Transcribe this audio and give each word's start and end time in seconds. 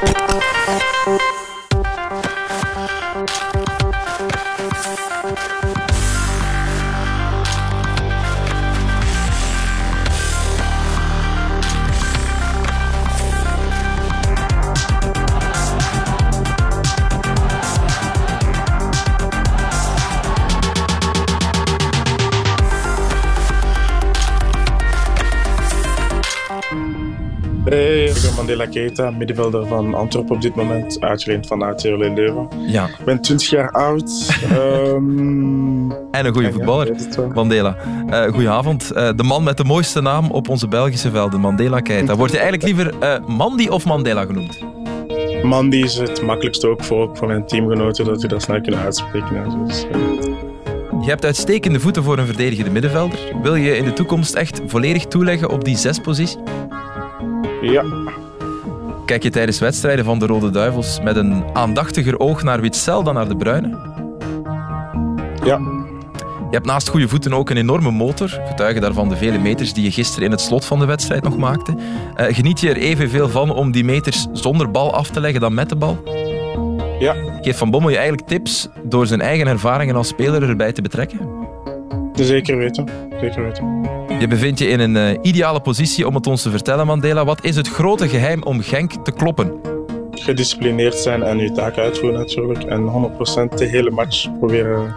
Hey, 0.00 0.10
ik 0.10 0.43
Mandela 28.44 28.66
Keita, 28.66 29.10
middenvelder 29.10 29.66
van 29.66 29.94
Antwerpen 29.94 30.34
op 30.34 30.42
dit 30.42 30.54
moment, 30.54 31.00
uitgeleend 31.00 31.46
van 31.46 31.62
ATL 31.62 31.88
Leuven. 31.88 32.48
Ja. 32.66 32.86
Ik 32.86 33.04
ben 33.04 33.20
20 33.20 33.48
jaar 33.50 33.70
oud. 33.70 34.10
ehm, 34.50 35.90
En 35.90 36.26
een 36.26 36.32
goede 36.32 36.52
voetballer. 36.52 36.90
Mandela. 37.34 37.76
Eh 38.10 38.22
goedenavond. 38.22 38.90
Eh, 38.90 39.08
de 39.16 39.22
man 39.22 39.42
met 39.42 39.56
de 39.56 39.64
mooiste 39.64 40.00
naam 40.00 40.30
op 40.30 40.48
onze 40.48 40.68
Belgische 40.68 41.10
velden, 41.10 41.40
Mandela 41.40 41.80
Keita. 41.80 42.16
Wordt 42.16 42.32
je 42.32 42.38
eigenlijk 42.38 42.66
liever 42.66 42.98
eh, 43.00 43.26
Mandy 43.26 43.66
of 43.68 43.84
Mandela 43.84 44.24
genoemd? 44.24 44.58
Mandy 45.42 45.76
is 45.76 45.96
het 45.96 46.22
makkelijkste 46.22 46.68
ook 46.68 46.84
voor, 46.84 47.16
voor 47.16 47.28
mijn 47.28 47.46
teamgenoten, 47.46 48.04
dat 48.04 48.20
die 48.20 48.28
dat 48.28 48.42
snel 48.42 48.60
kunnen 48.60 48.80
uitspreken. 48.80 49.36
en 49.44 49.50
zo. 49.50 49.64
Dus, 49.64 49.86
Je 51.00 51.10
hebt 51.10 51.24
uitstekende 51.24 51.80
voeten 51.80 52.02
voor 52.02 52.18
een 52.18 52.26
verdedigende 52.26 52.70
middenvelder. 52.70 53.18
Wil 53.42 53.54
je 53.54 53.76
in 53.76 53.84
de 53.84 53.92
toekomst 53.92 54.34
echt 54.34 54.60
volledig 54.66 55.04
toeleggen 55.04 55.50
op 55.50 55.64
die 55.64 55.76
zespositie? 55.76 56.38
ja, 57.60 57.84
Kijk 59.04 59.22
je 59.22 59.30
tijdens 59.30 59.58
wedstrijden 59.58 60.04
van 60.04 60.18
de 60.18 60.26
Rode 60.26 60.50
Duivels 60.50 61.00
met 61.02 61.16
een 61.16 61.44
aandachtiger 61.52 62.18
oog 62.20 62.42
naar 62.42 62.60
Witzel 62.60 63.02
dan 63.02 63.14
naar 63.14 63.28
de 63.28 63.36
Bruine? 63.36 63.68
ja, 65.44 65.58
Je 66.50 66.60
hebt 66.60 66.66
naast 66.66 66.88
goede 66.88 67.08
voeten 67.08 67.32
ook 67.32 67.50
een 67.50 67.56
enorme 67.56 67.90
motor. 67.90 68.40
Getuigen 68.46 68.80
daarvan 68.82 69.08
de 69.08 69.16
vele 69.16 69.38
meters 69.38 69.72
die 69.72 69.84
je 69.84 69.90
gisteren 69.90 70.24
in 70.24 70.30
het 70.30 70.40
slot 70.40 70.64
van 70.64 70.78
de 70.78 70.84
wedstrijd 70.84 71.22
nog 71.22 71.36
maakte. 71.36 71.74
Eh, 72.14 72.34
geniet 72.34 72.60
je 72.60 72.68
er 72.68 72.76
evenveel 72.76 73.28
van 73.28 73.50
om 73.50 73.72
die 73.72 73.84
meters 73.84 74.26
zonder 74.32 74.70
bal 74.70 74.94
af 74.94 75.10
te 75.10 75.20
leggen 75.20 75.40
dan 75.40 75.54
met 75.54 75.68
de 75.68 75.76
bal? 75.76 76.02
ja, 76.98 77.14
Geeft 77.40 77.58
Van 77.58 77.70
Bommel 77.70 77.90
je 77.90 77.96
eigenlijk 77.96 78.28
tips 78.28 78.68
door 78.82 79.06
zijn 79.06 79.20
eigen 79.20 79.46
ervaringen 79.46 79.96
als 79.96 80.08
speler 80.08 80.48
erbij 80.48 80.72
te 80.72 80.82
betrekken? 80.82 81.18
zeker 82.14 82.56
weten. 82.56 82.88
Zeker 83.20 83.42
weten. 83.42 84.03
Je 84.18 84.26
bevindt 84.28 84.58
je 84.58 84.66
in 84.66 84.80
een 84.80 84.96
eh, 84.96 85.18
ideale 85.22 85.60
positie 85.60 86.06
om 86.06 86.14
het 86.14 86.26
ons 86.26 86.42
te 86.42 86.50
vertellen, 86.50 86.86
Mandela. 86.86 87.24
Wat 87.24 87.44
is 87.44 87.56
het 87.56 87.68
grote 87.68 88.08
geheim 88.08 88.42
om 88.42 88.60
Genk 88.60 88.92
te 89.04 89.12
kloppen? 89.12 89.52
Gedisciplineerd 90.10 90.94
zijn 90.94 91.22
en 91.22 91.38
je 91.38 91.52
taak 91.52 91.78
uitvoeren 91.78 92.18
natuurlijk. 92.18 92.62
En 92.62 92.80
100% 93.52 93.54
de 93.54 93.64
hele 93.64 93.90
match 93.90 94.38
proberen 94.38 94.94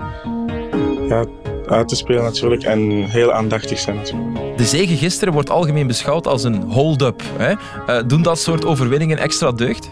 ja, 1.08 1.26
uit 1.66 1.88
te 1.88 1.96
spelen 1.96 2.24
natuurlijk. 2.24 2.64
En 2.64 3.04
heel 3.04 3.32
aandachtig 3.32 3.80
zijn 3.80 3.96
natuurlijk. 3.96 4.58
De 4.58 4.66
zege 4.66 4.98
gisteren 4.98 5.34
wordt 5.34 5.50
algemeen 5.50 5.88
beschouwd 5.88 6.28
als 6.28 6.44
een 6.44 6.62
hold-up. 6.62 7.22
Eh, 7.38 8.00
doen 8.08 8.22
dat 8.22 8.40
soort 8.40 8.66
overwinningen 8.66 9.18
extra 9.18 9.52
deugd? 9.52 9.90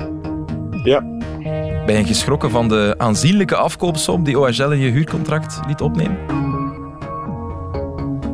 Ja, 0.84 1.04
Ben 1.86 1.98
je 1.98 2.04
geschrokken 2.04 2.50
van 2.50 2.68
de 2.68 2.96
aanzienlijke 2.98 3.56
afkoopsom 3.56 4.24
die 4.24 4.40
OHL 4.40 4.72
in 4.72 4.80
je 4.80 4.92
huurcontract 4.92 5.60
liet 5.68 5.82
opnemen? 5.82 6.18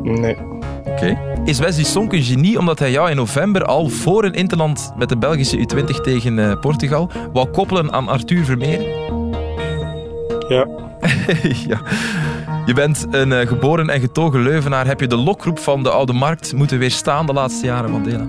nee. 0.02 0.51
Oké. 0.92 1.18
Is 1.44 1.58
Wesley 1.58 1.84
Sonk 1.84 2.12
een 2.12 2.22
genie 2.22 2.58
omdat 2.58 2.78
hij 2.78 2.90
jou 2.90 3.10
in 3.10 3.16
november 3.16 3.64
al 3.64 3.88
voor 3.88 4.24
een 4.24 4.32
interland 4.32 4.92
met 4.96 5.08
de 5.08 5.16
Belgische 5.16 5.58
U20 5.58 6.00
tegen 6.02 6.38
eh, 6.38 6.60
Portugal 6.60 7.10
wou 7.32 7.48
koppelen 7.48 7.92
aan 7.92 8.08
Arthur 8.08 8.44
Vermeer? 8.44 8.80
Ja, 10.48 10.66
ja. 11.68 11.80
Je 12.66 12.74
bent 12.74 13.06
een 13.10 13.32
eh, 13.32 13.48
geboren 13.48 13.88
en 13.88 14.00
getogen 14.00 14.42
Leuvenaar. 14.42 14.86
Heb 14.86 15.00
je 15.00 15.06
de 15.06 15.16
lokroep 15.16 15.58
van 15.58 15.82
de 15.82 15.90
Oude 15.90 16.12
Markt 16.12 16.52
moeten 16.52 16.78
weerstaan 16.78 17.26
de 17.26 17.32
laatste 17.32 17.66
jaren, 17.66 17.90
Mandela? 17.90 18.28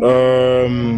Ehm 0.00 0.96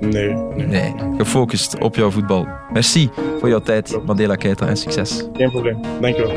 nee, 0.00 0.34
nee, 0.56 0.66
Nee. 0.66 0.94
Gefocust 1.16 1.78
op 1.78 1.94
jouw 1.96 2.10
voetbal. 2.10 2.46
Merci 2.72 3.10
voor 3.38 3.48
jouw 3.48 3.60
tijd, 3.60 3.98
Mandela 4.06 4.34
Keita, 4.34 4.66
en 4.66 4.76
succes. 4.76 5.28
geen 5.32 5.50
probleem. 5.50 5.80
Dankjewel. 6.00 6.32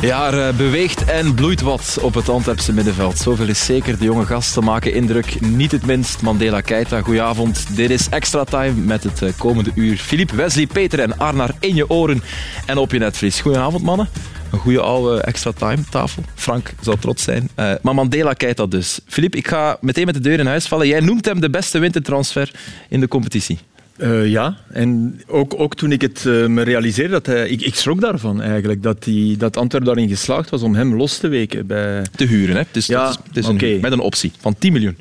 Ja, 0.00 0.32
er 0.32 0.48
eh, 0.48 0.56
beweegt 0.56 1.04
en 1.04 1.34
bloeit 1.34 1.60
wat 1.60 1.98
op 2.02 2.14
het 2.14 2.28
Antwerpse 2.28 2.72
middenveld. 2.72 3.18
Zoveel 3.18 3.48
is 3.48 3.64
zeker. 3.64 3.98
De 3.98 4.04
jonge 4.04 4.26
gasten 4.26 4.64
maken 4.64 4.92
indruk. 4.92 5.40
Niet 5.40 5.72
het 5.72 5.86
minst 5.86 6.22
Mandela 6.22 6.60
Keita. 6.60 7.00
Goedenavond. 7.00 7.76
Dit 7.76 7.90
is 7.90 8.08
Extra 8.08 8.44
Time 8.44 8.72
met 8.72 9.02
het 9.02 9.22
eh, 9.22 9.28
komende 9.38 9.70
uur. 9.74 9.96
Filip, 9.96 10.30
Wesley, 10.30 10.66
Peter 10.66 11.00
en 11.00 11.18
Arnar 11.18 11.50
in 11.58 11.74
je 11.74 11.90
oren 11.90 12.22
en 12.66 12.78
op 12.78 12.92
je 12.92 12.98
netvlies. 12.98 13.40
Goedenavond, 13.40 13.82
mannen. 13.82 14.08
Een 14.52 14.58
goede 14.58 14.80
oude 14.80 15.20
Extra 15.20 15.52
Time 15.52 15.82
tafel. 15.90 16.22
Frank 16.34 16.72
zal 16.80 16.96
trots 16.98 17.22
zijn. 17.22 17.48
Eh, 17.54 17.72
maar 17.82 17.94
Mandela 17.94 18.32
Keita 18.32 18.66
dus. 18.66 19.00
Filip, 19.06 19.34
ik 19.34 19.48
ga 19.48 19.76
meteen 19.80 20.06
met 20.06 20.14
de 20.14 20.20
deur 20.20 20.38
in 20.38 20.46
huis 20.46 20.66
vallen. 20.66 20.86
Jij 20.86 21.00
noemt 21.00 21.24
hem 21.24 21.40
de 21.40 21.50
beste 21.50 21.78
wintertransfer 21.78 22.50
in 22.88 23.00
de 23.00 23.08
competitie. 23.08 23.58
Eh, 24.00 24.26
ja, 24.26 24.56
en 24.68 25.20
ook, 25.26 25.54
ook 25.56 25.74
toen 25.74 25.92
ik 25.92 26.00
het 26.00 26.26
eh, 26.26 26.46
me 26.46 26.62
realiseerde, 26.62 27.10
dat 27.10 27.26
hij, 27.26 27.48
ik, 27.48 27.60
ik 27.60 27.74
schrok 27.74 28.00
daarvan 28.00 28.42
eigenlijk, 28.42 28.82
dat, 28.82 29.02
die, 29.02 29.36
dat 29.36 29.56
Antwerpen 29.56 29.94
daarin 29.94 30.08
geslaagd 30.08 30.50
was 30.50 30.62
om 30.62 30.74
hem 30.74 30.94
los 30.94 31.18
te 31.18 31.28
weken. 31.28 31.66
Bij, 31.66 32.02
Te 32.16 32.24
huren, 32.24 32.54
hè? 32.54 32.62
Ja, 32.72 33.04
dat 33.04 33.10
is, 33.10 33.18
het 33.26 33.36
is 33.36 33.46
een, 33.46 33.80
met 33.80 33.92
een 33.92 34.00
optie 34.00 34.32
van 34.40 34.54
10 34.58 34.72
miljoen. 34.72 34.96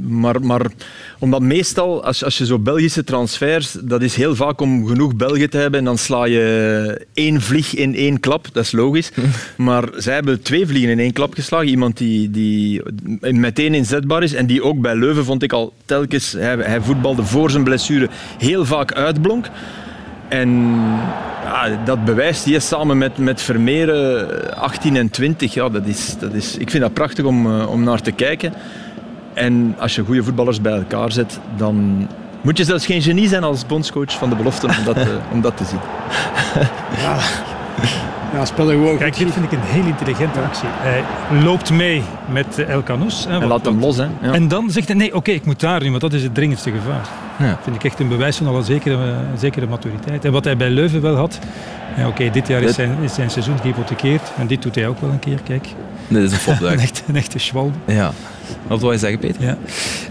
maar, 0.00 0.40
maar 0.40 0.66
omdat 1.22 1.40
meestal, 1.40 2.04
als, 2.04 2.24
als 2.24 2.38
je 2.38 2.46
zo 2.46 2.58
Belgische 2.58 3.04
transfers, 3.04 3.72
dat 3.80 4.02
is 4.02 4.16
heel 4.16 4.34
vaak 4.34 4.60
om 4.60 4.86
genoeg 4.86 5.16
Belgen 5.16 5.50
te 5.50 5.56
hebben 5.56 5.78
en 5.78 5.84
dan 5.84 5.98
sla 5.98 6.24
je 6.24 7.06
één 7.14 7.40
vlieg 7.40 7.74
in 7.74 7.94
één 7.94 8.20
klap, 8.20 8.46
dat 8.52 8.64
is 8.64 8.72
logisch. 8.72 9.12
maar 9.56 9.88
zij 9.96 10.14
hebben 10.14 10.42
twee 10.42 10.66
vliegen 10.66 10.90
in 10.90 10.98
één 10.98 11.12
klap 11.12 11.34
geslagen. 11.34 11.68
Iemand 11.68 11.96
die, 11.96 12.30
die 12.30 12.82
meteen 13.20 13.74
inzetbaar 13.74 14.22
is 14.22 14.34
en 14.34 14.46
die 14.46 14.62
ook 14.62 14.80
bij 14.80 14.94
Leuven, 14.94 15.24
vond 15.24 15.42
ik 15.42 15.52
al 15.52 15.72
telkens, 15.84 16.32
hij, 16.32 16.56
hij 16.56 16.80
voetbalde 16.80 17.24
voor 17.24 17.50
zijn 17.50 17.64
blessure 17.64 18.08
heel 18.38 18.64
vaak 18.64 18.92
uitblonk. 18.92 19.50
En 20.28 20.48
ja, 21.44 21.82
dat 21.84 22.04
bewijst 22.04 22.44
hij 22.44 22.58
samen 22.58 22.98
met, 22.98 23.18
met 23.18 23.42
Vermeeren 23.42 24.56
18 24.56 24.96
en 24.96 25.10
20. 25.10 25.54
Ja, 25.54 25.68
dat 25.68 25.86
is, 25.86 26.16
dat 26.18 26.32
is, 26.32 26.56
ik 26.56 26.70
vind 26.70 26.82
dat 26.82 26.94
prachtig 26.94 27.24
om, 27.24 27.46
eh, 27.46 27.70
om 27.70 27.84
naar 27.84 28.00
te 28.00 28.12
kijken. 28.12 28.52
En 29.34 29.74
als 29.78 29.94
je 29.94 30.04
goede 30.04 30.22
voetballers 30.22 30.60
bij 30.60 30.72
elkaar 30.72 31.12
zet, 31.12 31.38
dan 31.56 32.08
moet 32.40 32.58
je 32.58 32.64
zelfs 32.64 32.86
geen 32.86 33.02
genie 33.02 33.28
zijn 33.28 33.44
als 33.44 33.66
bondscoach 33.66 34.18
van 34.18 34.28
de 34.28 34.36
belofte 34.36 34.66
om 34.66 34.84
dat, 34.84 34.96
eh, 34.96 35.06
om 35.32 35.40
dat 35.40 35.56
te 35.56 35.64
zien. 35.64 35.78
Ja, 38.32 38.44
spelen 38.44 38.74
gewoon 38.74 38.98
Kijk, 38.98 39.16
dit 39.16 39.32
vind 39.32 39.44
ik 39.44 39.52
een 39.52 39.58
heel 39.62 39.84
intelligente 39.84 40.40
actie. 40.40 40.68
Hij 40.70 41.02
loopt 41.42 41.70
mee 41.70 42.02
met 42.28 42.58
El 42.58 42.82
hè, 43.28 43.40
En 43.40 43.46
laat 43.46 43.64
hem 43.64 43.80
los. 43.80 43.96
Hè. 43.96 44.06
Ja. 44.22 44.32
En 44.32 44.48
dan 44.48 44.70
zegt 44.70 44.86
hij, 44.88 44.96
nee, 44.96 45.14
oké, 45.14 45.30
ik 45.30 45.44
moet 45.44 45.60
daar 45.60 45.82
nu, 45.82 45.88
want 45.88 46.00
dat 46.00 46.12
is 46.12 46.22
het 46.22 46.34
dringendste 46.34 46.70
gevaar. 46.70 47.08
Ja. 47.38 47.58
Vind 47.62 47.76
ik 47.76 47.84
echt 47.84 48.00
een 48.00 48.08
bewijs 48.08 48.36
van 48.36 48.46
al 48.46 48.56
een 48.56 48.64
zekere, 48.64 48.94
een 48.94 49.38
zekere 49.38 49.66
maturiteit. 49.66 50.24
En 50.24 50.32
wat 50.32 50.44
hij 50.44 50.56
bij 50.56 50.70
Leuven 50.70 51.00
wel 51.00 51.16
had, 51.16 51.38
ja, 51.96 52.08
oké, 52.08 52.30
dit 52.30 52.48
jaar 52.48 52.62
is 52.62 52.74
zijn, 52.74 52.96
is 53.02 53.14
zijn 53.14 53.30
seizoen 53.30 53.58
gehypothekeerd. 53.58 54.32
En 54.38 54.46
dit 54.46 54.62
doet 54.62 54.74
hij 54.74 54.88
ook 54.88 55.00
wel 55.00 55.10
een 55.10 55.18
keer, 55.18 55.38
kijk. 55.44 55.68
Dit 56.08 56.22
is 56.22 56.30
een 56.30 56.32
Een 56.32 56.38
fopduik. 56.38 56.80
echte, 56.80 57.02
een 57.08 57.16
echte 57.16 57.38
schwalbe. 57.38 57.76
ja. 57.84 58.10
Wat 58.66 58.80
wil 58.80 58.92
je 58.92 58.98
zeggen, 58.98 59.18
Peter? 59.18 59.42
Ja. 59.42 59.56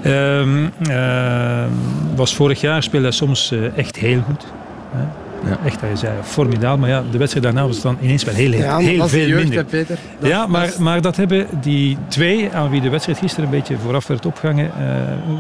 Ehm, 0.04 0.66
ehm, 0.90 1.70
was 2.16 2.36
vorig 2.36 2.62
jaar 2.62 2.84
speelde 2.84 3.06
hij 3.08 3.16
soms 3.16 3.52
eh, 3.52 3.78
echt 3.78 3.96
heel 3.96 4.22
goed. 4.22 4.46
Hè. 4.92 5.04
Ja. 5.50 5.58
Echt, 5.66 5.82
hij 5.82 5.96
zei 5.96 6.12
formidabel. 6.24 6.78
Maar 6.78 6.90
ja, 6.90 7.04
de 7.12 7.18
wedstrijd 7.18 7.46
daarna 7.46 7.66
was 7.66 7.76
het 7.76 7.84
dan 7.84 7.98
ineens 8.02 8.24
wel 8.24 8.34
heel, 8.34 8.52
heel, 8.52 8.62
Ja, 8.62 8.78
heel 8.78 8.98
dat 8.98 9.10
de 9.10 9.18
veel 9.18 9.28
jeugd, 9.28 9.42
minder. 9.44 9.58
hè, 9.58 9.64
Peter. 9.64 9.98
Dat- 10.20 10.30
ja, 10.30 10.40
dat 10.40 10.48
maar, 10.48 10.70
maar 10.80 11.02
dat 11.02 11.16
hebben 11.16 11.48
die 11.62 11.98
twee 12.08 12.50
aan 12.54 12.70
wie 12.70 12.82
de 12.82 12.90
wedstrijd 12.90 13.20
gisteren 13.20 13.46
een 13.46 13.52
beetje 13.52 13.78
vooraf 13.78 14.08
werd 14.08 14.26
opgehangen, 14.26 14.66
eh, 14.66 14.86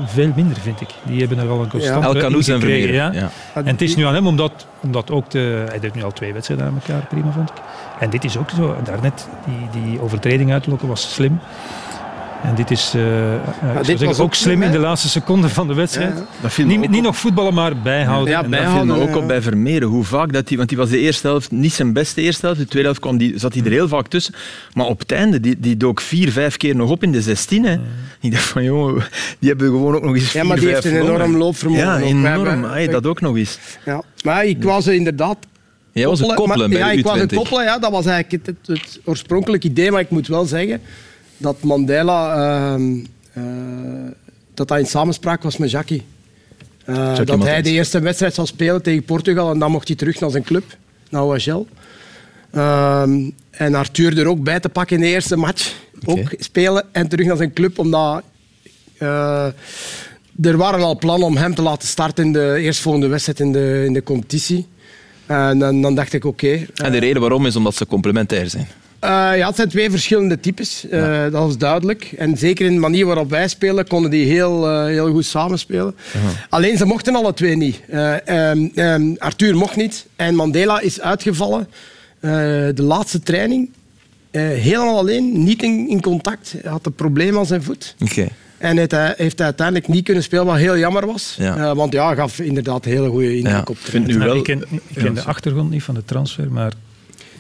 veel 0.05 0.31
minder, 0.35 0.57
vind 0.61 0.81
ik. 0.81 0.87
Die 1.03 1.19
hebben 1.19 1.37
er 1.39 1.49
al 1.49 1.61
een 1.61 1.69
constante 1.69 2.07
El 2.07 2.13
Canoes 2.21 2.47
en 2.47 2.59
Vermeer. 2.59 2.93
Ja. 2.93 3.11
Ja. 3.13 3.29
En 3.53 3.65
het 3.67 3.81
is 3.81 3.95
nu 3.95 4.05
aan 4.05 4.13
hem 4.13 4.27
om 4.27 4.35
dat, 4.37 4.51
om 4.79 4.91
dat 4.91 5.11
ook 5.11 5.29
te... 5.29 5.63
Hij 5.69 5.79
doet 5.79 5.93
nu 5.95 6.03
al 6.03 6.11
twee 6.11 6.33
wedstrijden 6.33 6.65
aan 6.65 6.81
elkaar, 6.85 7.05
prima 7.09 7.31
vond 7.31 7.49
ik. 7.49 7.55
En 7.99 8.09
dit 8.09 8.23
is 8.23 8.37
ook 8.37 8.49
zo. 8.49 8.75
Daarnet, 8.83 9.27
die, 9.45 9.81
die 9.83 10.01
overtreding 10.01 10.51
uitlokken 10.51 10.87
was 10.87 11.13
slim. 11.13 11.39
En 12.43 12.55
dit 12.55 12.71
is 12.71 12.91
eh, 12.95 13.33
eh, 13.33 13.39
ik 13.39 13.41
zou 13.61 13.75
dit 13.77 13.85
zeggen, 13.85 14.07
was 14.07 14.19
ook 14.19 14.25
ook 14.25 14.33
slim 14.33 14.61
in 14.63 14.71
de 14.71 14.77
laatste 14.77 15.09
seconde 15.09 15.49
van 15.49 15.67
de 15.67 15.73
wedstrijd. 15.73 16.13
Ja. 16.17 16.25
Dat 16.41 16.57
Niet, 16.65 16.77
ook 16.83 16.89
niet 16.89 17.01
nog 17.01 17.15
voetballen, 17.17 17.53
maar 17.53 17.77
bijhouden. 17.81 18.29
Ja, 18.33 18.41
Dat 18.41 18.49
bijhouden. 18.49 18.85
viel 18.85 18.93
me 18.95 19.01
ja, 19.01 19.07
ook 19.09 19.15
ja. 19.15 19.21
op 19.21 19.27
bij 19.27 19.41
Vermeeren. 19.41 19.87
Hoe 19.87 20.03
vaak 20.03 20.33
dat 20.33 20.47
hij, 20.47 20.57
want 20.57 20.69
die 20.69 20.77
was 20.77 20.89
de 20.89 20.99
eerste 20.99 21.27
helft 21.27 21.51
niet 21.51 21.73
zijn 21.73 21.93
beste 21.93 22.21
eerste 22.21 22.45
helft. 22.45 22.59
De 22.61 22.65
tweede 22.67 22.87
helft 22.87 23.01
kwam 23.01 23.17
die, 23.17 23.39
zat 23.39 23.53
hij 23.53 23.63
er 23.63 23.71
heel 23.71 23.87
vaak 23.87 24.07
tussen. 24.07 24.33
Maar 24.73 24.85
op 24.85 24.99
het 24.99 25.11
einde, 25.11 25.39
die, 25.39 25.59
die 25.59 25.77
dook 25.77 26.01
vier, 26.01 26.31
vijf 26.31 26.57
keer 26.57 26.75
nog 26.75 26.89
op 26.89 27.03
in 27.03 27.11
de 27.11 27.21
16. 27.21 27.63
Hè. 27.65 27.77
Ik 28.21 28.31
dacht 28.31 28.43
van, 28.43 28.63
jongen, 28.63 29.03
die 29.39 29.49
hebben 29.49 29.67
gewoon 29.67 29.95
ook 29.95 30.03
nog 30.03 30.15
eens 30.15 30.23
Ja, 30.23 30.29
vier, 30.39 30.45
maar 30.45 30.59
die 30.59 30.67
heeft 30.67 30.85
een 30.85 31.01
enorm 31.01 31.37
loopvermogen. 31.37 31.83
Ja, 31.85 31.97
enorm. 31.99 32.63
Hey, 32.63 32.87
dat 32.87 33.05
ook 33.05 33.21
nog 33.21 33.37
eens. 33.37 33.57
Ja. 33.85 34.01
Maar 34.23 34.45
ik 34.45 34.63
was 34.63 34.87
inderdaad 34.87 35.37
Jij 35.91 36.07
was 36.07 36.19
het 36.19 36.33
koppelen 36.33 36.69
maar- 36.69 36.79
bij 36.79 36.87
Ja, 36.87 36.91
ik 36.91 37.03
was 37.03 37.19
U20. 37.19 37.25
koppelen. 37.35 37.63
Ja, 37.63 37.79
dat 37.79 37.91
was 37.91 38.05
eigenlijk 38.05 38.45
het, 38.45 38.55
het, 38.67 38.77
het 38.77 38.99
oorspronkelijke 39.05 39.67
idee. 39.67 39.91
Maar 39.91 40.01
ik 40.01 40.09
moet 40.09 40.27
wel 40.27 40.45
zeggen, 40.45 40.81
dat 41.41 41.61
Mandela 41.61 42.35
ehm, 42.35 42.97
eh, 43.33 43.43
dat 44.53 44.67
dat 44.67 44.79
in 44.79 44.85
samenspraak 44.85 45.43
was 45.43 45.57
met 45.57 45.71
Jackie. 45.71 46.03
Eh, 46.85 47.15
dat 47.25 47.43
hij 47.43 47.61
de 47.61 47.69
eerste 47.69 47.99
wedstrijd 47.99 48.33
zou 48.33 48.47
spelen 48.47 48.81
tegen 48.81 49.03
Portugal 49.03 49.51
en 49.51 49.59
dan 49.59 49.71
mocht 49.71 49.87
hij 49.87 49.97
terug 49.97 50.19
naar 50.19 50.29
zijn 50.29 50.43
club, 50.43 50.77
naar 51.09 51.23
OHL. 51.23 51.67
Ehm, 52.51 53.29
en 53.49 53.75
Arthur 53.75 54.17
er 54.17 54.27
ook 54.27 54.43
bij 54.43 54.59
te 54.59 54.69
pakken 54.69 54.95
in 54.95 55.01
de 55.01 55.07
eerste 55.07 55.35
match. 55.35 55.73
Ook 56.05 56.33
spelen 56.37 56.83
en 56.91 57.07
terug 57.07 57.25
naar 57.25 57.37
zijn 57.37 57.53
club, 57.53 57.79
omdat 57.79 58.23
eh, 58.97 59.47
er 60.41 60.57
waren 60.57 60.81
al 60.81 60.97
plannen 60.97 61.27
om 61.27 61.37
hem 61.37 61.55
te 61.55 61.61
laten 61.61 61.87
starten 61.87 62.25
in 62.25 62.33
de 62.33 62.55
eerstvolgende 62.59 63.07
wedstrijd 63.07 63.39
in 63.39 63.51
de, 63.51 63.83
in 63.85 63.93
de 63.93 64.03
competitie. 64.03 64.67
En 65.25 65.59
dan, 65.59 65.81
dan 65.81 65.95
dacht 65.95 66.13
ik, 66.13 66.25
oké. 66.25 66.65
En 66.73 66.91
de 66.91 66.97
reden 66.97 67.21
waarom 67.21 67.45
is 67.45 67.55
omdat 67.55 67.75
ze 67.75 67.87
complementair 67.87 68.49
zijn. 68.49 68.67
Eh, 69.01 69.09
ja, 69.37 69.47
het 69.47 69.55
zijn 69.55 69.69
twee 69.69 69.89
verschillende 69.91 70.39
types, 70.39 70.87
eh, 70.89 71.25
dat 71.31 71.49
is 71.49 71.57
duidelijk. 71.57 72.13
En 72.17 72.37
zeker 72.37 72.65
in 72.65 72.73
de 72.73 72.79
manier 72.79 73.05
waarop 73.05 73.29
wij 73.29 73.47
spelen, 73.47 73.87
konden 73.87 74.11
die 74.11 74.25
heel, 74.25 74.69
eh, 74.69 74.85
heel 74.85 75.11
goed 75.11 75.25
samenspelen. 75.25 75.95
Alleen 76.49 76.77
ze 76.77 76.85
mochten 76.85 77.15
alle 77.15 77.33
twee 77.33 77.55
niet. 77.55 77.81
Eh, 77.89 78.27
ehm, 78.27 78.67
ehm, 78.75 79.13
Arthur 79.17 79.55
mocht 79.57 79.75
niet 79.75 80.05
en 80.15 80.35
Mandela 80.35 80.79
is 80.79 81.01
uitgevallen. 81.01 81.67
Eh, 82.19 82.31
de 82.75 82.83
laatste 82.83 83.19
training, 83.19 83.69
eh, 84.31 84.41
helemaal 84.41 84.97
alleen, 84.97 85.43
niet 85.43 85.63
in, 85.63 85.89
in 85.89 86.01
contact. 86.01 86.55
Hij 86.61 86.71
had 86.71 86.85
een 86.85 86.93
probleem 86.93 87.37
aan 87.37 87.45
zijn 87.45 87.63
voet. 87.63 87.95
Oké. 87.99 88.27
En 88.57 88.77
heeft 88.77 88.91
hij, 88.91 89.13
heeft 89.17 89.37
hij 89.37 89.45
uiteindelijk 89.45 89.87
niet 89.87 90.03
kunnen 90.03 90.23
spelen, 90.23 90.45
wat 90.45 90.57
heel 90.57 90.77
jammer 90.77 91.05
was. 91.05 91.35
Ja. 91.39 91.57
Eh, 91.57 91.75
want 91.75 91.93
ja, 91.93 92.13
gaf 92.15 92.39
inderdaad 92.39 92.85
een 92.85 92.91
hele 92.91 93.09
goede 93.09 93.35
indruk 93.37 93.53
Ja. 93.55 93.59
op. 93.61 93.69
Ik 93.69 93.77
vind 93.85 94.07
nu 94.07 94.17
wel... 94.17 94.35
ik 94.35 94.43
ken, 94.43 94.63
ik 94.87 94.95
ken 94.95 95.13
de 95.13 95.23
achtergrond 95.23 95.69
niet 95.69 95.83
van 95.83 95.95
de 95.95 96.05
transfer, 96.05 96.51
maar 96.51 96.71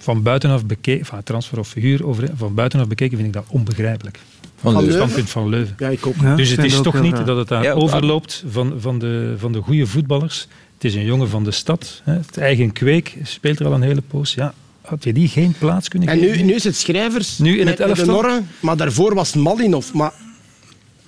van 0.01 0.21
buitenaf 0.21 0.65
bekeken, 0.65 1.05
van 1.05 1.23
transfer 1.23 1.59
of 1.59 1.73
huur, 1.73 2.05
over, 2.05 2.29
van 2.35 2.53
buitenaf 2.53 2.87
bekeken 2.87 3.15
vind 3.17 3.27
ik 3.27 3.33
dat 3.33 3.45
onbegrijpelijk. 3.47 4.19
Van. 4.55 4.73
Leuven? 4.73 4.93
Standpunt 4.93 5.29
van 5.29 5.49
Leuven. 5.49 5.75
Ja, 5.79 5.87
ik 5.89 6.07
ook. 6.07 6.15
Ja, 6.21 6.35
Dus 6.35 6.49
het 6.49 6.63
is 6.63 6.81
toch 6.81 7.01
niet 7.01 7.13
raar. 7.13 7.25
dat 7.25 7.37
het 7.37 7.47
daar 7.47 7.63
Ja, 7.63 7.71
overloopt 7.73 8.43
van, 8.49 8.73
van, 8.79 8.99
de, 8.99 9.35
van 9.37 9.51
de 9.51 9.61
goede 9.61 9.87
voetballers. 9.87 10.47
Het 10.73 10.83
is 10.83 10.95
een 10.95 11.05
jongen 11.05 11.29
van 11.29 11.43
de 11.43 11.51
stad. 11.51 12.01
Hè. 12.03 12.13
Het 12.13 12.37
eigen 12.37 12.71
kweek 12.71 13.17
speelt 13.23 13.59
er 13.59 13.65
al 13.65 13.73
een 13.73 13.81
hele 13.81 14.01
poos. 14.01 14.33
Ja, 14.33 14.53
had 14.81 15.03
je 15.03 15.13
die 15.13 15.27
geen 15.27 15.53
plaats 15.59 15.87
kunnen 15.87 16.09
En 16.09 16.19
geven? 16.19 16.37
nu, 16.37 16.43
nu 16.43 16.53
is 16.53 16.63
het 16.63 16.75
schrijvers 16.75 17.37
Nu 17.37 17.59
in 17.59 17.65
met, 17.65 17.77
het 17.77 17.87
met 17.87 17.95
de 17.95 18.01
elftal? 18.01 18.21
Norren, 18.21 18.47
maar 18.59 18.77
daarvoor 18.77 19.15
was 19.15 19.33
het 19.33 19.43
Malinov. 19.43 19.91
Maar 19.93 20.13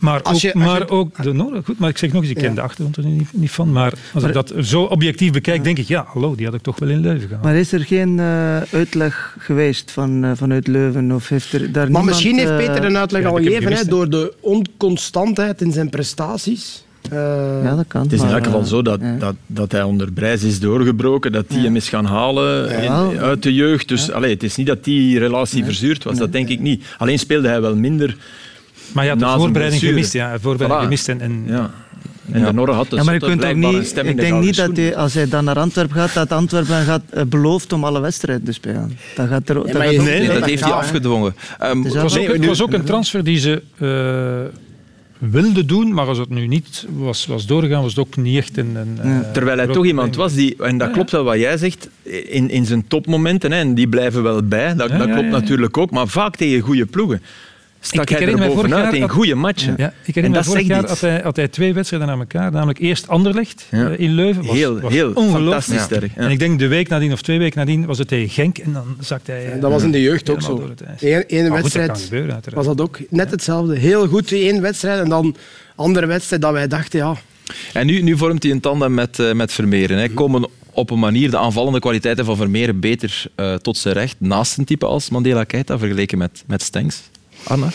Maar, 0.04 0.22
Als 0.22 0.36
ook, 0.36 0.42
je- 0.54 0.60
maar 0.60 0.80
je- 0.80 0.90
ook 0.90 1.24
de 1.24 1.34
Noorden. 1.34 1.64
Goed, 1.66 1.80
maar 1.80 1.90
ik 1.90 1.98
zeg 1.98 2.12
nog 2.14 2.22
eens, 2.22 2.32
ik 2.32 2.38
ken 2.38 2.50
Ja. 2.50 2.56
de 2.56 2.62
achtergrond 2.62 2.98
er 2.98 3.06
niet, 3.06 3.28
niet 3.34 3.52
van. 3.52 3.72
Maar 3.72 3.94
als 4.14 4.24
ik 4.24 4.34
dat 4.34 4.54
zo 4.62 4.82
objectief 4.84 5.32
bekijk, 5.32 5.64
denk 5.64 5.78
ik, 5.78 5.88
ja, 5.88 6.06
hallo, 6.08 6.36
die 6.36 6.46
had 6.46 6.56
ik 6.56 6.62
toch 6.62 6.80
wel 6.80 6.90
in 6.90 7.00
Leuven 7.00 7.28
gehad. 7.28 7.44
Maar 7.44 7.56
is 7.56 7.72
er 7.72 7.80
geen 7.80 8.20
eh, 8.20 8.62
uitleg 8.72 9.36
geweest 9.40 9.92
van, 9.92 10.24
eh, 10.24 10.32
vanuit 10.36 10.68
Leuven? 10.68 11.12
Of 11.12 11.28
heeft 11.30 11.54
er 11.54 11.60
daar 11.60 11.74
Maar 11.74 11.84
niemand, 11.86 12.06
misschien 12.06 12.38
heeft 12.38 12.50
eh, 12.50 12.58
Peter 12.58 12.84
een 12.84 12.98
uitleg 12.98 13.22
ja, 13.22 13.28
al 13.28 13.36
gegeven 13.36 13.90
door 13.90 14.10
de 14.10 14.34
onconstantheid 14.40 15.62
in 15.62 15.72
zijn 15.72 15.90
prestaties. 15.90 16.84
Eh, 17.12 17.18
Ja, 17.64 17.76
dat 17.76 17.86
kan. 17.88 18.02
Het 18.02 18.14
is 18.14 18.22
in 18.22 18.28
elk 18.28 18.44
geval 18.44 18.60
eh, 18.62 18.66
zo 18.66 18.82
dat, 18.82 19.00
ja. 19.02 19.16
dat, 19.20 19.36
dat 19.46 19.72
hij 19.72 19.84
onder 19.84 20.12
Brijs 20.12 20.44
is 20.44 20.60
doorgebroken, 20.60 21.32
dat 21.32 21.50
die 21.50 21.60
hem 21.60 21.76
is 21.76 21.90
gaan 21.90 22.06
halen 22.06 22.70
in- 22.84 23.20
uit 23.20 23.44
de 23.44 23.54
jeugd. 23.54 23.88
Dus 23.88 24.12
allee, 24.12 24.34
het 24.34 24.44
is 24.44 24.56
niet 24.56 24.68
dat 24.68 24.84
die 24.84 25.20
relatie 25.20 25.64
verzuurd 25.66 26.04
was, 26.04 26.18
dat 26.18 26.32
denk 26.32 26.50
ik 26.50 26.60
niet. 26.60 26.84
Alleen 26.98 27.20
speelde 27.20 27.48
hij 27.48 27.62
wel 27.62 27.76
minder. 27.76 28.18
Maar 28.94 29.04
je 29.04 29.10
had 29.10 29.20
de 29.20 29.26
voorbereiding 29.26 29.82
gemist. 29.82 30.14
Ja, 30.14 30.34
de 30.34 30.40
voorbereiding 30.40 30.80
Voilà. 30.82 30.84
gemist. 30.84 31.10
En, 31.10 31.22
en, 31.22 31.44
Ja. 31.48 31.72
En 32.32 32.40
Ja. 32.40 32.46
de 32.46 32.54
Norre 32.54 32.72
had 32.72 32.90
dus 32.90 33.00
Ja, 33.00 33.06
maar 33.06 33.14
je 33.14 33.20
kunt 33.20 33.46
ook 33.46 33.56
niet, 33.56 33.98
ik 33.98 34.06
de 34.06 34.14
denk 34.16 34.40
niet 34.42 34.56
dat 34.56 34.78
hij, 34.78 34.96
als 34.96 35.14
hij 35.14 35.28
dan 35.28 35.44
naar 35.44 35.60
Antwerpen 35.60 35.96
gaat, 35.96 36.14
dat 36.14 36.32
Antwerpen 36.32 36.84
gaat 36.84 37.02
eh, 37.10 37.24
belooft 37.24 37.74
om 37.74 37.84
alle 37.84 38.00
wedstrijden 38.00 38.46
te 38.46 38.52
spelen. 38.52 38.98
Dat 39.16 39.28
gaat 39.28 39.50
er, 39.50 39.56
dat 39.56 39.70
gaat 39.72 39.92
Nee, 39.96 40.28
dat 40.28 40.46
heeft 40.46 40.64
hij 40.64 40.72
afgedwongen. 40.74 41.36
Ehm, 41.60 41.84
Het 41.84 41.94
was, 41.94 42.12
ook, 42.14 42.20
Nee, 42.20 42.28
het 42.32 42.40
nu- 42.40 42.48
was 42.48 42.62
ook 42.62 42.74
een 42.74 42.84
transfer 42.84 43.24
die 43.24 43.40
ze 43.40 43.62
eh, 43.78 44.60
wilden 45.32 45.68
doen, 45.68 45.94
maar 45.94 46.08
als 46.08 46.18
het 46.18 46.30
nu 46.30 46.48
niet 46.48 46.86
was, 46.98 47.26
was 47.26 47.46
doorgegaan, 47.46 47.82
was 47.82 47.96
het 47.96 48.00
ook 48.08 48.16
niet 48.18 48.38
echt 48.38 48.58
een... 48.58 48.76
een 48.76 48.98
eh, 49.02 49.32
Terwijl 49.32 49.58
hij 49.58 49.68
toch 49.68 49.86
iemand 49.86 50.16
was 50.16 50.34
die, 50.34 50.56
en 50.64 50.78
dat 50.78 50.92
klopt 50.92 51.12
wel 51.12 51.24
wat 51.24 51.40
jij 51.40 51.58
zegt, 51.58 51.90
in, 52.30 52.50
in 52.50 52.66
zijn 52.66 52.88
topmomenten, 52.88 53.52
hè, 53.52 53.60
en 53.60 53.74
die 53.74 53.88
blijven 53.88 54.24
wel 54.24 54.44
bij, 54.44 54.76
dat, 54.76 54.90
Ja, 54.90 54.98
dat 54.98 55.08
ja, 55.08 55.14
klopt 55.14 55.28
ja, 55.30 55.34
ja. 55.36 55.40
natuurlijk 55.42 55.78
ook, 55.78 55.92
maar 55.92 56.08
vaak 56.08 56.36
tegen 56.36 56.62
goede 56.62 56.86
ploegen. 56.86 57.22
Stak 57.86 57.96
Ik- 57.96 58.02
ik 58.02 58.10
hij 58.10 58.18
er 58.18 58.24
herinner 58.24 58.48
me 58.50 58.54
vorig 58.56 58.70
bovenuit 58.72 58.94
in 58.94 59.00
dat- 59.02 59.10
goede 59.12 59.36
matchen. 59.36 59.74
Ja, 59.78 59.88
ik 59.88 59.94
En 59.94 60.02
herinner 60.06 60.30
me 60.30 60.36
dat 60.38 60.46
vorig 60.46 60.68
jaar 60.68 60.88
had 60.88 61.00
hij, 61.00 61.20
had 61.24 61.36
hij 61.36 61.48
twee 61.48 61.74
wedstrijden 61.74 62.10
aan 62.10 62.20
elkaar, 62.20 62.52
namelijk 62.52 62.80
eerst 62.80 63.08
Anderlecht 63.08 63.66
Ja. 63.72 63.90
eh, 63.90 64.00
in 64.00 64.12
Leuven. 64.12 64.46
Was, 64.46 64.56
Heel, 64.56 64.80
was 64.80 64.94
heel 64.94 65.08
ongelooflijk. 65.14 65.44
fantastisch 65.64 65.82
sterk. 65.82 66.12
Ja. 66.16 66.22
En 66.22 66.30
ik 66.32 66.40
denk 66.40 66.60
de 66.60 66.68
week 66.68 66.88
nadien 66.90 67.12
of 67.12 67.22
twee 67.22 67.40
weken 67.40 67.58
nadien 67.60 67.86
was 67.86 67.98
het 67.98 68.08
tegen 68.08 68.30
Genk 68.30 68.58
en 68.58 68.74
dan 68.74 68.96
zakte 69.00 69.32
hij... 69.32 69.52
eh, 69.54 69.62
dat 69.62 69.72
was 69.72 69.84
in 69.84 69.92
de 69.92 70.02
jeugd 70.02 70.30
ook 70.30 70.42
zo. 70.42 70.52
Eén 70.52 70.68
goed, 70.68 70.78
dat 71.50 71.50
wedstrijd 71.62 71.88
kan 71.92 71.98
gebeuren, 72.00 72.34
uiteraard. 72.34 72.66
was 72.66 72.76
dat 72.76 72.86
ook 72.88 73.00
net 73.10 73.32
hetzelfde. 73.32 73.78
Heel 73.78 74.08
goed 74.08 74.32
één 74.32 74.62
wedstrijd 74.62 75.00
en 75.04 75.10
dan 75.10 75.36
andere 75.76 76.06
wedstrijd 76.06 76.42
dat 76.42 76.52
wij 76.52 76.68
dachten, 76.68 77.00
ja, 77.00 77.16
En 77.74 77.86
nu, 77.86 78.02
nu 78.02 78.18
vormt 78.18 78.44
hij 78.44 78.52
een 78.52 78.60
tandem 78.60 78.94
met, 78.94 79.20
eh, 79.20 79.34
met 79.34 79.52
Vermeeren. 79.52 79.98
Hè. 79.98 80.10
Komen 80.10 80.48
op 80.72 80.90
een 80.90 81.00
manier 81.00 81.30
de 81.32 81.38
aanvallende 81.38 81.80
kwaliteiten 81.80 82.26
van 82.26 82.36
Vermeeren 82.38 82.80
beter 82.80 83.26
eh, 83.36 83.54
tot 83.56 83.78
zijn 83.78 83.94
recht 83.94 84.16
naast 84.20 84.58
een 84.58 84.66
type 84.66 84.86
als 84.86 85.10
Mandela 85.10 85.44
Keita 85.44 85.78
vergeleken 85.78 86.18
met, 86.18 86.44
met 86.48 86.62
Stengs. 86.62 87.02
Anna? 87.44 87.68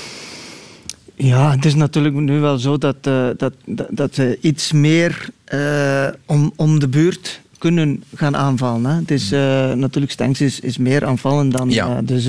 Ja, 1.14 1.50
het 1.50 1.64
is 1.64 1.74
natuurlijk 1.74 2.14
nu 2.14 2.38
wel 2.40 2.58
zo 2.58 2.78
dat, 2.78 2.96
eh, 3.02 3.28
dat, 3.36 3.52
dat, 3.64 3.86
dat 3.90 4.14
ze 4.14 4.38
iets 4.40 4.72
meer 4.72 5.28
eh, 5.44 6.08
om, 6.26 6.52
om 6.56 6.78
de 6.80 6.88
buurt 6.88 7.40
kunnen 7.58 8.02
gaan 8.14 8.36
aanvallen. 8.36 8.84
Hè. 8.90 8.96
Het 8.96 9.10
is, 9.10 9.32
eh, 9.32 9.72
natuurlijk, 9.72 10.12
Stenks 10.12 10.40
is, 10.40 10.60
is 10.60 10.76
meer 10.78 11.04
aanvallend 11.06 11.52
dan... 11.56 11.70
Ja. 11.70 12.02
dus 12.02 12.28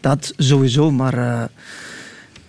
dat 0.00 0.32
sowieso, 0.36 0.90
maar... 0.90 1.14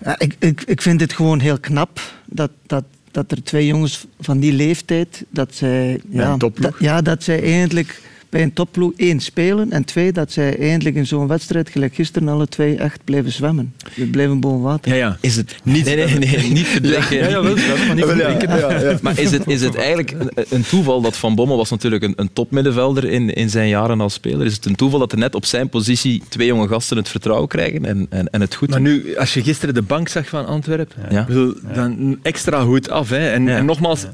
ja, 0.03 0.19
ik, 0.19 0.35
ik, 0.39 0.61
ik 0.65 0.81
vind 0.81 1.01
het 1.01 1.13
gewoon 1.13 1.39
heel 1.39 1.59
knap 1.59 1.99
dat, 2.25 2.51
dat, 2.67 2.83
dat 3.11 3.31
er 3.31 3.43
twee 3.43 3.65
jongens 3.65 4.05
van 4.19 4.39
die 4.39 4.53
leeftijd... 4.53 5.23
Dat 5.29 5.55
zij, 5.55 6.01
ja, 6.09 6.37
dat- 6.37 6.73
ja, 6.79 7.01
dat 7.01 7.23
zij 7.23 7.41
eigenlijk 7.43 8.01
bij 8.29 8.41
een 8.41 8.53
topploeg 8.53 8.91
één 8.95 9.19
spelen 9.19 9.71
en 9.71 9.85
twee 9.85 10.11
dat 10.11 10.31
zij 10.31 10.57
eigenlijk 10.59 10.95
in 10.95 11.07
zo'n 11.07 11.27
wedstrijd 11.27 11.69
gelijk 11.69 11.95
gisteren 11.95 12.27
alle 12.27 12.47
twee 12.47 12.75
echt 12.75 13.03
blijven 13.03 13.31
zwemmen. 13.31 13.73
Die 13.95 14.05
blijven 14.07 14.39
boven 14.39 14.61
water. 14.61 14.91
Ja, 14.91 14.97
ja. 14.97 15.17
Is 15.21 15.35
het 15.35 15.55
niet... 15.63 15.85
Nee, 15.85 15.95
nee, 15.95 16.17
nee, 16.17 16.51
niet 16.51 16.67
verdrinken. 16.67 17.17
Ja, 17.17 17.27
ja, 17.27 17.41
wel, 17.43 17.55
maar 17.55 17.95
niet 17.95 18.05
verdrinken. 18.05 18.99
Maar 19.01 19.19
is 19.19 19.31
het, 19.31 19.47
is 19.47 19.61
het 19.61 19.75
eigenlijk 19.75 20.15
een, 20.49 20.63
toeval 20.63 21.01
dat 21.01 21.17
Van 21.17 21.35
Bommel 21.35 21.57
was 21.57 21.69
natuurlijk 21.69 22.03
een, 22.03 22.13
een 22.15 22.33
topmiddenvelder 22.33 23.05
in, 23.05 23.33
in 23.33 23.49
zijn 23.49 23.67
jaren 23.69 24.01
als 24.01 24.13
speler. 24.13 24.45
Is 24.45 24.53
het 24.55 24.65
een 24.65 24.75
toeval 24.75 24.99
dat 24.99 25.11
er 25.11 25.17
net 25.17 25.35
op 25.35 25.45
zijn 25.45 25.69
positie 25.69 26.23
twee 26.29 26.47
jonge 26.47 26.67
gasten 26.67 26.97
het 26.97 27.09
vertrouwen 27.09 27.47
krijgen 27.47 27.85
en, 27.85 28.07
en, 28.09 28.29
en 28.29 28.41
het 28.41 28.55
goed 28.55 28.69
Maar 28.69 28.81
nu, 28.81 29.17
als 29.17 29.33
je 29.33 29.43
gisteren 29.43 29.73
de 29.73 29.81
bank 29.81 30.07
zag 30.07 30.27
van 30.29 30.45
Antwerpen, 30.45 31.03
Ja. 31.09 31.21
ik 31.21 31.27
bedoel, 31.27 31.53
dan 31.73 32.19
extra 32.21 32.61
goed 32.61 32.89
af. 32.89 33.09
Hè. 33.09 33.29
En, 33.29 33.43
Ja. 33.45 33.57
en 33.57 33.65
nogmaals, 33.65 34.05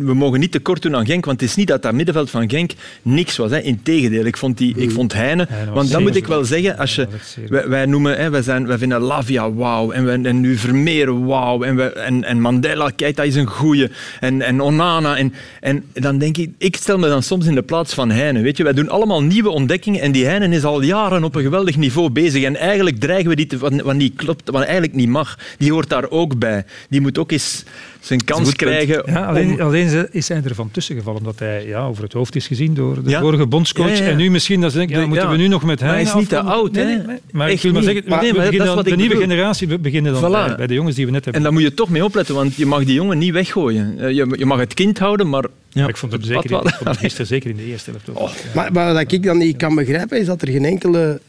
we 0.00 0.14
mogen 0.14 0.40
niet 0.40 0.52
tekort 0.52 0.82
doen 0.82 0.96
aan 0.96 1.06
Genk, 1.06 1.24
want 1.24 1.40
het 1.40 1.48
is 1.50 1.56
niet 1.56 1.66
dat 1.68 1.82
dat 1.82 1.92
middenveld 1.92 2.30
van 2.30 2.50
Genk 2.50 2.70
niks 3.02 3.36
was. 3.36 3.50
Hè. 3.50 3.60
Integendeel, 3.60 4.24
ik 4.24 4.36
vond, 4.36 4.58
die, 4.58 4.74
ik 4.76 4.90
vond 4.90 5.12
Heine... 5.12 5.48
Want 5.74 5.90
dan 5.90 6.02
moet 6.02 6.16
ik 6.16 6.26
wel 6.26 6.44
zeggen, 6.44 6.78
als 6.78 6.94
je, 6.94 7.06
wij, 7.48 7.68
wij 7.68 7.86
noemen, 7.86 8.16
hè, 8.18 8.30
wij, 8.30 8.42
zijn, 8.42 8.66
wij 8.66 8.78
vinden 8.78 9.00
Lavia 9.00 9.52
wauw, 9.52 9.90
en, 9.90 10.04
wij- 10.04 10.22
en 10.22 10.40
nu 10.40 10.56
Vermeer 10.56 11.24
wauw, 11.26 11.62
en, 11.62 11.76
wij- 11.76 11.92
en, 11.92 12.24
en 12.24 12.40
Mandela, 12.40 12.90
kijk, 12.96 13.16
dat 13.16 13.26
is 13.26 13.34
een 13.34 13.46
goeie, 13.46 13.88
en, 14.20 14.42
en 14.42 14.60
Onana. 14.60 15.16
En, 15.16 15.34
en 15.60 15.84
dan 15.92 16.18
denk 16.18 16.36
ik, 16.36 16.50
ik 16.58 16.76
stel 16.76 16.98
me 16.98 17.08
dan 17.08 17.22
soms 17.22 17.46
in 17.46 17.54
de 17.54 17.62
plaats 17.62 17.94
van 17.94 18.10
Heine. 18.10 18.40
Weet 18.40 18.56
je, 18.56 18.62
wij 18.64 18.72
doen 18.72 18.88
allemaal 18.88 19.22
nieuwe 19.22 19.48
ontdekkingen 19.50 20.00
en 20.00 20.12
die 20.12 20.24
Heine 20.24 20.48
is 20.56 20.64
al 20.64 20.82
jaren 20.82 21.24
op 21.24 21.34
een 21.34 21.42
geweldig 21.42 21.76
niveau 21.76 22.10
bezig. 22.10 22.42
En 22.42 22.56
eigenlijk 22.56 23.00
dreigen 23.00 23.28
we 23.28 23.36
die 23.36 23.46
te, 23.46 23.58
wat, 23.58 23.80
wat 23.80 23.94
niet 23.94 24.14
klopt, 24.16 24.50
wat 24.50 24.62
eigenlijk 24.62 24.94
niet 24.94 25.08
mag. 25.08 25.38
Die 25.58 25.72
hoort 25.72 25.88
daar 25.88 26.10
ook 26.10 26.38
bij. 26.38 26.64
Die 26.88 27.00
moet 27.00 27.18
ook 27.18 27.32
eens 27.32 27.64
zijn 28.06 28.24
kans 28.24 28.54
krijgen. 28.54 29.02
Ja, 29.06 29.24
alleen, 29.26 29.52
om- 29.52 29.60
alleen 29.60 30.08
is 30.12 30.28
hij 30.28 30.40
ervan 30.44 30.70
tussengevallen, 30.70 31.18
omdat 31.20 31.38
hij 31.38 31.66
ja, 31.66 31.86
over 31.86 32.02
het 32.02 32.12
hoofd 32.12 32.36
is 32.36 32.46
gezien 32.46 32.74
door 32.74 33.02
de 33.02 33.10
Ja. 33.10 33.20
vorige 33.20 33.46
bondscoach. 33.46 33.88
Ja, 33.88 33.94
ja, 33.94 34.02
ja. 34.04 34.10
En 34.10 34.16
nu 34.16 34.30
misschien, 34.30 34.60
dat 34.60 34.72
Ja. 34.72 35.06
moeten 35.06 35.30
we 35.30 35.36
nu 35.36 35.48
nog 35.48 35.64
met 35.64 35.80
Maar 35.80 35.88
hem 35.88 35.98
hij 35.98 36.06
is 36.06 36.14
niet 36.14 36.28
te 36.28 36.40
oud, 36.40 36.74
hè? 36.76 36.84
nee, 36.84 36.96
nee. 36.96 37.16
Maar 37.32 37.46
Echt 37.46 37.56
ik 37.56 37.62
wil 37.62 37.72
maar 37.72 37.82
zeggen, 37.82 38.02
Maar- 38.08 38.20
nee, 38.22 38.32
we 38.32 38.36
maar 38.38 38.50
dat 38.50 38.66
dan- 38.66 38.84
de 38.84 38.90
nieuwe 38.96 39.08
bedoel. 39.14 39.22
generatie 39.28 39.68
we 39.68 39.78
beginnen 39.78 40.12
dan 40.12 40.22
Voilà. 40.30 40.46
bij, 40.46 40.56
bij 40.56 40.66
de 40.66 40.74
jongens 40.74 40.96
die 40.96 41.04
we 41.06 41.10
net 41.10 41.26
En 41.26 41.32
hebben. 41.32 41.42
daar 41.42 41.60
moet 41.60 41.70
je 41.70 41.74
toch 41.76 41.88
mee 41.88 42.04
opletten, 42.04 42.34
want 42.34 42.54
je 42.54 42.66
mag 42.66 42.84
die 42.84 42.94
jongen 42.94 43.18
niet 43.18 43.32
weggooien. 43.32 43.94
Eh, 43.98 44.10
Je, 44.10 44.34
je 44.38 44.46
mag 44.46 44.58
het 44.58 44.74
kind 44.74 44.98
houden, 44.98 45.28
maar... 45.28 45.44
Maar 45.74 45.88
ik 45.88 45.96
vond 45.96 46.12
hem 46.12 46.20
het 46.20 46.30
zeker, 46.30 46.50
in- 46.64 46.70
vond 46.84 46.96
gisteren 46.96 47.26
zeker 47.26 47.50
in 47.50 47.56
de 47.56 47.64
eerste 47.64 47.90
helft. 47.90 48.20
ook. 48.20 48.30
Maar, 48.54 48.72
maar 48.72 48.92
wat 48.92 49.12
ik 49.12 49.22
dan 49.22 49.38
niet 49.38 49.56
kan 49.56 49.74
begrijpen 49.74 50.18
is 50.20 50.26
dat 50.26 50.42
er 50.42 50.48
geen 50.48 50.64
enkele, 50.64 51.20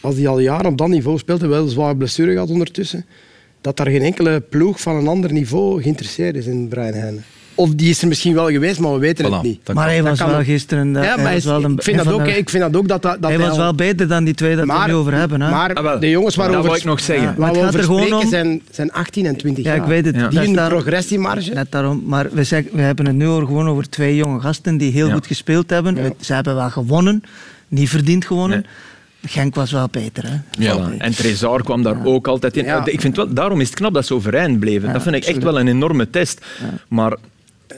als 0.00 0.14
die 0.14 0.28
al 0.28 0.38
jaren 0.38 0.66
op 0.70 0.78
dat 0.78 0.88
niveau 0.88 1.18
speelt, 1.18 1.42
en 1.42 1.48
wel 1.48 1.62
een 1.62 1.68
zware 1.68 1.96
blessure 1.96 2.32
gehad 2.32 2.50
ondertussen, 2.50 3.04
dat 3.66 3.76
daar 3.76 3.86
geen 3.86 4.02
enkele 4.02 4.40
ploeg 4.40 4.80
van 4.80 4.96
een 4.96 5.06
ander 5.08 5.32
niveau 5.32 5.82
geïnteresseerd 5.82 6.36
is 6.36 6.46
in 6.46 6.68
Brian 6.68 6.92
Heine. 6.92 7.18
Of 7.54 7.70
die 7.74 7.90
is 7.90 8.02
er 8.02 8.08
misschien 8.08 8.34
wel 8.34 8.50
geweest, 8.50 8.78
maar 8.80 8.92
we 8.92 8.98
weten 8.98 9.24
Voilà, 9.26 9.28
het 9.30 9.42
niet. 9.42 9.60
dat 9.62 9.74
maar 9.76 9.86
hij 9.86 10.00
dat 10.02 10.18
was 10.18 10.28
wel 10.30 10.42
gisteren... 10.42 10.92
Ja, 10.92 10.98
hij 10.98 11.06
maar 11.08 11.16
was 11.16 11.24
hij 11.26 11.36
is- 11.36 11.44
wel 11.44 11.64
een- 11.64 11.72
ik, 11.72 11.82
vind 11.82 11.96
dat 11.96 12.12
ook, 12.12 12.24
de- 12.24 12.36
ik 12.38 12.48
vind 12.50 12.62
dat 12.62 12.76
ook 12.76 12.88
dat, 12.88 13.02
dat, 13.02 13.22
dat 13.22 13.30
Hij 13.30 13.38
was 13.40 13.56
wel 13.56 13.74
beter 13.74 14.08
dan 14.08 14.24
die 14.24 14.34
twee 14.34 14.56
dat 14.56 14.66
we 14.66 14.72
het 14.72 14.86
nu 14.86 14.94
over 14.94 15.12
hebben. 15.14 15.40
Hè? 15.40 15.50
Maar 15.50 15.74
Ah, 15.74 15.82
wel. 15.82 15.98
de 16.00 16.10
jongens 16.10 16.34
Dat 16.34 16.44
waarover, 16.44 16.66
wou 16.68 16.80
ik 16.80 16.86
nog 16.86 17.00
zeggen. 17.00 17.26
Ja. 17.26 17.34
waar 17.36 17.46
het 17.48 17.56
we 17.56 17.62
gaat 17.62 17.68
over 17.68 17.80
er 17.80 17.86
gewoon 17.86 18.00
spreken 18.02 18.24
om- 18.24 18.30
zijn, 18.30 18.62
zijn 18.70 18.92
18 18.92 19.26
en 19.26 19.36
20 19.36 19.64
ja, 19.64 19.70
jaar. 19.74 19.80
ik 19.82 19.88
weet 19.88 20.04
het. 20.04 20.14
Ja. 20.14 20.20
Dat 20.20 20.30
Die 20.30 20.40
is 20.40 20.48
een 20.48 20.68
progressiemarge. 20.68 21.52
Net 21.54 21.70
daarom. 21.72 22.02
Maar 22.06 22.28
we, 22.32 22.44
zeggen, 22.44 22.70
we 22.76 22.82
hebben 22.82 23.06
het 23.06 23.14
nu 23.16 23.26
over, 23.28 23.46
gewoon 23.46 23.68
over 23.68 23.88
twee 23.88 24.16
jonge 24.16 24.40
gasten 24.40 24.76
die 24.76 24.92
heel 24.92 25.06
Ja. 25.06 25.12
goed 25.14 25.26
gespeeld 25.26 25.70
hebben. 25.70 26.14
Ze 26.20 26.32
hebben 26.34 26.54
wel 26.54 26.70
gewonnen, 26.70 27.22
niet 27.68 27.88
verdiend 27.88 28.24
gewonnen. 28.24 28.64
Genk 29.26 29.54
was 29.54 29.70
wel 29.70 29.88
beter. 29.90 30.24
Hè? 30.28 30.36
Ja. 30.64 30.76
Voilà. 30.90 30.96
En 30.98 31.12
Trezor 31.12 31.62
kwam 31.62 31.82
daar 31.82 32.04
ook 32.04 32.26
altijd 32.28 32.56
in. 32.56 32.64
Ja. 32.64 32.86
Ik 32.86 33.00
vind 33.00 33.16
wel, 33.16 33.32
daarom 33.34 33.60
is 33.60 33.66
het 33.66 33.76
knap 33.76 33.94
dat 33.94 34.06
ze 34.06 34.14
overeind 34.14 34.60
bleven. 34.60 34.92
dat 34.92 35.02
vind 35.02 35.14
ik 35.14 35.24
echt 35.24 35.42
wel 35.42 35.60
een 35.60 35.68
enorme 35.68 36.10
test. 36.10 36.44
Maar, 36.88 37.16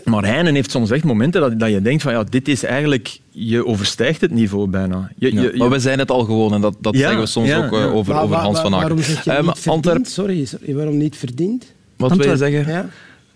maar 0.04 0.24
Heinen 0.24 0.54
heeft 0.54 0.70
soms 0.70 0.90
echt 0.90 1.04
momenten 1.04 1.40
dat, 1.40 1.58
dat 1.60 1.70
je 1.70 1.82
denkt 1.82 2.02
van 2.02 2.12
ja, 2.12 2.24
dit 2.24 2.48
is 2.48 2.62
eigenlijk... 2.64 3.18
Je 3.30 3.66
overstijgt 3.66 4.20
het 4.20 4.30
niveau 4.30 4.68
bijna. 4.68 5.10
Je, 5.18 5.34
Ja, 5.34 5.42
je, 5.42 5.50
je- 5.52 5.58
maar 5.58 5.70
we 5.70 5.78
zijn 5.78 5.98
het 5.98 6.10
al 6.10 6.24
gewoon 6.24 6.54
en 6.54 6.60
dat, 6.60 6.74
dat 6.80 6.94
Ja, 6.94 7.00
zeggen 7.00 7.20
we 7.20 7.26
soms 7.26 7.48
ja, 7.48 7.56
ook 7.66 7.72
eh, 7.72 7.78
ja. 7.78 7.84
over, 7.86 8.14
over 8.20 8.36
Hans 8.36 8.60
van 8.60 8.74
Aken. 8.74 8.80
Waarom 8.80 9.02
zeg 9.02 9.24
je 9.24 9.30
Eh, 9.30 9.36
niet 9.36 9.44
verdiend? 9.46 9.66
Antwerp, 9.74 10.06
Sorry, 10.06 10.44
sorry, 10.44 10.74
waarom 10.74 10.96
niet 10.96 11.16
verdiend? 11.16 11.72
wat 11.96 12.16
wil 12.16 12.28
je 12.30 12.36
zeggen? 12.36 12.90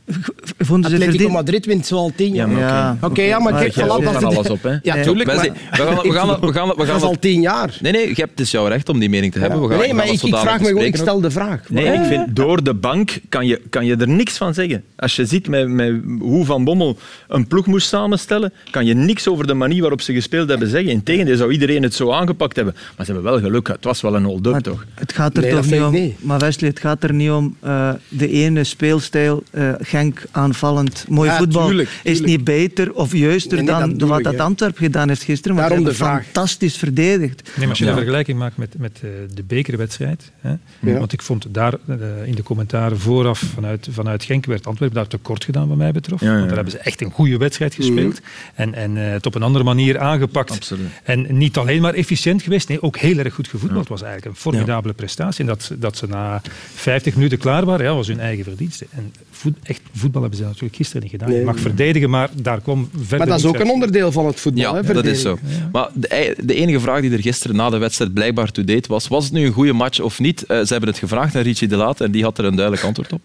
Ja. 0.06 0.14
Vonden 0.58 0.90
ze 0.90 0.96
het 0.96 1.04
Atletico? 1.06 1.30
Madrid 1.32 1.66
wint 1.66 1.86
zo 1.86 1.96
al 1.96 2.12
tien 2.16 2.28
Ja, 2.34 2.34
jaar. 2.34 2.48
maar 2.48 2.60
Ja. 2.60 2.96
Oké, 3.00 3.22
ja, 3.22 3.38
maar 3.38 3.52
Maar 3.52 3.60
kijk, 3.62 3.74
jij 3.74 3.84
voilà, 3.84 3.88
ook 3.90 4.04
dat 4.04 4.24
alles 4.24 4.48
op, 4.50 4.62
hè? 4.62 4.70
Ja, 4.70 4.78
Ja. 4.82 5.02
tuurlijk. 5.02 5.26
Maar- 5.26 5.36
we 5.36 5.52
gaan, 5.70 5.96
we 5.96 6.02
gaan, 6.02 6.02
we 6.06 6.12
gaan, 6.12 6.40
we 6.40 6.52
gaan, 6.52 6.68
we 6.68 6.86
Dat 6.86 6.96
is 6.96 7.02
al 7.02 7.18
tien 7.18 7.40
jaar. 7.40 7.78
Nee, 7.80 7.92
nee, 7.92 8.08
je 8.08 8.14
hebt, 8.14 8.30
het 8.30 8.40
is 8.40 8.50
jouw 8.50 8.66
recht 8.66 8.88
om 8.88 8.98
die 8.98 9.08
mening 9.08 9.32
te 9.32 9.38
hebben. 9.38 9.60
We 9.60 9.68
gaan, 9.68 9.78
Nee, 9.78 9.94
maar 9.94 10.04
gaan 10.06 10.14
ik, 10.14 10.22
ik 10.22 10.36
vraag 10.36 10.60
me 10.60 10.66
gewoon, 10.66 10.82
ik 10.84 10.96
stel 10.96 11.20
de 11.20 11.30
vraag. 11.30 11.60
Nee, 11.68 11.92
ik 11.92 12.04
vind 12.04 12.36
door 12.36 12.62
de 12.64 12.74
bank 12.74 13.18
kan 13.28 13.46
je, 13.46 13.60
kan 13.70 13.86
je 13.86 13.96
er 13.96 14.08
niks 14.08 14.36
van 14.36 14.54
zeggen. 14.54 14.84
Als 14.96 15.16
je 15.16 15.26
ziet 15.26 15.48
met, 15.48 15.68
met 15.68 16.00
hoe 16.18 16.44
Van 16.44 16.64
Bommel 16.64 16.98
een 17.28 17.46
ploeg 17.46 17.66
moest 17.66 17.88
samenstellen, 17.88 18.52
kan 18.70 18.86
je 18.86 18.94
niks 18.94 19.28
over 19.28 19.46
de 19.46 19.54
manier 19.54 19.80
waarop 19.80 20.00
ze 20.00 20.12
gespeeld 20.12 20.48
hebben 20.48 20.68
zeggen. 20.68 20.90
Integendeel 20.90 21.36
zou 21.36 21.52
iedereen 21.52 21.82
het 21.82 21.94
zo 21.94 22.12
aangepakt 22.12 22.56
hebben. 22.56 22.74
Maar 22.96 23.06
ze 23.06 23.12
hebben 23.12 23.30
wel 23.32 23.40
geluk. 23.40 23.68
Het 23.68 23.84
was 23.84 24.00
wel 24.00 24.14
een 24.14 24.24
hold-up, 24.24 24.52
Maar 24.52 24.60
toch? 24.62 24.84
Het 24.94 25.12
gaat 25.12 25.36
er 25.36 25.42
Nee, 25.42 25.50
toch 25.50 25.70
niet 25.70 25.80
om. 25.80 25.94
ik 25.94 26.00
niet. 26.00 26.14
Maar 26.24 26.38
Wesley, 26.38 26.70
het 26.70 26.80
gaat 26.80 27.02
er 27.02 27.14
niet 27.14 27.30
om 27.30 27.56
eh, 27.60 27.90
de 28.08 28.28
ene 28.30 28.64
speelstijl, 28.64 29.42
eh, 29.50 29.70
Genk 29.92 30.24
aanvallend, 30.30 31.04
mooi 31.08 31.28
Ja, 31.30 31.36
voetbal, 31.36 31.66
tuurlijk, 31.66 31.88
is 32.02 32.20
niet 32.20 32.44
beter 32.44 32.92
of 32.94 33.12
juister 33.12 33.56
Nee, 33.56 33.66
nee, 33.66 33.88
dat 33.88 33.98
dan 33.98 34.08
wat 34.08 34.22
dat. 34.22 34.38
Antwerp 34.38 34.76
gedaan 34.76 35.08
heeft 35.08 35.22
gisteren. 35.22 35.56
Want 35.56 35.68
Daarom 35.68 35.86
de 35.88 35.94
vraag. 35.94 36.24
fantastisch 36.24 36.76
verdedigd. 36.76 37.42
Nee, 37.42 37.52
maar 37.58 37.68
als 37.68 37.78
je 37.78 37.84
Ja. 37.84 37.90
een 37.90 37.96
vergelijking 37.96 38.38
maakt 38.38 38.56
met, 38.56 38.74
met 38.78 39.00
eh, 39.02 39.08
de 39.34 39.42
bekerwedstrijd. 39.42 40.32
Hè, 40.40 40.50
Ja. 40.80 40.98
Want 40.98 41.12
ik 41.12 41.22
vond 41.22 41.46
daar 41.50 41.74
eh, 41.86 41.96
in 42.24 42.34
de 42.34 42.42
commentaren 42.42 42.98
vooraf 42.98 43.38
vanuit, 43.54 43.88
vanuit 43.90 44.24
Genk 44.24 44.46
werd 44.46 44.66
Antwerpen 44.66 44.96
daar 44.96 45.06
tekort 45.06 45.44
gedaan, 45.44 45.68
wat 45.68 45.76
mij 45.76 45.92
betrof. 45.92 46.20
Ja, 46.20 46.26
ja. 46.26 46.32
Want 46.34 46.46
daar 46.46 46.54
hebben 46.54 46.72
ze 46.72 46.78
echt 46.78 47.00
een 47.00 47.10
goede 47.10 47.36
wedstrijd 47.36 47.74
gespeeld. 47.74 48.20
En, 48.54 48.74
en 48.74 48.96
eh, 48.96 49.10
het 49.12 49.26
op 49.26 49.34
een 49.34 49.42
andere 49.42 49.64
manier 49.64 49.98
aangepakt. 49.98 50.50
Absoluut. 50.50 50.88
En 51.02 51.36
niet 51.36 51.56
alleen 51.56 51.80
maar 51.82 51.94
efficiënt 51.94 52.42
geweest, 52.42 52.68
nee, 52.68 52.82
ook 52.82 52.96
heel 52.96 53.18
erg 53.18 53.34
goed 53.34 53.48
gevoetbald. 53.48 53.80
Het 53.80 53.88
was 53.88 54.02
eigenlijk 54.02 54.34
een 54.34 54.40
formidabele 54.40 54.94
prestatie. 54.94 55.40
En 55.40 55.46
dat, 55.46 55.72
dat 55.78 55.96
ze 55.96 56.06
na 56.06 56.40
50 56.74 57.14
minuten 57.14 57.38
klaar 57.38 57.64
waren, 57.64 57.86
ja, 57.86 57.94
was 57.94 58.06
hun 58.06 58.20
eigen 58.20 58.44
verdienste. 58.44 58.86
En 58.90 59.12
voet, 59.30 59.56
echt 59.62 59.80
voetbal 59.92 60.20
hebben 60.20 60.38
ze 60.38 60.44
natuurlijk 60.44 60.74
gisteren 60.74 61.02
niet 61.02 61.10
gedaan. 61.10 61.28
Nee. 61.28 61.38
Je 61.38 61.44
mag 61.44 61.60
verdedigen, 61.60 62.10
maar 62.10 62.30
daar 62.32 62.60
kwam 62.60 62.88
verder 62.92 63.18
Maar 63.18 63.26
dat 63.26 63.38
is 63.38 63.44
ook 63.44 63.58
een 63.58 63.70
onderdeel 63.70 64.12
van 64.12 64.26
het 64.26 64.40
voetbal. 64.40 64.62
Ja, 64.62 64.82
hè, 64.82 64.94
dat 64.94 65.04
is 65.04 65.22
zo. 65.22 65.38
Maar 65.72 65.88
de, 65.92 66.36
de 66.44 66.54
enige 66.54 66.80
vraag 66.80 67.00
die 67.00 67.12
er 67.12 67.20
gisteren 67.20 67.56
na 67.56 67.70
de 67.70 67.78
wedstrijd 67.78 68.12
blijkbaar 68.12 68.50
to 68.50 68.64
date 68.64 68.88
was, 68.88 69.08
was 69.08 69.24
het 69.24 69.32
nu 69.32 69.46
een 69.46 69.52
goede 69.52 69.72
match 69.72 70.00
of 70.00 70.18
niet? 70.18 70.46
Eh, 70.46 70.60
ze 70.60 70.72
hebben 70.72 70.90
het 70.90 70.98
gevraagd 70.98 71.36
aan 71.36 71.42
Richie 71.42 71.68
de 71.68 71.76
Laat 71.76 72.00
en 72.00 72.10
die 72.10 72.22
had 72.22 72.38
er 72.38 72.44
een 72.44 72.56
duidelijk 72.56 72.86
antwoord 72.86 73.12
op. 73.12 73.20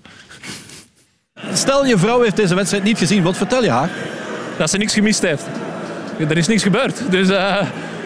Stel 1.54 1.86
je 1.86 1.98
vrouw 1.98 2.22
heeft 2.22 2.36
deze 2.36 2.56
wedstrijd 2.56 2.84
niet 2.84 2.98
gezien, 2.98 3.24
wat 3.24 3.38
vertel 3.38 3.64
je 3.64 3.70
haar? 3.70 3.90
dat 4.58 4.70
ze 4.70 4.78
niks 4.78 4.94
gemist 4.94 5.22
heeft. 5.22 5.46
Er 6.30 6.38
is 6.38 6.48
niks 6.48 6.64
gebeurd. 6.64 7.12
Dus 7.12 7.30
eh, 7.30 7.58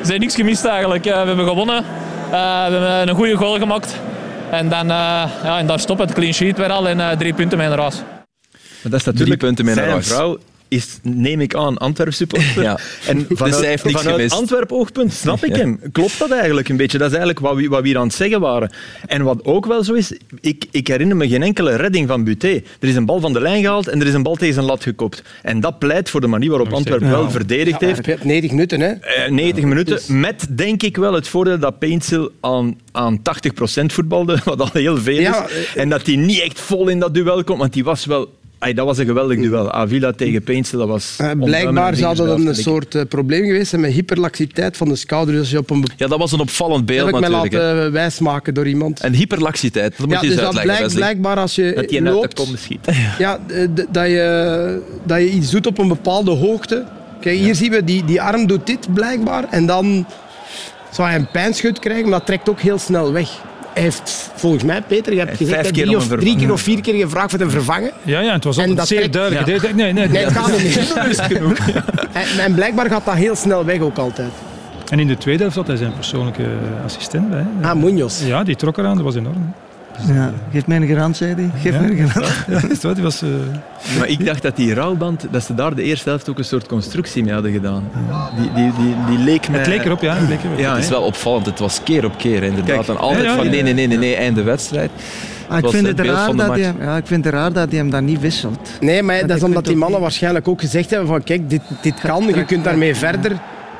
ze 0.03 0.07
heeft 0.07 0.19
niks 0.19 0.35
gemist 0.35 0.65
eigenlijk. 0.65 1.05
Eh, 1.05 1.21
we 1.21 1.27
hebben 1.27 1.47
gewonnen. 1.47 1.77
Eh, 1.77 2.65
we 2.65 2.73
hebben 2.73 3.07
een 3.07 3.15
goede 3.15 3.35
goal 3.35 3.57
gemaakt. 3.57 3.95
En, 4.51 4.69
dan, 4.69 4.91
eh, 4.91 5.23
ja, 5.43 5.57
en 5.57 5.67
daar 5.67 5.79
stopt 5.79 5.99
het. 5.99 6.13
Clean 6.13 6.33
sheet 6.33 6.57
weer 6.57 6.71
al 6.71 6.87
en 6.87 6.99
eh, 6.99 7.17
drie 7.17 7.33
punten 7.33 7.57
mee 7.57 7.67
naar 7.67 7.79
huis. 7.79 8.01
Maar 8.81 8.91
dat 8.91 8.99
is 8.99 9.05
natuurlijk 9.05 9.39
punten 9.39 9.65
mee 9.65 9.75
naar 9.75 9.89
zijn 9.89 10.03
vrouw 10.03 10.37
is, 10.71 10.99
neem 11.01 11.41
ik 11.41 11.55
aan, 11.55 11.77
Antwerp 11.77 12.13
supporter. 12.13 12.63
Ja. 12.63 12.79
En 13.07 13.25
vanuit, 13.29 13.55
zij 13.55 13.69
heeft 13.69 13.83
niks 13.83 13.97
vanuit 14.01 14.15
gemist. 14.15 14.35
Antwerp 14.35 14.71
oogpunt 14.71 15.13
snap 15.13 15.45
ik 15.45 15.55
hem. 15.55 15.79
Klopt 15.91 16.19
dat 16.19 16.31
eigenlijk 16.31 16.69
een 16.69 16.77
beetje? 16.77 16.97
Dat 16.97 17.07
is 17.11 17.17
eigenlijk 17.17 17.45
wat 17.45 17.55
we, 17.55 17.67
wat 17.67 17.81
we 17.81 17.87
hier 17.87 17.97
aan 17.97 18.07
het 18.07 18.15
zeggen 18.15 18.39
waren. 18.39 18.71
En 19.07 19.23
wat 19.23 19.45
ook 19.45 19.65
wel 19.65 19.83
zo 19.83 19.93
is, 19.93 20.17
ik, 20.41 20.65
ik 20.71 20.87
herinner 20.87 21.17
me 21.17 21.27
geen 21.29 21.43
enkele 21.43 21.75
redding 21.75 22.07
van 22.07 22.23
Buté. 22.23 22.61
Er 22.79 22.87
is 22.87 22.95
een 22.95 23.05
bal 23.05 23.19
van 23.19 23.33
de 23.33 23.41
lijn 23.41 23.61
gehaald 23.61 23.87
en 23.87 24.01
er 24.01 24.07
is 24.07 24.13
een 24.13 24.23
bal 24.23 24.35
tegen 24.35 24.53
zijn 24.53 24.65
lat 24.65 24.83
gekopt. 24.83 25.23
En 25.41 25.59
dat 25.59 25.79
pleit 25.79 26.09
voor 26.09 26.21
de 26.21 26.27
manier 26.27 26.49
waarop 26.49 26.73
Antwerp 26.73 27.01
wel 27.01 27.23
Ja. 27.23 27.29
verdedigd 27.29 27.79
Ja, 27.79 27.87
heeft. 27.87 28.05
je 28.05 28.11
hebt 28.11 28.23
90 28.23 28.51
minuten, 28.51 28.79
hè? 28.79 28.91
Eh, 28.91 29.31
90 29.31 29.63
minuten, 29.63 30.19
met 30.19 30.47
denk 30.49 30.83
ik 30.83 30.97
wel 30.97 31.13
het 31.13 31.27
voordeel 31.27 31.59
dat 31.59 31.79
Paintsil 31.79 32.31
aan, 32.41 32.79
aan 32.91 33.21
80% 33.21 33.85
voetbalde, 33.85 34.37
wat 34.45 34.59
al 34.61 34.69
heel 34.73 34.97
veel 34.97 35.17
is. 35.17 35.21
Ja, 35.21 35.47
eh, 35.47 35.81
en 35.81 35.89
dat 35.89 36.05
hij 36.05 36.15
niet 36.15 36.39
echt 36.41 36.59
vol 36.59 36.87
in 36.87 36.99
dat 36.99 37.13
duel 37.13 37.43
komt, 37.43 37.59
want 37.59 37.73
die 37.73 37.83
was 37.83 38.05
wel... 38.05 38.39
Ay, 38.61 38.73
dat 38.73 38.85
was 38.85 38.97
een 38.97 39.05
geweldig 39.05 39.39
duel. 39.39 39.71
Avila 39.71 40.11
tegen 40.11 40.43
Paintsil, 40.43 40.79
dat 40.79 40.87
was... 40.87 41.15
Onduimelijk 41.19 41.49
blijkbaar 41.51 41.95
zou 41.95 42.15
dat 42.15 42.39
een 42.39 42.55
soort 42.55 42.95
eh, 42.95 43.01
probleem 43.09 43.45
geweest 43.45 43.69
zijn 43.69 43.81
met 43.81 43.91
hyperlaxiteit 43.91 44.77
van 44.77 44.87
de 44.87 44.95
schouder. 44.95 45.33
Dus 45.33 45.51
je 45.51 45.57
op 45.57 45.69
een 45.69 45.85
Ja, 45.97 46.07
dat 46.07 46.19
was 46.19 46.31
een 46.31 46.39
opvallend 46.39 46.85
beeld 46.85 47.05
heb 47.05 47.15
ik 47.15 47.19
mij 47.19 47.29
laten 47.29 47.91
wijsmaken 47.91 48.53
door 48.53 48.67
iemand. 48.67 48.99
En 48.99 49.13
hyperlaxiteit, 49.13 49.97
dat 49.97 50.07
moet 50.07 50.21
je 50.21 50.27
dus 50.27 50.31
eens 50.31 50.41
dat 50.41 50.57
uitleggen, 50.57 50.93
blijkbaar 50.93 51.37
als 51.37 51.55
je 51.55 51.63
Dat 51.63 51.73
hij 51.73 51.83
uit 51.83 52.05
de 52.05 52.11
loopt, 52.11 52.33
kom 52.33 52.57
schiet. 52.57 52.87
ja, 53.17 53.39
eh, 53.47 53.67
dat, 53.91 54.05
je, 54.05 54.81
dat 55.03 55.17
je 55.17 55.29
iets 55.29 55.51
doet 55.51 55.67
op 55.67 55.77
een 55.77 55.87
bepaalde 55.87 56.31
hoogte. 56.31 56.85
Kijk, 57.21 57.37
hier 57.37 57.55
zien 57.55 57.71
we, 57.71 57.83
die, 57.83 58.05
die 58.05 58.21
arm 58.21 58.47
doet 58.47 58.67
dit 58.67 58.93
blijkbaar. 58.93 59.47
En 59.49 59.65
dan 59.65 60.05
zou 60.91 61.07
hij 61.07 61.17
een 61.17 61.31
pijnschut 61.31 61.79
krijgen, 61.79 62.09
maar 62.09 62.17
dat 62.17 62.27
trekt 62.27 62.49
ook 62.49 62.59
heel 62.59 62.77
snel 62.77 63.11
weg. 63.13 63.29
Hij 63.73 63.83
heeft, 63.83 64.31
volgens 64.35 64.63
mij, 64.63 64.81
Peter, 64.81 65.13
je 65.13 65.19
hebt 65.19 65.37
gezegd, 65.37 65.71
keer 65.71 65.85
drie, 65.85 65.97
of, 65.97 66.07
keer 66.37 66.51
of 66.51 66.61
vier 66.61 66.81
keer 66.81 66.93
gevraagd 66.93 67.29
voor 67.29 67.39
te 67.39 67.49
vervangen. 67.49 67.91
Ja, 68.03 68.19
ja, 68.19 68.33
het 68.33 68.43
was 68.43 68.57
altijd 68.57 68.77
dat 68.77 68.87
zeer 68.87 68.97
trekt- 68.97 69.13
duidelijk. 69.13 69.47
ja. 69.47 69.73
Nee, 69.73 69.73
nee, 69.73 69.93
nee, 69.93 70.07
Nee, 70.07 70.25
het 70.25 70.33
dat 70.33 70.43
gaat 70.43 70.57
is- 70.59 70.75
niet 71.29 71.39
meer. 71.41 71.83
En, 72.11 72.43
en 72.43 72.53
blijkbaar 72.53 72.89
gaat 72.89 73.05
dat 73.05 73.13
heel 73.15 73.35
snel 73.35 73.65
weg 73.65 73.79
ook 73.79 73.97
altijd. 73.97 74.31
En 74.89 74.99
in 74.99 75.07
de 75.07 75.17
tweede 75.17 75.41
helft 75.41 75.55
had 75.55 75.67
hij 75.67 75.75
zijn 75.75 75.93
persoonlijke 75.93 76.43
assistent 76.85 77.29
bij. 77.29 77.45
Ah, 77.61 77.75
Munoz. 77.75 78.25
Ja, 78.25 78.43
die 78.43 78.55
trok 78.55 78.77
eraan, 78.77 78.95
dat 78.95 79.03
was 79.03 79.15
enorm. 79.15 79.53
Ja, 80.07 80.31
geef 80.51 80.67
mij 80.67 80.77
een 80.77 80.87
garant, 80.87 81.17
zei 81.17 81.33
hij. 81.35 81.49
Geef 81.61 81.73
Ja. 81.73 81.79
mij 81.79 81.89
een 81.89 82.09
garant. 82.09 82.33
Ja, 82.47 82.55
is 82.55 82.61
het 82.61 82.83
wat? 82.83 82.95
Die 82.95 83.03
was, 83.03 83.21
eh, 83.21 83.29
Maar 83.97 84.07
ik 84.07 84.25
dacht 84.25 84.41
dat 84.41 84.55
die 84.55 84.73
rouwband, 84.73 85.27
dat 85.31 85.43
ze 85.43 85.55
daar 85.55 85.75
de 85.75 85.83
eerste 85.83 86.09
helft 86.09 86.29
ook 86.29 86.37
een 86.37 86.43
soort 86.45 86.67
constructie 86.67 87.23
mee 87.23 87.33
hadden 87.33 87.51
gedaan. 87.51 87.83
Die, 88.37 88.51
die, 88.55 88.71
die, 88.77 88.95
die 89.07 89.17
leek 89.17 89.45
het 89.51 89.67
leek 89.67 89.85
erop, 89.85 90.01
ja. 90.01 90.15
Het 90.15 90.29
leek 90.29 90.43
erop. 90.43 90.59
Ja, 90.59 90.73
Het 90.73 90.83
is 90.83 90.89
wel 90.89 91.01
opvallend, 91.01 91.45
het 91.45 91.59
was 91.59 91.83
keer 91.83 92.05
op 92.05 92.17
keer 92.17 92.43
inderdaad. 92.43 92.89
En 92.89 92.97
altijd 92.97 93.23
Ja, 93.23 93.29
ja, 93.29 93.35
van 93.35 93.49
nee, 93.49 93.61
nee, 93.63 93.73
nee, 93.73 93.87
nee, 93.87 93.97
nee, 93.97 94.15
einde 94.15 94.43
wedstrijd. 94.43 94.91
Ik 95.57 95.69
vind, 95.69 95.87
het 95.87 95.99
raar 95.99 96.35
dat 96.35 96.47
hij, 96.47 96.73
ja, 96.79 96.97
ik 96.97 97.07
vind 97.07 97.25
het 97.25 97.33
raar 97.33 97.53
dat 97.53 97.69
hij 97.69 97.77
hem 97.77 97.89
dan 97.89 98.05
niet 98.05 98.19
wisselt. 98.19 98.69
Nee, 98.79 99.03
maar 99.03 99.27
dat 99.27 99.37
is 99.37 99.43
omdat 99.43 99.65
die 99.65 99.73
mannen 99.75 99.91
niet- 99.95 100.01
waarschijnlijk 100.01 100.47
ook 100.47 100.61
gezegd 100.61 100.89
hebben 100.89 101.07
van 101.07 101.23
kijk, 101.23 101.49
dit, 101.49 101.61
dit 101.81 101.93
kan, 101.99 102.23
je 102.35 102.45
kunt 102.45 102.63
daarmee 102.63 102.95
verder. 102.95 103.31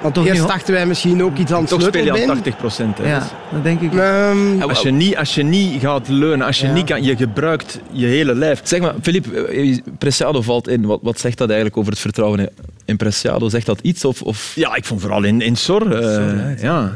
Want 0.02 0.14
Toch 0.14 0.26
eerst 0.26 0.48
dachten 0.48 0.74
wij 0.74 0.86
misschien 0.86 1.24
ook 1.24 1.38
iets 1.38 1.52
aan 1.52 1.60
het 1.62 1.70
Toch 1.70 1.82
speel 1.82 2.04
je 2.04 2.12
aan 2.12 2.28
80 2.36 2.58
procent. 2.58 2.98
Ja, 3.04 3.28
dat 3.54 3.64
denk 3.64 3.82
ik. 3.82 3.94
Ehm, 3.94 4.62
Als 4.62 4.82
je, 4.82 4.92
niet, 4.92 5.18
als 5.18 5.36
je 5.36 5.44
niet 5.44 5.82
gaat 5.82 6.08
leunen, 6.08 6.46
als 6.48 6.60
je 6.60 6.68
Ja. 6.68 6.74
niet 6.74 6.86
kan, 6.86 7.04
je 7.04 7.16
gebruikt 7.16 7.80
je 7.92 8.06
hele 8.06 8.36
lijf. 8.36 8.62
Zeg 8.64 8.80
maar, 8.80 8.94
Filip, 9.02 9.34
eh, 9.34 9.78
Preciado 9.98 10.42
valt 10.42 10.68
in. 10.68 10.86
Wat, 10.86 11.00
wat 11.02 11.20
zegt 11.20 11.38
dat 11.38 11.48
eigenlijk 11.48 11.78
over 11.78 11.92
het 11.92 12.02
vertrouwen 12.02 12.50
in- 12.86 12.98
Preciado? 12.98 13.50
Zegt 13.50 13.66
dat 13.66 13.80
iets? 13.82 14.06
Of, 14.06 14.22
of... 14.22 14.52
Ja, 14.56 14.76
ik 14.76 14.86
vond 14.86 15.02
vooral 15.02 15.24
in, 15.24 15.42
in 15.42 15.56
Sor. 15.56 15.96
eh, 15.96 16.62
ja. 16.62 16.92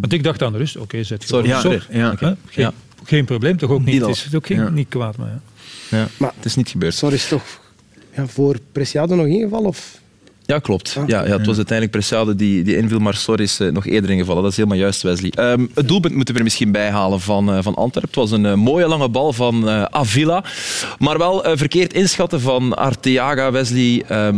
Want 0.00 0.12
ik 0.12 0.22
dacht 0.22 0.42
aan 0.42 0.52
de 0.52 0.58
rust, 0.58 0.76
oké, 0.76 1.02
zet 1.02 1.22
je 1.22 1.28
Sorry, 1.28 1.48
ja, 1.48 1.62
op. 1.64 1.86
ja. 1.90 2.14
Geen, 2.16 2.36
Ja. 2.50 2.72
geen 3.04 3.24
probleem, 3.24 3.56
toch 3.56 3.70
ook 3.70 3.84
niet. 3.84 3.94
Het 3.94 4.02
al. 4.04 4.08
is 4.10 4.28
ook 4.34 4.46
geen, 4.46 4.56
Ja. 4.56 4.68
niet 4.68 4.88
kwaad, 4.88 5.16
maar 5.16 5.28
ja. 5.28 5.40
Ja, 5.98 6.06
Maar- 6.16 6.32
het 6.36 6.44
is 6.44 6.54
niet 6.56 6.68
gebeurd. 6.68 6.94
sorry, 6.94 7.14
is 7.14 7.28
toch 7.28 7.42
ja, 8.16 8.26
voor 8.26 8.56
Preciado 8.72 9.14
nog 9.14 9.26
ingevallen? 9.26 9.68
Of? 9.68 10.00
Ja, 10.46 10.58
klopt. 10.58 10.98
Ja, 11.06 11.24
ja, 11.24 11.36
het 11.36 11.46
was 11.46 11.56
uiteindelijk 11.56 11.90
Preciado 11.90 12.34
die, 12.34 12.64
die 12.64 12.76
inviel, 12.76 12.98
maar 12.98 13.14
Sor 13.14 13.40
is 13.40 13.60
eh, 13.60 13.68
nog 13.68 13.86
eerder 13.86 14.10
ingevallen. 14.10 14.42
Dat 14.42 14.50
is 14.50 14.56
helemaal 14.56 14.78
juist, 14.78 15.02
Wesley. 15.02 15.30
Ehm, 15.30 15.66
het 15.74 15.88
doelpunt 15.88 16.14
moeten 16.14 16.34
we 16.34 16.40
er 16.40 16.46
misschien 16.46 16.72
bij 16.72 16.90
halen 16.90 17.20
van, 17.20 17.52
eh 17.52 17.58
van 17.62 17.74
Antwerpen. 17.74 18.20
Het 18.20 18.30
was 18.30 18.30
een 18.30 18.46
eh, 18.46 18.54
mooie 18.54 18.88
lange 18.88 19.08
bal 19.08 19.32
van 19.32 19.68
eh, 19.68 19.82
Avila. 19.82 20.44
Maar 20.98 21.18
wel 21.18 21.44
verkeerd 21.54 21.92
inschatten 21.92 22.40
van 22.40 22.76
Arteaga, 22.76 23.50
Wesley. 23.50 24.04
Ehm, 24.08 24.36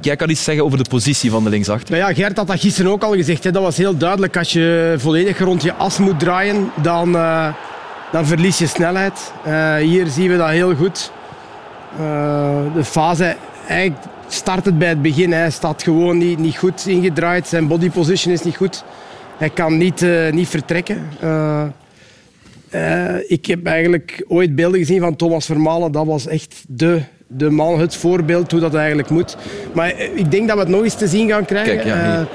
jij 0.00 0.16
kan 0.16 0.30
iets 0.30 0.44
zeggen 0.44 0.64
over 0.64 0.78
de 0.78 0.88
positie 0.88 1.30
van 1.30 1.44
de 1.44 1.50
linksachter. 1.50 1.90
Nou 1.98 2.08
ja, 2.08 2.14
Gert 2.14 2.36
had 2.36 2.46
dat 2.46 2.60
gisteren 2.60 2.90
ook 2.90 3.02
al 3.02 3.14
gezegd. 3.14 3.44
Hè. 3.44 3.50
Dat 3.50 3.62
was 3.62 3.76
heel 3.76 3.96
duidelijk. 3.96 4.36
Als 4.36 4.52
je 4.52 4.94
volledig 4.98 5.38
rond 5.38 5.62
je 5.62 5.74
as 5.74 5.98
moet 5.98 6.18
draaien, 6.20 6.70
dan, 6.82 7.16
eh, 7.16 7.48
dan 8.12 8.26
verlies 8.26 8.58
je 8.58 8.66
snelheid. 8.66 9.32
Eh, 9.44 9.76
hier 9.76 10.06
zien 10.06 10.30
we 10.30 10.36
dat 10.36 10.48
heel 10.48 10.74
goed. 10.74 11.12
Eh, 11.98 12.58
de 12.74 12.84
fase, 12.84 13.36
eigenlijk 13.68 14.02
start 14.32 14.64
het 14.64 14.78
bij 14.78 14.88
het 14.88 15.02
begin. 15.02 15.32
Hij 15.32 15.50
staat 15.50 15.82
gewoon 15.82 16.18
niet, 16.18 16.38
niet 16.38 16.56
goed 16.56 16.86
ingedraaid. 16.86 17.46
Zijn 17.46 17.66
body 17.66 17.90
position 17.90 18.32
is 18.32 18.42
niet 18.42 18.56
goed. 18.56 18.84
Hij 19.38 19.50
kan 19.50 19.76
niet, 19.76 20.02
eh, 20.02 20.30
niet 20.30 20.48
vertrekken. 20.48 21.08
Eh, 21.20 21.64
eh, 22.70 23.16
ik 23.26 23.46
heb 23.46 23.66
eigenlijk 23.66 24.24
ooit 24.28 24.54
beelden 24.54 24.78
gezien 24.78 25.00
van 25.00 25.16
Thomas 25.16 25.46
Vermalen. 25.46 25.92
Dat 25.92 26.06
was 26.06 26.26
echt 26.26 26.64
de, 26.68 27.02
de 27.26 27.50
man, 27.50 27.80
het 27.80 27.96
voorbeeld 27.96 28.50
hoe 28.50 28.60
dat 28.60 28.74
eigenlijk 28.74 29.10
moet. 29.10 29.36
Maar 29.72 30.00
ik 30.00 30.30
denk 30.30 30.46
dat 30.46 30.56
we 30.56 30.62
het 30.62 30.72
nog 30.72 30.82
eens 30.82 30.94
te 30.94 31.08
zien 31.08 31.28
gaan 31.28 31.44
krijgen. 31.44 31.76
Kijk, 31.76 31.86
ja. 31.86 32.28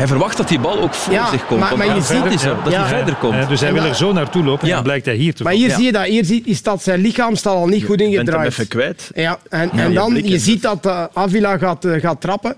Hij 0.00 0.08
verwacht 0.08 0.36
dat 0.36 0.48
die 0.48 0.58
bal 0.60 0.80
ook 0.80 0.94
voor 0.94 1.12
Ja, 1.12 1.30
zich 1.30 1.46
komt. 1.46 1.60
maar- 1.60 1.76
maar 1.76 1.86
je 1.86 1.92
ziet- 2.02 2.40
ziet 2.40 2.42
dat 2.64 2.72
Ja. 2.72 2.80
hij 2.80 2.88
verder 2.96 3.14
komt. 3.14 3.34
Eh, 3.34 3.48
dus 3.48 3.58
hij 3.60 3.68
En 3.68 3.74
wil 3.74 3.82
dat- 3.82 3.92
er 3.92 3.96
zo 3.98 4.12
naartoe 4.12 4.44
lopen 4.44 4.64
Ja. 4.66 4.68
en 4.68 4.74
dan 4.74 4.82
blijkt 4.84 5.06
hij 5.06 5.14
hier 5.14 5.34
te 5.34 5.42
maar 5.42 5.52
hier 5.52 5.70
zie 5.70 5.84
je 5.84 5.92
dat. 5.92 6.04
Hier 6.04 6.24
zie- 6.24 6.42
is 6.44 6.62
dat 6.62 6.82
zijn 6.82 7.00
lichaam 7.00 7.36
staat 7.36 7.54
al 7.54 7.66
niet 7.66 7.84
goed 7.84 7.90
Je 7.90 7.96
bent 7.96 8.00
hem 8.10 8.18
ingedraaid. 8.20 8.48
even 8.50 8.68
kwijt. 8.68 9.10
Ja, 9.14 9.38
en, 9.48 9.70
Ja, 9.72 9.82
en 9.82 9.88
je 9.88 9.94
dan, 9.94 10.14
je 10.24 10.38
ziet 10.38 10.62
dat 10.62 10.86
eh, 10.86 11.04
Avila 11.12 11.58
gaat, 11.58 11.84
eh, 11.84 12.00
gaat 12.00 12.20
trappen. 12.20 12.56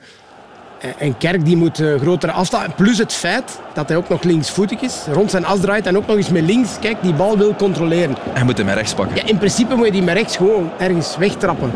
en 0.99 1.19
Kerk 1.19 1.45
die 1.45 1.57
moet 1.57 1.81
uh, 1.81 2.01
grotere 2.01 2.33
afstand. 2.33 2.77
Plus 2.77 2.99
het 2.99 3.13
feit 3.13 3.59
dat 3.75 3.89
hij 3.89 3.97
ook 3.97 4.09
nog 4.09 4.23
linksvoetig 4.23 4.81
is, 4.81 4.95
rond 5.13 5.31
zijn 5.31 5.45
as 5.45 5.61
draait 5.61 5.87
en 5.87 5.97
ook 5.97 6.07
nog 6.07 6.17
eens 6.17 6.29
met 6.29 6.43
links, 6.45 6.71
kijk, 6.81 6.97
die 7.03 7.13
bal 7.13 7.39
wil 7.39 7.55
controleren. 7.55 8.17
Hij 8.33 8.45
moet 8.45 8.57
hem 8.57 8.67
met 8.67 8.75
rechts 8.75 8.95
pakken. 8.95 9.17
Ja, 9.17 9.23
in 9.27 9.39
principe 9.39 9.75
moet 9.75 9.87
je 9.87 9.93
die 9.93 10.03
met 10.03 10.15
rechts 10.15 10.37
gewoon 10.37 10.71
ergens 10.79 11.17
wegtrappen. 11.19 11.71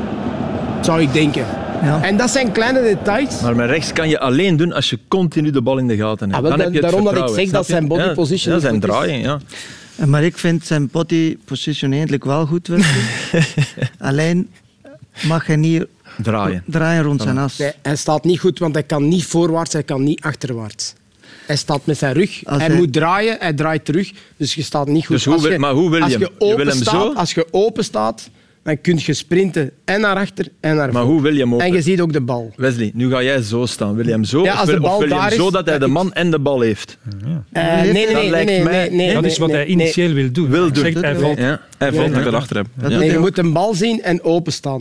Zou 0.81 1.01
ik 1.03 1.13
denken. 1.13 1.45
Ja. 1.83 2.03
En 2.03 2.17
dat 2.17 2.31
zijn 2.31 2.53
kleine 2.53 2.83
details. 2.83 3.41
Maar 3.41 3.57
met 3.57 3.71
rechts 3.71 3.93
kan 3.93 4.09
je 4.09 4.19
alleen 4.19 4.57
doen 4.57 4.73
als 4.73 4.91
je 4.91 4.99
continu 5.09 5.51
de 5.51 5.63
bal 5.63 5.79
in 5.79 5.87
de 5.87 5.97
gaten 5.97 6.33
hebt. 6.33 6.45
Ah, 6.45 6.51
Dan 6.51 6.61
heb 6.61 6.73
je 6.73 6.81
daarom 6.81 7.05
dat 7.05 7.17
ik 7.17 7.35
zeg 7.35 7.51
dat 7.51 7.67
zijn 7.67 7.89
body 7.89 8.15
position 8.15 8.55
ja, 8.55 8.61
zijn 8.61 8.81
draaien, 8.81 9.19
ja. 9.19 9.39
Maar 10.07 10.25
ik 10.25 10.39
vind 10.39 10.67
zijn 10.67 10.89
body 10.93 11.37
position 11.45 11.93
eigenlijk 11.93 12.25
wel 12.25 12.47
goed. 12.47 12.69
alleen 13.99 14.51
mag 15.23 15.47
hij 15.47 15.57
niet 15.57 15.87
draaien, 16.23 16.63
draaien 16.67 17.03
rond 17.03 17.23
zijn 17.23 17.39
as. 17.39 17.63
hij 17.83 17.97
staat 17.97 18.25
niet 18.25 18.41
goed, 18.41 18.59
want 18.59 18.75
hij 18.75 18.83
kan 18.83 19.09
niet 19.09 19.25
voorwaarts, 19.25 19.73
hij 19.73 19.83
kan 19.83 20.03
niet 20.03 20.23
achterwaarts. 20.23 20.95
Hij 21.47 21.57
staat 21.57 21.87
met 21.87 21.99
zijn 21.99 22.13
rug. 22.13 22.41
hij, 22.45 22.75
moet 22.75 22.93
draaien, 22.93 23.37
hij 23.39 23.53
draait 23.53 23.85
terug. 23.85 24.13
Dus 24.37 24.55
je 24.55 24.63
staat 24.63 24.87
niet 24.87 25.07
goed. 25.07 25.17
Dus 25.17 25.25
hoe, 25.25 25.51
je, 25.51 25.59
maar 25.59 25.73
hoe 25.73 25.91
wil 25.91 25.99
je, 25.99 26.05
als 26.05 26.13
je, 26.13 26.31
open 26.39 26.49
je 26.49 26.57
wil 26.57 26.67
hem 26.67 26.77
staat, 26.77 26.95
zo? 26.95 27.13
Als 27.13 27.35
je 27.35 27.47
open 27.51 27.85
staat, 27.85 28.31
dan 28.67 28.81
kun 28.81 28.99
je 29.01 29.15
sprinten 29.15 29.71
en 29.85 30.01
naar 30.01 30.17
achter 30.17 30.49
en 30.61 30.77
naar 30.77 30.93
Maar 30.93 31.03
hoe 31.03 31.23
wil 31.23 31.33
je 31.33 31.41
hem 31.41 31.61
En 31.61 31.73
je 31.73 31.83
ziet 31.83 32.01
ook 32.01 32.13
de 32.13 32.21
bal. 32.21 32.53
Wesley, 32.57 32.91
nu 32.95 33.11
ga 33.11 33.23
jij 33.23 33.43
zo 33.43 33.67
staan. 33.67 33.95
Wil 33.95 34.05
je 34.05 34.11
hem 34.11 34.25
zo? 34.25 34.43
Ja, 34.43 34.53
als 34.53 34.61
of 34.61 34.67
wil, 34.67 34.75
de 34.75 34.81
bal 34.81 34.97
of 34.97 35.05
wil 35.05 35.09
je 35.09 35.23
hem 35.23 35.33
zo 35.33 35.51
dat 35.51 35.67
hij 35.67 35.79
de 35.79 35.87
man 35.87 36.13
en 36.13 36.31
de 36.31 36.39
bal 36.39 36.61
heeft? 36.61 36.99
Ja. 37.25 37.45
Uh, 37.53 37.93
nee, 37.93 37.93
nee, 37.93 38.15
nee, 38.15 38.45
nee, 38.45 38.63
nee, 38.63 38.91
nee, 38.91 39.15
Dat 39.15 39.25
is 39.25 39.39
wat 39.39 39.51
hij 39.51 39.67
initieel 39.67 40.13
wil 40.13 40.33
doen. 40.33 40.49
Wil 40.49 40.73
doen. 40.73 40.85
Zegt, 40.85 41.01
hij 41.01 41.17
valt, 41.17 41.39
ja. 41.39 41.61
hij 41.79 41.93
valt 41.93 42.15
ja. 42.15 42.31
achter 42.31 42.57
hem. 42.57 42.67
Nee, 42.99 43.11
je 43.11 43.19
moet 43.19 43.39
een 43.39 43.53
bal 43.53 43.75
zien 43.75 44.03
en 44.03 44.23
openstaan. 44.23 44.81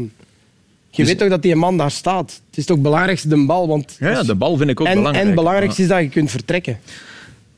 Je 0.90 1.02
dus- 1.02 1.08
weet 1.08 1.18
toch 1.18 1.30
dat 1.30 1.42
die 1.42 1.56
man 1.56 1.78
daar 1.78 1.92
staat. 1.92 2.42
Het 2.48 2.58
is 2.58 2.66
toch 2.66 2.76
het 2.76 2.86
belangrijkste 2.86 3.28
de 3.28 3.46
bal. 3.46 3.68
Want 3.68 3.96
ja, 4.00 4.24
de 4.24 4.36
bal 4.36 4.58
vind 4.58 4.70
ik 4.70 4.82
ook 4.82 4.88
en, 4.88 4.94
belangrijk. 4.94 5.26
En 5.26 5.32
het 5.32 5.40
belangrijkste 5.40 5.82
is 5.82 5.88
dat 5.88 6.00
je 6.00 6.10
kunt 6.10 6.32
vertrekken. 6.32 6.80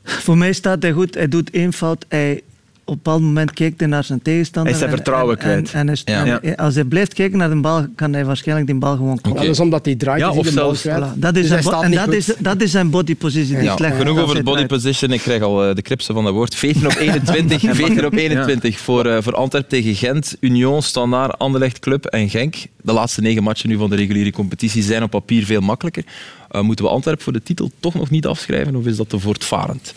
Voor 0.02 0.38
mij 0.38 0.52
staat 0.52 0.82
hij 0.82 0.92
goed. 0.92 1.14
Hij 1.14 1.28
doet 1.28 1.50
één 1.50 1.72
fout. 1.72 2.04
Hij 2.08 2.42
op 2.88 2.94
een 2.94 3.02
bepaald 3.02 3.22
moment 3.22 3.52
kijkt 3.52 3.80
hij 3.80 3.88
naar 3.88 4.04
zijn 4.04 4.22
tegenstander. 4.22 4.72
Hij 4.72 4.80
is 4.80 4.86
zijn 4.86 4.96
vertrouwen 4.96 5.38
kwijt. 5.38 5.72
En, 5.72 5.88
en, 6.04 6.56
als 6.56 6.74
hij 6.74 6.84
blijft 6.84 7.14
kijken 7.14 7.38
naar 7.38 7.50
de 7.50 7.56
bal, 7.56 7.86
kan 7.94 8.12
hij 8.12 8.24
waarschijnlijk 8.24 8.66
die 8.66 8.78
bal 8.78 8.96
gewoon 8.96 9.20
kloppen. 9.20 9.42
Dat 9.42 9.52
is 9.52 9.60
omdat 9.60 9.84
hij 9.84 9.94
draait, 9.94 10.20
ja, 10.20 10.30
of 10.30 10.46
de 10.46 10.50
zelfs, 10.50 10.82
bal 10.82 10.92
voilà. 10.92 11.18
dat, 11.18 11.36
is 11.36 11.48
dus 11.48 11.64
zijn, 11.64 11.82
en 11.82 11.90
dat, 11.90 12.12
is, 12.12 12.32
dat 12.38 12.60
is 12.60 12.70
zijn 12.70 12.90
body 12.90 13.16
position. 13.16 13.60
Die 13.60 13.70
slecht 13.70 13.96
genoeg 13.96 14.18
over 14.18 14.42
body 14.42 14.66
position. 14.66 15.12
Ik 15.12 15.20
krijg 15.20 15.42
al 15.42 15.68
uh, 15.68 15.74
de 15.74 15.82
kripsen 15.82 16.14
van 16.14 16.24
dat 16.24 16.32
woord. 16.32 16.54
14 16.54 16.86
op 16.86 16.94
21, 16.98 17.60
14 17.60 18.06
op 18.06 18.12
21 18.12 18.78
voor, 18.78 19.06
uh, 19.06 19.16
voor 19.20 19.34
Antwerp 19.34 19.68
tegen 19.68 19.94
Gent, 19.94 20.36
Union, 20.40 20.82
Standaard, 20.82 21.38
Anderlecht 21.38 21.78
Club 21.78 22.04
en 22.04 22.30
Genk. 22.30 22.56
De 22.82 22.92
laatste 22.92 23.20
negen 23.20 23.42
matchen 23.42 23.68
nu 23.68 23.76
van 23.76 23.90
de 23.90 23.96
reguliere 23.96 24.32
competitie 24.32 24.82
zijn 24.82 25.02
op 25.02 25.10
papier 25.10 25.44
veel 25.44 25.60
makkelijker. 25.60 26.04
Uh, 26.50 26.60
moeten 26.60 26.84
we 26.84 26.90
Antwerp 26.90 27.22
voor 27.22 27.32
de 27.32 27.42
titel 27.42 27.70
toch 27.80 27.94
nog 27.94 28.10
niet 28.10 28.26
afschrijven 28.26 28.76
of 28.76 28.86
is 28.86 28.96
dat 28.96 29.08
te 29.08 29.18
voortvarend? 29.18 29.94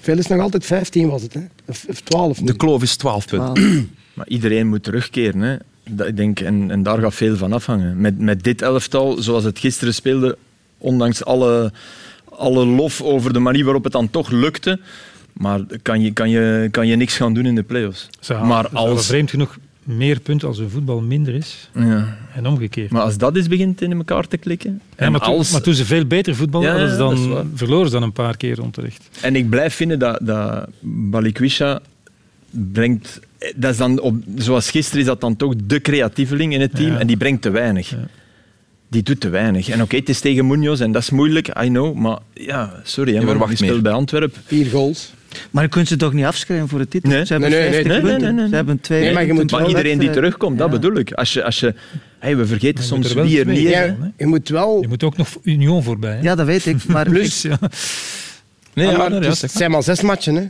Veel 0.00 0.18
is 0.18 0.26
nog 0.26 0.40
altijd 0.40 0.64
15 0.64 1.08
was 1.08 1.22
het, 1.22 1.34
hè? 1.34 1.40
Of, 1.66 2.00
12. 2.04 2.38
De 2.38 2.56
kloof 2.56 2.82
is 2.82 2.96
12 2.96 3.26
punten. 3.26 3.90
maar 4.14 4.28
iedereen 4.28 4.68
moet 4.68 4.82
terugkeren, 4.82 5.40
hè? 5.40 5.56
Ik 6.06 6.16
denk, 6.16 6.40
en, 6.40 6.70
en 6.70 6.82
daar 6.82 6.98
gaat 6.98 7.14
veel 7.14 7.36
van 7.36 7.52
afhangen. 7.52 8.00
Met, 8.00 8.18
met 8.18 8.44
dit 8.44 8.62
elftal, 8.62 9.22
zoals 9.22 9.44
het 9.44 9.58
gisteren 9.58 9.94
speelde, 9.94 10.38
ondanks 10.78 11.24
alle, 11.24 11.72
alle 12.24 12.66
lof 12.66 13.02
over 13.02 13.32
de 13.32 13.38
manier 13.38 13.64
waarop 13.64 13.84
het 13.84 13.92
dan 13.92 14.10
toch 14.10 14.30
lukte, 14.30 14.80
maar 15.32 15.60
kan 15.82 16.00
je, 16.00 16.12
kan 16.12 16.30
je, 16.30 16.68
kan 16.70 16.86
je 16.86 16.96
niks 16.96 17.16
gaan 17.16 17.34
doen 17.34 17.46
in 17.46 17.54
de 17.54 17.62
play-offs. 17.62 18.08
maar 18.28 18.68
als... 18.68 19.06
vreemd 19.06 19.30
genoeg 19.30 19.58
meer 19.88 20.20
punten 20.20 20.48
als 20.48 20.58
een 20.58 20.70
voetbal 20.70 21.00
minder 21.00 21.34
is. 21.34 21.70
Ja. 21.74 22.16
En 22.34 22.46
omgekeerd. 22.46 22.90
Maar 22.90 23.02
als 23.02 23.18
dat 23.18 23.36
eens 23.36 23.48
begint 23.48 23.82
in 23.82 23.92
elkaar 23.92 24.28
te 24.28 24.36
klikken. 24.36 24.80
Ja, 24.98 25.10
maar, 25.10 25.20
als... 25.20 25.44
toen, 25.44 25.52
maar 25.52 25.62
toen 25.62 25.74
ze 25.74 25.84
veel 25.84 26.04
beter 26.04 26.34
voetballen, 26.34 26.88
ja, 26.88 26.96
dan 26.96 27.46
verloren 27.54 27.86
ze 27.86 27.92
dan 27.92 28.02
een 28.02 28.12
paar 28.12 28.36
keer 28.36 28.62
onterecht. 28.62 29.08
En 29.20 29.36
ik 29.36 29.50
blijf 29.50 29.74
vinden 29.74 29.98
dat, 29.98 30.18
dat 30.22 30.68
Balikwisha 30.80 31.80
brengt. 32.50 33.20
Dat 33.56 33.70
is 33.70 33.76
dan 33.76 34.00
op, 34.00 34.16
zoals 34.36 34.70
gisteren 34.70 35.00
is 35.00 35.06
dat 35.06 35.20
dan 35.20 35.36
toch 35.36 35.54
de 35.64 35.80
creatieveling 35.80 36.52
in 36.52 36.60
het 36.60 36.74
team 36.74 36.96
en 36.96 37.06
die 37.06 37.16
brengt 37.16 37.42
te 37.42 37.50
weinig. 37.50 37.94
Die 38.88 39.02
doet 39.02 39.20
te 39.20 39.28
weinig. 39.28 39.68
En 39.68 39.74
oké, 39.74 39.82
okay, 39.82 39.98
het 39.98 40.08
is 40.08 40.20
tegen 40.20 40.46
Munoz 40.46 40.80
en 40.80 40.92
dat 40.92 41.02
is 41.02 41.10
moeilijk, 41.10 41.48
I 41.62 41.66
know. 41.66 41.94
Maar 41.94 42.18
ja, 42.34 42.80
sorry, 42.84 43.14
hè, 43.14 43.34
maar 43.34 43.50
je 43.50 43.56
speelt 43.56 43.82
bij 43.82 43.92
Antwerpen. 43.92 44.42
Vier 44.44 44.66
goals. 44.66 45.12
Maar 45.50 45.62
je 45.62 45.68
kunt 45.68 45.88
ze 45.88 45.96
toch 45.96 46.12
niet 46.12 46.24
afschrijven 46.24 46.68
voor 46.68 46.78
de 46.78 46.88
titel? 46.88 47.10
Nee. 47.10 47.26
Ze 47.26 47.32
hebben 47.32 47.50
nee, 47.50 47.70
nee, 47.70 47.84
nee, 47.84 48.00
punten. 48.00 48.34
Nee, 48.34 48.48
Ze 48.48 48.54
hebben 48.54 48.80
twee 48.80 49.02
nee, 49.02 49.12
maar, 49.12 49.26
je 49.26 49.32
moet 49.32 49.50
maar 49.50 49.68
iedereen 49.68 49.98
die 49.98 50.10
terugkomt, 50.10 50.58
dat 50.58 50.70
bedoel 50.70 50.96
ik. 50.96 51.12
Als 51.12 51.32
je, 51.32 51.44
als 51.44 51.60
je, 51.60 51.74
hey, 52.18 52.36
we 52.36 52.46
vergeten 52.46 52.84
soms 52.84 53.12
wie 53.12 53.40
er 53.40 53.46
niet 53.46 53.64
is. 53.64 53.70
Ja, 53.70 53.96
je 54.16 54.26
moet 54.26 54.48
wel... 54.48 54.80
Je 54.80 54.88
moet 54.88 55.02
ook 55.02 55.16
nog 55.16 55.28
Union 55.42 55.82
voorbij. 55.82 56.16
Hè? 56.16 56.20
Ja, 56.22 56.34
dat 56.34 56.46
weet 56.46 56.66
ik. 56.66 56.84
Maar 56.84 57.08
Plus... 57.10 57.42
ja. 57.42 57.58
Nee, 58.74 58.86
ja, 58.86 58.96
maar, 58.96 59.20
dus, 59.20 59.40
het 59.42 59.52
zijn 59.52 59.70
maar 59.70 59.82
zes 59.82 60.00
matchen, 60.00 60.34
hè. 60.34 60.48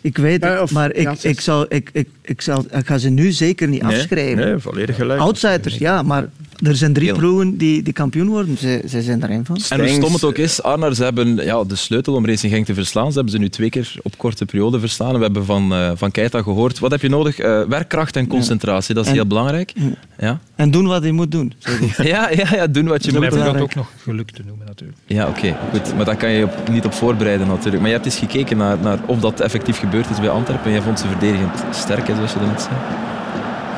Ik 0.00 0.16
weet 0.16 0.44
het, 0.44 0.70
maar 0.70 0.92
ik, 0.94 1.22
ik, 1.22 1.40
zal, 1.40 1.66
ik, 1.68 1.90
ik, 1.92 2.08
ik, 2.22 2.40
zal, 2.40 2.64
ik 2.70 2.86
ga 2.86 2.98
ze 2.98 3.08
nu 3.08 3.32
zeker 3.32 3.68
niet 3.68 3.82
afschrijven. 3.82 4.44
Nee, 4.44 4.58
volledig 4.58 4.96
gelijk. 4.96 5.20
Outsiders, 5.20 5.76
ja, 5.76 6.02
maar 6.02 6.28
er 6.62 6.76
zijn 6.76 6.92
drie 6.92 7.12
ploegen 7.12 7.56
die, 7.56 7.82
die 7.82 7.92
kampioen 7.92 8.28
worden. 8.28 8.58
Ze, 8.58 8.82
ze 8.88 9.02
zijn 9.02 9.20
daarin 9.20 9.44
van. 9.44 9.58
En 9.68 9.80
hoe 9.80 9.88
stom 9.88 10.12
het 10.12 10.24
ook 10.24 10.38
is, 10.38 10.62
Arnar, 10.62 10.94
ze 10.94 11.04
hebben 11.04 11.36
ja, 11.36 11.64
de 11.64 11.76
sleutel 11.76 12.14
om 12.14 12.26
Racing 12.26 12.52
Genk 12.52 12.66
te 12.66 12.74
verslaan. 12.74 13.08
Ze 13.08 13.14
hebben 13.14 13.32
ze 13.32 13.38
nu 13.38 13.48
twee 13.48 13.70
keer 13.70 13.94
op 14.02 14.18
korte 14.18 14.44
periode 14.44 14.80
verslaan. 14.80 15.16
We 15.16 15.22
hebben 15.22 15.44
van, 15.44 15.72
uh, 15.72 15.90
van 15.94 16.10
Keita 16.10 16.42
gehoord. 16.42 16.78
Wat 16.78 16.90
heb 16.90 17.00
je 17.00 17.08
nodig? 17.08 17.40
Uh, 17.40 17.62
werkkracht 17.64 18.16
en 18.16 18.26
concentratie, 18.26 18.94
dat 18.94 19.06
is 19.06 19.12
heel 19.12 19.26
belangrijk. 19.26 19.72
Ja. 20.18 20.40
En 20.54 20.70
doen 20.70 20.86
wat 20.86 21.04
je 21.04 21.12
moet 21.12 21.30
doen. 21.30 21.52
ja, 21.96 22.30
ja, 22.30 22.46
ja, 22.50 22.66
doen 22.66 22.86
wat 22.86 23.04
je 23.04 23.12
moet 23.12 23.30
doen. 23.30 23.44
dat 23.44 23.60
ook 23.60 23.74
nog 23.74 23.90
geluk 24.02 24.30
te 24.30 24.42
noemen, 24.46 24.66
natuurlijk. 24.66 24.98
Ja, 25.06 25.28
oké. 25.28 25.56
goed. 25.70 25.96
Maar 25.96 26.04
daar 26.04 26.16
kan 26.16 26.30
je 26.30 26.44
op, 26.44 26.68
niet 26.68 26.84
op 26.84 26.92
voorbereiden, 26.92 27.46
natuurlijk. 27.46 27.78
Maar 27.78 27.88
je 27.88 27.94
hebt 27.94 28.06
eens 28.06 28.18
gekeken 28.18 28.56
naar, 28.56 28.78
naar 28.78 28.98
of 29.06 29.20
dat 29.20 29.40
effectief 29.40 29.78
gebeurd 29.78 30.10
is 30.10 30.20
bij 30.20 30.30
Antwerpen. 30.30 30.66
En 30.66 30.72
jij 30.72 30.82
vond 30.82 31.00
ze 31.00 31.06
verdedigend 31.06 31.64
sterk, 31.70 32.06
zoals 32.06 32.32
je 32.32 32.38
dat 32.38 32.48
net 32.48 32.60
zei. 32.60 32.74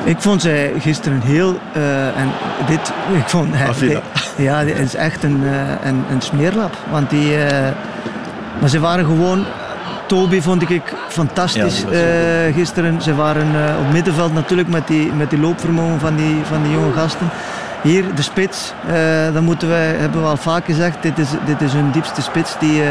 Ik 0.05 0.21
vond 0.21 0.43
zij 0.43 0.73
gisteren 0.79 1.21
heel... 1.21 1.59
Uh, 1.77 2.07
en 2.07 2.31
dit, 2.67 2.93
ik 3.17 3.29
vond, 3.29 3.55
ja, 4.37 4.65
het 4.65 4.79
is 4.79 4.95
echt 4.95 5.23
een, 5.23 5.43
uh, 5.43 5.51
een, 5.85 6.05
een 6.11 6.21
smeerlap. 6.21 6.77
Want 6.91 7.11
die... 7.11 7.37
Uh, 7.37 7.69
maar 8.61 8.69
ze 8.69 8.81
waren 8.81 9.05
gewoon... 9.05 9.45
Toby 10.07 10.41
vond 10.41 10.71
ik 10.71 10.83
fantastisch 11.09 11.85
ja, 11.91 12.53
gisteren. 12.53 13.03
Ze 13.03 13.15
waren 13.15 13.77
op 13.79 13.93
middenveld 13.93 14.35
natuurlijk 14.35 14.69
met 14.69 14.87
die, 14.87 15.13
met 15.13 15.31
die 15.31 15.39
loopvermogen 15.39 16.01
van 16.01 16.17
die, 16.17 16.37
van 16.45 16.63
die 16.63 16.73
jonge 16.73 16.93
gasten. 16.93 17.31
Hier, 17.83 18.15
de 18.15 18.23
spits. 18.23 18.73
dat 19.33 19.43
moeten 19.43 19.69
wij, 19.69 19.87
hebben 19.87 20.21
we 20.21 20.27
al 20.27 20.37
vaak 20.37 20.65
gezegd. 20.65 21.03
Dit 21.03 21.19
is, 21.19 21.29
dit 21.47 21.61
is 21.61 21.73
hun 21.73 21.91
diepste 21.91 22.23
spits 22.23 22.59
die 22.59 22.83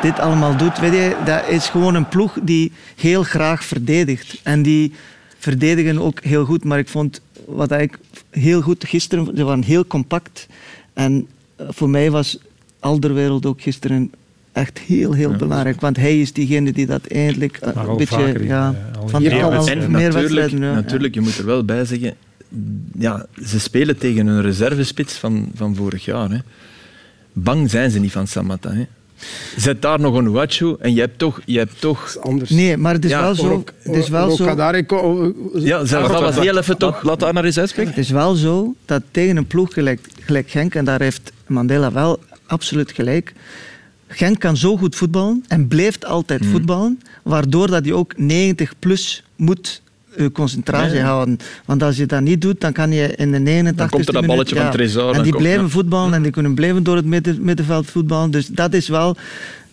dit 0.00 0.20
allemaal 0.20 0.56
doet. 0.56 0.78
Weet 0.78 0.92
je, 0.92 1.16
dat 1.24 1.42
is 1.48 1.68
gewoon 1.68 1.94
een 1.94 2.08
ploeg 2.08 2.38
die 2.42 2.72
heel 2.96 3.22
graag 3.22 3.64
verdedigt. 3.64 4.40
En 4.42 4.62
die 4.62 4.94
verdedigen 5.42 5.98
ook 5.98 6.20
heel 6.20 6.44
goed. 6.44 6.64
Maar 6.64 6.78
ik 6.78 6.88
vond 6.88 7.20
wat 7.46 7.70
eigenlijk 7.70 8.02
heel 8.30 8.60
goed 8.60 8.84
gisteren, 8.84 9.36
ze 9.36 9.44
waren 9.44 9.64
heel 9.64 9.86
compact. 9.86 10.46
En 10.92 11.26
eh, 11.56 11.66
voor 11.70 11.90
mij 11.90 12.10
was 12.10 12.38
Alderwereld 12.78 13.46
ook 13.46 13.62
gisteren 13.62 14.12
echt 14.52 14.78
heel, 14.78 15.12
heel 15.12 15.36
belangrijk. 15.36 15.80
Want 15.80 15.96
hij 15.96 16.20
is 16.20 16.32
diegene 16.32 16.72
die 16.72 16.86
dat 16.86 17.06
eindelijk 17.06 17.56
eh, 17.56 17.82
een 17.88 17.96
beetje... 17.96 18.14
Vaker, 18.14 18.44
ja, 18.44 18.90
van 19.06 19.20
hier 19.20 19.42
al 19.42 19.50
meer 19.50 19.76
natuurlijk, 19.76 20.12
wedstrijden. 20.12 20.60
Ja. 20.60 20.74
Natuurlijk, 20.74 21.14
je 21.14 21.20
moet 21.20 21.38
er 21.38 21.46
wel 21.46 21.64
bij 21.64 21.84
zeggen... 21.84 22.14
Ja, 22.98 23.26
ze 23.44 23.60
spelen 23.60 23.98
tegen 23.98 24.26
een 24.26 24.42
reservespits 24.42 25.14
van, 25.14 25.50
van 25.54 25.74
vorig 25.74 26.04
jaar. 26.04 26.30
Hè. 26.30 26.38
Bang 27.32 27.70
zijn 27.70 27.90
ze 27.90 27.98
niet 27.98 28.12
van 28.12 28.26
Samatta. 28.26 28.72
Hè. 28.72 28.84
Zet 29.56 29.82
daar 29.82 30.00
nog 30.00 30.14
een 30.14 30.30
Wachu 30.30 30.76
en 30.78 30.94
je 30.94 31.00
hebt 31.00 31.18
toch... 31.18 31.40
Je 31.44 31.58
hebt 31.58 31.80
toch... 31.80 32.16
Anders. 32.20 32.50
Nee, 32.50 32.76
maar 32.76 32.94
het 32.94 33.04
is 33.04 33.10
wel 33.10 33.34
zo... 33.34 33.64
Het 33.82 33.96
is 33.96 34.08
wel 34.08 34.30
zo... 34.30 34.44
Ja, 35.54 35.84
zelfs 35.84 36.08
dat 36.08 36.20
was 36.20 36.38
heel 36.38 36.58
even 36.58 36.78
toch... 36.78 37.02
Laat 37.02 37.20
daar 37.20 37.32
naar 37.32 37.44
eens 37.44 37.58
uitspreken. 37.58 37.90
Het 37.90 38.00
is 38.00 38.10
wel 38.10 38.34
zo 38.34 38.74
dat 38.84 39.02
tegen 39.10 39.36
een 39.36 39.46
ploeg 39.46 39.72
gelijk, 39.72 40.00
gelijk 40.20 40.50
Genk, 40.50 40.74
en 40.74 40.84
daar 40.84 41.00
heeft 41.00 41.32
Mandela 41.46 41.92
wel 41.92 42.18
absoluut 42.46 42.92
gelijk... 42.92 43.32
Genk 44.14 44.38
kan 44.40 44.56
zo 44.56 44.76
goed 44.76 44.96
voetballen 44.96 45.44
en 45.48 45.68
blijft 45.68 46.04
altijd 46.04 46.44
mm. 46.44 46.50
voetballen, 46.50 47.00
waardoor 47.22 47.66
dat 47.66 47.84
hij 47.84 47.92
ook 47.92 48.12
90 48.16 48.72
plus 48.78 49.24
moet 49.36 49.82
je 50.16 50.32
concentratie 50.32 51.00
houden. 51.00 51.38
Want 51.64 51.82
als 51.82 51.96
je 51.96 52.06
dat 52.06 52.20
niet 52.20 52.40
doet, 52.40 52.60
dan 52.60 52.72
kan 52.72 52.92
je 52.92 53.16
in 53.16 53.32
de 53.32 53.38
89 53.38 53.76
Dan 53.76 53.88
komt 53.88 54.06
er 54.06 54.12
dat 54.12 54.26
balletje 54.26 54.56
van 54.56 54.70
Trezor. 54.70 55.14
En 55.14 55.22
die 55.22 55.36
blijven 55.36 55.70
voetballen 55.70 56.14
en 56.14 56.22
die 56.22 56.32
kunnen 56.32 56.54
blijven 56.54 56.82
door 56.82 56.96
het 56.96 57.04
midden, 57.04 57.44
middenveld 57.44 57.86
voetballen. 57.86 58.30
Dus 58.30 58.46
dat 58.46 58.74
is 58.74 58.88
wel 58.88 59.16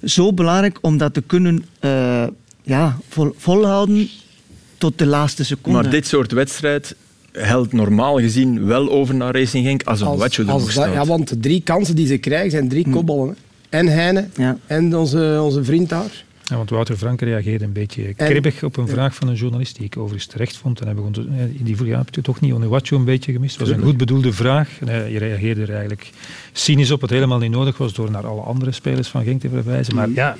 zo 0.04 0.34
belangrijk 0.34 0.78
om 0.82 0.98
dat 0.98 1.14
te 1.14 1.22
kunnen 1.22 1.66
uh, 1.82 2.24
ja, 2.64 2.98
vol, 3.10 3.34
volhouden 3.38 4.10
tot 4.78 4.98
de 4.98 5.06
laatste 5.06 5.46
seconde. 5.46 5.82
Maar 5.82 5.92
dit 5.92 6.08
soort 6.08 6.32
wedstrijd 6.32 6.96
helpt 7.32 7.74
normaal 7.74 8.20
gezien 8.20 8.66
wel 8.66 8.90
over 8.92 9.16
naar 9.16 9.36
Racing 9.36 9.66
Genk 9.66 9.84
als 9.84 10.02
een 10.02 10.16
watje 10.16 10.44
nog 10.44 10.72
staat. 10.72 10.94
Ja, 10.94 11.06
want 11.06 11.30
de 11.30 11.40
drie 11.40 11.62
kansen 11.62 11.96
die 11.96 12.08
ze 12.08 12.18
krijgen 12.18 12.52
zijn 12.52 12.70
drie 12.70 12.84
hm. 12.84 12.92
kopballen. 12.92 13.36
En 13.70 13.88
Heine 13.88 14.28
ja. 14.36 14.58
en 14.66 14.96
onze, 14.98 15.40
onze 15.42 15.64
vriend 15.64 15.90
daar. 15.90 16.24
Ja, 16.50 16.56
want 16.56 16.70
Wouter 16.70 16.98
Frank 16.98 17.22
reageerde 17.22 17.66
een 17.66 17.74
beetje 17.74 18.14
kribbig 18.14 18.64
op 18.64 18.78
een 18.78 18.88
vraag 18.88 19.16
van 19.16 19.28
een 19.28 19.36
journalist 19.36 19.76
die 19.76 19.86
ik 19.86 19.98
overigens 19.98 20.26
terecht 20.26 20.58
vond. 20.58 20.80
En 20.80 20.88
hebben 20.88 21.14
in 21.58 21.64
die 21.64 21.76
vroeg, 21.76 21.88
ja, 21.88 21.98
heb 21.98 22.16
je 22.16 22.22
toch 22.22 22.40
niet 22.40 22.54
Onuwachu 22.54 22.96
een 22.96 23.04
beetje 23.04 23.32
gemist? 23.32 23.58
Het 23.58 23.68
was 23.68 23.78
een 23.78 23.84
goed 23.84 23.98
bedoelde 23.98 24.34
vraag. 24.34 24.70
je 24.86 25.18
reageerde 25.18 25.62
er 25.62 25.70
eigenlijk 25.70 26.12
cynisch 26.52 26.92
op, 26.92 27.02
het 27.02 27.10
helemaal 27.10 27.38
niet 27.38 27.52
nodig 27.52 27.78
was 27.78 27.94
door 27.94 28.12
naar 28.12 28.28
alle 28.28 28.42
andere 28.42 28.72
spelers 28.72 29.08
van 29.08 29.24
Genk 29.24 29.42
te 29.42 29.50
verwijzen. 29.50 29.96
Maar 29.96 30.10
ja, 30.10 30.36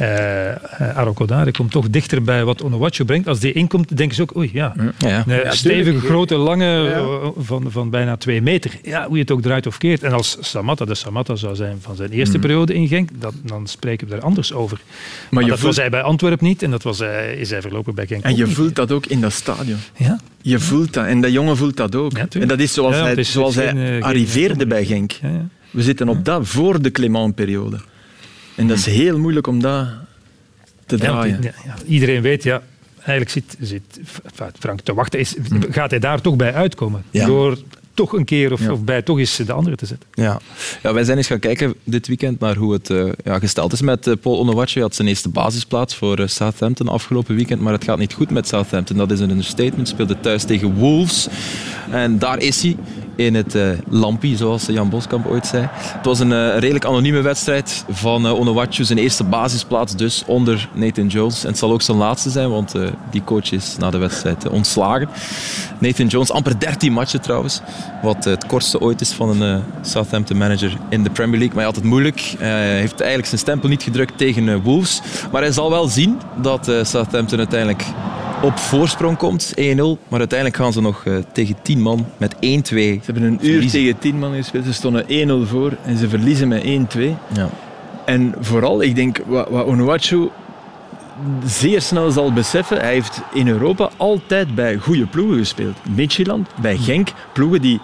uh, 0.00 0.96
Arokodare 0.96 1.50
komt 1.50 1.70
toch 1.70 1.90
dichter 1.90 2.22
bij 2.22 2.44
wat 2.44 2.62
Onuwachu 2.62 3.04
brengt. 3.04 3.28
Als 3.28 3.40
die 3.40 3.52
inkomt, 3.52 3.96
denken 3.96 4.16
ze 4.16 4.22
ook, 4.22 4.36
oei, 4.36 4.50
ja, 4.52 4.74
ja. 4.98 5.24
Een 5.26 5.52
stevige, 5.52 6.00
grote, 6.00 6.36
lange, 6.36 6.90
eh, 6.90 7.28
van, 7.38 7.70
van 7.70 7.90
bijna 7.90 8.16
twee 8.16 8.42
meter. 8.42 8.78
Ja, 8.82 9.06
hoe 9.06 9.14
je 9.14 9.22
het 9.22 9.30
ook 9.30 9.42
draait 9.42 9.66
of 9.66 9.78
keert. 9.78 10.02
En 10.02 10.12
als 10.12 10.36
Samatta 10.40 10.84
de 10.84 10.94
Samatta 10.94 11.34
zou 11.34 11.54
zijn 11.54 11.76
van 11.80 11.96
zijn 11.96 12.10
eerste 12.10 12.36
mm. 12.36 12.42
periode 12.42 12.74
in 12.74 12.88
Genk, 12.88 13.08
dat, 13.18 13.34
dan 13.42 13.66
spreken 13.66 14.08
we 14.08 14.14
daar 14.14 14.22
anders 14.22 14.52
over. 14.52 14.80
Maar, 15.30 15.44
dat 15.46 15.60
was 15.60 15.76
hij 15.76 15.90
bij 15.90 16.02
Antwerpen 16.02 16.46
niet 16.46 16.62
en 16.62 16.70
dat 16.70 16.82
was 16.82 16.98
hij, 16.98 17.36
is 17.36 17.50
hij 17.50 17.60
verlopen 17.60 17.94
bij 17.94 18.06
Genk 18.06 18.24
En 18.24 18.36
je 18.36 18.46
voelt 18.46 18.74
dat 18.74 18.92
ook 18.92 19.06
in 19.06 19.20
dat 19.20 19.32
stadion. 19.32 19.78
Ja? 19.96 20.20
Je 20.42 20.58
voelt 20.58 20.92
dat 20.92 21.06
en 21.06 21.20
dat 21.20 21.32
jongen 21.32 21.56
voelt 21.56 21.76
dat 21.76 21.94
ook. 21.94 22.12
en 22.12 22.48
dat 22.48 22.60
is 22.60 22.72
zoals 22.72 22.96
hij, 22.96 23.22
zoals 23.22 23.54
hij 23.54 24.02
arriveerde 24.02 24.66
bij 24.66 24.84
Genk. 24.84 25.12
We 25.70 25.82
zitten 25.82 26.08
op 26.08 26.24
dat 26.24 26.48
voor 26.48 26.82
de 26.82 26.90
Clement-periode. 26.90 27.80
En 28.54 28.66
dat 28.66 28.76
is 28.76 28.86
heel 28.86 29.18
moeilijk 29.18 29.46
om 29.46 29.60
dat 29.60 29.88
te 30.86 30.96
draaien. 30.96 31.40
iedereen 31.86 32.22
weet, 32.22 32.42
ja, 32.42 32.62
eigenlijk 32.96 33.30
zit, 33.30 33.56
zit 33.60 34.00
Frank 34.58 34.80
te 34.80 34.94
wachten. 34.94 35.18
Is, 35.18 35.34
gaat 35.70 35.90
hij 35.90 35.98
daar 35.98 36.20
toch 36.20 36.36
bij 36.36 36.54
uitkomen? 36.54 37.04
Door 37.10 37.58
toch 37.96 38.12
een 38.12 38.24
keer 38.24 38.52
of, 38.52 38.68
of, 38.68 38.84
bij 38.84 39.02
toch 39.02 39.18
eens 39.18 39.36
de 39.36 39.52
andere 39.52 39.76
te 39.76 39.86
zetten. 39.86 40.08
Ja. 40.12 40.40
ja, 40.82 40.92
wij 40.92 41.04
zijn 41.04 41.16
eens 41.16 41.26
gaan 41.26 41.38
kijken 41.38 41.74
dit 41.84 42.06
weekend 42.06 42.40
naar 42.40 42.56
hoe 42.56 42.72
het 42.72 42.90
uh, 42.90 43.12
ja, 43.24 43.38
gesteld 43.38 43.72
is 43.72 43.80
met 43.80 44.06
uh, 44.06 44.14
Paul 44.20 44.38
Onuachu. 44.38 44.72
Hij 44.72 44.82
had 44.82 44.94
zijn 44.94 45.08
eerste 45.08 45.28
basisplaats 45.28 45.94
voor 45.94 46.20
uh, 46.20 46.26
Southampton 46.26 46.88
afgelopen 46.88 47.34
weekend, 47.34 47.60
maar 47.60 47.72
het 47.72 47.84
gaat 47.84 47.98
niet 47.98 48.12
goed 48.12 48.30
met 48.30 48.48
Southampton. 48.48 48.96
Dat 48.96 49.10
is 49.10 49.20
een 49.20 49.30
understatement. 49.30 49.88
Speelde 49.88 50.20
thuis 50.20 50.44
tegen 50.44 50.74
Wolves. 50.74 51.28
En 51.90 52.18
daar 52.18 52.38
is 52.38 52.62
hij 52.62 52.76
in 53.16 53.34
het 53.34 53.54
uh, 53.54 53.68
lampie, 53.88 54.36
zoals 54.36 54.66
Jan 54.66 54.88
Boskamp 54.88 55.26
ooit 55.26 55.46
zei. 55.46 55.68
Het 55.72 56.04
was 56.04 56.18
een 56.18 56.30
uh, 56.30 56.58
redelijk 56.58 56.84
anonieme 56.84 57.20
wedstrijd 57.20 57.84
van 57.88 58.48
uh, 58.48 58.66
zijn 58.70 58.98
eerste 58.98 59.24
basisplaats 59.24 59.96
dus 59.96 60.22
onder 60.26 60.68
Nathan 60.72 61.06
Jones. 61.06 61.42
En 61.42 61.48
het 61.48 61.58
zal 61.58 61.72
ook 61.72 61.82
zijn 61.82 61.96
laatste 61.96 62.30
zijn, 62.30 62.50
want 62.50 62.74
die 63.10 63.24
coach 63.24 63.52
is 63.52 63.76
na 63.78 63.90
de 63.90 63.98
wedstrijd 63.98 64.48
ontslagen. 64.48 65.08
Nathan 65.78 66.06
Jones, 66.06 66.30
amper 66.30 66.60
13 66.60 66.92
matchen 66.92 67.20
trouwens, 67.20 67.60
wat 68.02 68.24
het 68.24 68.46
kortste 68.46 68.80
ooit 68.80 69.00
is 69.00 69.12
van 69.12 69.40
een 69.42 69.62
Southampton 69.82 70.36
manager 70.36 70.78
in 70.88 71.02
de 71.02 71.10
Premier 71.10 71.38
League. 71.38 71.54
Maar 71.54 71.64
hij 71.64 71.72
had 71.72 71.74
het 71.74 71.84
moeilijk. 71.84 72.34
Hij 72.38 72.78
heeft 72.78 73.00
eigenlijk 73.00 73.28
zijn 73.28 73.40
stempel 73.40 73.68
niet 73.68 73.82
gedrukt 73.82 74.18
tegen 74.18 74.62
Wolves. 74.62 75.00
Maar 75.32 75.42
hij 75.42 75.52
zal 75.52 75.70
wel 75.70 75.88
zien 75.88 76.20
dat 76.42 76.70
Southampton 76.82 77.38
uiteindelijk 77.38 77.84
op 78.42 78.58
voorsprong 78.58 79.16
komt, 79.16 79.52
1-0. 79.54 79.54
Maar 80.08 80.18
uiteindelijk 80.18 80.56
gaan 80.56 80.72
ze 80.72 80.80
nog 80.80 81.04
tegen 81.32 81.56
10 81.62 81.82
man 81.82 82.06
met 82.16 82.34
1-2. 82.34 82.38
Ze 83.06 83.12
hebben 83.12 83.30
een 83.30 83.50
uur 83.50 83.70
tegen 83.70 83.98
10 83.98 84.18
man 84.18 84.34
gespeeld. 84.34 84.64
Ze 84.64 84.72
stonden 84.72 85.04
1-0 85.46 85.48
voor 85.48 85.72
en 85.84 85.96
ze 85.96 86.08
verliezen 86.08 86.48
met 86.48 86.62
1-2. 86.96 87.00
Ja. 87.34 87.48
En 88.04 88.34
vooral, 88.40 88.82
ik 88.82 88.94
denk, 88.94 89.18
wat, 89.26 89.48
wat 89.48 89.66
Onuachu 89.66 90.28
zeer 91.44 91.82
snel 91.82 92.10
zal 92.10 92.32
beseffen, 92.32 92.80
hij 92.80 92.92
heeft 92.92 93.20
in 93.32 93.48
Europa 93.48 93.90
altijd 93.96 94.54
bij 94.54 94.76
goede 94.76 95.06
ploegen 95.06 95.38
gespeeld. 95.38 95.76
Midtjylland, 95.94 96.48
bij 96.60 96.76
Genk, 96.76 97.08
ploegen 97.32 97.60
die 97.60 97.80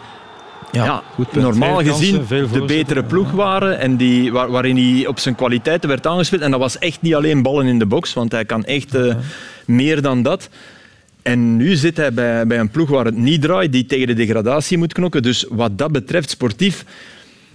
ja, 0.72 0.84
ja 0.84 1.02
goed 1.14 1.32
normaal 1.32 1.78
gezien 1.78 2.24
de 2.28 2.64
betere 2.66 3.04
ploeg 3.04 3.30
waren 3.30 3.78
en 3.78 3.96
die, 3.96 4.32
waarin 4.32 4.76
hij 4.76 5.06
op 5.06 5.18
zijn 5.18 5.34
kwaliteiten 5.34 5.88
werd 5.88 6.06
aangespeeld. 6.06 6.42
En 6.42 6.50
dat 6.50 6.60
was 6.60 6.78
echt 6.78 7.02
niet 7.02 7.14
alleen 7.14 7.42
ballen 7.42 7.66
in 7.66 7.78
de 7.78 7.86
box, 7.86 8.12
want 8.12 8.32
hij 8.32 8.44
kan 8.44 8.64
echt 8.64 8.94
uh, 8.94 9.14
meer 9.66 10.02
dan 10.02 10.22
dat. 10.22 10.48
En 11.22 11.56
nu 11.56 11.74
zit 11.74 11.96
hij 11.96 12.12
bij, 12.12 12.46
bij 12.46 12.58
een 12.58 12.70
ploeg 12.70 12.88
waar 12.88 13.04
het 13.04 13.16
niet 13.16 13.42
draait, 13.42 13.72
die 13.72 13.86
tegen 13.86 14.06
de 14.06 14.14
degradatie 14.14 14.78
moet 14.78 14.92
knokken. 14.92 15.22
Dus 15.22 15.46
wat 15.48 15.78
dat 15.78 15.92
betreft, 15.92 16.30
sportief... 16.30 16.84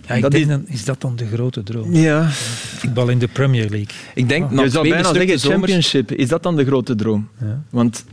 Ja, 0.08 0.20
dat 0.20 0.34
is, 0.34 0.48
dan, 0.48 0.64
is 0.68 0.86
dat 0.86 1.02
dan 1.02 1.16
de 1.16 1.28
grote 1.34 1.64
droom? 1.64 1.94
Ja. 1.94 2.30
Voetbal 2.78 3.10
in 3.10 3.20
de 3.20 3.28
Premier 3.28 3.70
League. 3.70 3.96
Ik 4.14 4.30
denk, 4.30 4.52
oh. 4.52 4.64
je 4.64 4.70
zou 4.70 4.90
bijna 4.90 5.14
zeggen 5.14 5.40
championship. 5.40 6.12
Is 6.12 6.28
dat 6.28 6.44
dan 6.44 6.56
de 6.56 6.66
grote 6.66 6.96
droom? 6.96 7.30
Ja. 7.42 7.62
Want 7.70 8.06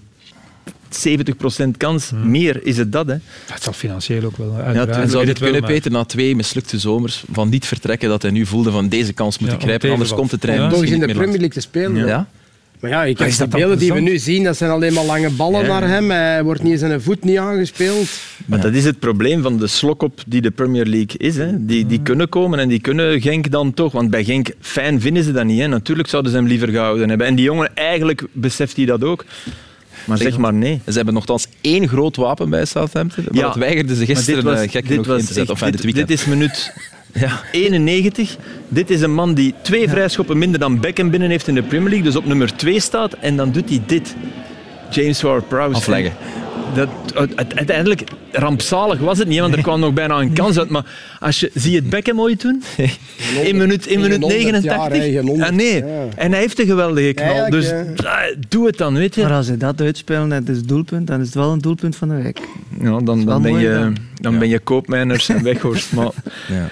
70% 1.64 1.68
kans, 1.76 2.10
hmm. 2.10 2.30
meer 2.30 2.66
is 2.66 2.76
het 2.76 2.92
dat. 2.92 3.06
Hè. 3.06 3.16
Het 3.46 3.62
zal 3.62 3.72
financieel 3.72 4.24
ook 4.24 4.36
wel. 4.36 4.56
Ja, 4.72 4.86
en 4.86 5.10
zou 5.10 5.24
dit 5.24 5.38
kunnen, 5.38 5.62
Peter, 5.62 5.90
na 5.90 6.04
twee 6.04 6.36
mislukte 6.36 6.78
zomers, 6.78 7.24
van 7.32 7.48
niet 7.48 7.66
vertrekken, 7.66 8.08
dat 8.08 8.22
hij 8.22 8.30
nu 8.30 8.46
voelde 8.46 8.70
van 8.70 8.88
deze 8.88 9.12
kans 9.12 9.38
moet 9.38 9.52
ik 9.52 9.60
grijpen, 9.60 9.90
anders 9.90 10.12
komt 10.12 10.30
de 10.30 10.38
trein 10.38 10.60
ja. 10.60 10.68
Nog 10.68 10.80
eens 10.80 10.90
in 10.90 11.00
de 11.00 11.06
Premier 11.06 11.26
League 11.26 11.48
te 11.48 11.60
spelen. 11.60 12.06
Ja. 12.06 12.28
Maar 12.84 12.92
ja, 12.92 13.04
ik 13.04 13.18
heb 13.18 13.30
de 13.30 13.48
beelden 13.48 13.78
die 13.78 13.92
we 13.92 14.00
nu 14.00 14.18
zien, 14.18 14.44
dat 14.44 14.56
zijn 14.56 14.70
alleen 14.70 14.92
maar 14.92 15.04
lange 15.04 15.30
ballen 15.30 15.66
naar 15.66 15.88
hem. 15.88 16.10
Hij 16.10 16.42
wordt 16.44 16.62
niet 16.62 16.72
eens 16.72 16.80
zijn 16.80 17.02
voet 17.02 17.24
niet 17.24 17.38
aangespeeld. 17.38 18.08
Maar 18.46 18.60
dat 18.60 18.72
is 18.72 18.84
het 18.84 18.98
probleem 18.98 19.42
van 19.42 19.58
de 19.58 19.66
slokop 19.66 20.20
die 20.26 20.40
de 20.40 20.50
Premier 20.50 20.84
League 20.84 21.16
is. 21.16 21.36
Hè. 21.36 21.64
Die, 21.66 21.86
die 21.86 22.00
kunnen 22.02 22.28
komen 22.28 22.58
en 22.58 22.68
die 22.68 22.80
kunnen 22.80 23.20
Genk 23.20 23.50
dan 23.50 23.74
toch. 23.74 23.92
Want 23.92 24.10
bij 24.10 24.24
Genk, 24.24 24.50
fijn 24.60 25.00
vinden 25.00 25.24
ze 25.24 25.32
dat 25.32 25.44
niet. 25.44 25.60
Hè. 25.60 25.66
Natuurlijk 25.66 26.08
zouden 26.08 26.30
ze 26.30 26.36
hem 26.36 26.46
liever 26.46 26.68
gehouden 26.68 27.08
hebben. 27.08 27.26
En 27.26 27.34
die 27.34 27.44
jongen, 27.44 27.70
eigenlijk 27.74 28.26
beseft 28.32 28.76
hij 28.76 28.86
dat 28.86 29.04
ook. 29.04 29.24
Maar 30.04 30.18
zeg 30.18 30.38
maar 30.38 30.54
nee. 30.54 30.80
Ze 30.86 30.92
hebben 30.92 31.14
nogthans 31.14 31.46
één 31.60 31.88
groot 31.88 32.16
wapen 32.16 32.50
bij 32.50 32.64
Southampton, 32.64 33.24
maar 33.24 33.34
ja, 33.34 33.46
dat 33.46 33.56
weigerden 33.56 33.96
ze 33.96 34.04
gisteren 34.04 34.44
was, 34.44 34.60
gek 34.60 34.86
genoeg 34.86 35.06
in 35.06 35.26
te 35.26 35.32
zetten. 35.32 35.54
Of 35.54 35.60
dit, 35.60 35.94
dit 35.94 36.10
is 36.10 36.24
minuut 36.24 36.72
ja. 37.14 37.40
91. 37.52 38.36
Dit 38.68 38.90
is 38.90 39.00
een 39.00 39.14
man 39.14 39.34
die 39.34 39.54
twee 39.62 39.88
vrijschoppen 39.88 40.38
minder 40.38 40.60
dan 40.60 40.80
Beckham 40.80 41.10
binnen 41.10 41.30
heeft 41.30 41.48
in 41.48 41.54
de 41.54 41.62
Premier 41.62 41.88
League, 41.88 42.04
dus 42.04 42.16
op 42.16 42.26
nummer 42.26 42.56
2 42.56 42.80
staat. 42.80 43.12
En 43.12 43.36
dan 43.36 43.52
doet 43.52 43.68
hij 43.68 43.82
dit. 43.86 44.14
James 44.90 45.22
Ward-Prowse. 45.22 45.76
Afleggen. 45.76 46.12
Dat, 46.74 46.88
uiteindelijk, 47.54 48.04
rampzalig 48.32 48.98
was 48.98 49.18
het 49.18 49.28
niet, 49.28 49.40
want 49.40 49.54
er 49.54 49.62
kwam 49.62 49.80
nog 49.80 49.92
bijna 49.92 50.20
een 50.20 50.32
kans 50.32 50.58
uit. 50.58 50.68
Maar 50.68 50.84
als 51.20 51.40
je, 51.40 51.50
zie 51.54 51.70
je 51.70 51.76
het 51.76 51.90
Beckham 51.90 52.20
ooit 52.20 52.40
doen? 52.40 52.62
In 53.42 53.56
minuut, 53.56 53.86
in 53.86 54.00
minuut 54.00 54.20
89? 54.20 55.40
ah, 55.40 55.50
nee, 55.50 55.84
en 56.16 56.30
hij 56.30 56.40
heeft 56.40 56.60
een 56.60 56.66
geweldige 56.66 57.12
knal. 57.12 57.50
Dus 57.50 57.72
ah, 58.04 58.18
doe 58.48 58.66
het 58.66 58.78
dan, 58.78 58.94
weet 58.94 59.14
je. 59.14 59.22
Maar 59.22 59.32
als 59.32 59.46
hij 59.46 59.56
dat 59.56 59.80
uitspelen 59.80 60.22
en 60.22 60.30
het 60.30 60.48
is 60.48 60.62
doelpunt, 60.62 61.06
dan 61.06 61.20
is 61.20 61.26
het 61.26 61.34
wel 61.34 61.52
een 61.52 61.58
doelpunt 61.58 61.96
van 61.96 62.08
de 62.08 62.22
week. 62.22 62.40
Ja, 62.80 62.98
dan, 62.98 63.24
dan, 63.24 63.42
ben, 63.42 63.58
je, 63.58 63.92
dan 64.20 64.38
ben 64.38 64.48
je 64.48 64.58
koopmijners 64.58 65.28
en 65.28 65.42
weghorst. 65.42 65.92
Maar 65.92 66.04
ja. 66.48 66.68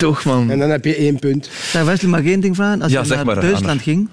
Toch, 0.00 0.24
man. 0.24 0.50
En 0.50 0.58
dan 0.58 0.70
heb 0.70 0.84
je 0.84 0.94
één 0.94 1.18
punt. 1.18 1.50
Zeg, 1.62 1.84
Wesley, 1.84 2.10
mag 2.10 2.24
één 2.24 2.40
ding 2.40 2.56
vragen? 2.56 2.82
Als 2.82 2.92
je 2.92 3.22
naar 3.24 3.40
Duitsland 3.40 3.82
ging, 3.82 4.08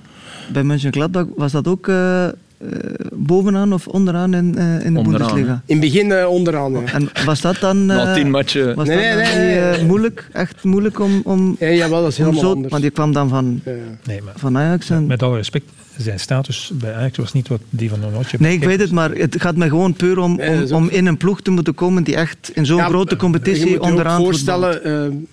bij 0.52 0.63
Mönchengladbach, 0.63 1.26
was 1.36 1.52
dat 1.52 1.67
ook... 1.67 1.88
Uh, 1.88 2.28
uh, 2.62 2.69
bovenaan 3.13 3.73
of 3.73 3.88
onderaan 3.88 4.34
in, 4.34 4.56
uh, 4.58 4.86
in 4.86 4.93
de 4.93 5.00
onderaan, 5.00 5.04
Bundesliga? 5.04 5.62
In 5.65 5.78
het 5.78 5.80
begin 5.80 6.10
uh, 6.10 6.30
onderaan. 6.30 6.71
Ja. 6.71 6.82
En 6.93 7.10
was 7.26 7.41
dat 7.41 7.58
dan, 7.60 7.86
Na 7.86 8.13
tien 8.13 8.30
matchen. 8.30 8.76
Was 8.76 8.88
nee, 8.88 9.15
dat 9.15 9.23
nee, 9.23 9.60
nee, 9.60 9.86
moeilijk? 9.86 10.30
Echt 10.32 10.63
moeilijk 10.63 11.00
om, 11.00 11.21
om, 11.23 11.56
ja, 11.60 11.69
jawel, 11.69 12.02
dat 12.02 12.12
is 12.12 12.17
helemaal 12.17 12.39
zo, 12.39 12.52
anders. 12.52 12.71
Want 12.71 12.82
die 12.82 12.91
kwam 12.91 13.13
dan 13.13 13.30
van, 13.30 13.62
ja. 13.65 13.71
nee, 14.04 14.21
maar, 14.21 14.34
van 14.36 14.58
Ajax. 14.58 14.89
En... 14.89 15.06
Met 15.06 15.23
alle 15.23 15.36
respect, 15.36 15.65
zijn 15.97 16.19
status 16.19 16.71
bij 16.73 16.93
Ajax 16.93 17.17
was 17.17 17.34
niet 17.34 17.47
wat 17.47 17.62
die 17.69 17.89
van 17.89 18.06
Onotje. 18.06 18.38
Nee, 18.39 18.54
ik 18.54 18.63
weet 18.63 18.80
het, 18.80 18.91
maar 18.91 19.12
het 19.12 19.36
gaat 19.39 19.56
me 19.56 19.67
gewoon 19.67 19.93
puur 19.93 20.19
om, 20.19 20.41
om, 20.41 20.71
om 20.71 20.89
in 20.89 21.06
een 21.06 21.17
ploeg 21.17 21.41
te 21.41 21.52
moeten 21.52 21.73
komen 21.73 22.04
die 22.04 22.15
echt 22.15 22.52
in 22.54 22.65
zo'n 22.65 22.82
grote 22.82 23.15
competitie 23.15 23.69
je 23.69 23.82
onderaan 23.82 24.19
je 24.19 24.26
voorstellen, 24.26 25.28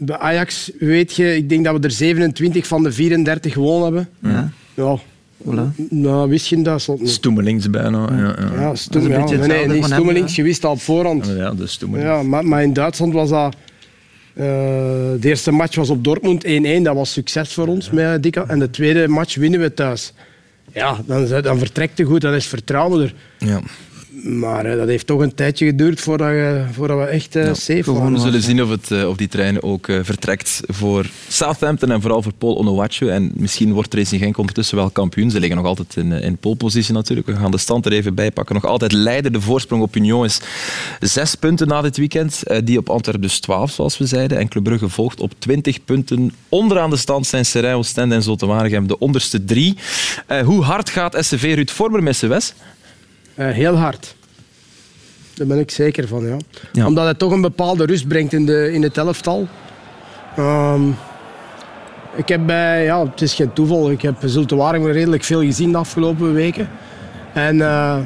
bij 0.00 0.18
Ajax 0.18 0.70
weet 0.78 1.16
je, 1.16 1.36
ik 1.36 1.48
denk 1.48 1.64
dat 1.64 1.76
we 1.76 1.80
er 1.80 1.90
27 1.90 2.66
van 2.66 2.82
de 2.82 2.92
34 2.92 3.52
gewonnen 3.52 3.82
hebben. 3.82 4.08
Ja. 4.32 4.52
ja 4.74 4.98
Voilà. 5.44 5.88
Nou, 5.90 6.28
wist 6.28 6.46
je 6.46 6.62
dat? 6.62 6.88
Stoemelings 7.02 7.70
bijna. 7.70 8.08
Ja, 8.10 8.36
ja. 8.38 8.60
ja, 8.60 8.74
stoem, 8.74 9.08
ja. 9.08 9.24
Nee, 9.24 9.66
nee, 9.66 9.82
stoemelings, 9.82 10.36
je 10.36 10.42
wist 10.42 10.62
dat 10.62 10.70
op 10.70 10.80
voorhand. 10.80 11.26
Ja, 11.36 11.54
de 11.54 11.66
stoemelings. 11.66 12.10
Ja, 12.10 12.22
maar, 12.22 12.44
maar 12.44 12.62
in 12.62 12.72
Duitsland 12.72 13.12
was 13.12 13.30
dat... 13.30 13.56
Uh, 14.34 14.46
de 14.46 15.18
eerste 15.20 15.50
match 15.50 15.76
was 15.76 15.90
op 15.90 16.04
Dortmund 16.04 16.46
1-1, 16.46 16.48
dat 16.82 16.94
was 16.94 17.12
succes 17.12 17.52
voor 17.52 17.66
ons. 17.66 17.90
Met 17.90 18.22
Dika. 18.22 18.44
En 18.46 18.58
de 18.58 18.70
tweede 18.70 19.08
match 19.08 19.34
winnen 19.34 19.60
we 19.60 19.74
thuis. 19.74 20.12
Ja, 20.72 20.98
dan, 21.06 21.42
dan 21.42 21.58
vertrekt 21.58 21.98
het 21.98 22.06
goed, 22.06 22.20
dan 22.20 22.34
is 22.34 22.46
vertrouwen 22.46 23.02
er. 23.02 23.14
Ja. 23.38 23.60
Maar 24.22 24.66
uh, 24.66 24.76
dat 24.76 24.88
heeft 24.88 25.06
toch 25.06 25.20
een 25.20 25.34
tijdje 25.34 25.66
geduurd 25.66 26.00
voordat, 26.00 26.28
je, 26.28 26.64
voordat 26.72 26.98
we 26.98 27.04
echt 27.04 27.36
uh, 27.36 27.54
safe 27.54 27.92
waren. 27.92 28.12
We 28.12 28.18
zullen 28.18 28.42
zien 28.42 28.62
of, 28.62 28.70
het, 28.70 28.90
uh, 28.90 29.08
of 29.08 29.16
die 29.16 29.28
trein 29.28 29.62
ook 29.62 29.86
vertrekt 30.02 30.60
voor 30.66 31.06
Southampton 31.28 31.90
en 31.90 32.00
vooral 32.00 32.22
voor 32.22 32.32
Paul 32.32 32.56
Onuachu. 32.56 33.08
En 33.08 33.30
misschien 33.34 33.72
wordt 33.72 33.94
Racing 33.94 34.22
Genk 34.22 34.38
ondertussen 34.38 34.76
wel 34.76 34.90
kampioen. 34.90 35.30
Ze 35.30 35.40
liggen 35.40 35.56
nog 35.56 35.66
altijd 35.66 35.96
in, 35.96 36.12
in 36.12 36.36
polepositie 36.36 36.94
natuurlijk. 36.94 37.26
We 37.26 37.36
gaan 37.36 37.50
de 37.50 37.58
stand 37.58 37.86
er 37.86 37.92
even 37.92 38.14
bij 38.14 38.30
pakken. 38.30 38.54
Nog 38.54 38.64
altijd 38.64 38.92
leider. 38.92 39.32
De 39.32 39.40
voorsprong 39.40 39.82
op 39.82 39.96
Union 39.96 40.24
is 40.24 40.40
zes 41.00 41.34
punten 41.34 41.68
na 41.68 41.80
dit 41.80 41.96
weekend. 41.96 42.42
die 42.64 42.78
op 42.78 42.90
Antwerpen 42.90 43.22
dus 43.22 43.40
12, 43.40 43.70
zoals 43.70 43.98
we 43.98 44.06
zeiden. 44.06 44.38
En 44.38 44.48
Club 44.48 44.64
Brugge 44.64 44.88
volgt 44.88 45.20
op 45.20 45.32
20 45.38 45.84
punten. 45.84 46.32
Onderaan 46.48 46.90
de 46.90 46.96
stand 46.96 47.26
zijn 47.26 47.44
Serijn, 47.44 47.74
Oostende 47.74 48.14
en 48.14 48.22
Zotewaregem 48.22 48.86
de 48.86 48.98
onderste 48.98 49.44
drie. 49.44 49.76
hoe 50.44 50.62
hard 50.62 50.90
gaat 50.90 51.16
SCV 51.20 51.52
Ruud 51.54 51.70
Vormer 51.70 52.02
met 52.02 52.20
Wes? 52.20 52.54
Uh, 53.40 53.48
heel 53.48 53.76
hard. 53.76 54.14
Daar 55.34 55.46
ben 55.46 55.58
ik 55.58 55.70
zeker 55.70 56.08
van, 56.08 56.26
ja. 56.26 56.36
ja. 56.72 56.86
Omdat 56.86 57.06
het 57.06 57.18
toch 57.18 57.32
een 57.32 57.40
bepaalde 57.40 57.84
rust 57.84 58.08
brengt 58.08 58.32
in, 58.32 58.46
de, 58.46 58.72
in 58.72 58.82
het 58.82 58.96
elftal. 58.96 59.48
Um, 60.38 60.96
Ik 62.16 62.28
heb 62.28 62.46
bij, 62.46 62.84
ja, 62.84 63.04
het 63.04 63.20
is 63.20 63.34
geen 63.34 63.52
toeval, 63.52 63.90
ik 63.90 64.02
heb 64.02 64.14
Zulte 64.24 64.56
Waregem 64.56 64.90
redelijk 64.90 65.24
veel 65.24 65.40
gezien 65.40 65.72
de 65.72 65.78
afgelopen 65.78 66.32
weken. 66.32 66.68
En 67.32 67.54
uh, 67.54 67.98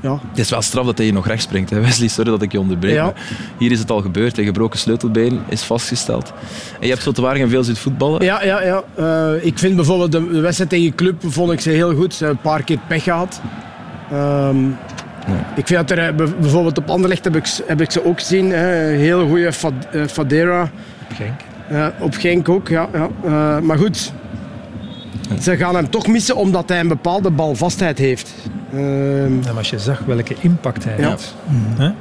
ja. 0.00 0.20
Het 0.28 0.38
is 0.38 0.50
wel 0.50 0.62
straf 0.62 0.86
dat 0.86 0.96
hij 0.96 1.06
hier 1.06 1.14
nog 1.14 1.26
recht 1.26 1.42
springt. 1.42 1.70
Hè? 1.70 1.80
Wesley, 1.80 2.08
sorry 2.08 2.30
dat 2.30 2.42
ik 2.42 2.52
je 2.52 2.60
onderbreek. 2.60 2.94
Ja. 2.94 3.12
Hier 3.58 3.70
is 3.70 3.78
het 3.78 3.90
al 3.90 4.00
gebeurd. 4.00 4.38
Een 4.38 4.44
gebroken 4.44 4.78
sleutelbeen 4.78 5.40
is 5.48 5.62
vastgesteld. 5.62 6.32
En 6.80 6.86
je 6.86 6.88
hebt 6.88 7.02
Zulte 7.02 7.22
Waregem 7.22 7.48
veel 7.48 7.64
zitten 7.64 7.82
voetballen. 7.82 8.24
Ja, 8.24 8.44
ja, 8.44 8.62
ja. 8.62 8.84
Uh, 8.98 9.44
ik 9.44 9.58
vind 9.58 9.76
bijvoorbeeld 9.76 10.12
de, 10.12 10.30
de 10.32 10.40
wedstrijd 10.40 10.70
tegen 10.70 10.94
Club 10.94 11.22
vond 11.26 11.52
ik 11.52 11.60
ze 11.60 11.70
heel 11.70 11.94
goed. 11.94 12.14
Ze 12.14 12.24
hebben 12.24 12.44
een 12.44 12.50
paar 12.50 12.62
keer 12.62 12.78
pech 12.88 13.02
gehad. 13.02 13.40
Um, 14.12 14.76
Ik 15.54 15.66
vind 15.66 15.88
dat 15.88 15.98
er 15.98 16.14
bijvoorbeeld 16.14 16.78
op 16.78 16.90
Anderlecht 16.90 17.24
heb 17.24 17.36
ik, 17.36 17.46
heb 17.66 17.80
ik 17.80 17.90
ze 17.90 18.04
ook 18.04 18.18
gezien. 18.18 18.50
Hè. 18.50 18.74
Heel 18.86 19.28
goede 19.28 19.52
Fadera. 20.08 20.70
Genk. 21.14 21.40
Uh, 21.70 21.86
op 22.00 22.14
Genk 22.14 22.48
ook, 22.48 22.68
ja. 22.68 22.88
ja. 22.92 23.08
Uh, 23.24 23.58
maar 23.58 23.78
goed, 23.78 24.12
ze 25.40 25.56
gaan 25.56 25.74
hem 25.74 25.90
toch 25.90 26.06
missen 26.06 26.36
omdat 26.36 26.68
hij 26.68 26.80
een 26.80 26.88
bepaalde 26.88 27.30
balvastheid 27.30 27.98
heeft. 27.98 28.34
Uh, 28.74 29.28
ja, 29.28 29.28
maar 29.44 29.56
als 29.56 29.70
je 29.70 29.78
zag 29.78 29.98
welke 30.06 30.34
impact 30.40 30.84
hij 30.84 30.98
ja. 30.98 31.08
had. 31.08 31.34
Mm 31.48 31.94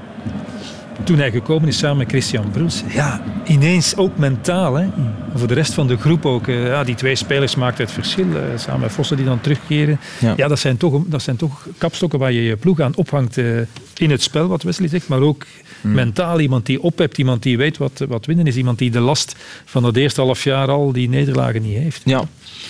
toen 1.04 1.18
hij 1.18 1.32
gekomen 1.32 1.68
is 1.68 1.78
samen 1.78 1.98
met 1.98 2.10
Christian 2.10 2.52
Bruls, 2.52 2.84
ja, 2.94 3.24
ineens 3.46 3.96
ook 3.96 4.18
mentaal. 4.18 4.76
Hè. 4.76 4.88
Voor 5.36 5.48
de 5.48 5.54
rest 5.54 5.74
van 5.74 5.88
de 5.88 5.98
groep 5.98 6.26
ook. 6.26 6.48
Uh, 6.48 6.68
ja, 6.68 6.84
die 6.84 6.96
twee 6.96 7.16
spelers 7.16 7.56
maakten 7.56 7.84
het 7.84 7.94
verschil. 7.94 8.26
Uh, 8.26 8.40
samen 8.56 8.82
met 8.82 8.92
Vossen 8.92 9.18
die 9.18 9.26
dan 9.26 9.42
terugkeren. 9.42 10.00
Ja, 10.20 10.34
ja 10.38 10.48
dat, 10.48 10.60
zijn 10.60 10.78
toch, 10.78 11.02
dat 11.06 11.22
zijn 11.22 11.36
toch 11.36 11.68
kapstokken 11.78 12.20
waar 12.20 12.32
je 12.32 12.44
je 12.44 12.56
ploeg 12.56 12.80
aan 12.80 12.96
ophangt 12.96 13.38
uh, 13.38 13.60
in 13.98 14.12
het 14.12 14.22
spel, 14.22 14.48
wat 14.48 14.64
Wesley 14.64 14.88
zegt. 14.88 15.08
Maar 15.08 15.20
ook 15.20 15.46
hmm. 15.82 15.94
mentaal 15.94 16.40
iemand 16.40 16.66
die 16.66 16.82
ophebt, 16.82 17.18
iemand 17.18 17.44
die 17.44 17.58
weet 17.58 17.78
wat, 17.78 18.04
wat 18.08 18.26
winnen 18.26 18.48
is. 18.48 18.56
Iemand 18.56 18.78
die 18.78 18.92
de 18.92 19.00
last 19.00 19.36
van 19.66 19.84
het 19.84 19.98
eerste 19.98 20.22
half 20.22 20.44
jaar 20.44 20.70
al 20.70 20.92
die 20.92 21.10
nederlagen 21.10 21.62
niet 21.62 21.78
heeft. 21.78 22.02
Ja. 22.06 22.24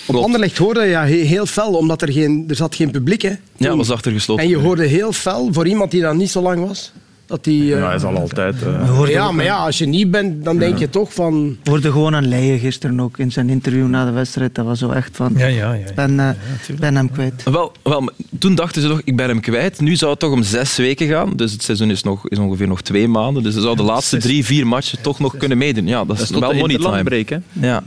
Op 0.06 0.14
Anderlecht 0.14 0.58
hoorde 0.58 0.80
je 0.80 0.88
ja, 0.88 1.04
heel 1.04 1.46
fel, 1.46 1.72
omdat 1.72 2.02
er, 2.02 2.12
geen, 2.12 2.44
er 2.48 2.56
zat 2.56 2.74
geen 2.74 2.90
publiek 2.90 3.22
hè. 3.22 3.32
Ja, 3.56 3.76
was 3.76 3.90
achtergesloten. 3.90 4.44
En 4.44 4.50
je 4.50 4.56
hoorde 4.56 4.86
heel 4.86 5.12
fel, 5.12 5.48
voor 5.52 5.66
iemand 5.66 5.90
die 5.90 6.00
dat 6.00 6.14
niet 6.14 6.30
zo 6.30 6.42
lang 6.42 6.66
was, 6.66 6.92
dat 7.32 7.44
die, 7.44 7.64
ja, 7.64 7.86
hij 7.86 7.94
is 7.94 8.02
al 8.02 8.16
altijd. 8.16 8.54
Uh... 8.62 9.08
Ja, 9.08 9.32
maar 9.32 9.44
ja, 9.44 9.56
als 9.56 9.78
je 9.78 9.86
niet 9.86 10.10
bent, 10.10 10.44
dan 10.44 10.58
denk 10.58 10.78
je 10.78 10.90
toch 10.90 11.14
van. 11.14 11.56
We 11.62 11.70
hoorden 11.70 11.92
gewoon 11.92 12.14
aan 12.14 12.28
Leijen 12.28 12.58
gisteren 12.58 13.00
ook 13.00 13.18
in 13.18 13.32
zijn 13.32 13.48
interview 13.50 13.86
na 13.88 14.04
de 14.04 14.10
wedstrijd. 14.10 14.54
Dat 14.54 14.64
was 14.64 14.78
zo 14.78 14.90
echt 14.90 15.16
van. 15.16 15.32
Ja, 15.36 15.46
ja, 15.46 15.72
ja. 15.72 15.86
Ik 15.86 15.94
ben, 15.94 16.12
uh, 16.12 16.78
ben 16.78 16.96
hem 16.96 17.10
kwijt. 17.10 17.42
Wel, 17.42 17.72
wel, 17.82 18.10
toen 18.38 18.54
dachten 18.54 18.82
ze 18.82 18.88
toch, 18.88 19.00
ik 19.04 19.16
ben 19.16 19.28
hem 19.28 19.40
kwijt. 19.40 19.80
Nu 19.80 19.96
zou 19.96 20.10
het 20.10 20.20
toch 20.20 20.32
om 20.32 20.42
zes 20.42 20.76
weken 20.76 21.08
gaan. 21.08 21.36
Dus 21.36 21.52
het 21.52 21.62
seizoen 21.62 21.90
is, 21.90 22.02
nog, 22.02 22.28
is 22.28 22.38
ongeveer 22.38 22.68
nog 22.68 22.82
twee 22.82 23.08
maanden. 23.08 23.42
Dus 23.42 23.54
ze 23.54 23.60
zou 23.60 23.76
de 23.76 23.82
laatste 23.82 24.16
drie, 24.16 24.44
vier 24.44 24.66
matchen 24.66 25.02
toch 25.02 25.18
nog 25.18 25.36
kunnen 25.36 25.58
meedoen. 25.58 25.86
Ja, 25.86 26.04
dat 26.04 26.20
is, 26.20 26.28
dat 26.28 26.42
is 26.42 26.48
wel 26.48 26.54
money 26.54 26.76
time. 26.78 27.02
Break, 27.02 27.40
Ja. 27.52 27.82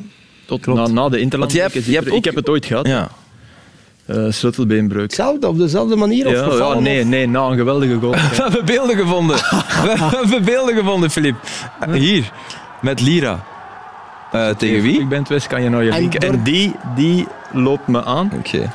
Tot 0.46 0.66
na, 0.66 0.88
na 0.88 1.10
de 1.10 1.20
interland. 1.20 1.52
Je 1.52 1.62
hebt, 1.62 1.86
je 1.86 1.94
hebt 1.94 2.10
ook... 2.10 2.18
Ik 2.18 2.26
heb 2.26 2.36
het 2.36 2.50
ooit 2.50 2.66
gehad. 2.66 2.88
Ja. 2.88 3.10
Uh, 4.08 4.32
sleutelbeenbreuk. 4.32 5.04
Hetzelfde, 5.04 5.48
op 5.48 5.58
dezelfde 5.58 5.96
manier? 5.96 6.30
Ja, 6.30 6.48
of 6.48 6.58
ja, 6.58 6.80
nee, 6.80 7.04
nee, 7.04 7.28
na 7.28 7.42
een 7.42 7.58
geweldige 7.58 8.00
goal. 8.00 8.12
We 8.36 8.36
hebben 8.36 8.66
beelden 8.66 8.96
gevonden. 8.96 9.36
We 9.36 9.96
hebben 10.18 10.44
beelden 10.44 10.76
gevonden, 10.76 11.12
Filip. 11.12 11.36
Hier, 11.92 12.32
met 12.82 13.02
Lira. 13.02 13.44
Uh, 14.36 14.50
tegen 14.50 14.82
wie? 14.82 15.00
Ik 15.00 15.10
ben 15.10 15.20
het 15.20 15.30
West, 15.30 15.48
kan 15.48 15.64
je 15.64 15.70
nou 15.70 15.84
je 15.84 15.92
linken. 15.92 16.20
En, 16.20 16.44
die, 16.44 16.76
die 16.96 17.28
loopt 17.52 17.88
me 17.88 18.04
aan. 18.04 18.32
Oké. 18.34 18.56
Okay. 18.56 18.70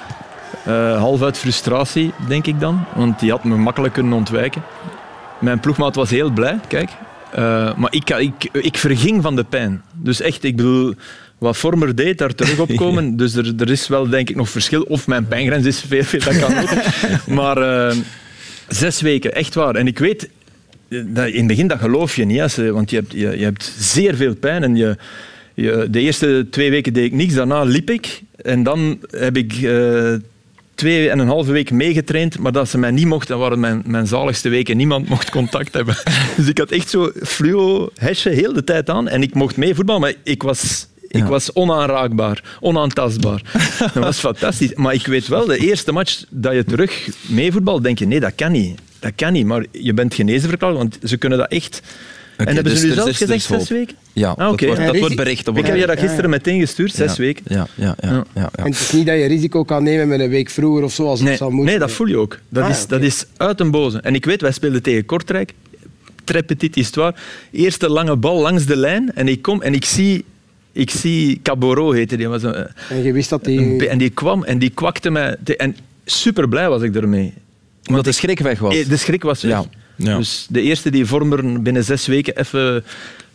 Uh, 0.69 0.99
half 0.99 1.23
uit 1.23 1.39
frustratie, 1.39 2.13
denk 2.29 2.47
ik 2.47 2.61
dan. 2.61 2.85
Want 2.95 3.21
die 3.21 3.31
had 3.31 3.45
me 3.45 3.57
makkelijk 3.57 3.95
kunnen 3.95 4.13
ontwijken. 4.13 4.63
Mijn 5.39 5.61
ploegmaat 5.61 5.95
was 5.95 6.11
heel 6.11 6.31
blij, 6.31 6.61
kijk. 6.69 6.91
Uh, 7.39 7.75
maar 7.75 7.93
ik, 7.93 8.11
ik, 8.11 8.49
ik 8.53 8.77
verging 8.77 9.23
van 9.23 9.37
de 9.37 9.45
pijn. 9.45 9.83
Dus 9.93 10.21
echt, 10.21 10.45
ik 10.45 10.57
bedoel, 10.57 10.95
wat 11.41 11.57
Vormer 11.57 11.95
deed, 11.95 12.19
daar 12.19 12.35
terug 12.35 12.59
op 12.59 12.77
komen. 12.77 13.05
Ja. 13.11 13.17
Dus 13.17 13.35
er, 13.35 13.53
er 13.59 13.71
is 13.71 13.89
wel 13.89 14.09
denk 14.09 14.31
ik 14.31 14.37
nog 14.37 14.51
verschil. 14.51 14.83
Of 14.83 15.07
mijn 15.07 15.27
pijngrens 15.27 15.67
is 15.67 15.81
veel, 15.81 16.03
veel 16.03 16.21
dat 16.21 16.39
kan 16.39 16.59
ook. 16.59 16.71
maar 17.39 17.59
uh, 17.59 17.97
zes 18.69 19.01
weken, 19.01 19.35
echt 19.35 19.55
waar. 19.55 19.75
En 19.75 19.87
ik 19.87 19.99
weet, 19.99 20.29
dat 20.89 21.29
in 21.29 21.37
het 21.37 21.47
begin 21.47 21.67
dat 21.67 21.79
geloof 21.79 22.17
je 22.17 22.25
niet, 22.25 22.57
want 22.57 22.91
je 22.91 22.97
hebt, 22.97 23.13
je, 23.13 23.39
je 23.39 23.45
hebt 23.45 23.73
zeer 23.79 24.15
veel 24.15 24.35
pijn. 24.35 24.63
En 24.63 24.77
je, 24.77 24.97
je, 25.55 25.87
de 25.91 26.01
eerste 26.01 26.47
twee 26.51 26.71
weken 26.71 26.93
deed 26.93 27.05
ik 27.05 27.13
niks, 27.13 27.35
daarna 27.35 27.63
liep 27.63 27.91
ik. 27.91 28.23
En 28.37 28.63
dan 28.63 28.99
heb 29.11 29.37
ik 29.37 29.57
uh, 29.57 30.15
twee 30.75 31.11
en 31.11 31.19
een 31.19 31.29
halve 31.29 31.53
week 31.53 31.71
meegetraind, 31.71 32.39
maar 32.39 32.53
dat 32.53 32.69
ze 32.69 32.79
mij 32.79 32.91
niet 32.91 33.07
mochten, 33.07 33.39
waren 33.39 33.61
mijn, 33.61 33.83
mijn 33.87 34.07
zaligste 34.07 34.49
weken. 34.49 34.77
Niemand 34.77 35.09
mocht 35.09 35.31
contact 35.31 35.75
hebben. 35.75 35.97
Dus 36.37 36.49
ik 36.49 36.59
had 36.59 36.71
echt 36.71 36.91
zo 36.91 37.11
fluo 37.23 37.91
hesje 37.97 38.29
heel 38.29 38.53
de 38.53 38.65
tijd 38.65 38.91
aan 38.91 39.09
en 39.09 39.23
ik 39.23 39.35
mocht 39.35 39.57
mee 39.57 39.75
voetballen, 39.75 40.01
maar 40.01 40.15
ik 40.23 40.43
was 40.43 40.89
ik 41.11 41.25
was 41.25 41.53
onaanraakbaar, 41.53 42.43
onaantastbaar. 42.61 43.43
dat 43.95 44.05
was 44.05 44.19
fantastisch. 44.19 44.75
Maar 44.75 44.95
ik 44.95 45.07
weet 45.07 45.29
wel, 45.29 45.47
de 45.47 45.59
eerste 45.59 45.93
match 45.93 46.25
dat 46.29 46.55
je 46.55 46.65
terug 46.65 47.09
meevoetbalt, 47.27 47.83
denk 47.83 47.99
je, 47.99 48.07
nee, 48.07 48.21
dat 48.21 48.35
kan 48.35 48.53
niet. 48.53 48.81
Dat 48.99 49.13
kan 49.17 49.33
niet, 49.33 49.47
maar 49.47 49.65
je 49.71 49.95
bent 49.95 50.15
genezen 50.15 50.49
verklaard, 50.49 50.77
want 50.77 50.99
ze 51.03 51.17
kunnen 51.17 51.39
dat 51.39 51.51
echt... 51.51 51.83
Okay, 52.33 52.47
en 52.47 52.55
hebben 52.55 52.73
dus 52.73 52.81
ze 52.83 52.89
nu 52.89 52.95
zelf 52.95 53.17
gezegd 53.17 53.43
zes 53.43 53.69
weken? 53.69 53.97
Ja, 54.13 54.35
ah, 54.37 54.53
okay. 54.53 54.69
dat, 54.69 54.77
wordt, 54.77 54.93
dat 54.93 55.01
wordt 55.01 55.17
bericht. 55.17 55.49
Ik 55.49 55.67
heb 55.67 55.77
je 55.77 55.87
dat 55.87 55.99
gisteren 55.99 56.31
meteen 56.31 56.61
gestuurd, 56.61 56.93
zes 56.93 57.17
ja. 57.17 57.23
weken. 57.23 57.45
Ja, 57.47 57.67
ja, 57.75 57.95
ja, 58.01 58.11
ja. 58.11 58.25
ja, 58.35 58.51
En 58.55 58.65
het 58.65 58.81
is 58.81 58.93
niet 58.93 59.07
dat 59.07 59.17
je 59.17 59.25
risico 59.25 59.65
kan 59.65 59.83
nemen 59.83 60.09
met 60.09 60.21
een 60.21 60.29
week 60.29 60.51
vroeger 60.51 60.85
of 60.85 60.93
zo, 60.93 61.07
als 61.07 61.21
het 61.21 61.37
zou 61.37 61.51
moeten. 61.51 61.71
Nee, 61.71 61.79
dat 61.79 61.91
voel 61.91 62.07
je 62.07 62.17
ook. 62.17 62.39
Dat, 62.49 62.65
ah, 62.65 62.71
is, 62.71 62.83
okay. 62.83 62.99
dat 62.99 63.07
is 63.07 63.25
uit 63.37 63.61
een 63.61 63.71
boze. 63.71 64.01
En 64.01 64.15
ik 64.15 64.25
weet, 64.25 64.41
wij 64.41 64.53
speelden 64.53 64.83
tegen 64.83 65.05
Kortrijk. 65.05 65.53
Très 66.25 66.43
petit 66.47 66.75
histoire. 66.75 67.15
Eerste 67.51 67.89
lange 67.89 68.17
bal 68.17 68.41
langs 68.41 68.67
de 68.67 68.77
lijn. 68.77 69.15
En 69.15 69.29
ik 69.29 69.43
kom 69.43 69.63
en 69.63 69.75
ik 69.75 69.85
zie 69.85 70.25
ik 70.73 70.91
zie 70.91 71.41
Caboro 71.43 71.93
heette 71.93 72.17
die. 72.17 72.29
Was 72.29 72.43
een, 72.43 72.55
en 72.89 73.03
je 73.03 73.13
wist 73.13 73.31
dat 73.31 73.45
die... 73.45 73.89
En 73.89 73.99
die 73.99 74.11
kwam 74.11 74.45
en 74.45 74.59
die 74.59 74.71
kwakte 74.71 75.11
mij. 75.11 75.37
En 75.57 75.77
super 76.05 76.49
blij 76.49 76.69
was 76.69 76.83
ik 76.83 76.97
ermee. 76.97 77.35
Omdat 77.89 78.05
de 78.05 78.13
schrik 78.13 78.39
weg 78.39 78.59
was. 78.59 78.85
De 78.85 78.97
schrik 78.97 79.23
was 79.23 79.43
weg. 79.43 79.53
Ja. 79.53 79.65
Ja. 79.97 80.17
Dus 80.17 80.47
de 80.51 80.61
eerste 80.61 80.91
die 80.91 81.07
Vormer 81.07 81.63
binnen 81.63 81.85
zes 81.85 82.07
weken 82.07 82.39
even 82.39 82.85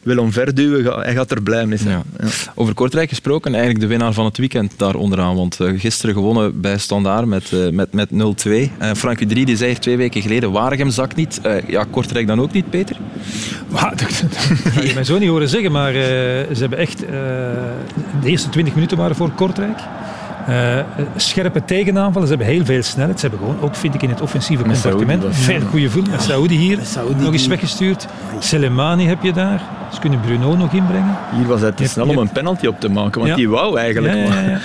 wil 0.06 0.18
omverduwen, 0.18 1.02
hij 1.02 1.14
gaat 1.14 1.32
er 1.32 1.42
blij 1.42 1.66
mee 1.66 1.78
zijn. 1.78 2.04
Ja. 2.18 2.26
Ja. 2.26 2.30
Over 2.56 2.74
Kortrijk 2.74 3.10
gesproken, 3.10 3.52
eigenlijk 3.52 3.84
de 3.84 3.88
winnaar 3.88 4.14
van 4.14 4.26
het 4.26 4.38
weekend 4.38 4.74
daar 4.78 4.96
onderaan. 4.96 5.36
Want 5.36 5.60
uh, 5.60 5.80
gisteren 5.80 6.16
gewonnen 6.16 6.62
bij 6.62 6.78
Standaard 6.78 7.26
met, 7.26 7.52
uh, 7.52 7.70
met, 7.70 7.94
met 7.94 8.10
0-2. 8.10 8.14
Uh, 8.14 8.68
Frankie 8.96 9.28
3 9.28 9.46
die 9.46 9.56
zei 9.56 9.80
twee 9.80 9.98
weken 9.98 10.22
geleden, 10.22 10.52
Waregem 10.52 10.90
zakt 10.90 11.16
niet. 11.16 11.40
Uh, 11.46 11.68
ja, 11.68 11.86
Kortrijk 11.92 12.28
dan 12.28 12.42
ook 12.42 12.52
niet, 12.52 12.70
Peter? 12.70 12.98
Maar, 13.72 13.96
dat, 13.96 14.24
ga 14.64 14.82
je 14.82 14.94
mij 14.94 15.04
zo 15.04 15.18
niet 15.18 15.30
horen 15.30 15.50
zeggen, 15.50 15.72
maar 15.72 15.94
ze 15.94 16.56
hebben 16.60 16.80
echt... 16.80 17.00
de 17.00 17.76
eerste 18.24 18.50
20 18.50 18.74
minuten 18.74 18.98
waren 18.98 19.16
voor 19.16 19.32
Kortrijk. 19.32 19.80
Uh, 20.50 20.80
scherpe 21.16 21.66
tegenaanvallen. 21.66 22.28
Ze 22.28 22.36
hebben 22.36 22.54
heel 22.54 22.66
veel 22.66 22.84
snelheid. 22.84 23.20
Ze 23.20 23.28
hebben 23.28 23.48
gewoon, 23.48 23.62
ook 23.62 23.76
vind 23.76 23.94
ik 23.94 24.02
in 24.02 24.10
het 24.10 24.22
offensieve 24.22 24.64
compartiment, 24.64 25.24
veel 25.30 25.62
goede 25.62 25.90
voet. 25.90 26.10
Met 26.10 26.22
Saoudi 26.22 26.56
hier, 26.56 26.80
nog 27.18 27.34
eens 27.34 27.48
weggestuurd. 27.48 28.08
Selemani 28.40 29.06
heb 29.06 29.24
je 29.24 29.34
daar. 29.34 29.62
Ze 29.94 30.00
kunnen 30.00 30.20
Bruno 30.20 30.56
nog 30.56 30.74
inbrengen. 30.74 31.18
Hier 31.36 31.48
was 31.48 31.62
het 31.62 31.78
te 31.78 31.88
snel 31.88 32.08
om 32.08 32.18
een 32.18 32.32
penalty 32.32 32.66
op 32.68 32.80
te 32.80 32.90
maken, 32.90 33.20
want 33.20 33.28
ja. 33.32 33.36
die 33.36 33.50
wou 33.50 33.78
eigenlijk. 33.80 34.14
Ja, 34.14 34.42
ja, 34.42 34.60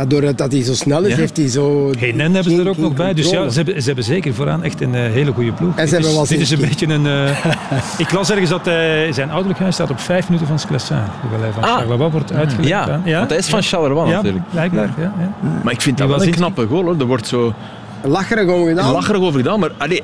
maar 0.00 0.08
doordat 0.08 0.52
hij 0.52 0.62
zo 0.62 0.74
snel 0.74 1.04
is, 1.04 1.14
heeft 1.14 1.36
hij 1.36 1.48
zo... 1.48 1.92
Henen 1.98 2.34
hebben 2.34 2.52
ze 2.52 2.60
er 2.60 2.68
ook 2.68 2.76
nog 2.76 2.94
bij. 2.94 3.14
Dus 3.14 3.30
ja, 3.30 3.48
ze 3.48 3.56
hebben, 3.56 3.80
ze 3.80 3.86
hebben 3.86 4.04
zeker 4.04 4.34
vooraan 4.34 4.62
echt 4.62 4.80
een 4.80 4.94
uh, 4.94 5.00
hele 5.00 5.32
goede 5.32 5.52
ploeg. 5.52 5.76
En 5.76 5.88
ze 5.88 5.94
hebben 5.94 6.14
wel 6.14 6.26
dit 6.26 6.40
is 6.40 6.50
een 6.50 6.60
beetje 6.60 6.86
een... 6.86 7.04
Uh, 7.04 7.44
ik 8.04 8.12
las 8.12 8.30
ergens 8.30 8.50
dat 8.50 8.66
uh, 8.66 8.74
zijn 9.10 9.30
ouderlijk 9.30 9.58
huis 9.58 9.74
staat 9.74 9.90
op 9.90 10.00
vijf 10.00 10.26
minuten 10.26 10.46
van 10.46 10.58
Sclessin. 10.58 10.96
Hoewel 11.20 11.40
hij 11.40 11.52
van 11.52 11.62
ah. 11.62 11.76
Charleroi 11.76 12.10
wordt 12.10 12.32
uitgelegd. 12.32 12.68
Ja, 12.68 13.00
ja, 13.04 13.18
want 13.18 13.30
hij 13.30 13.38
is 13.38 13.48
van 13.48 13.62
Charleroi 13.62 14.08
ja, 14.08 14.14
natuurlijk. 14.14 14.44
Blijkbaar, 14.50 14.90
ja. 14.98 15.12
ja. 15.18 15.32
Maar 15.62 15.72
ik 15.72 15.80
vind 15.80 15.98
dat 15.98 16.08
wel 16.08 16.22
een 16.22 16.30
knappe 16.30 16.66
goal. 16.66 16.82
Hoor. 16.82 16.96
Er 16.98 17.06
wordt 17.06 17.26
zo... 17.26 17.54
Lacherig 18.02 18.48
over 18.48 18.68
gedaan. 18.68 18.92
Lacherig 18.92 19.20
over 19.20 19.40
gedaan, 19.40 19.60
maar 19.60 19.70
allee, 19.78 20.02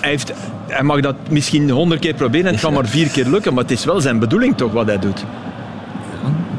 hij, 0.00 0.10
heeft, 0.10 0.32
hij 0.66 0.82
mag 0.82 1.00
dat 1.00 1.16
misschien 1.30 1.70
honderd 1.70 2.00
keer 2.00 2.14
proberen 2.14 2.46
en 2.46 2.52
het 2.52 2.62
kan 2.62 2.72
maar 2.72 2.86
vier 2.86 3.08
keer 3.08 3.26
lukken, 3.26 3.54
maar 3.54 3.62
het 3.62 3.72
is 3.72 3.84
wel 3.84 4.00
zijn 4.00 4.18
bedoeling 4.18 4.56
toch 4.56 4.72
wat 4.72 4.86
hij 4.86 4.98
doet. 4.98 5.24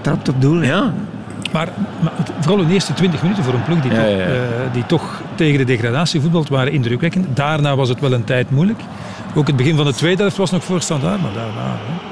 Trapt 0.02 0.30
op 0.30 0.42
doel. 0.42 0.62
Ja. 0.62 0.94
Maar, 1.52 1.68
maar, 2.02 2.14
vooral 2.40 2.68
de 2.68 2.74
eerste 2.74 2.94
20 2.94 3.22
minuten 3.22 3.44
voor 3.44 3.54
een 3.54 3.64
ploeg 3.64 3.82
die, 3.82 3.92
ja, 3.92 3.98
toch, 3.98 4.10
ja, 4.10 4.18
ja. 4.18 4.28
Uh, 4.28 4.74
die 4.74 4.86
toch 4.86 5.22
tegen 5.36 5.58
de 5.58 5.64
degradatie 5.64 6.22
voetbalt 6.22 6.50
waren 6.50 6.72
indrukwekkend. 6.72 7.36
Daarna 7.36 7.76
was 7.76 7.90
het 7.90 8.00
wel 8.00 8.14
een 8.14 8.24
tijd 8.24 8.50
moeilijk. 8.50 8.80
Ook 9.36 9.48
het 9.48 9.56
begin 9.56 9.76
van 9.76 9.86
de 9.86 9.94
tweede 9.94 10.22
helft 10.22 10.38
was 10.38 10.52
nog 10.52 10.64
voor 10.64 10.82
standaard, 10.82 11.22
maar 11.22 11.34
daarna... 11.34 11.68
Hè. 11.68 12.08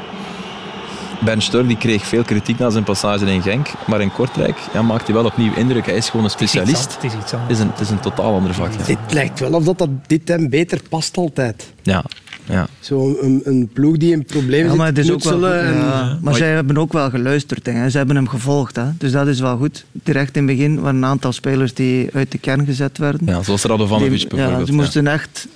Ben 1.19 1.41
Stur 1.41 1.67
die 1.67 1.77
kreeg 1.77 2.05
veel 2.05 2.23
kritiek 2.23 2.59
na 2.59 2.69
zijn 2.69 2.83
passage 2.83 3.25
in 3.25 3.41
Genk, 3.41 3.67
maar 3.87 4.01
in 4.01 4.11
Kortrijk 4.11 4.57
ja, 4.73 4.81
maakt 4.81 5.05
hij 5.05 5.15
wel 5.15 5.25
opnieuw 5.25 5.53
indruk. 5.53 5.85
Hij 5.85 5.95
is 5.95 6.09
gewoon 6.09 6.25
een 6.25 6.31
specialist. 6.31 6.93
Het 6.93 7.03
is 7.03 7.13
iets 7.13 7.33
anders. 7.33 7.41
Het 7.41 7.51
is 7.51 7.59
een, 7.59 7.69
het 7.69 7.79
is 7.79 7.89
een 7.89 7.99
totaal 7.99 8.33
ander 8.33 8.53
vak. 8.53 8.71
Ja. 8.71 8.77
Het 8.77 9.13
lijkt 9.13 9.39
wel 9.39 9.53
of 9.53 9.63
dat, 9.63 9.77
dat 9.77 9.89
dit 10.07 10.27
hem 10.27 10.49
beter 10.49 10.81
past 10.89 11.17
altijd. 11.17 11.73
Ja, 11.81 12.03
ja. 12.47 12.67
Zo 12.79 13.17
een, 13.21 13.41
een, 13.43 13.69
ploeg 13.73 13.97
die 13.97 14.13
een 14.13 14.25
probleem 14.25 14.65
ja, 14.65 14.75
maar 14.75 14.87
het 14.87 14.97
is 14.97 15.11
ook 15.11 15.23
wel, 15.23 15.47
en... 15.47 15.73
ja, 15.73 16.17
Maar 16.21 16.35
zij 16.35 16.51
hebben 16.53 16.77
ook 16.77 16.93
wel 16.93 17.09
geluisterd. 17.09 17.65
Hè. 17.65 17.89
Ze 17.89 17.97
hebben 17.97 18.15
hem 18.15 18.27
gevolgd. 18.27 18.75
Hè. 18.75 18.85
Dus 18.97 19.11
dat 19.11 19.27
is 19.27 19.39
wel 19.39 19.57
goed. 19.57 19.85
Direct 19.91 20.35
in 20.35 20.47
het 20.47 20.57
begin 20.57 20.79
waren 20.79 20.95
een 20.95 21.05
aantal 21.05 21.31
spelers 21.31 21.73
die 21.73 22.09
uit 22.13 22.31
de 22.31 22.37
kern 22.37 22.65
gezet 22.65 22.97
werden. 22.97 23.21
Ja, 23.25 23.43
zoals 23.43 23.63
Radovanovic 23.63 24.29
bijvoorbeeld. 24.29 24.59
Ja, 24.59 24.65
ze 24.65 24.73
moesten 24.73 25.07
echt 25.07 25.47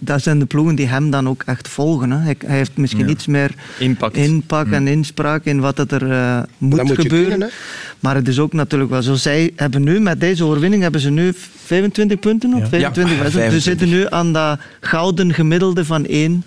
dat 0.00 0.22
zijn 0.22 0.38
de 0.38 0.46
ploegen 0.46 0.74
die 0.74 0.86
hem 0.86 1.10
dan 1.10 1.28
ook 1.28 1.42
echt 1.46 1.68
volgen. 1.68 2.10
Hè. 2.10 2.18
Hij, 2.18 2.36
hij, 2.46 2.56
heeft 2.56 2.76
misschien 2.76 3.10
iets 3.10 3.26
meer 3.26 3.50
impact, 3.78 4.16
inpak 4.16 4.70
en 4.70 4.86
inspraak 4.86 5.44
in 5.44 5.60
wat 5.60 5.78
er 5.92 6.02
uh, 6.02 6.42
moet, 6.58 6.82
moet 6.82 7.00
gebeuren. 7.00 7.50
maar 8.00 8.14
het 8.14 8.28
is 8.28 8.38
ook 8.38 8.52
natuurlijk 8.52 8.90
wel 8.90 9.02
zo. 9.02 9.14
Zij 9.14 9.52
hebben 9.56 9.82
nu, 9.82 10.00
met 10.00 10.20
deze 10.20 10.44
overwinning, 10.44 10.82
hebben 10.82 11.00
ze 11.00 11.10
nu 11.10 11.32
25 11.64 12.18
punten 12.18 12.54
op. 12.54 12.60
Ja. 12.60 12.68
25 12.68 13.16
ja, 13.16 13.22
wedstrijden. 13.22 13.54
Ze 13.54 13.60
zitten 13.60 13.88
nu 13.88 14.06
aan 14.08 14.32
dat 14.32 14.58
gouden 14.80 15.34
gemiddelde 15.34 15.84
van 15.84 16.06
1 16.06 16.44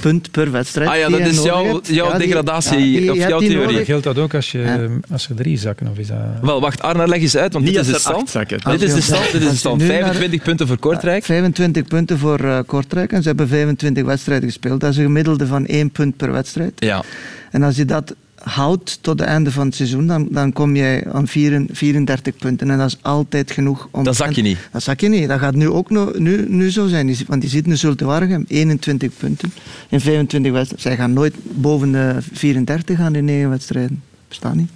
punt 0.00 0.30
per 0.30 0.50
wedstrijd. 0.50 0.90
Ah 0.90 0.96
ja, 0.96 1.08
dat 1.08 1.20
is 1.20 1.42
jouw, 1.42 1.80
jouw 1.82 2.12
ja, 2.12 2.18
degradatie, 2.18 3.00
die, 3.00 3.10
of 3.10 3.16
jouw 3.16 3.38
theorie. 3.38 3.84
Geldt 3.84 4.04
dat 4.04 4.18
ook 4.18 4.34
als, 4.34 4.52
je, 4.52 4.88
als 5.10 5.28
er 5.28 5.34
drie 5.34 5.58
zakken? 5.58 5.88
Of 5.88 5.98
is 5.98 6.06
dat... 6.06 6.18
Wel, 6.42 6.60
wacht, 6.60 6.82
Arna, 6.82 7.06
leg 7.06 7.20
eens 7.20 7.36
uit, 7.36 7.52
want 7.52 7.66
dit 7.66 7.76
is 7.76 7.86
de 7.86 7.98
stand. 7.98 8.32
Dit 8.32 8.82
is 8.82 8.94
de 8.94 9.00
stand, 9.00 9.32
dit 9.32 9.42
is 9.42 9.50
de 9.50 9.56
stand. 9.56 9.82
25 9.82 10.42
punten 10.42 10.66
voor 10.66 10.78
Kortrijk. 10.78 11.24
25 11.24 11.84
punten 11.84 12.18
voor 12.18 12.40
uh, 12.40 12.58
Kortrijk 12.66 13.12
en 13.12 13.22
ze 13.22 13.28
hebben 13.28 13.48
25 13.48 14.04
wedstrijden 14.04 14.48
gespeeld. 14.48 14.80
Dat 14.80 14.90
is 14.90 14.96
een 14.96 15.04
gemiddelde 15.04 15.46
van 15.46 15.66
1 15.66 15.90
punt 15.90 16.16
per 16.16 16.32
wedstrijd. 16.32 16.72
Ja. 16.76 17.02
En 17.50 17.62
als 17.62 17.76
je 17.76 17.84
dat 17.84 18.14
houdt 18.48 18.98
tot 19.00 19.18
het 19.18 19.28
einde 19.28 19.52
van 19.52 19.66
het 19.66 19.74
seizoen, 19.74 20.06
dan, 20.06 20.28
dan 20.30 20.52
kom 20.52 20.76
je 20.76 21.04
aan 21.12 21.28
34 21.28 22.36
punten. 22.36 22.70
En 22.70 22.78
dat 22.78 22.86
is 22.86 22.98
altijd 23.02 23.50
genoeg. 23.50 23.88
Om 23.90 24.04
dat 24.04 24.16
zak 24.16 24.32
je 24.32 24.42
niet. 24.42 24.58
Dat 24.72 24.82
zak 24.82 25.00
je 25.00 25.08
niet. 25.08 25.28
Dat 25.28 25.38
gaat 25.38 25.54
nu 25.54 25.68
ook 25.68 25.90
no, 25.90 26.12
nu, 26.16 26.44
nu 26.48 26.70
zo 26.70 26.86
zijn. 26.86 27.16
Want 27.26 27.40
die 27.40 27.50
zit 27.50 27.66
nu 27.66 27.76
Zulte 27.76 28.04
Waregem, 28.04 28.44
21 28.48 29.10
punten 29.16 29.52
in 29.88 30.00
25 30.00 30.52
wedstrijden. 30.52 30.88
Zij 30.88 30.96
gaan 30.96 31.12
nooit 31.12 31.34
boven 31.42 31.92
de 31.92 32.16
34 32.32 32.96
gaan 32.96 33.14
in 33.14 33.24
9 33.24 33.50
wedstrijden. 33.50 34.02
Bestaat 34.28 34.54
niet. 34.54 34.70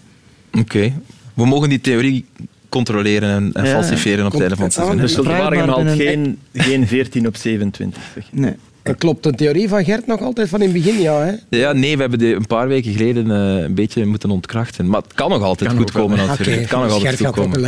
Oké. 0.53 0.93
We 1.35 1.47
mogen 1.47 1.69
die 1.69 1.81
theorie 1.81 2.25
controleren 2.69 3.31
en, 3.31 3.51
en 3.53 3.65
ja, 3.65 3.71
falsifiëren 3.71 4.27
op 4.27 4.33
het 4.33 4.41
einde 4.41 4.57
van 4.57 4.65
het 4.65 4.75
seizoen. 4.75 4.97
Dus 4.97 5.13
Zulte 5.13 5.31
haalt 5.31 5.89
geen, 5.91 6.39
geen 6.53 6.87
14 6.87 7.27
op 7.27 7.37
27. 7.37 8.03
Nee. 8.31 8.55
En 8.83 8.97
klopt 8.97 9.23
de 9.23 9.33
theorie 9.33 9.69
van 9.69 9.85
Gert 9.85 10.07
nog 10.07 10.21
altijd 10.21 10.49
van 10.49 10.63
in 10.63 10.75
het 10.75 10.85
begin? 10.85 11.01
Ja, 11.01 11.21
hè? 11.21 11.59
ja 11.59 11.73
nee, 11.73 11.95
we 11.95 12.01
hebben 12.01 12.19
die 12.19 12.35
een 12.35 12.47
paar 12.47 12.69
weken 12.69 12.93
geleden 12.93 13.27
uh, 13.27 13.63
een 13.63 13.75
beetje 13.75 14.07
moeten 14.07 14.31
ontkrachten. 14.31 14.89
Maar 14.89 15.03
het 15.03 15.13
kan 15.13 15.31
nog 15.31 15.43
altijd 15.43 15.71
kan 15.71 15.79
goed 15.79 15.91
komen. 15.91 16.17
Natuurlijk. 16.17 16.49
Okay, 16.49 16.61
het 16.61 16.69
kan 16.69 16.83
nog 16.83 16.93
altijd 16.93 17.17
goed 17.17 17.31
komen. 17.31 17.61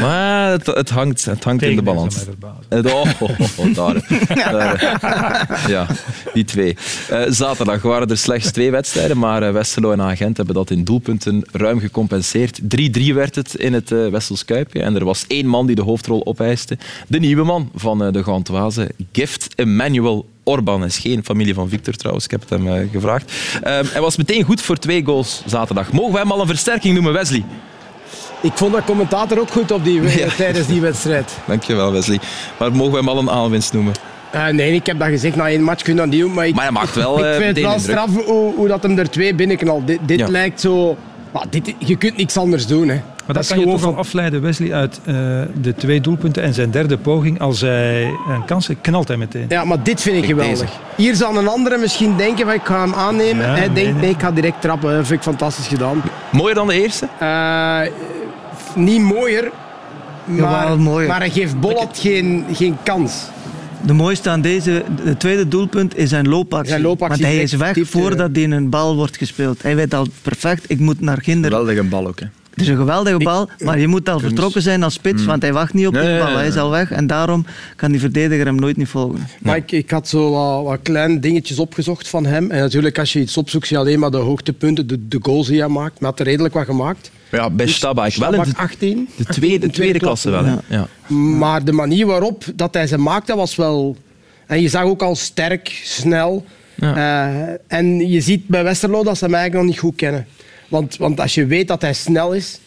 Maar 0.00 0.50
het, 0.50 0.66
het, 0.66 0.90
hangt, 0.90 1.24
het 1.24 1.44
hangt 1.44 1.62
in 1.62 1.76
de 1.76 1.82
balans. 1.82 2.24
Oh, 2.70 2.84
oh, 2.84 3.20
oh, 3.20 3.30
oh, 3.56 3.74
daar. 3.74 4.06
daar. 4.52 5.64
Ja, 5.68 5.86
die 6.34 6.44
twee. 6.44 6.76
Uh, 7.10 7.22
zaterdag 7.28 7.82
waren 7.82 8.08
er 8.08 8.18
slechts 8.18 8.50
twee 8.50 8.70
wedstrijden, 8.70 9.18
maar 9.18 9.42
uh, 9.42 9.50
Westerlo 9.50 9.92
en 9.92 10.00
Agent 10.00 10.36
hebben 10.36 10.54
dat 10.54 10.70
in 10.70 10.84
doelpunten 10.84 11.44
ruim 11.52 11.80
gecompenseerd. 11.80 12.60
3-3 12.60 12.64
werd 13.14 13.34
het 13.34 13.54
in 13.54 13.72
het 13.72 13.90
uh, 13.90 14.08
Wessels 14.08 14.44
Kuipje. 14.44 14.82
En 14.82 14.94
er 14.94 15.04
was 15.04 15.24
één 15.28 15.46
man 15.46 15.66
die 15.66 15.76
de 15.76 15.82
hoofdrol 15.82 16.26
opeiste. 16.26 16.78
De 17.08 17.18
nieuwe 17.18 17.44
man 17.44 17.70
van 17.74 18.12
de 18.12 18.22
Gantoise, 18.22 18.90
Gift 19.12 19.54
Emmanuel 19.54 20.26
Orban 20.48 20.84
is 20.84 20.98
geen 20.98 21.24
familie 21.24 21.54
van 21.54 21.68
Victor 21.68 21.94
trouwens, 21.94 22.24
ik 22.24 22.30
heb 22.30 22.40
het 22.40 22.50
hem 22.50 22.66
uh, 22.66 22.90
gevraagd. 22.92 23.32
Uh, 23.32 23.62
hij 23.62 24.00
was 24.00 24.16
meteen 24.16 24.42
goed 24.42 24.60
voor 24.62 24.76
twee 24.76 25.04
goals 25.04 25.42
zaterdag. 25.46 25.92
Mogen 25.92 26.12
we 26.12 26.18
hem 26.18 26.32
al 26.32 26.40
een 26.40 26.46
versterking 26.46 26.94
noemen, 26.94 27.12
Wesley? 27.12 27.44
Ik 28.40 28.52
vond 28.54 28.72
dat 28.72 28.84
commentator 28.84 29.40
ook 29.40 29.50
goed 29.50 29.70
op 29.70 29.84
die, 29.84 30.02
ja. 30.18 30.28
tijdens 30.36 30.66
die 30.66 30.80
wedstrijd. 30.80 31.38
Dankjewel, 31.46 31.92
Wesley. 31.92 32.20
Maar 32.58 32.72
mogen 32.72 32.92
we 32.92 32.98
hem 32.98 33.08
al 33.08 33.18
een 33.18 33.30
aanwinst 33.30 33.72
noemen? 33.72 33.92
Uh, 34.34 34.46
nee, 34.48 34.74
ik 34.74 34.86
heb 34.86 34.98
dat 34.98 35.08
gezegd 35.08 35.36
na 35.36 35.48
één 35.48 35.62
match 35.62 35.82
kun 35.82 35.94
je 35.94 35.98
dat 35.98 36.08
niet 36.08 36.20
doen. 36.20 36.34
Maar, 36.34 36.46
ik, 36.46 36.54
maar 36.54 36.64
hij 36.64 36.72
maakt 36.72 36.94
wel 36.94 37.18
Ik 37.26 37.34
vind 37.34 37.56
het 37.56 37.64
wel 37.64 37.78
straf 37.78 38.14
hoe, 38.14 38.54
hoe, 38.54 38.68
dat 38.68 38.82
hem 38.82 38.98
er 38.98 39.10
twee 39.10 39.34
binnenknalt. 39.34 39.86
Dit, 39.86 39.98
dit 40.02 40.28
lijkt 40.28 40.60
zo... 40.60 40.96
dit, 41.50 41.74
je 41.78 41.96
kunt 41.96 42.16
niks 42.16 42.36
anders 42.36 42.66
doen. 42.66 42.88
Hè. 42.88 43.00
Maar 43.26 43.36
dat, 43.36 43.46
kan 43.46 43.58
je 43.58 43.66
toch 43.66 43.80
wel 43.80 43.96
afleiden, 43.96 44.42
Wesley, 44.42 44.74
uit 44.74 45.00
uh, 45.04 45.14
de 45.60 45.74
twee 45.76 46.00
doelpunten 46.00 46.42
en 46.42 46.54
zijn 46.54 46.70
derde 46.70 46.98
poging. 46.98 47.40
Als 47.40 47.60
hij 47.60 48.04
een 48.04 48.44
kans 48.44 48.68
knalt 48.80 49.08
hij 49.08 49.16
meteen. 49.16 49.46
Ja, 49.48 49.64
maar 49.64 49.82
dit 49.82 50.00
vind 50.00 50.16
ik 50.16 50.24
geweldig. 50.24 50.58
Deze. 50.58 50.72
Hier 50.96 51.14
zal 51.14 51.36
een 51.36 51.48
andere 51.48 51.78
misschien 51.78 52.16
denken 52.16 52.44
van 52.44 52.54
ik 52.54 52.64
ga 52.64 52.80
hem 52.80 52.94
aannemen. 52.94 53.46
Ja, 53.46 53.52
hij 53.52 53.68
nee, 53.68 53.84
denkt 53.84 54.00
nee. 54.00 54.10
ik 54.10 54.20
ga 54.20 54.30
direct 54.30 54.60
trappen. 54.60 54.96
Dat 54.96 55.06
vind 55.06 55.18
ik 55.18 55.24
fantastisch 55.24 55.66
gedaan. 55.66 56.02
Mooier 56.32 56.54
dan 56.54 56.66
de 56.66 56.82
eerste? 56.82 57.08
Uh, 57.22 57.80
niet 58.74 59.00
mooier, 59.00 59.50
maar, 60.24 60.68
ja, 60.68 61.06
maar 61.06 61.18
hij 61.18 61.30
geeft 61.30 61.60
Bollat 61.60 61.98
geen, 62.00 62.44
geen 62.52 62.76
kans. 62.82 63.28
De 63.86 63.92
mooiste 63.92 64.30
aan 64.30 64.40
deze, 64.40 64.84
de 65.04 65.16
tweede 65.16 65.48
doelpunt 65.48 65.96
is 65.96 66.08
zijn 66.08 66.28
loopactie. 66.28 66.70
Zijn 66.70 66.82
loopactie 66.82 67.22
Want 67.22 67.34
hij 67.34 67.42
is 67.42 67.52
weg 67.52 67.76
voordat 67.82 68.30
hij 68.32 68.44
een 68.44 68.70
bal 68.70 68.96
wordt 68.96 69.16
gespeeld. 69.16 69.62
Hij 69.62 69.76
weet 69.76 69.94
al 69.94 70.06
perfect, 70.22 70.64
ik 70.70 70.78
moet 70.78 71.00
naar 71.00 71.20
kinderen. 71.20 71.58
Geweldige 71.58 71.88
bal 71.88 72.06
ook, 72.06 72.20
hè. 72.20 72.26
Het 72.56 72.64
is 72.64 72.70
een 72.70 72.76
geweldige 72.76 73.18
bal, 73.18 73.48
maar 73.64 73.78
je 73.78 73.86
moet 73.86 74.08
al 74.08 74.20
vertrokken 74.20 74.62
zijn 74.62 74.82
als 74.82 74.94
spits, 74.94 75.20
mm. 75.20 75.26
want 75.26 75.42
hij 75.42 75.52
wacht 75.52 75.74
niet 75.74 75.86
op 75.86 75.92
die 75.92 76.18
bal. 76.18 76.36
Hij 76.36 76.46
is 76.46 76.56
al 76.56 76.70
weg 76.70 76.90
en 76.90 77.06
daarom 77.06 77.46
kan 77.76 77.90
die 77.90 78.00
verdediger 78.00 78.46
hem 78.46 78.54
nooit 78.54 78.76
niet 78.76 78.88
volgen. 78.88 79.28
Maar 79.40 79.56
ik, 79.56 79.72
ik, 79.72 79.90
had 79.90 80.08
zo 80.08 80.30
wat, 80.30 80.64
wat, 80.64 80.78
kleine 80.82 81.18
dingetjes 81.18 81.58
opgezocht 81.58 82.08
van 82.08 82.26
hem. 82.26 82.50
En 82.50 82.60
natuurlijk, 82.60 82.98
als 82.98 83.12
je 83.12 83.20
iets 83.20 83.36
opzoekt, 83.36 83.66
zie 83.66 83.76
je 83.76 83.82
alleen 83.82 83.98
maar 83.98 84.10
de 84.10 84.16
hoogtepunten, 84.16 84.86
de, 84.86 85.08
de 85.08 85.18
goals 85.22 85.46
die 85.46 85.58
hij 85.58 85.68
maakt. 85.68 85.92
Maar 85.92 86.00
hij 86.00 86.08
had 86.08 86.18
er 86.18 86.26
redelijk 86.26 86.54
wat 86.54 86.64
gemaakt. 86.64 87.10
Ja, 87.30 87.50
bij 87.50 87.66
dus 87.66 87.74
Stabak 87.74 88.14
wel 88.14 88.34
in 88.34 88.42
de, 88.42 88.56
18. 88.56 89.08
De 89.16 89.24
tweede, 89.24 89.66
de 89.66 89.72
tweede 89.72 89.98
klasse 89.98 90.30
wel. 90.30 90.44
Ja. 90.44 90.62
ja. 90.66 90.88
Maar 91.16 91.64
de 91.64 91.72
manier 91.72 92.06
waarop 92.06 92.44
dat 92.54 92.74
hij 92.74 92.86
ze 92.86 92.98
maakte 92.98 93.36
was 93.36 93.56
wel... 93.56 93.96
En 94.46 94.62
je 94.62 94.68
zag 94.68 94.82
ook 94.82 95.02
al 95.02 95.16
sterk, 95.16 95.80
snel. 95.84 96.44
Ja. 96.74 96.96
Uh, 96.96 97.56
en 97.66 98.08
je 98.08 98.20
ziet 98.20 98.46
bij 98.48 98.64
Westerlo 98.64 99.02
dat 99.02 99.18
ze 99.18 99.24
hem 99.24 99.34
eigenlijk 99.34 99.64
nog 99.64 99.74
niet 99.74 99.82
goed 99.82 99.96
kennen. 99.96 100.26
Want, 100.68 100.96
want 100.96 101.20
als 101.20 101.34
je 101.34 101.46
weet 101.46 101.68
dat 101.68 101.82
hij 101.82 101.94
snel 101.94 102.32
is, 102.32 102.60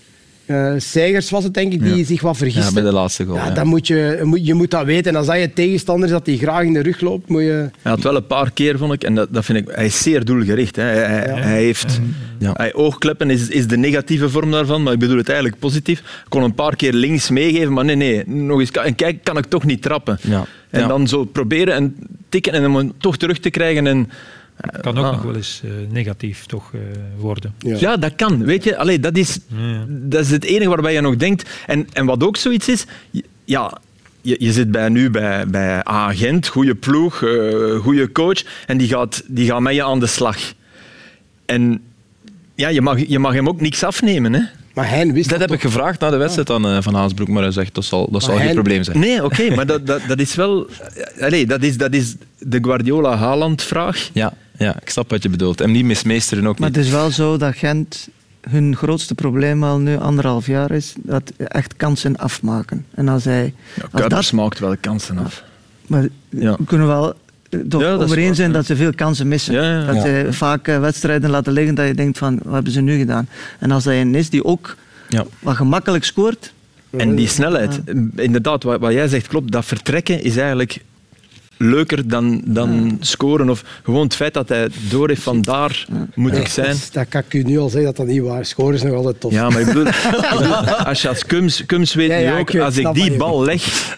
uh, 0.46 0.74
Segers 0.78 1.30
was 1.30 1.44
het 1.44 1.54
denk 1.54 1.74
ik, 1.74 1.82
die 1.84 1.96
ja. 1.96 2.04
zich 2.04 2.22
wat 2.22 2.38
vergist. 2.38 2.68
Ja, 2.68 2.74
bij 2.74 2.84
de 2.84 2.92
laatste 2.92 3.26
goal. 3.26 3.38
Ja, 3.38 3.46
ja. 3.46 3.52
Dan 3.52 3.68
moet 3.68 3.88
je, 3.88 4.20
moet, 4.24 4.46
je 4.46 4.54
moet 4.54 4.72
dat 4.72 4.86
weten. 4.86 5.12
En 5.12 5.18
als 5.18 5.28
dat 5.28 5.40
je 5.40 5.54
tegenstander 5.54 6.06
is 6.06 6.12
dat 6.12 6.26
hij 6.26 6.38
graag 6.38 6.64
in 6.64 6.74
de 6.74 6.82
rug 6.82 7.02
loopt, 7.02 7.30
moet 7.30 7.42
je... 7.42 7.70
Hij 7.82 7.92
had 7.92 8.04
wel 8.04 8.16
een 8.16 8.28
paar 8.28 8.52
keer, 8.52 8.78
vond 8.78 8.94
ik, 8.94 9.04
en 9.04 9.16
dat, 9.16 9.34
dat 9.34 9.46
vind 9.46 9.58
ik... 9.58 9.76
Hij 9.76 9.86
is 9.86 10.02
zeer 10.02 10.26
doelgericht. 10.26 10.76
Hè. 10.76 10.84
Hij, 10.84 11.42
hij 11.42 11.64
heeft... 11.64 12.00
Ja. 12.38 12.52
Hij, 12.54 12.74
oogkleppen 12.74 13.30
is, 13.30 13.48
is 13.48 13.68
de 13.68 13.78
negatieve 13.78 14.30
vorm 14.30 14.52
daarvan, 14.52 14.84
maar 14.84 14.94
ik 14.94 15.00
bedoel 15.00 15.18
het 15.18 15.30
eigenlijk 15.30 15.60
positief. 15.60 16.00
Ik 16.00 16.30
kon 16.30 16.44
een 16.44 16.54
paar 16.54 16.76
keer 16.76 16.94
links 16.94 17.30
meegeven, 17.30 17.74
maar 17.74 17.86
nee, 17.86 17.96
nee. 17.96 18.24
Nog 18.26 18.60
eens, 18.60 18.72
en 18.72 18.96
kijk, 18.96 19.24
kan 19.24 19.38
ik 19.38 19.46
toch 19.46 19.66
niet 19.66 19.82
trappen. 19.82 20.20
En 20.70 20.88
dan 20.88 21.08
zo 21.08 21.26
proberen 21.26 21.74
en 21.74 21.96
tikken 22.30 22.54
en 22.54 22.64
hem 22.64 22.92
toch 22.98 23.18
terug 23.18 23.40
te 23.40 23.50
krijgen 23.50 23.88
en... 23.88 24.10
Het 24.60 24.82
kan 24.82 24.98
ook 24.98 25.06
ah. 25.06 25.12
nog 25.12 25.22
wel 25.22 25.36
eens 25.36 25.62
uh, 25.66 25.72
negatief 25.90 26.46
toch, 26.46 26.72
uh, 26.72 26.82
worden. 27.18 27.54
Ja. 27.60 27.78
ja. 27.80 27.98
dat 27.98 28.16
kan. 28.16 28.44
Weet 28.44 28.64
je, 28.64 28.78
Allee, 28.78 29.00
dat, 29.00 29.18
is, 29.18 29.40
ja. 29.48 29.86
dat 29.88 30.22
is 30.22 30.32
het 30.32 30.44
enige 30.44 30.70
waarbij 30.70 30.94
je 30.94 31.02
nog 31.02 31.16
denkt. 31.16 31.50
En, 31.68 31.88
en 31.94 32.06
wat 32.06 32.24
ook 32.24 32.38
zoiets 32.38 32.68
is, 32.68 32.86
ja, 33.46 33.78
je, 34.22 34.36
je 34.40 34.52
zit 34.52 34.72
bij, 34.72 34.90
nu 34.90 35.10
bij, 35.10 35.48
bij 35.48 35.84
agent, 35.84 36.48
goede 36.48 36.76
ploeg, 36.76 37.22
uh, 37.22 37.80
goede 37.80 38.12
coach, 38.12 38.44
en 38.66 38.78
die 38.78 38.88
gaat, 38.88 39.24
die 39.28 39.48
gaat 39.48 39.60
met 39.60 39.76
je 39.76 39.84
aan 39.84 40.00
de 40.00 40.08
slag. 40.08 40.38
En 41.46 41.82
ja, 42.56 42.68
je 42.68 42.82
mag, 42.82 43.08
je 43.08 43.20
mag 43.20 43.34
hem 43.34 43.48
ook 43.48 43.62
niks 43.62 43.84
afnemen. 43.84 44.34
Hè? 44.34 44.42
Maar 44.74 44.90
hij 44.90 45.14
wist 45.14 45.30
dat, 45.30 45.40
heb 45.40 45.52
ik 45.52 45.62
gevraagd 45.62 46.00
na 46.00 46.10
de 46.10 46.18
wedstrijd 46.18 46.50
aan 46.50 46.84
Van 46.84 46.94
Haasbroek, 46.94 47.28
maar 47.28 47.44
hij 47.44 47.52
zegt 47.52 47.76
dat 47.76 47.86
zal, 47.86 48.12
dat 48.12 48.24
zal 48.24 48.38
geen 48.38 48.54
probleem 48.54 48.84
zijn. 48.84 49.00
Nee, 49.00 49.24
oké, 49.24 49.26
okay, 49.26 49.56
maar 49.56 49.66
dat, 49.66 49.88
dat, 49.88 50.02
dat 50.08 50.20
is 50.20 50.36
wel... 50.36 50.68
Allez, 51.20 51.46
dat, 51.46 51.64
is, 51.64 51.78
dat 51.78 51.94
is 51.94 52.16
de 52.40 52.58
Guardiola-Haaland-vraag. 52.62 54.10
Ja. 54.14 54.34
Ja, 54.60 54.76
ik 54.82 54.90
snap 54.90 55.10
wat 55.10 55.24
je 55.24 55.30
bedoelt. 55.30 55.62
En 55.62 55.72
niet 55.72 55.86
mismeesteren 55.86 56.48
ook 56.48 56.60
maar 56.60 56.70
niet. 56.70 56.78
Maar 56.78 56.86
het 56.86 56.94
is 56.94 57.00
wel 57.00 57.12
zo 57.12 57.38
dat 57.38 57.56
Gent 57.56 58.10
hun 58.50 58.76
grootste 58.76 59.16
probleem 59.16 59.64
al 59.64 59.80
nu 59.80 59.98
anderhalf 59.98 60.46
jaar 60.46 60.72
is 60.72 60.94
dat 60.98 61.32
echt 61.38 61.76
kansen 61.78 62.18
afmaken. 62.18 62.86
En 62.94 63.08
als 63.08 63.24
hij... 63.24 63.54
Ja, 63.76 63.84
als 63.92 64.08
dat, 64.08 64.32
maakt 64.32 64.60
wel 64.60 64.78
kansen 64.78 65.18
af. 65.18 65.44
Maar 65.88 66.08
ja. 66.30 66.56
we 66.58 66.66
kunnen 66.66 66.88
wel 66.88 67.14
toch 67.70 67.82
ja, 67.82 67.94
over 67.94 68.18
eens 68.18 68.38
zijn 68.38 68.52
dat 68.52 68.66
ze 68.66 68.76
veel 68.76 68.94
kansen 68.94 69.28
missen. 69.28 69.54
Ja, 69.54 69.86
dat 69.86 70.02
ze 70.02 70.28
vaak 70.30 70.68
eh, 70.68 70.80
wedstrijden 70.80 71.30
laten 71.30 71.54
liggen 71.54 71.76
dat 71.76 71.88
je 71.88 71.94
denkt 71.94 72.18
van, 72.18 72.40
wat 72.44 72.54
hebben 72.54 72.72
ze 72.72 72.82
nu 72.82 72.98
gedaan? 72.98 73.28
En 73.60 73.72
als 73.72 73.86
hij 73.86 74.02
een 74.02 74.16
is 74.16 74.30
die 74.30 74.44
ook 74.46 74.76
wat 75.40 75.56
gemakkelijk 75.56 76.04
scoort... 76.04 76.54
En 76.98 77.16
die 77.16 77.28
snelheid, 77.28 77.82
inderdaad, 78.16 78.64
wat, 78.64 78.80
wat 78.80 78.92
jij 78.92 79.08
zegt 79.08 79.28
klopt, 79.28 79.52
dat 79.52 79.66
vertrekken 79.66 80.24
is 80.24 80.38
eigenlijk 80.38 80.82
leuker 81.60 82.08
dan, 82.08 82.42
dan 82.46 82.98
scoren. 83.00 83.50
Of 83.50 83.64
gewoon 83.84 84.04
het 84.04 84.16
feit 84.16 84.34
dat 84.34 84.50
hij 84.50 84.68
door 84.90 85.08
heeft 85.08 85.22
van 85.22 85.42
daar 85.42 85.86
moet 86.16 86.38
ik 86.38 86.48
zijn. 86.48 86.76
Dat, 86.92 87.08
kan 87.10 87.22
ik 87.22 87.34
u 87.34 87.44
nu 87.44 87.60
al 87.60 87.70
zeggen 87.70 87.86
dat 87.86 87.96
dat 87.96 88.08
niet 88.08 88.22
waar 88.22 88.40
is. 88.40 88.50
Scoren 88.50 88.74
is 88.74 88.84
nog 88.84 88.94
altijd 88.94 89.20
tof. 89.20 89.32
Ja, 89.32 89.50
maar 89.50 89.60
ik 89.60 89.66
bedoel, 89.66 89.86
als 90.90 91.02
je 91.02 91.08
als 91.10 91.26
Kums, 91.26 91.66
Kums 91.66 91.94
weet 91.94 92.10
nu 92.10 92.32
ook, 92.32 92.56
als 92.56 92.78
ik 92.78 92.94
die 92.94 93.18
bal 93.18 93.44
leg 93.44 93.98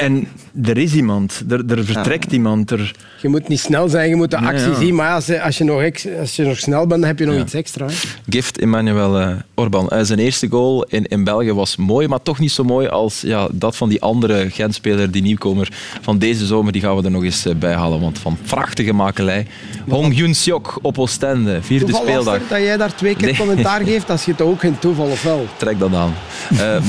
en 0.00 0.28
er 0.64 0.78
is 0.78 0.94
iemand, 0.94 1.42
er, 1.48 1.64
er 1.66 1.84
vertrekt 1.84 2.32
iemand. 2.32 2.70
Er... 2.70 2.94
Je 3.22 3.28
moet 3.28 3.48
niet 3.48 3.60
snel 3.60 3.88
zijn, 3.88 4.08
je 4.08 4.16
moet 4.16 4.30
de 4.30 4.36
actie 4.36 4.74
zien. 4.74 4.94
Maar 4.94 5.14
als 5.14 5.26
je, 5.26 5.42
als, 5.42 5.58
je 5.58 5.64
nog 5.64 5.82
als 6.20 6.36
je 6.36 6.44
nog 6.44 6.58
snel 6.58 6.86
bent, 6.86 7.00
dan 7.00 7.08
heb 7.08 7.18
je 7.18 7.24
nog 7.24 7.40
iets 7.40 7.54
extra. 7.54 7.86
Hè? 7.86 7.92
Gift 8.28 8.58
Emmanuel 8.58 9.20
uh, 9.20 9.34
Orban. 9.54 9.90
Uh, 9.92 9.98
zijn 10.02 10.18
eerste 10.18 10.48
goal 10.48 10.84
in, 10.84 11.06
in 11.06 11.24
België 11.24 11.52
was 11.52 11.76
mooi, 11.76 12.08
maar 12.08 12.22
toch 12.22 12.38
niet 12.38 12.50
zo 12.50 12.64
mooi 12.64 12.88
als 12.88 13.20
ja, 13.20 13.48
dat 13.52 13.76
van 13.76 13.88
die 13.88 14.02
andere 14.02 14.50
Gentspeler, 14.50 15.10
die 15.10 15.22
nieuwkomer 15.22 15.68
van 16.00 16.18
deze 16.18 16.46
zomer. 16.46 16.72
Die 16.72 16.82
gaan 16.82 16.96
we 16.96 17.02
er 17.02 17.10
nog 17.10 17.24
eens 17.24 17.46
bij 17.58 17.74
halen, 17.74 18.00
want 18.00 18.18
van 18.18 18.38
prachtige 18.46 18.92
makelij. 18.92 19.46
Hong 19.88 20.16
Yun 20.16 20.34
Seok 20.34 20.78
op 20.82 20.98
Oostende, 20.98 21.62
vierde 21.62 21.84
toeval 21.84 22.02
speeldag. 22.02 22.38
dat 22.48 22.58
jij 22.58 22.76
daar 22.76 22.94
twee 22.94 23.16
keer 23.16 23.26
nee. 23.26 23.36
commentaar 23.36 23.80
geeft, 23.84 24.10
als 24.10 24.24
je 24.24 24.30
het 24.30 24.40
ook 24.40 24.60
geen 24.60 24.78
toeval 24.78 25.06
of 25.06 25.22
wel? 25.22 25.46
Trek 25.56 25.78
dat 25.78 25.94
aan. 25.94 26.14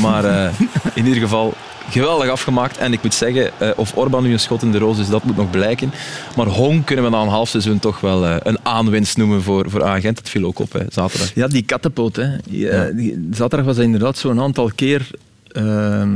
maar 0.01 0.51
in 0.93 1.05
ieder 1.05 1.21
geval 1.21 1.53
geweldig 1.89 2.29
afgemaakt. 2.29 2.77
En 2.77 2.93
ik 2.93 3.03
moet 3.03 3.13
zeggen, 3.13 3.51
uh, 3.61 3.69
of 3.75 3.95
Orban 3.95 4.23
nu 4.23 4.31
een 4.31 4.39
schot 4.39 4.61
in 4.61 4.71
de 4.71 4.77
roos 4.77 4.99
is, 4.99 5.09
dat 5.09 5.23
moet 5.23 5.35
nog 5.35 5.49
blijken. 5.49 5.91
Maar 6.35 6.45
Hong 6.45 6.83
kunnen 6.83 7.05
we 7.05 7.11
na 7.11 7.21
een 7.21 7.27
half 7.27 7.49
seizoen 7.49 7.79
toch 7.79 7.99
wel 7.99 8.25
uh, 8.25 8.35
een 8.43 8.57
aanwinst 8.63 9.17
noemen 9.17 9.41
voor, 9.41 9.69
voor 9.69 9.83
Agent. 9.83 10.17
Het 10.17 10.29
viel 10.29 10.45
ook 10.45 10.59
op, 10.59 10.73
hè, 10.73 10.79
zaterdag. 10.89 11.31
Ja, 11.33 11.47
die 11.47 11.63
kattenpoot. 11.63 12.15
Hè. 12.15 12.27
Die, 12.49 12.59
ja. 12.59 12.85
die, 12.85 13.27
zaterdag 13.31 13.65
was 13.65 13.75
hij 13.75 13.85
inderdaad 13.85 14.17
zo'n 14.17 14.41
aantal 14.41 14.71
keer... 14.75 15.09
Ehm, 15.47 16.15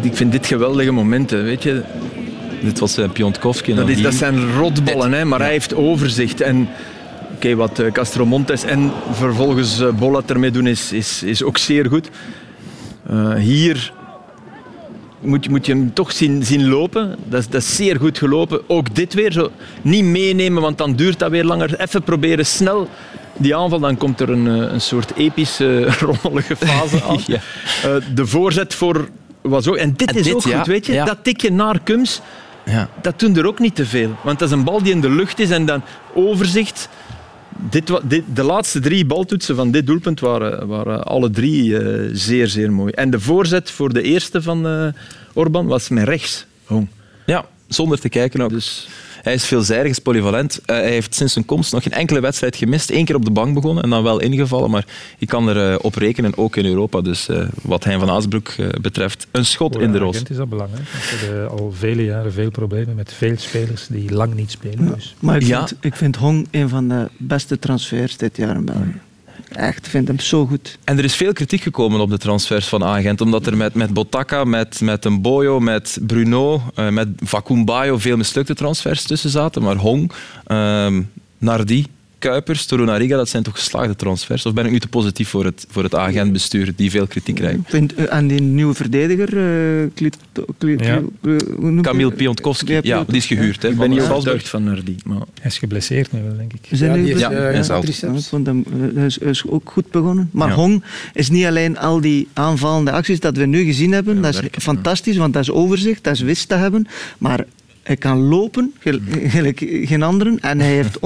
ik 0.00 0.16
vind 0.16 0.32
dit 0.32 0.46
geweldige 0.46 0.90
momenten, 0.90 1.44
weet 1.44 1.62
je. 1.62 1.82
Dit 2.62 2.78
was 2.78 2.98
uh, 2.98 3.10
Piontkovski. 3.10 3.74
Dat, 3.74 3.88
is, 3.88 4.02
dat 4.02 4.14
zijn 4.14 4.52
rotballen, 4.52 5.12
hè, 5.12 5.24
maar 5.24 5.40
hij 5.40 5.50
heeft 5.50 5.74
overzicht. 5.74 6.40
En 6.40 6.68
oké, 7.34 7.54
wat 7.54 7.82
Castro 7.92 8.26
Montes 8.26 8.64
en 8.64 8.92
vervolgens 9.12 9.82
Bollat 9.98 10.30
ermee 10.30 10.50
doen 10.50 10.66
is, 10.66 10.92
is, 10.92 11.22
is 11.22 11.42
ook 11.42 11.58
zeer 11.58 11.86
goed. 11.86 12.10
Hier 13.36 13.92
moet 15.20 15.44
je, 15.44 15.50
moet 15.50 15.66
je 15.66 15.72
hem 15.72 15.94
toch 15.94 16.12
zien, 16.12 16.44
zien 16.44 16.68
lopen. 16.68 17.16
Dat 17.24 17.40
is, 17.40 17.48
dat 17.48 17.62
is 17.62 17.76
zeer 17.76 17.96
goed 17.96 18.18
gelopen. 18.18 18.68
Ook 18.68 18.94
dit 18.94 19.14
weer 19.14 19.32
zo. 19.32 19.50
Niet 19.82 20.04
meenemen, 20.04 20.62
want 20.62 20.78
dan 20.78 20.94
duurt 20.94 21.18
dat 21.18 21.30
weer 21.30 21.44
langer. 21.44 21.80
Even 21.80 22.02
proberen 22.02 22.46
snel 22.46 22.88
die 23.36 23.56
aanval, 23.56 23.78
dan 23.78 23.96
komt 23.96 24.20
er 24.20 24.30
een, 24.30 24.46
een 24.46 24.80
soort 24.80 25.14
epische, 25.16 25.84
rommelige 26.06 26.56
fase 26.56 27.02
aan. 27.02 27.20
ja. 27.26 27.40
de 28.14 28.26
voorzet 28.26 28.74
voor 28.74 29.08
was 29.40 29.68
ook... 29.68 29.76
En 29.76 29.92
dit 29.96 30.16
is 30.16 30.34
ook 30.34 30.42
goed, 30.42 30.66
weet 30.66 30.86
je. 30.86 31.02
Dat 31.04 31.18
tikje 31.22 31.50
naar 31.50 31.80
Kums, 31.82 32.20
ja. 32.64 32.88
dat 33.02 33.18
doen 33.20 33.36
er 33.36 33.46
ook 33.46 33.58
niet 33.58 33.74
te 33.74 33.86
veel. 33.86 34.10
Want 34.22 34.38
dat 34.38 34.48
is 34.48 34.54
een 34.54 34.64
bal 34.64 34.82
die 34.82 34.92
in 34.92 35.00
de 35.00 35.10
lucht 35.10 35.38
is 35.38 35.50
en 35.50 35.66
dan 35.66 35.82
overzicht... 36.14 36.88
Dit, 37.70 38.00
dit, 38.02 38.24
de 38.34 38.42
laatste 38.42 38.80
drie 38.80 39.06
baltoetsen 39.06 39.56
van 39.56 39.70
dit 39.70 39.86
doelpunt 39.86 40.20
waren, 40.20 40.66
waren 40.66 41.04
alle 41.04 41.30
drie 41.30 41.64
uh, 41.64 42.10
zeer, 42.12 42.48
zeer 42.48 42.72
mooi. 42.72 42.92
En 42.92 43.10
de 43.10 43.20
voorzet 43.20 43.70
voor 43.70 43.92
de 43.92 44.02
eerste 44.02 44.42
van 44.42 44.66
uh, 44.66 44.86
Orban 45.32 45.66
was 45.66 45.88
met 45.88 46.04
rechts. 46.04 46.46
Ja, 47.26 47.44
zonder 47.68 48.00
te 48.00 48.08
kijken 48.08 48.40
ook. 48.40 48.50
Dus... 48.50 48.88
Hij 49.24 49.34
is 49.34 49.44
veelzijdig, 49.44 49.90
is 49.90 49.98
polyvalent. 49.98 50.60
Uh, 50.60 50.76
hij 50.76 50.90
heeft 50.90 51.14
sinds 51.14 51.32
zijn 51.32 51.44
komst 51.44 51.72
nog 51.72 51.82
geen 51.82 51.92
enkele 51.92 52.20
wedstrijd 52.20 52.56
gemist. 52.56 52.90
Eén 52.90 53.04
keer 53.04 53.14
op 53.14 53.24
de 53.24 53.30
bank 53.30 53.54
begonnen 53.54 53.82
en 53.84 53.90
dan 53.90 54.02
wel 54.02 54.20
ingevallen. 54.20 54.70
Maar 54.70 54.86
je 55.18 55.26
kan 55.26 55.48
erop 55.48 55.70
uh, 55.70 55.74
op 55.80 55.94
rekenen, 55.94 56.36
ook 56.36 56.56
in 56.56 56.64
Europa. 56.64 57.00
Dus 57.00 57.28
uh, 57.28 57.46
wat 57.62 57.84
Hein 57.84 58.00
van 58.00 58.10
Aasbroek 58.10 58.54
betreft, 58.80 59.26
een 59.30 59.44
schot 59.44 59.72
Voor 59.72 59.82
in 59.82 59.92
de 59.92 59.98
roos. 59.98 60.22
is 60.22 60.36
dat 60.36 60.48
belangrijk. 60.48 60.88
We 60.88 61.26
hebben 61.26 61.50
al 61.50 61.72
vele 61.72 62.04
jaren 62.04 62.32
veel 62.32 62.50
problemen 62.50 62.94
met 62.94 63.12
veel 63.12 63.34
spelers 63.36 63.86
die 63.86 64.12
lang 64.12 64.34
niet 64.34 64.50
spelen. 64.50 64.84
Ja, 64.84 64.94
dus. 64.94 65.14
Maar 65.18 65.36
ik, 65.36 65.42
ja. 65.42 65.66
vind, 65.66 65.84
ik 65.84 65.94
vind 65.94 66.16
Hong 66.16 66.48
een 66.50 66.68
van 66.68 66.88
de 66.88 67.08
beste 67.16 67.58
transfers 67.58 68.16
dit 68.16 68.36
jaar 68.36 68.56
in 68.56 68.64
België. 68.64 69.00
Echt, 69.48 69.88
vind 69.88 70.08
hem 70.08 70.20
zo 70.20 70.46
goed. 70.46 70.78
En 70.84 70.98
er 70.98 71.04
is 71.04 71.14
veel 71.14 71.32
kritiek 71.32 71.62
gekomen 71.62 72.00
op 72.00 72.10
de 72.10 72.18
transfers 72.18 72.66
van 72.66 72.84
Agent, 72.84 73.20
omdat 73.20 73.46
er 73.46 73.56
met, 73.56 73.74
met 73.74 73.92
Botaka, 73.92 74.44
met, 74.44 74.80
met 74.80 75.04
Mboyo, 75.04 75.60
met 75.60 75.98
Bruno, 76.06 76.62
uh, 76.78 76.88
met 76.88 77.08
Vakumbayo 77.16 77.98
veel 77.98 78.16
mislukte 78.16 78.54
transfers 78.54 79.02
tussen 79.02 79.30
zaten. 79.30 79.62
Maar 79.62 79.76
Hong, 79.76 80.12
uh, 80.46 80.98
Nardi, 81.38 81.86
Kuipers, 82.24 82.66
Torunariga, 82.66 83.16
dat 83.16 83.28
zijn 83.28 83.42
toch 83.42 83.54
geslaagde 83.54 83.96
transfers? 83.96 84.46
Of 84.46 84.52
ben 84.52 84.64
ik 84.64 84.70
nu 84.70 84.80
te 84.80 84.88
positief 84.88 85.28
voor 85.28 85.44
het, 85.44 85.66
voor 85.70 85.82
het 85.82 85.94
agentbestuur, 85.94 86.72
die 86.76 86.90
veel 86.90 87.06
kritiek 87.06 87.34
krijgt? 87.34 87.58
Vind, 87.64 87.98
uh, 87.98 88.12
en 88.12 88.26
die 88.26 88.40
nieuwe 88.40 88.74
verdediger, 88.74 89.36
uh, 89.82 89.88
Klit, 89.94 90.16
Klit, 90.58 90.84
ja. 90.84 91.00
uh, 91.22 91.80
Camille 91.80 92.12
Piontkowski, 92.12 92.78
ja, 92.82 93.04
die 93.06 93.16
is 93.16 93.26
gehuurd. 93.26 93.62
Ja. 93.62 93.68
Hè, 93.68 93.74
ik 93.74 93.78
ben 93.78 93.90
niet 93.90 94.00
overtuigd 94.00 94.48
van 94.48 94.64
Nardi. 94.64 94.96
Maar... 95.04 95.16
Hij 95.16 95.50
is 95.50 95.58
geblesseerd 95.58 96.12
nu 96.12 96.22
wel, 96.22 96.36
denk 96.36 96.52
ik. 96.52 96.60
Zijn 96.70 96.90
ja, 96.90 97.04
die 97.04 97.14
is, 97.14 97.20
ja, 97.20 97.30
hij 97.30 99.30
is 99.30 99.44
ook 99.46 99.70
goed 99.70 99.90
begonnen. 99.90 100.28
Maar 100.32 100.48
ja. 100.48 100.54
Hong 100.54 100.84
is 101.12 101.30
niet 101.30 101.44
alleen 101.44 101.78
al 101.78 102.00
die 102.00 102.28
aanvallende 102.32 102.90
acties 102.90 103.20
dat 103.20 103.36
we 103.36 103.46
nu 103.46 103.64
gezien 103.64 103.92
hebben, 103.92 104.22
dat 104.22 104.34
is 104.34 104.40
werken, 104.40 104.62
fantastisch, 104.62 105.16
want 105.16 105.32
dat 105.32 105.42
is 105.42 105.50
overzicht, 105.50 106.04
dat 106.04 106.14
is 106.14 106.20
wist 106.20 106.48
te 106.48 106.54
hebben, 106.54 106.86
maar 107.18 107.44
hij 107.84 107.96
kan 107.96 108.18
lopen, 108.18 108.74
gelijk 109.26 109.58
geen 109.82 110.02
anderen. 110.02 110.40
En 110.40 110.60
hij 110.60 110.72
heeft 110.72 110.98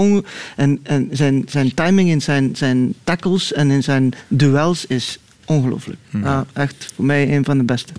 en, 0.56 0.80
en 0.82 1.08
zijn, 1.10 1.44
zijn 1.48 1.74
timing 1.74 2.08
in 2.08 2.22
zijn, 2.22 2.56
zijn 2.56 2.94
tackles 3.04 3.52
en 3.52 3.70
in 3.70 3.82
zijn 3.82 4.12
duels 4.28 4.86
is 4.86 5.18
ongelooflijk. 5.48 5.98
Hmm. 6.10 6.24
Ah, 6.24 6.40
echt 6.52 6.92
voor 6.94 7.04
mij 7.04 7.36
een 7.36 7.44
van 7.44 7.58
de 7.58 7.64
beste. 7.64 7.92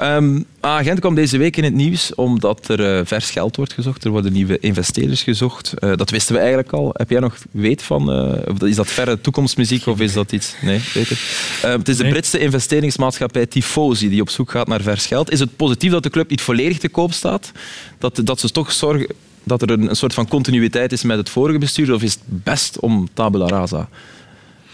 Um, 0.00 0.44
Agent 0.60 1.00
kwam 1.00 1.14
deze 1.14 1.38
week 1.38 1.56
in 1.56 1.64
het 1.64 1.74
nieuws 1.74 2.14
omdat 2.14 2.68
er 2.68 2.98
uh, 2.98 3.00
vers 3.04 3.30
geld 3.30 3.56
wordt 3.56 3.72
gezocht. 3.72 4.04
Er 4.04 4.10
worden 4.10 4.32
nieuwe 4.32 4.58
investeerders 4.58 5.22
gezocht. 5.22 5.74
Uh, 5.78 5.92
dat 5.96 6.10
wisten 6.10 6.34
we 6.34 6.40
eigenlijk 6.40 6.72
al. 6.72 6.90
Heb 6.92 7.10
jij 7.10 7.20
nog 7.20 7.36
weet 7.50 7.82
van? 7.82 8.32
Uh, 8.60 8.68
is 8.68 8.76
dat 8.76 8.88
verre 8.88 9.20
toekomstmuziek 9.20 9.86
of 9.86 10.00
is 10.00 10.12
dat 10.12 10.32
iets? 10.32 10.54
Nee, 10.62 10.80
Peter. 10.92 11.18
het 11.60 11.88
is 11.88 11.96
de 11.96 12.02
nee. 12.02 12.12
Britse 12.12 12.38
investeringsmaatschappij 12.38 13.46
Tifosi 13.46 14.08
die 14.08 14.20
op 14.20 14.30
zoek 14.30 14.50
gaat 14.50 14.68
naar 14.68 14.80
vers 14.80 15.06
geld. 15.06 15.30
Is 15.30 15.40
het 15.40 15.56
positief 15.56 15.90
dat 15.90 16.02
de 16.02 16.10
club 16.10 16.30
niet 16.30 16.40
volledig 16.40 16.78
te 16.78 16.88
koop 16.88 17.12
staat? 17.12 17.52
Dat, 17.98 18.20
dat 18.24 18.40
ze 18.40 18.50
toch 18.50 18.72
zorgen 18.72 19.06
dat 19.44 19.62
er 19.62 19.70
een, 19.70 19.88
een 19.88 19.96
soort 19.96 20.14
van 20.14 20.28
continuïteit 20.28 20.92
is 20.92 21.02
met 21.02 21.16
het 21.16 21.28
vorige 21.28 21.58
bestuur? 21.58 21.94
Of 21.94 22.02
is 22.02 22.12
het 22.12 22.22
best 22.26 22.80
om 22.80 23.08
tabula 23.14 23.46
rasa? 23.46 23.88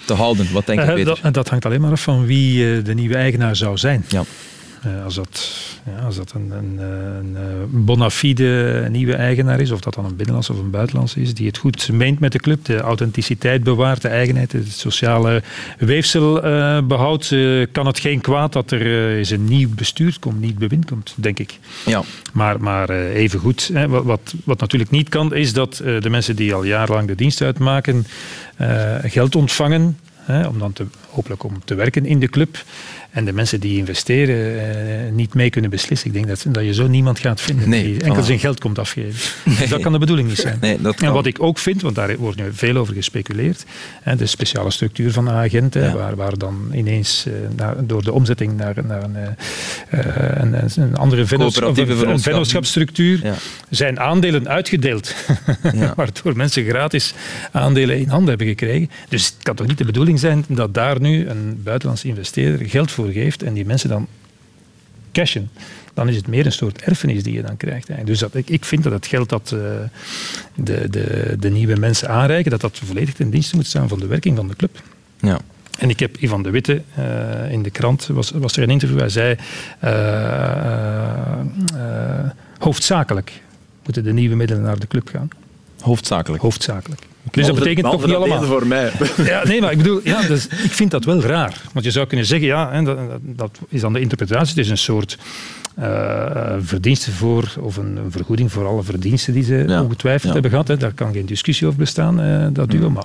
Te 0.04 0.14
houden? 0.14 0.52
Wat 0.52 0.66
denk 0.66 0.80
je, 0.80 0.86
uh, 0.86 0.94
Peter? 0.94 1.18
Dat, 1.22 1.34
dat, 1.34 1.48
hangt 1.48 1.64
alleen 1.64 1.80
maar 1.80 1.90
af 1.90 2.02
van 2.02 2.26
wie 2.26 2.64
uh, 2.64 2.84
de 2.84 2.94
nieuwe 2.94 3.16
eigenaar 3.16 3.56
zou 3.56 3.78
zijn. 3.78 4.04
Ja. 4.08 4.24
Uh, 4.86 5.04
als 5.04 5.14
dat, 5.14 5.50
ja, 5.86 6.04
als 6.04 6.16
dat 6.16 6.32
een, 6.32 6.50
een, 6.50 6.78
een, 6.78 7.84
bona 7.84 8.10
fide 8.10 8.86
nieuwe 8.90 9.14
eigenaar 9.14 9.60
is, 9.60 9.70
of 9.70 9.80
dat 9.80 9.94
dan 9.94 10.04
een 10.04 10.16
binnenlandse 10.16 10.52
of 10.52 10.58
een 10.58 10.70
buitenlandse 10.70 11.20
is, 11.20 11.34
die 11.34 11.46
het 11.46 11.58
goed 11.58 11.88
meent 11.92 12.18
met 12.20 12.32
de 12.32 12.38
club, 12.38 12.64
de 12.64 12.80
authenticiteit 12.80 13.62
bewaart, 13.62 14.02
de 14.02 14.08
eigenheid, 14.08 14.52
het 14.52 14.72
sociale 14.72 15.42
weefsel 15.78 16.40
behoudt, 16.86 17.34
kan 17.72 17.86
het 17.86 17.98
geen 17.98 18.20
kwaad 18.20 18.52
dat 18.52 18.70
er 18.70 19.16
eens 19.16 19.30
een 19.30 19.44
nieuw 19.44 19.68
bestuur 19.74 20.16
komt, 20.20 20.40
niet 20.40 20.58
bewind 20.58 20.84
komt, 20.84 21.14
denk 21.16 21.38
ik. 21.38 21.58
Ja. 21.86 22.02
Maar, 22.32 22.60
maar 22.60 22.90
even 22.90 23.40
goed, 23.40 23.70
hè, 23.72 23.88
wat, 23.88 24.04
wat, 24.04 24.34
wat 24.44 24.60
natuurlijk 24.60 24.90
niet 24.90 25.08
kan, 25.08 25.34
is 25.34 25.52
dat 25.52 25.76
de 26.00 26.10
mensen 26.10 26.36
die 26.36 26.54
al 26.54 26.64
jarenlang 26.64 27.08
de 27.08 27.14
dienst 27.14 27.42
uitmaken, 27.42 28.06
geld 29.02 29.34
ontvangen. 29.34 29.98
Hè, 30.24 30.46
om 30.46 30.58
dan 30.58 30.72
te, 30.72 30.86
hopelijk 31.10 31.42
om 31.42 31.64
te 31.64 31.74
werken 31.74 32.06
in 32.06 32.18
de 32.18 32.28
club. 32.28 32.64
En 33.14 33.24
de 33.24 33.32
mensen 33.32 33.60
die 33.60 33.78
investeren 33.78 34.54
uh, 34.54 35.12
niet 35.12 35.34
mee 35.34 35.50
kunnen 35.50 35.70
beslissen. 35.70 36.06
Ik 36.06 36.12
denk 36.12 36.26
dat, 36.26 36.44
dat 36.48 36.64
je 36.64 36.74
zo 36.74 36.86
niemand 36.86 37.18
gaat 37.18 37.40
vinden 37.40 37.68
nee, 37.68 37.82
die 37.82 38.02
enkel 38.02 38.22
zijn 38.22 38.38
geld 38.38 38.60
komt 38.60 38.78
afgeven. 38.78 39.20
Nee. 39.44 39.68
Dat 39.68 39.80
kan 39.80 39.92
de 39.92 39.98
bedoeling 39.98 40.28
niet 40.28 40.38
zijn. 40.38 40.58
Nee, 40.60 40.80
dat 40.80 41.00
en 41.00 41.12
wat 41.12 41.26
ik 41.26 41.42
ook 41.42 41.58
vind, 41.58 41.82
want 41.82 41.94
daar 41.94 42.16
wordt 42.16 42.36
nu 42.36 42.44
veel 42.52 42.76
over 42.76 42.94
gespeculeerd, 42.94 43.64
hè, 44.02 44.16
de 44.16 44.26
speciale 44.26 44.70
structuur 44.70 45.12
van 45.12 45.24
de 45.24 45.30
agenten, 45.30 45.82
ja. 45.82 45.92
waar, 45.92 46.16
waar 46.16 46.38
dan 46.38 46.70
ineens 46.72 47.24
uh, 47.28 47.34
naar, 47.56 47.86
door 47.86 48.02
de 48.02 48.12
omzetting 48.12 48.56
naar, 48.56 48.74
naar 48.86 49.02
een, 49.02 49.16
uh, 49.16 50.00
een, 50.34 50.54
een, 50.74 50.96
andere 50.96 51.26
vennootschap, 51.26 51.74
vennootschapsstructuur 52.16 53.20
ja. 53.22 53.34
zijn 53.70 54.00
aandelen 54.00 54.48
uitgedeeld. 54.48 55.14
ja. 55.72 55.92
Waardoor 55.96 56.36
mensen 56.36 56.64
gratis 56.64 57.14
aandelen 57.52 57.98
in 57.98 58.08
handen 58.08 58.28
hebben 58.28 58.46
gekregen. 58.46 58.90
Dus 59.08 59.26
het 59.26 59.42
kan 59.42 59.54
toch 59.54 59.66
niet 59.66 59.78
de 59.78 59.84
bedoeling 59.84 60.18
zijn 60.18 60.44
dat 60.48 60.74
daar 60.74 61.00
nu 61.00 61.28
een 61.28 61.60
buitenlandse 61.62 62.08
investeerder 62.08 62.68
geld 62.68 62.90
voor 62.90 63.03
geeft 63.12 63.42
en 63.42 63.52
die 63.52 63.66
mensen 63.66 63.88
dan 63.88 64.06
cashen, 65.12 65.50
dan 65.94 66.08
is 66.08 66.16
het 66.16 66.26
meer 66.26 66.46
een 66.46 66.52
soort 66.52 66.82
erfenis 66.82 67.22
die 67.22 67.34
je 67.34 67.42
dan 67.42 67.56
krijgt. 67.56 67.88
Dus 68.04 68.18
dat, 68.18 68.34
ik, 68.34 68.50
ik 68.50 68.64
vind 68.64 68.82
dat 68.82 68.92
het 68.92 69.06
geld 69.06 69.28
dat 69.28 69.50
uh, 69.54 69.60
de, 70.54 70.90
de, 70.90 71.36
de 71.38 71.50
nieuwe 71.50 71.76
mensen 71.76 72.08
aanreiken, 72.08 72.50
dat 72.50 72.60
dat 72.60 72.80
volledig 72.84 73.14
ten 73.14 73.30
dienste 73.30 73.56
moet 73.56 73.66
staan 73.66 73.88
van 73.88 73.98
de 73.98 74.06
werking 74.06 74.36
van 74.36 74.48
de 74.48 74.56
club. 74.56 74.82
Ja. 75.20 75.38
En 75.78 75.90
ik 75.90 76.00
heb 76.00 76.16
Ivan 76.16 76.42
de 76.42 76.50
Witte 76.50 76.82
uh, 76.98 77.52
in 77.52 77.62
de 77.62 77.70
krant, 77.70 78.06
was, 78.06 78.30
was 78.30 78.56
er 78.56 78.62
een 78.62 78.70
interview, 78.70 78.98
hij 78.98 79.08
zei 79.08 79.36
uh, 79.84 79.90
hoofdzakelijk 82.58 83.42
moeten 83.84 84.04
de 84.04 84.12
nieuwe 84.12 84.34
middelen 84.34 84.62
naar 84.62 84.78
de 84.78 84.86
club 84.86 85.08
gaan. 85.08 85.28
Hoofdzakelijk? 85.80 86.42
Hoofdzakelijk. 86.42 87.02
Dus 87.30 87.46
dat 87.46 87.54
betekent 87.54 87.90
toch 87.90 88.06
niet 88.06 88.14
allemaal. 88.14 88.42
voor 88.42 88.66
mij. 88.66 88.92
Ja, 89.16 89.44
nee, 89.44 89.60
maar 89.60 89.72
ik 89.72 89.78
bedoel, 89.78 90.00
ja, 90.04 90.22
dus, 90.22 90.46
ik 90.46 90.72
vind 90.72 90.90
dat 90.90 91.04
wel 91.04 91.20
raar. 91.20 91.62
Want 91.72 91.84
je 91.84 91.90
zou 91.90 92.06
kunnen 92.06 92.26
zeggen, 92.26 92.48
ja, 92.48 92.72
hè, 92.72 92.82
dat, 92.82 92.98
dat 93.20 93.58
is 93.68 93.80
dan 93.80 93.92
de 93.92 94.00
interpretatie. 94.00 94.48
Het 94.48 94.64
is 94.64 94.70
een 94.70 94.78
soort 94.78 95.18
uh, 95.78 96.54
verdiensten 96.60 97.12
voor, 97.12 97.54
of 97.60 97.76
een, 97.76 97.96
een, 97.96 98.10
vergoeding 98.10 98.52
voor 98.52 98.66
alle 98.66 98.82
verdiensten 98.82 99.32
die 99.32 99.44
ze 99.44 99.64
ja. 99.68 99.82
ongetwijfeld 99.82 100.26
ja. 100.26 100.32
hebben 100.32 100.50
gehad. 100.50 100.68
Hè. 100.68 100.76
Daar 100.76 100.92
kan 100.92 101.12
geen 101.12 101.26
discussie 101.26 101.66
over 101.66 101.78
bestaan, 101.78 102.20
uh, 102.20 102.46
dat 102.52 102.70
duo. 102.70 102.90
Maar 102.90 103.04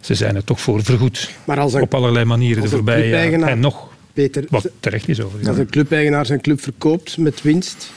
ze 0.00 0.14
zijn 0.14 0.36
er 0.36 0.44
toch 0.44 0.60
voor 0.60 0.84
vergoed. 0.84 1.30
Maar 1.44 1.58
als 1.58 1.74
een, 1.74 1.82
op 1.82 1.94
allerlei 1.94 2.24
manieren 2.24 2.62
de 2.62 2.68
voorbije 2.68 3.08
jaren. 3.08 3.48
En 3.48 3.60
nog, 3.60 3.88
Peter, 4.12 4.44
wat 4.48 4.68
terecht 4.80 5.08
is 5.08 5.20
over. 5.20 5.48
Als 5.48 5.58
een 5.58 5.70
clubeigenaar 5.70 6.26
zijn 6.26 6.40
club 6.40 6.60
verkoopt 6.60 7.16
met 7.16 7.42
winst, 7.42 7.92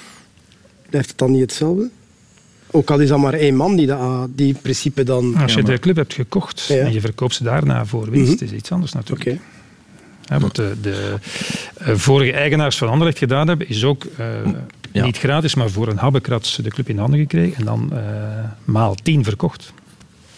blijft 0.89 1.09
het 1.09 1.17
dan 1.17 1.31
niet 1.31 1.41
hetzelfde? 1.41 1.89
Ook 2.75 2.91
al 2.91 2.99
is 2.99 3.09
dat 3.09 3.19
maar 3.19 3.33
één 3.33 3.55
man 3.55 3.75
die 3.75 3.87
dat, 3.87 4.27
die 4.29 4.47
in 4.47 4.59
principe 4.61 5.03
dan... 5.03 5.35
Als 5.35 5.51
je 5.51 5.57
ja, 5.57 5.63
maar... 5.63 5.73
de 5.73 5.79
club 5.79 5.95
hebt 5.95 6.13
gekocht 6.13 6.65
ja. 6.67 6.75
en 6.75 6.93
je 6.93 7.01
verkoopt 7.01 7.33
ze 7.33 7.43
daarna 7.43 7.85
voor 7.85 8.09
winst, 8.09 8.31
mm 8.31 8.37
-hmm. 8.37 8.47
is 8.47 8.53
iets 8.53 8.71
anders 8.71 8.93
natuurlijk. 8.93 9.29
Okay. 9.29 9.39
Ja, 10.21 10.39
wat 10.39 10.55
de, 10.55 10.75
de 10.81 11.15
uh, 11.81 11.95
vorige 11.95 12.31
eigenaars 12.31 12.77
van 12.77 12.89
Anderlecht 12.89 13.17
gedaan 13.17 13.47
hebben, 13.47 13.69
is 13.69 13.83
ook 13.83 14.05
uh, 14.19 14.25
ja. 14.91 15.03
niet 15.03 15.17
gratis, 15.17 15.55
maar 15.55 15.69
voor 15.69 15.87
een 15.87 15.97
habbekrats 15.97 16.55
de 16.55 16.69
club 16.69 16.89
in 16.89 16.97
handen 16.97 17.19
gekregen 17.19 17.57
en 17.57 17.65
dan 17.65 17.89
uh, 17.93 17.99
maal 18.65 18.95
tien 18.95 19.23
verkocht. 19.23 19.73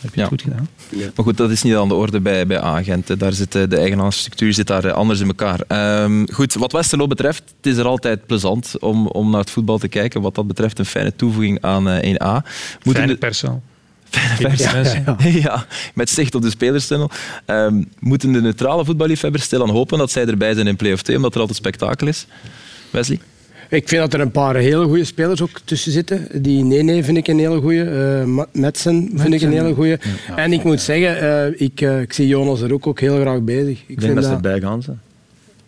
Heb 0.02 0.14
je 0.14 0.20
het 0.20 0.30
goed 0.30 0.42
gedaan. 0.42 0.70
Maar 0.90 1.26
goed, 1.26 1.38
dat 1.38 1.52
is 1.52 1.64
niet 1.64 1.76
aan 1.76 1.88
de 1.88 1.94
orde 1.94 2.20
bij, 2.20 2.48
bij 2.48 2.60
agenten. 2.60 3.18
Daar 3.18 3.34
zit 3.34 3.52
de 3.52 3.78
eigenaarsstructuur 3.78 4.54
zit 4.54 4.68
daar 4.68 4.92
anders 4.92 5.20
in 5.20 5.28
elkaar. 5.28 5.60
Um, 6.04 6.32
goed, 6.34 6.54
wat 6.54 6.72
Westerlo 6.72 7.08
betreft, 7.08 7.44
het 7.58 7.66
is 7.66 7.78
er 7.78 7.86
altijd 7.86 8.26
plezant 8.26 8.80
om, 8.80 9.08
om 9.08 9.30
naar 9.30 9.40
het 9.40 9.50
voetbal 9.50 9.78
te 9.78 9.88
kijken. 9.88 10.22
Wat 10.22 10.36
dat 10.36 10.48
betreft 10.48 10.80
een 10.80 10.86
fijne 10.86 11.16
toevoeging 11.16 11.62
aan 11.62 11.88
uh, 11.88 11.96
1A. 11.96 12.48
Moeten 12.84 13.04
Fijne 13.04 13.16
persoon. 13.16 13.62
Ja, 14.58 15.16
ja, 15.44 15.66
met 15.94 16.10
zicht 16.10 16.36
op 16.36 16.42
de 16.42 16.50
spelerstunnel. 16.50 17.10
Um, 17.46 17.90
moeten 18.00 18.32
de 18.32 18.42
neutrale 18.42 18.86
voetballiefhebbers 18.86 19.44
stilaan 19.44 19.70
hopen 19.70 19.98
dat 19.98 20.12
zij 20.12 20.26
erbij 20.26 20.54
zijn 20.54 20.68
in 20.68 20.76
play-off 20.76 21.02
2, 21.02 21.16
omdat 21.16 21.34
er 21.34 21.40
altijd 21.40 21.58
spektakel 21.58 22.08
is? 22.08 22.28
Wesley? 22.90 23.20
Ik 23.70 23.88
vind 23.88 24.02
dat 24.02 24.14
er 24.14 24.20
een 24.20 24.32
paar 24.32 24.56
hele 24.56 24.86
goede 24.86 25.04
spelers 25.04 25.42
ook 25.42 25.60
tussen 25.64 25.92
zitten. 25.92 26.28
Die 26.42 26.64
Nene 26.64 27.04
vind 27.04 27.18
ik 27.18 27.28
een 27.28 27.40
hele 27.40 27.62
goede. 27.62 28.24
Uh, 28.28 28.44
Metsen 28.52 29.10
vind 29.14 29.34
ik 29.34 29.42
een 29.42 29.52
hele 29.52 29.74
goede. 29.74 30.00
en 30.36 30.54
ik 30.54 30.64
moet 30.64 30.82
zeggen, 30.82 31.24
uh, 31.24 31.62
ik, 31.62 31.82
uh, 31.82 32.02
ik 32.02 32.14
zie 32.14 32.28
Jonas 32.28 32.62
er 32.62 32.74
ook, 32.74 32.88
ook 32.88 33.00
heel 33.00 33.20
graag 33.20 33.42
bezig. 33.42 33.80
Ik, 33.80 33.84
ik 33.88 34.00
denk 34.00 34.16
dat 34.16 34.24
ze 34.24 34.30
erbij 34.30 34.60
gaan 34.60 34.82
zijn. 34.82 35.00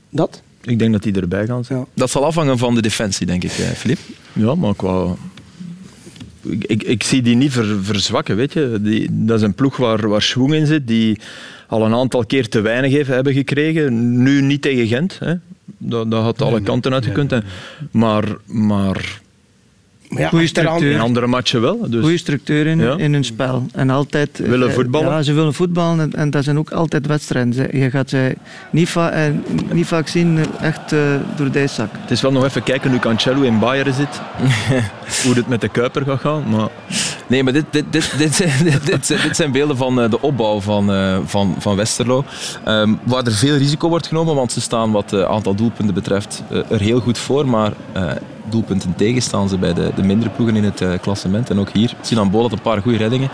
Dat? 0.10 0.42
Ik 0.62 0.80
denk 0.80 0.92
dat 0.92 1.04
die 1.04 1.14
erbij 1.14 1.46
gaan 1.46 1.66
zijn. 1.66 1.80
Ja. 1.80 1.86
Dat 1.94 2.10
zal 2.10 2.26
afhangen 2.26 2.58
van 2.58 2.76
de 2.76 2.82
defensie, 2.82 3.26
denk 3.26 3.44
ik, 3.44 3.52
Filip. 3.52 4.00
Ja, 4.34 4.56
maar 4.56 4.76
qua 4.76 5.16
ik, 6.42 6.64
ik, 6.64 6.84
ik, 6.84 7.04
zie 7.04 7.22
die 7.22 7.36
niet 7.36 7.52
ver, 7.52 7.84
verzwakken. 7.84 8.36
Weet 8.36 8.54
je. 8.54 8.80
Die, 8.82 9.08
dat 9.12 9.38
is 9.38 9.44
een 9.44 9.54
ploeg 9.54 9.78
waar, 9.78 10.10
waar 10.10 10.22
schwung 10.22 10.54
in 10.54 10.66
zit, 10.66 10.88
die 10.88 11.20
al 11.68 11.86
een 11.86 11.94
aantal 11.94 12.26
keer 12.26 12.50
te 12.50 12.62
weinig 12.62 12.92
heeft, 12.92 13.10
hebben 13.10 13.34
gekregen. 13.34 14.22
Nu 14.24 14.42
niet 14.42 14.62
tegen 14.62 14.88
Gent. 14.88 15.20
Hè. 15.20 15.34
Dat, 15.78 16.12
dat 16.12 16.24
had 16.24 16.42
alle 16.42 16.62
kanten 16.62 16.94
uitgekund. 16.94 17.30
Nee, 17.30 17.42
maar, 17.92 18.24
maar 18.46 19.22
ja, 20.10 20.30
goede 20.30 20.48
structuur. 20.48 20.92
In 20.92 21.00
andere 21.00 21.28
matchen 21.28 21.62
wel. 21.62 21.90
Dus. 21.90 22.02
Goede 22.02 22.18
structuur 22.18 22.68
in, 22.68 22.80
ja. 22.80 22.98
in 22.98 23.14
hun 23.14 23.24
spel. 23.24 23.66
En 23.74 23.90
altijd, 23.90 24.38
willen 24.38 24.68
eh, 24.70 24.74
voetballen. 24.74 25.10
Ja, 25.10 25.22
ze 25.22 25.34
willen 25.34 25.54
voetballen 25.54 26.00
en, 26.00 26.14
en 26.14 26.30
dat 26.30 26.44
zijn 26.44 26.58
ook 26.58 26.72
altijd 26.72 27.08
wedstrijden. 27.08 27.78
Je 27.80 27.90
gaat 27.90 28.10
ze 28.10 28.36
niet, 28.72 28.90
va 28.90 29.10
eh, 29.10 29.34
niet 29.72 29.88
vaak 29.88 30.08
zien 30.08 30.38
eh, 30.38 30.68
echt 30.68 30.92
uh, 30.92 31.00
door 31.36 31.52
deze 31.52 31.74
zak. 31.74 31.90
Het 31.92 32.12
is 32.12 32.22
wel 32.22 32.32
nog 32.32 32.46
even 32.46 32.64
kijken 32.64 32.92
nu 32.92 33.00
Cancelo 33.00 33.42
in 33.42 33.60
Bayern 33.60 33.94
zit. 33.94 34.22
hoe 35.24 35.34
het 35.34 35.48
met 35.48 35.62
de 35.62 35.70
Kuiper 35.70 36.04
gaat 36.06 36.20
gaan. 36.20 36.50
Maar... 36.50 36.70
Nee, 37.30 37.44
maar 37.44 37.54
dit, 37.60 37.66
dit, 37.70 37.92
dit, 37.92 38.18
dit, 39.08 39.36
zijn 39.36 39.52
beelden 39.52 39.78
van 39.78 39.96
de 39.96 40.22
opbouw 40.22 40.62
van, 40.62 40.92
van, 41.26 41.56
van 41.60 41.76
Westerlo. 41.76 42.24
Um, 42.68 43.00
waar 43.04 43.24
er 43.24 43.32
veel 43.32 43.56
risico 43.56 43.90
wordt 43.90 44.08
genomen, 44.08 44.36
want 44.36 44.52
ze 44.52 44.62
staan 44.62 44.92
wat 44.92 45.12
het 45.12 45.26
aantal 45.26 45.56
doelpunten 45.56 45.94
betreft 45.94 46.44
er 46.70 46.80
heel 46.80 47.00
goed 47.00 47.18
voor. 47.18 47.48
Maar 47.48 47.72
doelpunten 48.50 48.96
tegen 48.96 49.22
staan 49.22 49.50
ze 49.50 49.58
bij 49.58 49.74
de, 49.74 49.92
de 49.96 50.04
mindere 50.04 50.30
ploegen 50.30 50.56
in 50.56 50.64
het 50.64 51.02
klassement. 51.02 51.50
En 51.50 51.60
ook 51.60 51.70
hier, 51.70 51.94
Sinan 52.02 52.32
Bol 52.32 52.42
had 52.42 52.52
een 52.52 52.62
paar 52.62 52.82
goede 52.82 52.98
reddingen. 52.98 53.30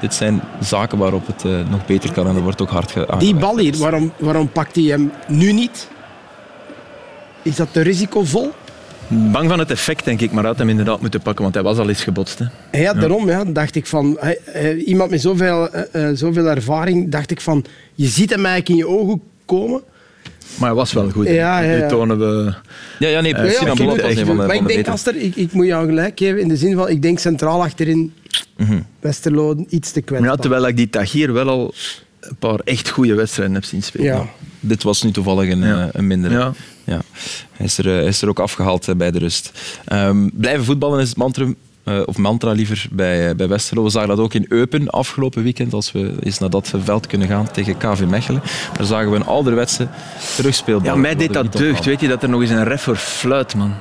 Dit 0.00 0.14
zijn 0.14 0.42
zaken 0.60 0.98
waarop 0.98 1.26
het 1.26 1.68
nog 1.70 1.86
beter 1.86 2.12
kan 2.12 2.26
en 2.26 2.36
er 2.36 2.42
wordt 2.42 2.62
ook 2.62 2.70
hard 2.70 2.90
gewerkt. 2.90 3.20
Die 3.20 3.34
bal 3.34 3.58
hier, 3.58 3.76
waarom, 3.76 4.12
waarom 4.18 4.48
pakt 4.48 4.74
hij 4.74 4.84
hem 4.84 5.12
nu 5.28 5.52
niet? 5.52 5.88
Is 7.42 7.56
dat 7.56 7.72
te 7.72 7.80
risicovol? 7.80 8.52
Bang 9.08 9.48
van 9.48 9.58
het 9.58 9.70
effect, 9.70 10.04
denk 10.04 10.20
ik, 10.20 10.32
maar 10.32 10.44
had 10.44 10.58
hem 10.58 10.68
inderdaad 10.68 11.00
moeten 11.00 11.20
pakken, 11.22 11.42
want 11.42 11.54
hij 11.54 11.62
was 11.62 11.78
al 11.78 11.88
eens 11.88 12.02
gebotst. 12.02 12.38
Hè. 12.38 12.80
Ja, 12.80 12.92
daarom 12.92 13.28
ja, 13.28 13.44
dacht 13.44 13.74
ik 13.74 13.86
van... 13.86 14.18
iemand 14.86 15.10
met 15.10 15.20
zoveel, 15.20 15.68
zoveel 16.14 16.46
ervaring, 16.46 17.10
dacht 17.10 17.30
ik 17.30 17.40
van... 17.40 17.64
Je 17.94 18.06
ziet 18.06 18.30
hem 18.30 18.46
eigenlijk 18.46 18.68
in 18.68 18.76
je 18.76 18.88
ogen 18.88 19.20
komen... 19.44 19.82
Maar 20.58 20.68
hij 20.68 20.76
was 20.76 20.92
wel 20.92 21.10
goed. 21.10 21.26
Ja, 21.26 21.60
ja, 21.60 21.72
ja. 21.72 21.88
tonen 21.88 22.18
we... 22.18 22.54
Ja, 22.98 23.08
ja 23.08 23.20
nee, 23.20 23.34
precies. 23.34 23.60
Uh, 23.60 23.66
ja, 23.66 23.74
van 24.24 24.36
de, 24.36 24.42
maar 24.46 24.54
ik 24.54 24.66
denk, 24.66 24.88
Aster, 24.88 25.16
ik, 25.16 25.36
ik 25.36 25.52
moet 25.52 25.66
jou 25.66 25.86
gelijk 25.86 26.18
geven 26.18 26.40
in 26.40 26.48
de 26.48 26.56
zin 26.56 26.74
van, 26.74 26.88
ik 26.88 27.02
denk 27.02 27.18
centraal 27.18 27.62
achterin 27.62 28.12
mm 28.56 28.66
-hmm. 28.66 28.86
Westerlo 29.00 29.64
iets 29.68 29.90
te 29.90 30.00
kwetsbaar. 30.00 30.30
Ja, 30.30 30.36
terwijl 30.36 30.66
ik 30.66 30.76
die 30.76 30.90
Tagier 30.90 31.32
wel 31.32 31.48
al 31.48 31.74
een 32.28 32.36
paar 32.36 32.58
echt 32.64 32.88
goede 32.88 33.14
wedstrijden 33.14 33.54
heb 33.54 33.64
zien 33.64 33.82
spelen. 33.82 34.06
Ja. 34.06 34.26
Dit 34.60 34.82
was 34.82 35.02
nu 35.02 35.10
toevallig 35.10 35.50
een, 35.50 35.62
ja. 35.62 35.88
een 35.92 36.06
mindere. 36.06 36.34
Ja. 36.34 36.52
Ja. 36.84 37.00
Hij, 37.52 37.66
is 37.66 37.78
er, 37.78 37.84
hij 37.84 38.04
is 38.04 38.22
er 38.22 38.28
ook 38.28 38.40
afgehaald 38.40 38.96
bij 38.96 39.10
de 39.10 39.18
rust. 39.18 39.52
Um, 39.92 40.30
blijven 40.34 40.64
voetballen 40.64 41.00
is 41.00 41.08
het 41.08 41.16
mantra 41.16 41.46
uh, 41.88 42.02
of 42.04 42.16
mantra 42.16 42.52
liever, 42.52 42.86
bij, 42.90 43.36
bij 43.36 43.48
Westerlo. 43.48 43.82
We 43.82 43.90
zagen 43.90 44.08
dat 44.08 44.18
ook 44.18 44.34
in 44.34 44.46
Eupen 44.48 44.90
afgelopen 44.90 45.42
weekend, 45.42 45.72
als 45.72 45.92
we 45.92 46.14
eens 46.20 46.38
naar 46.38 46.50
dat 46.50 46.72
veld 46.82 47.06
kunnen 47.06 47.28
gaan 47.28 47.50
tegen 47.50 47.76
KV 47.76 48.04
Mechelen. 48.08 48.42
Daar 48.76 48.86
zagen 48.86 49.10
we 49.10 49.16
een 49.16 49.24
ouderwetse 49.24 49.88
terugspeelbal. 50.36 50.94
Ja, 50.94 50.96
mij 50.96 51.16
deed 51.16 51.32
dat 51.32 51.52
deugd, 51.52 51.84
weet 51.84 52.00
je, 52.00 52.08
dat 52.08 52.22
er 52.22 52.28
nog 52.28 52.40
eens 52.40 52.50
een 52.50 52.64
ref 52.64 52.82
voor 52.82 52.96
fluit, 52.96 53.54
man. 53.54 53.74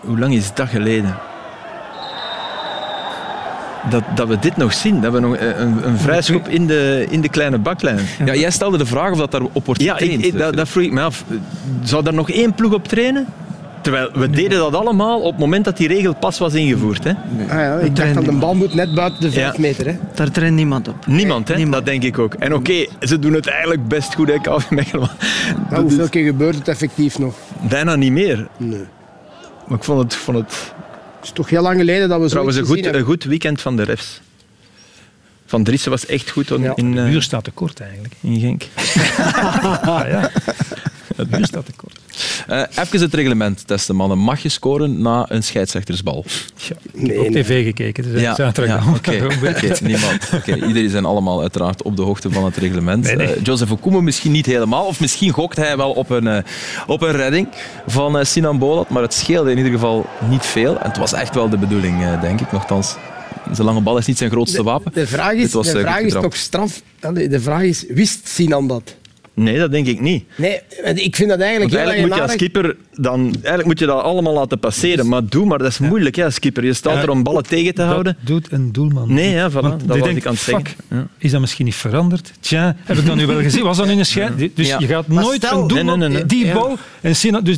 Hoe 0.00 0.18
lang 0.18 0.34
is 0.34 0.54
dat 0.54 0.68
geleden? 0.68 1.18
Dat, 3.90 4.02
dat 4.14 4.28
we 4.28 4.38
dit 4.38 4.56
nog 4.56 4.72
zien, 4.72 5.00
dat 5.00 5.12
we 5.12 5.20
nog 5.20 5.36
een, 5.38 5.86
een 5.86 5.98
vrijschop 5.98 6.48
in 6.48 6.66
de, 6.66 7.06
in 7.10 7.20
de 7.20 7.28
kleine 7.28 7.58
baklijn. 7.58 7.98
Ja, 8.24 8.34
jij 8.34 8.50
stelde 8.50 8.78
de 8.78 8.86
vraag 8.86 9.10
of 9.10 9.18
dat 9.18 9.30
daarop 9.30 9.66
wordt 9.66 9.82
getraind. 9.82 10.20
Ja, 10.20 10.26
ik, 10.26 10.38
dat, 10.38 10.56
dat 10.56 10.68
vroeg 10.68 10.84
ik 10.84 10.92
me 10.92 11.02
af. 11.02 11.24
Zou 11.82 12.02
daar 12.02 12.14
nog 12.14 12.30
één 12.30 12.54
ploeg 12.54 12.72
op 12.72 12.88
trainen? 12.88 13.26
Terwijl 13.80 14.10
we 14.12 14.30
deden 14.30 14.58
dat 14.58 14.74
allemaal 14.74 15.20
op 15.20 15.30
het 15.30 15.40
moment 15.40 15.64
dat 15.64 15.76
die 15.76 15.88
regel 15.88 16.14
pas 16.14 16.38
was 16.38 16.54
ingevoerd. 16.54 17.04
Hè? 17.04 17.10
Ah 17.48 17.48
ja, 17.48 17.78
ik 17.78 17.96
dacht 17.96 18.14
dat 18.14 18.24
de 18.24 18.32
bal 18.32 18.54
moet 18.54 18.74
net 18.74 18.94
buiten 18.94 19.20
de 19.20 19.30
5 19.30 19.58
meter. 19.58 19.86
Hè? 19.86 19.98
Daar 20.14 20.30
traint 20.30 20.54
niemand 20.54 20.88
op. 20.88 21.06
Niemand, 21.06 21.48
hè? 21.48 21.54
Niemand. 21.54 21.74
dat 21.74 21.84
denk 21.84 22.02
ik 22.02 22.18
ook. 22.18 22.34
En 22.34 22.54
oké, 22.54 22.70
okay, 22.70 22.88
ze 23.00 23.18
doen 23.18 23.32
het 23.32 23.46
eigenlijk 23.46 23.88
best 23.88 24.14
goed, 24.14 24.28
hè, 24.28 24.38
KV 24.38 24.70
Mechelen. 24.70 25.08
Hoeveel 25.74 26.08
keer 26.08 26.24
gebeurt 26.24 26.54
het 26.54 26.68
effectief 26.68 27.18
nog? 27.18 27.34
Bijna 27.68 27.96
niet 27.96 28.12
meer. 28.12 28.48
Nee. 28.56 28.84
Maar 29.66 29.78
ik 29.78 29.84
vond 29.84 30.02
het... 30.02 30.14
Vond 30.14 30.38
het... 30.38 30.72
Het 31.20 31.28
is 31.28 31.34
toch 31.34 31.50
heel 31.50 31.62
lang 31.62 31.78
geleden 31.78 32.08
dat 32.08 32.18
we 32.18 32.24
zo 32.24 32.30
Trouwens, 32.30 32.56
een 32.56 32.64
goed, 32.64 32.86
een 32.86 33.04
goed 33.04 33.24
weekend 33.24 33.60
van 33.60 33.76
de 33.76 33.82
refs. 33.82 34.20
Van 35.46 35.64
Driessen 35.64 35.90
was 35.90 36.06
echt 36.06 36.30
goed. 36.30 36.48
Ja. 36.48 36.72
In, 36.74 36.86
uh, 36.86 36.94
de 36.94 37.10
muur 37.10 37.22
staat 37.22 37.44
te 37.44 37.50
kort 37.50 37.80
eigenlijk. 37.80 38.14
In 38.20 38.40
Genk. 38.40 38.62
ah, 39.94 40.08
ja. 40.08 40.30
Het 41.16 41.30
muur 41.30 41.46
staat 41.46 41.66
te 41.66 41.72
kort. 41.76 41.99
Uh, 42.50 42.62
even 42.70 43.00
het 43.00 43.14
reglement 43.14 43.66
testen, 43.66 43.96
mannen. 43.96 44.18
Mag 44.18 44.42
je 44.42 44.48
scoren 44.48 45.02
na 45.02 45.24
een 45.28 45.42
scheidsrechtersbal? 45.42 46.24
Ja, 46.56 46.76
ik 46.92 47.06
heb 47.06 47.18
op 47.18 47.32
tv 47.32 47.64
gekeken, 47.64 48.12
dus 48.12 48.20
ja, 48.20 48.34
ja, 48.36 48.48
Oké, 48.48 48.96
okay. 48.96 49.20
okay, 49.20 49.76
niemand. 49.82 50.30
Okay, 50.34 50.54
iedereen 50.54 50.90
zijn 50.90 51.04
allemaal 51.04 51.40
uiteraard 51.40 51.82
op 51.82 51.96
de 51.96 52.02
hoogte 52.02 52.30
van 52.30 52.44
het 52.44 52.56
reglement. 52.56 53.04
Nee, 53.04 53.16
nee. 53.16 53.36
Uh, 53.36 53.42
Joseph 53.42 53.72
Okumo 53.72 54.00
misschien 54.00 54.32
niet 54.32 54.46
helemaal, 54.46 54.84
of 54.84 55.00
misschien 55.00 55.32
gokt 55.32 55.56
hij 55.56 55.76
wel 55.76 55.90
op 55.90 56.10
een, 56.10 56.26
uh, 56.26 56.38
op 56.86 57.02
een 57.02 57.12
redding 57.12 57.48
van 57.86 58.18
uh, 58.18 58.24
Sinan 58.24 58.58
Bolat, 58.58 58.88
maar 58.88 59.02
het 59.02 59.14
scheelde 59.14 59.50
in 59.50 59.56
ieder 59.56 59.72
geval 59.72 60.06
niet 60.28 60.46
veel. 60.46 60.78
En 60.78 60.88
het 60.88 60.98
was 60.98 61.12
echt 61.12 61.34
wel 61.34 61.48
de 61.48 61.58
bedoeling, 61.58 62.20
denk 62.20 62.40
ik, 62.40 62.52
nogthans. 62.52 62.96
Zijn 63.52 63.66
lange 63.66 63.80
bal 63.80 63.98
is 63.98 64.06
niet 64.06 64.18
zijn 64.18 64.30
grootste 64.30 64.62
wapen. 64.62 64.92
De, 64.92 65.00
de 65.00 65.06
vraag 65.06 65.32
is, 65.32 65.52
was, 65.52 65.72
de 65.72 65.80
vraag 65.80 66.00
is 66.00 66.12
toch 66.12 66.36
straf. 66.36 66.82
De 67.12 67.40
vraag 67.40 67.62
is, 67.62 67.84
wist 67.88 68.28
Sinan 68.28 68.68
dat? 68.68 68.94
Nee, 69.34 69.58
dat 69.58 69.70
denk 69.70 69.86
ik 69.86 70.00
niet. 70.00 70.24
Nee, 70.36 70.60
ik 70.94 71.16
vind 71.16 71.28
dat 71.28 71.40
eigenlijk 71.40 71.72
Want 71.72 71.86
eigenlijk 71.86 72.06
moet 72.06 72.16
je 72.16 72.22
als 72.22 72.36
keeper 72.36 72.76
dan, 72.94 73.20
eigenlijk 73.20 73.64
moet 73.64 73.78
je 73.78 73.86
dat 73.86 74.02
allemaal 74.02 74.32
laten 74.32 74.58
passeren. 74.58 75.08
Maar 75.08 75.22
doe 75.24 75.46
maar, 75.46 75.58
dat 75.58 75.66
is 75.66 75.78
moeilijk 75.78 76.16
hè, 76.16 76.24
als 76.24 76.38
keeper. 76.38 76.64
Je 76.64 76.72
staat 76.72 77.02
er 77.02 77.10
om 77.10 77.22
ballen 77.22 77.42
tegen 77.42 77.74
te 77.74 77.82
houden. 77.82 78.16
Dat 78.18 78.26
doet 78.26 78.52
een 78.52 78.72
doelman. 78.72 79.14
Nee, 79.14 79.30
ja, 79.30 79.50
voilà, 79.50 79.84
dat 79.84 79.98
was 79.98 80.08
ik 80.08 80.26
aan 80.26 80.32
het 80.32 80.42
zeggen. 80.42 80.66
Ja. 80.88 81.06
Is 81.18 81.30
dat 81.30 81.40
misschien 81.40 81.64
niet 81.64 81.74
veranderd? 81.74 82.32
Tja, 82.40 82.76
heb 82.84 82.96
ik 82.96 83.06
dat 83.06 83.16
nu 83.16 83.26
wel 83.26 83.40
gezien? 83.40 83.62
Was 83.62 83.76
dat 83.76 83.88
in 83.88 83.98
een 83.98 84.06
scheid? 84.06 84.50
Dus 84.54 84.68
je 84.78 84.86
gaat 84.86 85.08
nooit 85.08 85.44
stel, 85.44 85.60
een 85.62 85.68
doelman, 85.68 85.98
nee, 85.98 86.08
nee, 86.08 86.16
nee, 86.16 86.26
die 86.26 86.52
bal... 86.52 86.76
En 87.00 87.16
Sinan, 87.16 87.44
dus 87.44 87.56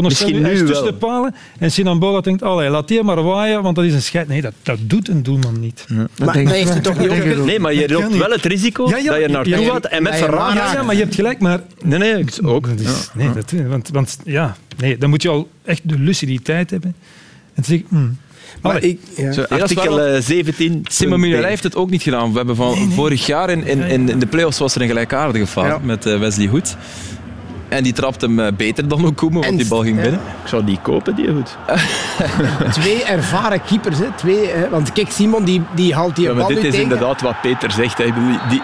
misschien 0.00 0.42
nu 0.42 0.66
tussen 0.66 0.86
de 0.86 0.94
palen 0.94 1.34
en 1.58 1.72
Sinan 1.72 1.98
Bola 1.98 2.20
denkt, 2.20 2.42
allee, 2.42 2.68
laat 2.68 2.88
die 2.88 3.02
maar 3.02 3.22
waaien, 3.22 3.62
want 3.62 3.76
dat 3.76 3.84
is 3.84 3.92
een 3.92 4.02
scheid. 4.02 4.28
Nee, 4.28 4.40
dat, 4.40 4.52
dat 4.62 4.78
doet 4.80 5.08
een 5.08 5.22
doelman 5.22 5.60
niet. 5.60 5.84
Ja. 5.88 5.96
Maar, 5.96 6.42
maar 6.42 6.52
heeft 6.52 6.82
toch 6.82 6.98
niet 6.98 7.44
Nee, 7.44 7.60
maar 7.60 7.74
je 7.74 7.88
loopt 7.88 8.16
wel 8.16 8.30
het 8.30 8.44
risico 8.44 8.90
dat 8.90 9.02
je 9.02 9.28
naartoe 9.28 9.64
gaat 9.64 9.84
en 9.84 10.02
met 10.02 10.14
verraad. 10.14 10.72
Ja, 10.72 10.82
maar 10.82 10.96
je 10.96 11.06
hebt 11.16 11.38
gelijk, 11.38 11.40
maar... 11.40 11.60
Nee, 11.82 11.98
nee, 11.98 12.24
ook. 12.44 12.66
Nee, 13.14 13.32
dat, 13.32 13.52
want, 13.68 13.88
want 13.88 14.18
ja, 14.24 14.56
nee, 14.76 14.98
dan 14.98 15.10
moet 15.10 15.22
je 15.22 15.28
al 15.28 15.48
echt 15.64 15.80
de 15.84 15.98
luciditeit 15.98 16.70
hebben. 16.70 16.94
En 17.54 17.64
zeg 17.64 17.80
mm. 17.88 18.16
Maar 18.62 18.82
ik, 18.82 19.00
ja. 19.16 19.32
Zo, 19.32 19.42
artikel 19.42 20.22
17. 20.22 20.72
Eh, 20.72 20.78
Simon 20.84 21.20
Muller 21.20 21.44
heeft 21.44 21.62
het 21.62 21.76
ook 21.76 21.90
niet 21.90 22.02
gedaan. 22.02 22.30
We 22.30 22.36
hebben 22.36 22.56
van 22.56 22.92
vorig 22.92 23.26
jaar 23.26 23.50
in, 23.50 23.66
in, 23.66 24.08
in, 24.08 24.18
de 24.18 24.26
playoffs 24.26 24.58
was 24.58 24.74
er 24.74 24.82
een 24.82 24.88
gelijkaardige 24.88 25.46
fout 25.46 25.66
ja. 25.66 25.78
met 25.82 26.06
uh, 26.06 26.18
Wesley 26.18 26.46
Hoed. 26.46 26.76
En 27.68 27.82
die 27.82 27.92
trapt 27.92 28.20
hem 28.20 28.38
uh, 28.38 28.46
beter 28.56 28.88
dan 28.88 29.06
Okumo, 29.06 29.40
want 29.40 29.58
die 29.58 29.68
bal 29.68 29.82
ging 29.82 30.00
binnen. 30.00 30.20
Ik 30.42 30.48
zou 30.48 30.64
die 30.64 30.78
kopen, 30.82 31.14
die 31.14 31.28
goed. 31.32 31.56
Twee 32.80 33.04
ervaren 33.04 33.62
keepers, 33.62 33.98
hè. 33.98 34.06
Twee, 34.16 34.46
hè. 34.46 34.68
want 34.68 34.92
kijk, 34.92 35.10
Simon 35.10 35.44
die, 35.44 35.62
die 35.74 35.94
haalt 35.94 36.16
die 36.16 36.28
ja, 36.28 36.34
bal 36.34 36.48
Dit 36.48 36.56
is 36.56 36.62
tegen. 36.62 36.82
inderdaad 36.82 37.20
wat 37.20 37.40
Peter 37.42 37.70
zegt. 37.70 37.98
Hè. 37.98 38.04
Die, 38.48 38.62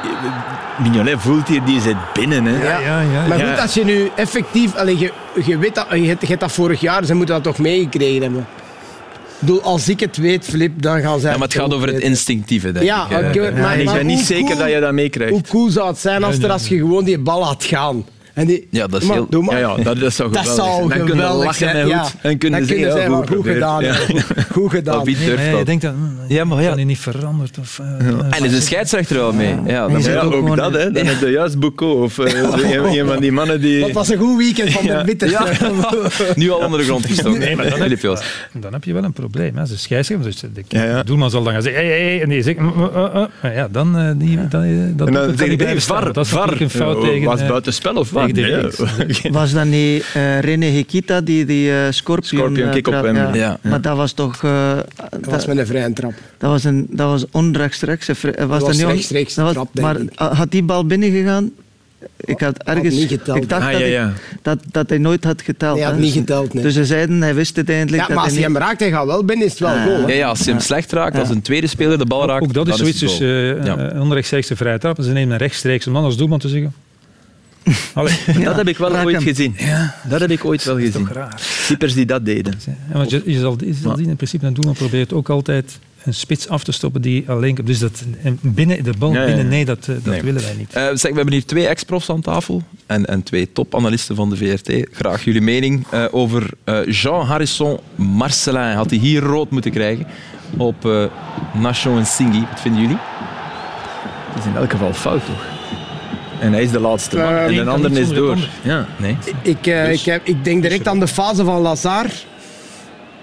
Mignolet 0.83 1.21
voelt 1.21 1.49
hier, 1.49 1.65
die 1.65 1.81
zit 1.81 1.97
binnen. 2.13 2.45
Hè. 2.45 2.63
Ja, 2.65 2.79
ja, 2.79 3.01
ja, 3.01 3.27
maar 3.27 3.41
goed, 3.41 3.61
als 3.61 3.75
je 3.75 3.85
nu 3.85 4.11
effectief... 4.17 4.75
Allez, 4.75 5.01
je, 5.01 5.13
je 5.45 5.59
weet 5.59 5.75
dat, 5.75 5.87
je, 5.91 6.03
je 6.03 6.17
hebt 6.27 6.41
dat 6.41 6.53
vorig 6.53 6.81
jaar, 6.81 7.05
ze 7.05 7.15
moeten 7.15 7.35
dat 7.35 7.45
toch 7.45 7.59
meegekregen 7.59 8.23
hebben. 8.23 8.47
Bedoel, 9.39 9.63
als 9.63 9.89
ik 9.89 10.01
het 10.01 10.17
weet, 10.17 10.45
Flip, 10.45 10.83
dan 10.83 11.01
gaan 11.01 11.21
zij. 11.21 11.31
Ja, 11.31 11.39
maar 11.39 11.49
het 11.49 11.57
gaat 11.57 11.75
over 11.75 11.89
het 11.89 12.03
instinctieve, 12.03 12.73
denk 12.73 12.85
ja, 12.85 13.11
ik. 13.11 13.37
Okay, 13.37 13.53
maar, 13.53 13.79
ik 13.79 13.93
ben 13.93 14.07
niet 14.07 14.19
zeker 14.19 14.47
cool, 14.47 14.59
dat 14.59 14.71
je 14.71 14.81
dat 14.81 14.93
meekrijgt. 14.93 15.33
Hoe 15.33 15.43
cool 15.49 15.71
zou 15.71 15.89
het 15.89 15.99
zijn 15.99 16.25
als, 16.25 16.39
er, 16.39 16.51
als 16.51 16.69
je 16.69 16.77
gewoon 16.77 17.05
die 17.05 17.19
bal 17.19 17.45
had 17.45 17.65
gaan? 17.65 18.05
En 18.35 18.47
die, 18.47 18.69
Ja, 18.71 18.87
dat 18.87 19.03
is 19.03 19.09
maar, 19.09 19.17
heel-. 19.31 19.45
Ja, 19.51 19.59
ja, 19.59 19.77
dat, 19.77 20.01
dat 20.01 20.13
zou 20.13 20.33
Dat 20.33 20.47
geweldig 20.47 20.65
zou 20.67 20.89
zijn. 20.89 20.99
Dan 20.99 21.07
kunnen 21.07 21.29
we 21.29 21.37
lachen 21.37 21.55
zijn, 21.55 21.77
en 21.77 21.89
ja. 21.89 22.03
goed. 22.03 22.15
En 22.23 22.39
kunnen 22.39 22.59
Dan 22.59 22.69
zeggen, 22.69 22.87
kunnen 22.87 23.11
ja, 23.11 23.17
goed 23.17 23.29
maar 23.29 23.37
goed 23.37 23.47
gedaan. 23.47 23.85
Ja. 23.85 23.95
Goed 24.53 24.71
gedaan. 24.71 25.05
Wie 25.05 25.17
Nee, 25.17 25.27
durft 25.27 25.45
je 25.45 25.51
dat? 25.51 25.67
denkt 25.67 25.83
dan, 25.83 25.95
hm, 25.95 26.33
Ja, 26.35 26.45
maar 26.45 26.59
is 26.59 26.65
ja. 26.65 26.75
dat 26.75 26.85
niet 26.85 26.99
veranderd? 26.99 27.59
Of, 27.59 27.79
eh, 27.79 28.39
En 28.39 28.45
is 28.45 28.51
de 28.51 28.61
scheidsrechter 28.61 29.17
wel 29.17 29.33
mee? 29.33 29.55
Ja, 29.67 29.87
dan 29.87 29.97
je 29.97 30.03
zit 30.03 30.13
Ja, 30.15 30.21
ook 30.21 30.33
ook 30.35 30.57
dat, 30.57 30.73
hè. 30.73 30.91
Dan 30.91 31.07
heb 31.07 31.21
je 31.21 31.31
juist 31.31 31.59
Boucault 31.59 32.03
of 32.03 32.13
zo 32.13 32.23
een, 32.23 32.99
een 32.99 33.07
van 33.07 33.21
die 33.21 33.33
mannen 33.33 33.61
die... 33.61 33.81
Dat 33.81 33.93
was 33.93 34.09
een 34.09 34.19
goed 34.19 34.37
weekend 34.37 34.71
van 34.71 34.87
de 34.87 35.03
witte. 35.05 35.27
nu 36.35 36.51
al 36.51 36.59
onder 36.59 36.79
de 36.79 36.85
grond 36.85 37.07
gestoken. 37.07 37.39
Nee, 37.39 37.57
maar 37.57 37.71
dan 37.71 37.81
heb, 37.81 38.01
Joos. 38.01 38.21
dan 38.53 38.73
heb 38.73 38.85
je 38.85 38.93
wel 38.93 39.05
een 39.05 39.13
probleem. 39.13 39.55
Hè. 39.55 39.61
Als 39.61 39.71
de 39.71 39.77
scheidsrechter, 39.77 40.27
dus 40.27 40.41
de 40.69 41.03
doelman 41.05 41.31
zal 41.31 41.43
dan 41.43 41.53
gaan 41.53 41.63
zeggen, 41.63 41.83
hey, 41.83 41.91
hey, 41.91 42.03
hey, 42.03 42.23
en 42.23 42.29
die 42.29 42.43
zegt, 42.43 42.59
mm, 42.59 42.73
mm, 42.77 42.91
mm, 43.43 43.51
ja, 43.53 43.69
dan, 43.71 43.93
dat 43.93 45.11
kan 45.11 45.15
dan 45.15 45.29
niet 45.29 45.39
zeg 45.39 45.49
je, 45.49 45.57
blijven 45.57 45.67
nee, 45.67 45.81
staan. 45.81 46.03
VAR, 46.03 46.13
Dat 46.13 46.27
is 46.27 46.61
een 46.61 46.71
fout 46.71 47.01
tegen... 47.01 47.25
Was 47.25 47.41
het 47.41 47.49
buitenspel 47.49 47.95
of 47.95 48.11
wat? 48.11 48.30
Tegen 48.35 48.51
de 48.51 48.85
Nee, 48.97 49.07
reeks. 49.07 49.21
ja. 49.23 49.31
Was 49.41 49.53
dat 49.53 49.65
niet 49.67 50.05
eh 50.15 50.39
René 50.41 50.67
Hekita 50.67 51.21
die 51.21 51.45
die 51.45 51.71
eh, 51.73 51.77
Scorpion... 51.91 52.41
Scorpion 52.41 52.71
kick 52.71 52.87
op 52.87 52.93
hem. 52.95 53.17
Ja. 53.17 53.35
Ja. 53.35 53.59
Maar 53.63 53.81
dat 53.81 53.97
was 53.97 54.13
toch... 54.13 54.45
eh, 54.45 54.77
Dat 54.97 55.11
dat, 55.11 55.25
was 55.31 55.47
met 55.47 55.59
een 55.59 55.67
vrije 55.67 55.93
trap. 55.93 56.13
dat 56.39 56.51
was 56.51 56.65
een, 56.65 56.87
dat 56.91 57.09
was 57.09 57.25
onrechtstreeks. 57.31 58.09
vri- 58.13 58.31
eh, 58.31 58.45
Was 58.47 58.61
was 58.61 58.69
dat 58.77 58.87
niet 58.87 58.95
rechtstreeks 58.95 59.35
dat 59.35 59.45
was- 59.45 59.55
trap, 59.55 59.69
denk 59.73 59.87
Maar 59.87 60.01
ik. 60.01 60.11
ah, 60.15 60.39
had 60.39 60.51
die 60.51 60.63
bal 60.63 60.87
binnengegaan? 60.87 61.51
Ik 62.25 62.41
had 62.41 62.63
ergens... 62.63 62.95
niet 62.95 63.09
geteld. 63.09 63.37
Ik 63.37 63.49
dacht 63.49 63.63
Ah, 63.67 63.71
dat, 63.73 63.81
ja, 63.81 63.87
ik- 63.87 63.93
ja. 63.93 64.13
dat, 64.43 64.59
dat 64.71 64.89
hij 64.89 64.99
nooit 64.99 65.25
had 65.25 65.43
geteld. 65.43 65.75
Nee, 65.75 65.83
hij 65.83 65.93
had 65.93 66.01
hè. 66.01 66.07
niet 66.07 66.15
geteld, 66.17 66.55
nee. 66.55 66.63
Dus 66.63 66.75
ze 66.75 66.85
zeiden, 66.85 67.23
hij 67.23 67.35
wist 67.35 67.57
het 67.57 67.69
eindelijk 67.69 67.97
Ja, 68.03 68.07
dat 68.07 68.09
maar 68.17 68.25
als 68.25 68.35
hij 68.35 68.47
niet... 68.47 68.53
hem 68.57 68.63
raakt, 68.67 68.81
hij 68.81 68.91
gaat 68.91 69.07
wel 69.07 69.25
binnen, 69.25 69.47
is 69.47 69.51
het 69.53 69.61
wel 69.61 69.71
Ah. 69.71 69.85
goal. 69.85 70.01
hè. 70.01 70.07
Ja, 70.07 70.15
ja, 70.15 70.29
als 70.29 70.39
hij 70.45 70.53
hem 70.53 70.63
slecht 70.63 70.93
raakt, 70.93 71.19
als 71.19 71.29
een 71.31 71.43
tweede 71.43 71.67
speler 71.67 71.99
de 71.99 72.07
bal 72.07 72.27
raakt, 72.27 72.43
Ook 72.43 72.53
dat 72.55 72.69
is 72.69 72.77
zoiets, 72.77 73.01
het 73.01 73.09
dus 73.11 73.21
eh 73.21 73.65
Ja. 73.65 73.79
een 73.79 74.01
onrechtstreekse 74.01 74.57
vrije 74.57 74.79
trap. 74.79 74.99
Ze 75.03 75.11
nemen 75.13 75.33
een 75.33 75.39
rechtstreeks 75.39 75.87
om 75.87 75.93
dan 75.93 76.05
als 76.05 76.17
doelman 76.17 76.39
te 76.39 76.49
zeggen... 76.49 76.73
Allee, 77.95 78.15
Dat 78.45 78.57
heb 78.57 78.69
ik 78.69 78.77
wel 78.79 78.97
ooit 78.97 79.15
hem. 79.17 79.25
gezien. 79.25 79.57
Dat 80.09 80.21
heb 80.21 80.31
ik 80.31 80.45
ooit 80.45 80.65
wel 80.65 80.77
gezien. 80.77 80.93
toch 80.93 81.09
raar. 81.13 81.41
Keepers 81.67 81.95
die 81.95 82.07
dat 82.07 82.25
deden. 82.25 82.55
Ja, 82.67 82.97
want 82.99 83.11
je, 83.11 83.23
je 83.27 83.39
zal, 83.39 83.57
je 83.65 83.75
zal 83.83 83.97
zien, 83.97 84.09
in 84.09 84.17
principe, 84.17 84.47
een 84.47 84.55
doelman 84.55 84.75
probeert 84.75 85.13
ook 85.13 85.29
altijd 85.29 85.79
een 86.05 86.15
spits 86.15 86.49
af 86.49 86.65
te 86.65 86.73
stoppen 86.73 87.03
die 87.03 87.31
alleen... 87.31 87.59
Dus 87.65 87.79
dat, 87.79 88.03
en 88.23 88.39
binnen, 88.43 88.85
de 88.85 88.93
bal 88.99 89.13
Ja, 89.13 89.15
ja, 89.15 89.21
ja. 89.21 89.27
binnen, 89.27 89.49
nee, 89.49 89.65
dat, 89.65 89.79
eh, 89.79 89.87
dat 89.87 90.05
Nee. 90.05 90.23
willen 90.23 90.43
wij 90.43 90.55
niet. 90.59 90.73
Eh, 90.73 90.83
zeg, 90.95 91.11
we 91.11 91.17
hebben 91.17 91.33
hier 91.33 91.45
twee 91.45 91.67
ex-profs 91.67 92.11
aan 92.11 92.21
tafel 92.21 92.63
en, 92.87 93.07
en 93.07 93.23
twee 93.23 93.53
topanalisten 93.53 94.17
van 94.17 94.31
de 94.31 94.37
VRT. 94.37 94.87
Graag 94.93 95.25
jullie 95.25 95.41
mening 95.41 95.87
eh, 95.91 96.05
over 96.11 96.51
eh, 96.65 96.87
Jean 96.87 97.27
Harrison 97.27 97.79
Marcelin. 97.95 98.75
Had 98.77 98.91
hij 98.91 98.99
hier 98.99 99.23
rood 99.23 99.51
moeten 99.51 99.71
krijgen 99.71 100.07
op 100.57 100.85
eh 100.87 101.05
Nation 101.55 101.99
en 101.99 102.07
Singhi. 102.07 102.41
Wat 102.51 102.61
vinden 102.61 102.81
jullie? 102.81 102.99
Dat 104.35 104.39
is 104.45 104.51
in 104.51 104.57
elk 104.57 104.71
geval 104.71 104.93
fout, 104.95 105.25
toch? 105.27 105.50
En 106.41 106.53
hij 106.53 106.63
is 106.63 106.71
de 106.71 106.81
laatste 106.81 107.17
man. 107.17 107.27
Eh, 107.35 107.45
en 107.59 107.65
de 107.65 107.71
ander 107.71 107.99
is 107.99 108.09
door. 108.09 108.37
Ja. 108.63 108.87
Nee? 108.97 109.17
Ik, 109.43 109.67
eh, 109.67 109.93
ik, 109.93 110.01
heb, 110.01 110.21
ik 110.27 110.45
denk 110.45 110.63
direct 110.63 110.89
aan 110.89 111.01
de 111.01 111.09
fase 111.09 111.45
van 111.45 111.61
Lazar 111.61 112.07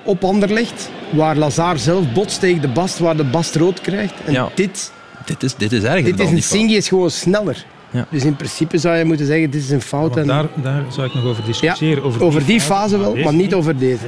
op 0.03 0.23
Anderlecht, 0.23 0.89
waar 1.09 1.35
Lazar 1.35 1.77
zelf 1.79 2.13
botst 2.13 2.39
tegen 2.39 2.61
de 2.61 2.67
Bast, 2.67 2.99
waar 2.99 3.17
de 3.17 3.23
Bast 3.23 3.55
rood 3.55 3.81
krijgt. 3.81 4.13
En 4.25 4.33
Ja. 4.33 4.49
dit, 4.55 4.91
Dit 5.25 5.43
is, 5.43 5.55
dit 5.55 5.71
is 5.71 5.83
eigenlijk 5.83 6.17
dit 6.17 6.27
is 6.27 6.33
een. 6.33 6.43
Singi 6.43 6.75
is 6.75 6.87
gewoon 6.87 7.11
sneller. 7.11 7.65
Ja. 7.91 8.07
Dus 8.11 8.23
in 8.23 8.35
principe 8.35 8.77
zou 8.77 8.97
je 8.97 9.05
moeten 9.05 9.25
zeggen, 9.25 9.49
dit 9.49 9.61
is 9.63 9.69
een 9.69 9.81
fout. 9.81 10.15
Want 10.15 10.15
En, 10.17 10.27
daar, 10.27 10.45
daar 10.55 10.83
zou 10.91 11.07
ik 11.07 11.13
nog 11.13 11.23
over 11.25 11.43
discussiëren. 11.45 12.03
over, 12.03 12.23
over 12.23 12.45
die 12.45 12.61
fase 12.61 12.97
wel, 12.97 13.11
Deze 13.13 13.23
maar 13.23 13.33
niet 13.33 13.53
over 13.53 13.77
deze. 13.77 14.05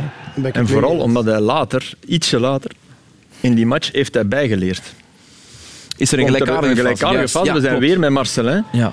En 0.54 0.68
vooral 0.68 0.98
omdat 0.98 1.26
hij 1.26 1.40
later, 1.40 1.94
ietsje 2.08 2.40
later, 2.40 2.72
in 3.40 3.54
die 3.54 3.66
match 3.66 3.92
heeft 3.92 4.14
hij 4.14 4.28
bijgeleerd. 4.28 4.94
Is 6.00 6.12
er 6.12 6.20
een 6.20 6.26
er 6.28 6.32
gelijkaardige 6.32 6.90
een 7.22 7.30
fase. 7.30 7.46
Ja, 7.46 7.54
We 7.54 7.60
zijn 7.60 7.72
klopt. 7.74 7.80
weer 7.88 8.00
met 8.00 8.10
Marcelin. 8.10 8.64
Ja. 8.72 8.92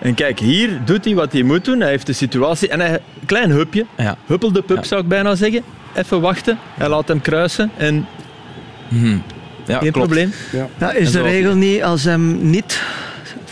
En 0.00 0.14
kijk, 0.14 0.38
hier 0.38 0.80
doet 0.84 1.04
hij 1.04 1.14
wat 1.14 1.32
hij 1.32 1.42
moet 1.42 1.64
doen. 1.64 1.80
Hij 1.80 1.90
heeft 1.90 2.06
de 2.06 2.12
situatie 2.12 2.68
en 2.68 2.80
hij 2.80 2.98
klein 3.26 3.50
hupje. 3.50 3.84
Ja. 3.96 4.16
Huppel 4.26 4.52
de 4.52 4.62
pup 4.62 4.76
Ja. 4.76 4.82
zou 4.82 5.00
ik 5.00 5.08
bijna 5.08 5.34
zeggen. 5.34 5.62
Even 5.94 6.20
wachten. 6.20 6.58
Hij 6.74 6.88
laat 6.88 7.08
hem 7.08 7.20
kruisen 7.20 7.70
en 7.76 8.06
Mhm. 8.88 9.06
ja, 9.66 9.78
geen 9.78 9.78
klopt. 9.78 9.92
probleem. 9.92 10.32
Ja, 10.78 10.92
is 10.92 11.06
En 11.06 11.12
de 11.22 11.28
regel 11.28 11.54
niet, 11.54 11.82
als 11.82 12.04
hem 12.04 12.50
niet 12.50 12.82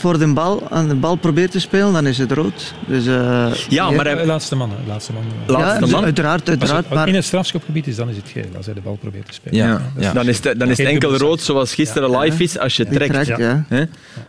voor 0.02 0.18
de 0.18 0.26
bal, 0.32 0.62
aan 0.70 0.88
de 0.88 0.94
bal 0.94 1.14
probeert 1.16 1.50
te 1.50 1.60
spelen, 1.60 1.92
dan 1.92 2.06
is 2.06 2.18
het 2.18 2.32
rood. 2.32 2.74
Dus, 2.86 3.06
eh, 3.06 3.46
Ja, 3.68 3.90
maar 3.90 4.06
Eh, 4.06 4.14
hij, 4.14 4.26
Laatste 4.26 4.56
man. 4.56 4.70
Laatste 4.86 5.12
man. 5.12 5.22
laatste 5.46 5.72
ja, 5.74 5.78
dus 5.80 5.90
man. 5.90 6.04
Uiteraard, 6.04 6.40
Als 6.40 6.48
uiteraard. 6.48 6.84
het 6.84 6.94
Maar 6.94 7.08
in 7.08 7.14
het 7.14 7.24
strafschopgebied 7.24 7.86
is, 7.86 7.96
dan 7.96 8.08
is 8.08 8.16
het 8.16 8.28
geel. 8.32 8.44
Als 8.56 8.66
hij 8.66 8.74
de 8.74 8.80
bal 8.80 8.96
probeert 9.00 9.26
te 9.26 9.32
spelen. 9.34 9.56
Ja. 9.56 9.66
Ja. 9.66 9.82
Ja. 9.98 10.12
Dan 10.12 10.28
is 10.28 10.40
het, 10.44 10.58
dan 10.58 10.70
is 10.70 10.78
het 10.78 10.86
enkel 10.86 11.16
rood 11.16 11.40
zoals 11.40 11.74
gisteren 11.74 12.18
live 12.18 12.42
is 12.42 12.58
als 12.58 12.76
je 12.76 12.86
trekt. 12.88 13.12
trekt, 13.12 13.38
ja. 13.38 13.64
Hè? 13.68 13.84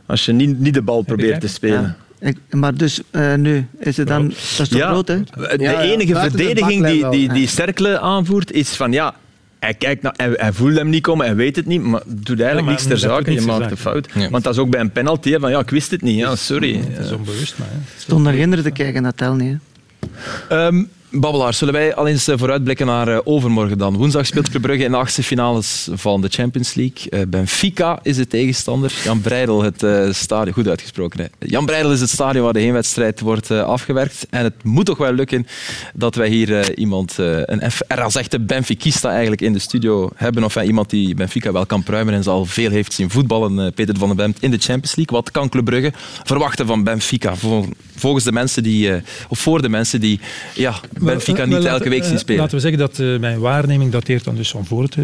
Als 0.05 0.25
je 0.25 0.31
niet, 0.33 0.59
niet 0.59 0.73
de 0.73 0.81
bal 0.81 1.01
probeert 1.01 1.41
te 1.41 1.47
spelen. 1.47 1.95
Ik- 2.19 2.37
maar 2.49 2.73
dus 2.75 3.01
eh, 3.11 3.33
nu 3.33 3.67
is 3.79 3.97
het 3.97 4.07
dan... 4.07 4.27
Dat 4.27 4.37
is 4.59 4.69
toch 4.69 4.79
Ja. 4.79 4.89
rood, 4.91 5.07
hè? 5.07 5.19
De 5.21 5.55
Ja, 5.57 5.71
ja, 5.71 5.81
enige 5.81 6.15
verdediging 6.15 6.85
die, 6.87 7.09
die, 7.09 7.33
die 7.33 7.47
Cercle 7.47 7.99
aanvoert 7.99 8.51
is 8.51 8.69
van 8.69 8.91
ja, 8.91 9.13
hij, 9.63 9.73
kijkt 9.73 10.01
naar, 10.01 10.13
hij, 10.17 10.29
hij 10.35 10.53
voelt 10.53 10.75
hem 10.77 10.89
niet 10.89 11.01
komen, 11.01 11.25
hij 11.25 11.35
weet 11.35 11.55
het 11.55 11.65
niet, 11.65 11.81
maar 11.83 12.01
doet 12.05 12.27
eigenlijk 12.27 12.57
Ja, 12.59 12.63
maar 12.63 12.73
niks 12.73 12.83
ter 12.83 12.97
zake. 12.97 13.31
Je 13.33 13.41
maakt 13.41 13.61
een 13.61 13.69
zake. 13.69 13.77
fout. 13.77 14.09
Ja. 14.13 14.29
Want 14.29 14.43
dat 14.43 14.53
is 14.53 14.59
ook 14.59 14.69
bij 14.69 14.79
een 14.79 14.91
penalty, 14.91 15.31
hè, 15.31 15.39
van 15.39 15.51
ja, 15.51 15.59
ik 15.59 15.69
wist 15.69 15.91
het 15.91 16.01
niet, 16.01 16.17
ja, 16.17 16.35
sorry. 16.35 16.81
Het 16.89 17.05
is 17.05 17.11
onbewust, 17.11 17.57
maar... 17.57 17.67
Hè. 17.71 17.77
Stond 17.97 18.23
naar 18.23 18.33
kinderen 18.33 18.63
te 18.63 18.71
kijken, 18.71 19.03
dat 19.03 19.17
telt 19.17 19.37
niet. 19.37 19.57
Hè? 20.49 20.67
Babbelaars, 21.15 21.57
zullen 21.57 21.73
wij 21.73 21.95
al 21.95 22.07
eens 22.07 22.27
eh, 22.27 22.37
vooruitblikken 22.37 22.85
naar 22.85 23.07
eh, 23.07 23.19
overmorgen 23.23 23.77
dan? 23.77 23.97
Woensdag 23.97 24.25
speelt 24.25 24.49
Club 24.49 24.61
Brugge 24.61 24.83
in 24.83 24.91
de 24.91 24.97
achtste 24.97 25.23
finales 25.23 25.87
van 25.93 26.21
de 26.21 26.27
Champions 26.27 26.73
League. 26.73 27.09
Eh, 27.09 27.21
Benfica 27.27 27.99
is 28.01 28.15
de 28.15 28.27
tegenstander. 28.27 28.93
Jan 29.03 29.21
Breidel, 29.21 29.63
het 29.63 29.85
stadion... 30.15 30.53
Goed 30.53 30.67
uitgesproken, 30.67 31.19
hè? 31.19 31.25
Jan 31.47 31.65
Breidel 31.65 31.91
is 31.91 31.99
het 31.99 32.09
stadion 32.09 32.43
waar 32.43 32.53
de 32.53 32.59
heenwedstrijd 32.59 33.19
wordt 33.19 33.51
afgewerkt. 33.51 34.27
En 34.29 34.43
het 34.43 34.63
moet 34.63 34.85
toch 34.85 34.97
wel 34.97 35.13
lukken 35.13 35.47
dat 35.93 36.15
wij 36.15 36.29
hier 36.29 36.77
iemand, 36.77 37.15
een 37.17 37.71
F- 37.71 37.81
er 37.87 38.01
als 38.01 38.15
echte 38.15 38.39
eigenlijk 39.03 39.41
in 39.41 39.53
de 39.53 39.59
studio 39.59 40.09
hebben. 40.15 40.43
Of 40.43 40.55
iemand 40.55 40.89
die 40.89 41.15
Benfica 41.15 41.51
wel 41.51 41.65
kan 41.65 41.83
pruimen 41.83 42.13
en 42.13 42.23
ze 42.23 42.29
al 42.29 42.45
veel 42.45 42.69
heeft 42.69 42.93
zien 42.93 43.09
voetballen. 43.09 43.73
Peter 43.73 43.97
van 43.97 44.07
den 44.07 44.17
Bemt 44.17 44.37
in 44.39 44.51
de 44.51 44.57
Champions 44.57 44.95
League. 44.95 45.17
Wat 45.17 45.31
kan 45.31 45.49
Club 45.49 45.65
Brugge 45.65 45.91
verwachten 46.23 46.65
van 46.67 46.83
Benfica? 46.83 47.35
Vol- 47.35 47.69
Volgens 48.03 48.23
de 48.23 48.31
mensen 48.31 48.63
die... 48.63 48.91
eh, 48.93 49.01
of 49.29 49.39
voor 49.39 49.61
de 49.61 49.69
mensen 49.69 49.99
die 49.99 50.19
ja, 50.53 50.73
Benfica 50.99 51.47
Wel, 51.47 51.57
niet 51.57 51.67
elke 51.67 51.89
week 51.89 52.03
zien 52.03 52.13
eh, 52.13 52.19
spelen. 52.19 52.41
Laten 52.41 52.55
we 52.55 52.61
zeggen 52.61 52.79
dat 52.79 52.99
eh, 52.99 53.19
mijn 53.19 53.39
waarneming 53.39 53.91
dateert 53.91 54.23
dan 54.23 54.35
dus 54.35 54.49
van 54.49 54.65
voor 54.65 54.83
het 54.83 54.95
eh, 54.95 55.03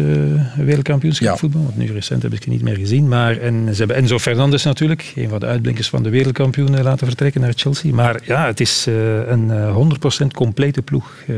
wereldkampioenschap 0.56 1.28
Ja. 1.28 1.36
voetbal. 1.36 1.62
Want 1.62 1.76
nu 1.76 1.92
recent 1.92 2.22
heb 2.22 2.32
ik 2.32 2.38
het 2.38 2.48
niet 2.48 2.62
meer 2.62 2.76
gezien. 2.76 3.08
Maar, 3.08 3.36
en 3.38 3.68
ze 3.70 3.78
hebben 3.78 3.96
Enzo 3.96 4.18
Fernandes 4.18 4.62
natuurlijk, 4.64 5.12
een 5.16 5.28
van 5.28 5.40
de 5.40 5.46
uitblinkers 5.46 5.88
van 5.88 6.02
de 6.02 6.08
wereldkampioen, 6.10 6.76
eh, 6.76 6.82
laten 6.84 7.06
vertrekken 7.06 7.40
naar 7.40 7.52
Chelsea. 7.56 7.92
Maar 7.94 8.20
ja, 8.24 8.46
het 8.46 8.60
is 8.60 8.84
eh, 8.88 8.94
een 9.28 9.50
eh, 9.50 9.76
100% 10.22 10.26
complete 10.34 10.82
ploeg 10.82 11.12
eh, 11.28 11.34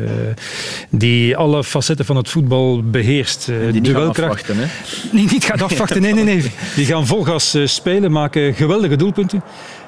die 0.90 1.36
alle 1.36 1.64
facetten 1.64 2.04
van 2.04 2.16
het 2.16 2.28
voetbal 2.28 2.82
beheerst. 2.90 3.48
Eh, 3.48 3.56
Die 3.56 3.66
niet 3.80 3.86
gaan 3.90 3.94
duelkracht, 4.00 4.20
afwachten. 4.30 4.56
Hè. 4.56 4.66
niet, 5.18 5.30
niet 5.30 5.44
gaat 5.44 5.62
afwachten. 5.62 6.00
Nee, 6.02 6.14
nee, 6.14 6.24
nee. 6.24 6.42
Die 6.76 6.86
gaan 6.86 7.06
vol 7.06 7.22
gas 7.22 7.54
eh, 7.54 7.66
spelen, 7.66 8.12
maken 8.12 8.54
geweldige 8.54 8.96
doelpunten. 8.96 9.42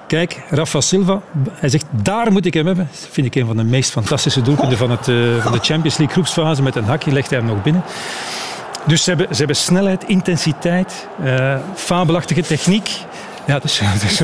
Kijk, 0.07 0.43
Rafa 0.49 0.81
Silva, 0.81 1.21
hij 1.51 1.69
zegt 1.69 1.87
daar 1.91 2.33
moet 2.33 2.47
ik 2.47 2.55
hem 2.55 2.67
hebben. 2.67 2.89
Dat 2.91 3.09
vind 3.11 3.27
ik 3.27 3.35
een 3.35 3.47
van 3.47 3.57
de 3.57 3.65
meest 3.65 3.91
fantastische 3.91 4.43
doelpunten 4.43 4.79
van, 4.79 4.91
het, 4.91 5.09
eh, 5.09 5.17
van 5.43 5.53
de 5.53 5.59
Champions 5.59 5.97
League 5.97 6.15
groepsfase. 6.15 6.63
Met 6.63 6.77
een 6.77 6.85
hakje 6.85 7.13
legt 7.13 7.31
hij 7.31 7.39
hem 7.39 7.49
nog 7.49 7.63
binnen. 7.63 7.83
Dus 8.87 9.05
ze 9.05 9.09
hebben, 9.09 9.29
ze 9.31 9.39
hebben 9.39 9.57
snelheid, 9.57 10.05
intensiteit, 10.07 11.09
eh, 11.23 11.57
fabelachtige 11.75 12.43
techniek. 12.43 12.91
Ja, 13.47 13.55
het 13.55 13.65
is, 13.65 13.81
het 13.83 14.03
is 14.03 14.23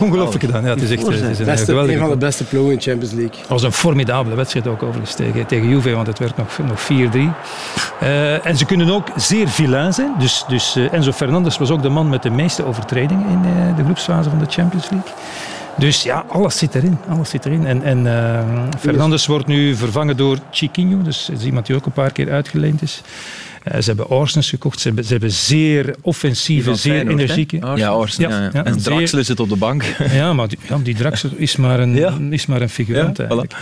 ongelooflijk 0.00 0.44
gedaan. 0.44 0.62
Ja, 0.62 0.68
het 0.68 0.82
is 0.82 0.90
echt 0.90 1.06
het 1.06 1.14
is 1.14 1.38
een 1.38 1.44
Beste, 1.44 1.64
geweldige 1.64 1.94
een 1.94 2.00
van 2.00 2.10
de 2.10 2.16
beste 2.16 2.44
ploegen 2.44 2.70
in 2.72 2.76
de 2.78 2.82
Champions 2.82 3.14
League. 3.14 3.38
Het 3.40 3.48
was 3.48 3.62
een 3.62 3.72
formidabele 3.72 4.34
wedstrijd 4.34 4.66
ook 4.66 4.82
overigens 4.82 5.14
tegen, 5.14 5.46
tegen 5.46 5.68
Juve, 5.68 5.94
want 5.94 6.06
het 6.06 6.18
werd 6.18 6.36
nog, 6.36 6.58
nog 6.58 6.80
4-3. 6.80 6.86
Eh, 8.00 8.46
en 8.46 8.56
ze 8.56 8.64
kunnen 8.64 8.90
ook 8.90 9.08
zeer 9.16 9.48
vilain 9.48 9.92
zijn. 9.92 10.14
Dus, 10.18 10.44
dus 10.48 10.76
eh, 10.76 10.92
Enzo 10.92 11.12
Fernandes 11.12 11.58
was 11.58 11.70
ook 11.70 11.82
de 11.82 11.88
man 11.88 12.08
met 12.08 12.22
de 12.22 12.30
meeste 12.30 12.64
overtredingen 12.64 13.28
in 13.28 13.42
eh, 13.44 13.76
de 13.76 13.84
groepsfase 13.84 14.30
van 14.30 14.38
de 14.38 14.46
Champions 14.48 14.90
League. 14.90 15.12
Dus 15.78 16.02
ja, 16.02 16.24
alles 16.28 16.58
zit 16.58 16.74
erin. 16.74 16.98
Alles 17.08 17.30
zit 17.30 17.44
erin. 17.44 17.66
En, 17.66 17.82
en 17.82 18.06
eh, 18.06 18.40
Fernandes 18.80 19.26
wordt 19.26 19.46
nu 19.46 19.74
vervangen 19.76 20.16
door 20.16 20.38
Chiquinho. 20.50 21.02
Dus 21.02 21.26
dat 21.30 21.38
is 21.38 21.44
iemand 21.44 21.66
die 21.66 21.76
ook 21.76 21.86
een 21.86 21.92
paar 21.92 22.12
keer 22.12 22.30
uitgeleend 22.30 22.82
is. 22.82 23.00
Eh, 23.62 23.80
ze 23.80 23.86
hebben 23.86 24.10
Orsnes 24.10 24.48
gekocht. 24.48 24.80
Ze 24.80 24.86
hebben, 24.86 25.04
ze 25.04 25.12
hebben 25.12 25.30
zeer 25.30 25.94
offensieve, 26.00 26.74
zeer 26.74 27.08
energieke... 27.08 27.56
Orsnes. 27.56 27.78
Ja, 27.80 27.96
Orsen. 27.96 28.28
Ja, 28.28 28.50
ja. 28.52 28.64
En 28.64 28.80
Zeer- 28.80 28.82
Draxler 28.92 29.24
zit 29.24 29.40
op 29.40 29.48
de 29.48 29.56
bank. 29.56 29.82
Ja, 30.12 30.32
maar 30.32 30.48
die, 30.48 30.58
ja, 30.68 30.78
die 30.82 30.94
Draxler 30.94 31.32
is 31.36 31.56
maar 31.56 31.80
een, 31.80 31.94
Ja. 31.94 32.12
is 32.30 32.46
maar 32.46 32.62
een 32.62 32.68
figurant 32.68 33.16
Ja, 33.16 33.24
voilà. 33.24 33.28
eigenlijk. 33.28 33.52
Eh, 33.52 33.60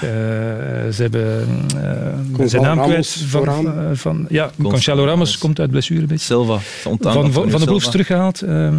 ze 0.93 1.03
hebben 1.03 1.47
uh, 1.77 1.91
Gonzalo 2.37 2.47
zijn 2.49 2.63
naam 2.63 2.77
kwijt 2.77 2.91
Ramos 2.91 3.25
van, 3.29 3.45
van, 3.45 3.97
van- 3.97 4.27
ja, 4.29 4.51
Gonzalo 4.63 5.05
Ramos 5.05 5.39
komt 5.39 5.61
uit 5.61 5.71
blessure. 5.71 6.19
Silva. 6.19 6.59
Van, 6.59 6.99
van 7.01 7.31
de. 7.61 7.65
Wolves 7.67 7.89
teruggehaald. 7.91 8.41
ehm, 8.43 8.53
eh, 8.55 8.71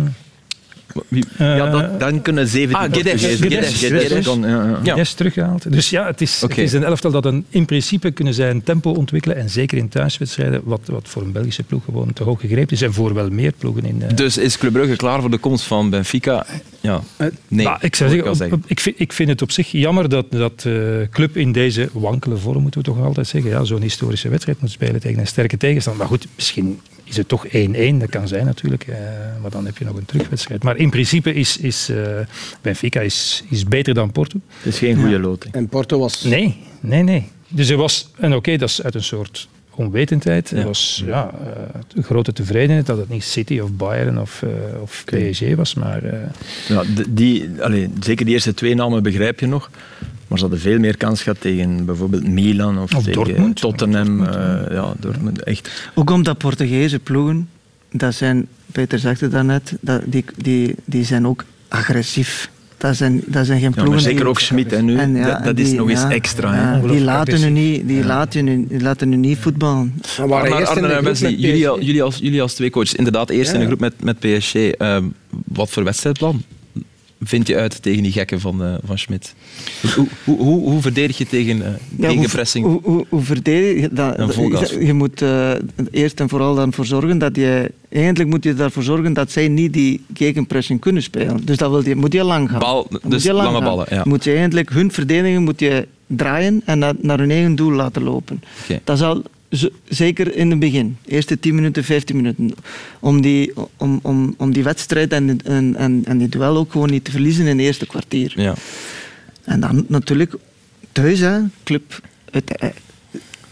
Ja, 1.37 1.69
dat, 1.69 1.99
dan 1.99 2.21
kunnen 2.21 2.47
17 2.47 2.75
Ah, 2.77 2.81
Guedes, 2.83 3.03
Portugezen- 3.11 3.37
Guedes, 3.49 3.79
Guedes 3.79 4.01
Guedes. 4.07 4.25
kan, 4.25 4.41
ja, 4.41 4.79
ja. 4.83 4.95
Ja. 4.95 5.03
Teruggehaald. 5.15 5.71
Dus 5.71 5.89
ja, 5.89 6.05
het 6.05 6.21
is, 6.21 6.41
het 6.41 6.57
is 6.57 6.73
een 6.73 6.83
elftal 6.83 7.11
dat 7.11 7.25
een, 7.25 7.45
in 7.49 7.65
principe 7.65 8.11
kunnen 8.11 8.33
zij 8.33 8.49
een 8.49 8.63
tempo 8.63 8.91
ontwikkelen. 8.91 9.37
En 9.37 9.49
zeker 9.49 9.77
in 9.77 9.89
thuiswedstrijden, 9.89 10.61
wat, 10.63 10.79
wat 10.85 11.07
voor 11.07 11.21
een 11.21 11.31
Belgische 11.31 11.63
ploeg 11.63 11.83
gewoon 11.85 12.13
te 12.13 12.23
hoog 12.23 12.39
gegrepen 12.39 12.73
is. 12.75 12.81
En 12.81 12.93
voor 12.93 13.13
wel 13.13 13.29
meer 13.29 13.51
ploegen 13.57 13.85
in. 13.85 14.01
eh, 14.01 14.15
Dus 14.15 14.37
is 14.37 14.57
Club 14.57 14.73
Brugge 14.73 14.95
klaar 14.95 15.21
voor 15.21 15.31
de 15.31 15.37
komst 15.37 15.65
van 15.65 15.89
Benfica? 15.89 16.45
ja, 16.81 17.01
nee. 17.47 17.65
Maar 17.65 17.77
ik, 17.83 17.95
zou 17.95 18.09
zeggen, 18.09 18.51
op, 18.53 18.63
ik, 18.67 18.79
vind, 18.79 18.99
ik 18.99 19.13
vind 19.13 19.29
het 19.29 19.41
op 19.41 19.51
zich 19.51 19.71
jammer 19.71 20.09
dat, 20.09 20.31
dat 20.31 20.63
uh, 20.67 20.73
club 21.11 21.37
in 21.37 21.51
deze 21.51 21.89
wankele 21.93 22.37
vorm, 22.37 22.61
moeten 22.61 22.81
we 22.81 22.87
toch 22.87 23.01
altijd 23.03 23.27
zeggen, 23.27 23.51
ja, 23.51 23.63
zo'n 23.63 23.81
historische 23.81 24.29
wedstrijd 24.29 24.61
moet 24.61 24.71
spelen 24.71 24.99
tegen 25.01 25.19
een 25.19 25.27
sterke 25.27 25.57
tegenstander. 25.57 26.01
Maar 26.01 26.11
goed, 26.11 26.27
misschien 26.35 26.79
is 27.13 27.17
het 27.17 27.27
toch 27.27 27.47
1-1, 27.47 27.49
dat 27.97 28.09
kan 28.09 28.27
zijn 28.27 28.45
natuurlijk. 28.45 28.87
Uh, 28.87 28.95
maar 29.41 29.51
dan 29.51 29.65
heb 29.65 29.77
je 29.77 29.85
nog 29.85 29.95
een 29.95 30.05
terugwedstrijd. 30.05 30.63
Maar 30.63 30.77
in 30.77 30.89
principe 30.89 31.33
is, 31.33 31.57
is 31.57 31.89
uh, 31.89 32.19
Benfica 32.61 32.99
is, 32.99 33.43
is 33.49 33.63
beter 33.63 33.93
dan 33.93 34.11
Porto. 34.11 34.39
Het 34.57 34.73
is 34.73 34.79
geen 34.79 34.95
goede 34.95 35.19
loting. 35.19 35.53
En 35.53 35.67
Porto 35.67 35.99
was... 35.99 36.23
Nee, 36.23 36.57
nee, 36.79 37.03
nee. 37.03 37.29
Dus 37.47 37.69
er 37.69 37.77
was, 37.77 38.09
en 38.15 38.27
oké, 38.27 38.35
okay, 38.35 38.57
dat 38.57 38.69
is 38.69 38.83
uit 38.83 38.95
een 38.95 39.03
soort 39.03 39.47
onwetendheid. 39.75 40.49
Ja. 40.49 40.57
Er 40.57 40.65
was 40.65 41.03
ja, 41.05 41.31
uh, 41.95 42.03
grote 42.03 42.33
tevredenheid 42.33 42.85
dat 42.85 42.97
het 42.97 43.09
niet 43.09 43.23
City 43.23 43.59
of 43.59 43.71
Bayern 43.71 44.19
of, 44.19 44.41
uh, 44.41 44.81
of 44.81 45.03
PSG 45.05 45.55
was. 45.55 45.73
Maar, 45.73 46.03
uh... 46.03 46.11
ja, 46.67 46.83
die, 47.09 47.49
allez, 47.59 47.87
zeker 47.99 48.25
die 48.25 48.33
eerste 48.33 48.53
twee 48.53 48.75
namen 48.75 49.03
begrijp 49.03 49.39
je 49.39 49.47
nog. 49.47 49.69
Maar 50.27 50.37
ze 50.37 50.47
hadden 50.47 50.63
veel 50.63 50.79
meer 50.79 50.97
kans 50.97 51.21
gehad 51.21 51.41
tegen 51.41 51.85
bijvoorbeeld 51.85 52.27
Milan 52.27 52.79
of, 52.79 52.95
of 52.95 53.03
tegen 53.03 53.23
Dortmund. 53.23 53.55
Tottenham. 53.59 54.17
Dortmund, 54.17 54.71
ja, 54.71 54.93
Dortmund, 54.99 55.43
echt. 55.43 55.91
Ook 55.93 56.09
omdat 56.09 56.37
Portugese 56.37 56.99
ploegen, 56.99 57.49
dat 57.91 58.13
zijn, 58.13 58.47
Peter 58.71 58.99
zegt 58.99 59.21
het 59.21 59.31
daarnet, 59.31 59.73
dat, 59.81 60.01
die, 60.05 60.25
die, 60.35 60.75
die 60.85 61.03
zijn 61.03 61.27
ook 61.27 61.43
agressief. 61.67 62.49
Dat 62.83 62.95
zijn, 62.95 63.21
dat 63.25 63.45
zijn 63.45 63.59
geen 63.59 63.71
ploegen. 63.71 63.95
Ja, 63.95 63.99
zeker 63.99 64.27
ook 64.27 64.39
Schmid 64.39 64.81
nu. 64.81 64.97
En, 64.97 65.15
ja, 65.15 65.25
dat, 65.25 65.43
dat 65.43 65.55
die, 65.55 65.65
is 65.65 65.71
nog 65.71 65.89
eens 65.89 66.03
extra. 66.03 66.53
Ja, 66.53 66.87
die 66.87 67.01
laten 67.01 67.43
u 67.43 67.49
niet, 67.49 67.87
die 67.87 68.05
laten 68.05 68.47
u, 68.47 68.65
die 68.67 68.81
laten 68.81 69.13
u 69.13 69.15
niet 69.15 69.37
voetballen. 69.37 70.01
Maar, 70.27 70.49
jullie, 71.19 71.57
jullie, 71.59 72.03
als, 72.03 72.17
jullie 72.17 72.41
als 72.41 72.53
twee 72.53 72.69
coaches, 72.69 72.93
inderdaad 72.93 73.29
eerst 73.29 73.53
in 73.53 73.59
de 73.59 73.65
groep 73.65 73.79
met, 73.79 73.93
met 74.03 74.19
PSG. 74.19 74.55
Uh, 74.55 74.97
wat 75.45 75.69
voor 75.69 75.83
wedstrijdplan 75.83 76.43
vind 77.23 77.47
je 77.47 77.55
uit 77.55 77.81
tegen 77.81 78.03
die 78.03 78.11
gekken 78.11 78.39
van, 78.39 78.61
uh, 78.63 78.73
van 78.85 78.97
Schmidt? 78.97 79.35
Hoe, 79.95 80.07
hoe, 80.23 80.37
hoe, 80.37 80.69
hoe, 80.69 80.81
verdedig 80.81 81.17
je 81.17 81.27
tegen, 81.27 81.57
uh, 81.57 81.65
ja, 81.97 82.09
tegen 82.09 82.29
pressing? 82.29 82.65
Hoe, 82.65 82.79
hoe, 82.83 83.05
hoe 83.09 83.21
verdedig 83.21 83.81
je 83.81 83.89
dat? 83.91 84.35
Je, 84.69 84.85
je 84.85 84.93
moet 84.93 85.21
uh, 85.21 85.51
eerst 85.91 86.19
en 86.19 86.29
vooral 86.29 86.59
ervoor 86.59 86.85
zorgen 86.85 87.17
dat 87.17 87.35
je... 87.35 87.71
Eigenlijk 87.89 88.29
moet 88.29 88.43
je 88.43 88.53
ervoor 88.53 88.83
zorgen 88.83 89.13
dat 89.13 89.31
zij 89.31 89.47
niet 89.47 89.73
die 89.73 90.01
gegenpressing 90.13 90.79
kunnen 90.79 91.03
spelen. 91.03 91.45
Dus 91.45 91.57
dat 91.57 91.69
wil 91.69 91.85
je, 91.85 91.95
moet 91.95 92.13
je 92.13 92.23
lang 92.23 92.49
gaan. 92.49 92.59
Bal, 92.59 92.87
dus 93.03 93.25
lang 93.25 93.37
lange 93.37 93.51
gaan. 93.51 93.63
ballen, 93.63 93.85
ja. 93.89 94.01
Moet 94.05 94.23
je 94.23 94.31
eigenlijk 94.31 94.69
hun 94.69 94.91
verdediging 94.91 95.45
moet 95.45 95.59
je 95.59 95.87
draaien 96.07 96.61
en 96.65 96.79
naar, 96.79 96.93
naar 97.01 97.19
hun 97.19 97.31
eigen 97.31 97.55
doel 97.55 97.71
laten 97.71 98.03
lopen. 98.03 98.41
Okay. 98.63 98.81
Dat 98.83 98.97
zal 98.97 99.23
zeker 99.87 100.35
in 100.35 100.49
het 100.49 100.59
begin, 100.59 100.97
eerste 101.05 101.39
10 101.39 101.55
minuten, 101.55 101.83
15 101.83 102.15
minuten, 102.15 102.51
om 102.99 103.21
die, 103.21 103.53
om, 103.77 103.99
om, 104.01 104.33
om 104.37 104.53
die 104.53 104.63
wedstrijd 104.63 105.11
en, 105.11 105.39
en, 105.43 105.75
en, 105.75 106.01
en 106.05 106.17
die 106.17 106.29
duel 106.29 106.57
ook 106.57 106.71
gewoon 106.71 106.89
niet 106.89 107.03
te 107.03 107.11
verliezen 107.11 107.45
in 107.47 107.57
het 107.57 107.65
eerste 107.65 107.85
kwartier. 107.85 108.33
Ja. 108.35 108.55
En 109.43 109.59
dan 109.59 109.85
natuurlijk 109.87 110.35
thuis, 110.91 111.19
hè, 111.19 111.39
club. 111.63 112.01
Het, 112.31 112.73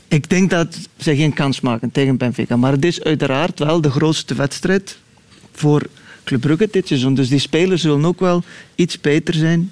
ik 0.08 0.30
denk 0.30 0.49
dat 0.49 0.78
ze 0.97 1.16
geen 1.16 1.34
kans 1.34 1.62
maken 1.62 1.91
tegen 1.91 2.18
Benfica, 2.18 2.56
maar 2.56 2.72
het 2.72 2.86
is 2.86 3.04
uiteraard 3.04 3.60
wel 3.60 3.82
de 3.82 3.91
grootste 3.91 4.36
wedstrijd 4.36 4.97
voor 5.52 5.88
Club 6.24 6.41
Brugge 6.41 6.68
dit 6.72 6.88
seizoen. 6.88 7.14
Dus 7.14 7.30
die 7.30 7.39
spelers 7.39 7.82
zullen 7.82 8.06
ook 8.06 8.20
wel 8.20 8.43
iets 8.76 9.02
beter 9.02 9.34
zijn 9.34 9.72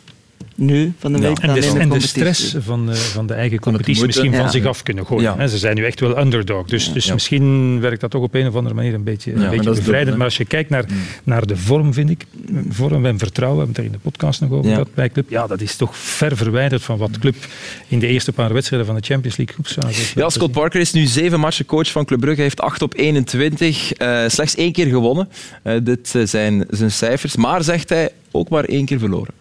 nu 0.56 0.94
van 0.98 1.14
de 1.14 1.20
week. 1.20 1.42
Ja. 1.42 1.48
En, 1.48 1.54
de, 1.54 1.60
de, 1.62 1.80
en 1.80 1.90
de 1.90 2.00
stress 2.00 2.56
van 2.60 2.86
de, 2.86 2.96
van 2.96 3.28
de 3.28 3.34
eigen 3.34 3.60
competitie 3.60 4.06
misschien 4.06 4.34
van 4.34 4.44
ja. 4.44 4.50
zich 4.50 4.66
af 4.66 4.84
kunnen 4.84 5.06
gooien. 5.06 5.36
Ja. 5.38 5.48
Ze 5.48 5.58
zijn 5.58 5.76
nu 5.76 5.86
echt 5.86 6.00
wel 6.00 6.20
underdog. 6.20 6.68
Dus, 6.68 6.94
dus 6.94 7.14
misschien 7.14 7.80
werkt 7.80 8.02
dat 8.02 8.12
toch 8.12 8.24
op 8.24 8.34
een 8.34 8.48
of 8.48 8.56
andere 8.56 8.76
manier 8.76 8.94
een 8.94 9.04
beetje, 9.04 9.34
een 9.34 9.50
beetje 9.50 9.70
bevrijdend. 9.70 10.18
Maar 10.18 10.26
als 10.26 10.38
je 10.38 10.46
kijkt 10.46 10.70
naar, 10.70 10.86
naar 11.24 11.46
de 11.46 11.58
vorm, 11.58 11.94
vind 11.94 12.10
ik, 12.10 12.26
vorm 12.70 13.06
en 13.06 13.18
vertrouwen, 13.18 13.60
we 13.60 13.66
hebben 13.66 13.68
het 13.68 13.78
er 13.78 13.84
in 13.84 13.92
de 13.92 14.10
podcast 14.10 14.42
nog 14.42 14.52
over 14.52 14.72
gehad 14.72 14.94
bij 14.94 15.10
Club, 15.10 15.30
ja, 15.30 15.48
dat 15.48 15.62
is 15.62 15.76
toch 15.76 15.98
ver 15.98 16.38
verwijderd 16.38 16.82
van 16.82 16.98
wat 16.98 17.20
Club 17.20 17.36
in 17.88 18.00
de 18.00 18.08
eerste 18.08 18.32
paar 18.32 18.54
wedstrijden 18.54 18.88
van 18.88 18.96
de 18.96 19.06
Champions 19.06 19.38
League 19.38 19.56
groepsfase 19.56 20.20
Ja, 20.20 20.30
Scott 20.30 20.52
Parker 20.52 20.80
is 20.80 20.92
nu 20.92 21.06
zeven 21.06 21.40
matchen 21.40 21.66
coach 21.66 21.92
van 21.92 22.06
Club 22.06 22.20
Brugge. 22.20 22.36
Hij 22.36 22.46
heeft 22.46 22.62
8 22.62 22.82
op 22.82 22.94
21. 22.96 24.02
Uh, 24.02 24.24
slechts 24.28 24.56
één 24.56 24.72
keer 24.72 24.88
gewonnen. 24.88 25.30
Uh, 25.64 25.74
dit 25.84 26.16
zijn 26.24 26.66
zijn 26.70 26.92
cijfers. 26.92 27.36
Maar, 27.36 27.64
zegt 27.64 27.90
hij, 27.90 28.10
ook 28.32 28.50
maar 28.50 28.64
één 28.64 28.86
keer 28.86 29.00
verloren. 29.00 29.34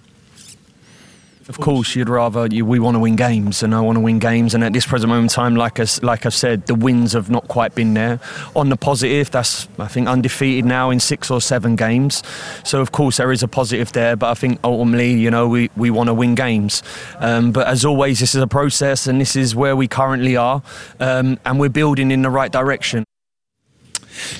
Of 1.49 1.59
course, 1.59 1.95
you'd 1.97 2.11
rather 2.11 2.47
you, 2.47 2.67
we 2.67 2.79
want 2.79 2.97
to 2.97 2.99
win 2.99 3.17
games, 3.17 3.63
and 3.63 3.75
I 3.75 3.81
want 3.81 3.97
to 3.97 4.01
win 4.01 4.19
games. 4.19 4.55
And 4.55 4.63
at 4.63 4.73
this 4.73 4.87
present 4.87 5.09
moment 5.09 5.33
in 5.33 5.35
time, 5.35 5.57
like 5.57 5.81
I, 5.81 5.87
like 6.03 6.27
I've 6.27 6.35
said, 6.35 6.67
the 6.67 6.75
wins 6.75 7.15
have 7.15 7.31
not 7.31 7.49
quite 7.49 7.75
been 7.75 7.95
there. 7.95 8.21
On 8.55 8.69
the 8.69 8.77
positive, 8.77 9.31
that's 9.31 9.67
I 9.79 9.89
think 9.89 10.09
undefeated 10.09 10.67
now 10.67 10.91
in 10.91 11.01
six 11.01 11.31
or 11.31 11.41
seven 11.41 11.75
games. 11.75 12.23
So 12.65 12.81
of 12.81 12.91
course 12.91 13.17
there 13.17 13.33
is 13.33 13.43
a 13.43 13.49
positive 13.49 13.93
there, 13.93 14.15
but 14.15 14.31
I 14.31 14.35
think 14.35 14.59
ultimately, 14.63 15.13
you 15.15 15.31
know, 15.31 15.49
we, 15.49 15.71
we 15.75 15.91
want 15.91 16.09
to 16.09 16.15
win 16.15 16.35
games. 16.35 16.83
Um, 17.21 17.51
but 17.53 17.67
as 17.67 17.85
always, 17.85 18.19
this 18.19 18.35
is 18.35 18.43
a 18.43 18.47
process, 18.47 19.07
and 19.07 19.19
this 19.19 19.35
is 19.35 19.55
where 19.55 19.75
we 19.75 19.89
currently 19.89 20.37
are, 20.37 20.63
um, 21.01 21.39
and 21.45 21.59
we're 21.59 21.73
building 21.73 22.11
in 22.11 22.23
the 22.23 22.31
right 22.31 22.53
direction. 22.53 23.05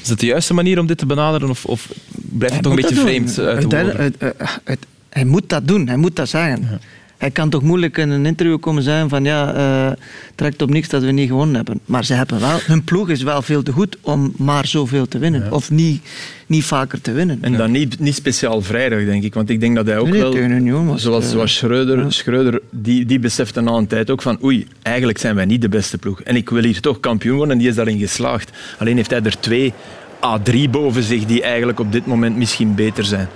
Is 0.03 0.09
dat 0.09 0.19
de 0.21 0.27
juiste 0.27 0.55
manier 0.55 0.79
om 0.79 0.87
dit 0.87 0.99
te 0.99 1.07
benaderen, 1.07 1.51
of, 1.51 1.65
of 1.65 1.89
blijft 2.15 2.55
het 2.55 2.63
toch 2.63 2.73
een 2.73 2.81
beetje 2.81 2.95
vreemd 2.95 3.39
uit 3.39 3.71
de 3.71 3.85
woorden? 3.85 4.87
Hij 5.09 5.25
moet 5.25 5.49
dat 5.49 5.69
doen, 5.69 5.89
hij 5.89 5.97
moet 5.97 6.17
dat 6.17 6.29
zeggen. 6.29 6.61
Ja. 6.71 6.79
Hij 7.19 7.31
kan 7.31 7.51
toch 7.51 7.63
moeilijk 7.63 7.99
in 7.99 8.11
een 8.11 8.27
interview 8.27 8.61
komen 8.61 8.83
zeggen 8.83 9.09
van 9.09 9.25
ja, 9.25 9.57
uh, 9.57 9.93
trekt 10.35 10.63
op 10.63 10.71
niks 10.71 10.89
dat 10.89 11.03
we 11.03 11.11
niet 11.11 11.29
gewonnen 11.29 11.57
hebben. 11.57 11.81
Maar 11.85 12.05
ze 12.05 12.15
hebben 12.15 12.41
wel, 12.41 12.59
hun 12.63 12.85
ploeg 12.85 13.09
is 13.09 13.23
wel 13.23 13.43
veel 13.43 13.63
te 13.63 13.73
goed 13.73 13.97
om 14.01 14.33
maar 14.37 14.67
zoveel 14.67 15.09
te 15.09 15.19
winnen. 15.19 15.45
Ja. 15.45 15.51
Of 15.51 15.71
niet, 15.71 16.03
niet 16.47 16.65
vaker 16.65 17.01
te 17.01 17.13
winnen. 17.13 17.39
En 17.41 17.57
dan 17.57 17.71
niet, 17.71 17.99
niet 17.99 18.15
speciaal 18.15 18.63
vrijdag, 18.63 19.05
denk 19.05 19.23
ik. 19.23 19.35
Want 19.35 19.51
ik 19.51 19.61
denk 19.61 19.77
dat 19.77 19.87
hij 19.87 19.99
ook 19.99 20.09
nee, 20.09 20.21
wel, 20.21 20.37
Union 20.37 20.87
was, 20.87 21.03
zoals, 21.03 21.25
uh, 21.25 21.31
zoals 21.31 21.57
Schreuder, 21.57 21.99
ja. 21.99 22.11
Schreuder 22.11 22.61
die, 22.71 23.07
die 23.07 23.19
besefte 23.19 23.61
na 23.61 23.73
een 23.73 23.87
tijd 23.87 24.11
ook 24.11 24.23
van 24.23 24.39
oei, 24.45 24.67
eigenlijk 24.83 25.19
zijn 25.19 25.35
wij 25.35 25.45
niet 25.45 25.63
de 25.63 25.69
beste 25.69 25.99
ploeg. 25.99 26.23
En 26.23 26.37
ik 26.37 26.49
wil 26.49 26.63
hier 26.63 26.81
toch 26.81 27.01
kampioen 27.01 27.37
worden 27.37 27.53
en 27.53 27.61
die 27.61 27.69
is 27.69 27.75
daarin 27.75 27.99
geslaagd. 27.99 28.51
Alleen 28.79 28.97
heeft 28.97 29.11
hij 29.11 29.23
er 29.23 29.41
twee 29.41 29.73
A3 30.15 30.71
boven 30.71 31.03
zich 31.03 31.25
die 31.25 31.43
eigenlijk 31.43 31.81
op 31.81 31.93
dit 31.93 32.07
moment 32.07 32.37
misschien 32.37 32.75
beter 32.75 33.05
zijn. 33.05 33.29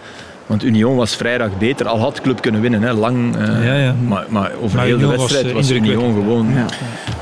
Want 0.47 0.64
Union 0.64 0.97
was 0.97 1.16
vrijdag 1.16 1.59
beter, 1.59 1.86
al 1.86 1.99
had 1.99 2.20
club 2.20 2.40
kunnen 2.40 2.61
winnen. 2.61 2.82
Hè. 2.82 2.93
Lang, 2.93 3.36
uh, 3.36 3.64
ja, 3.64 3.74
ja. 3.74 3.95
Maar, 4.09 4.26
maar, 4.28 4.51
over 4.62 4.76
maar 4.76 4.86
heel 4.86 4.95
Union 4.95 5.11
de 5.11 5.16
wedstrijd 5.16 5.45
was, 5.45 5.53
was 5.53 5.70
Union 5.70 6.14
gewoon. 6.14 6.53
Ja. 6.55 6.66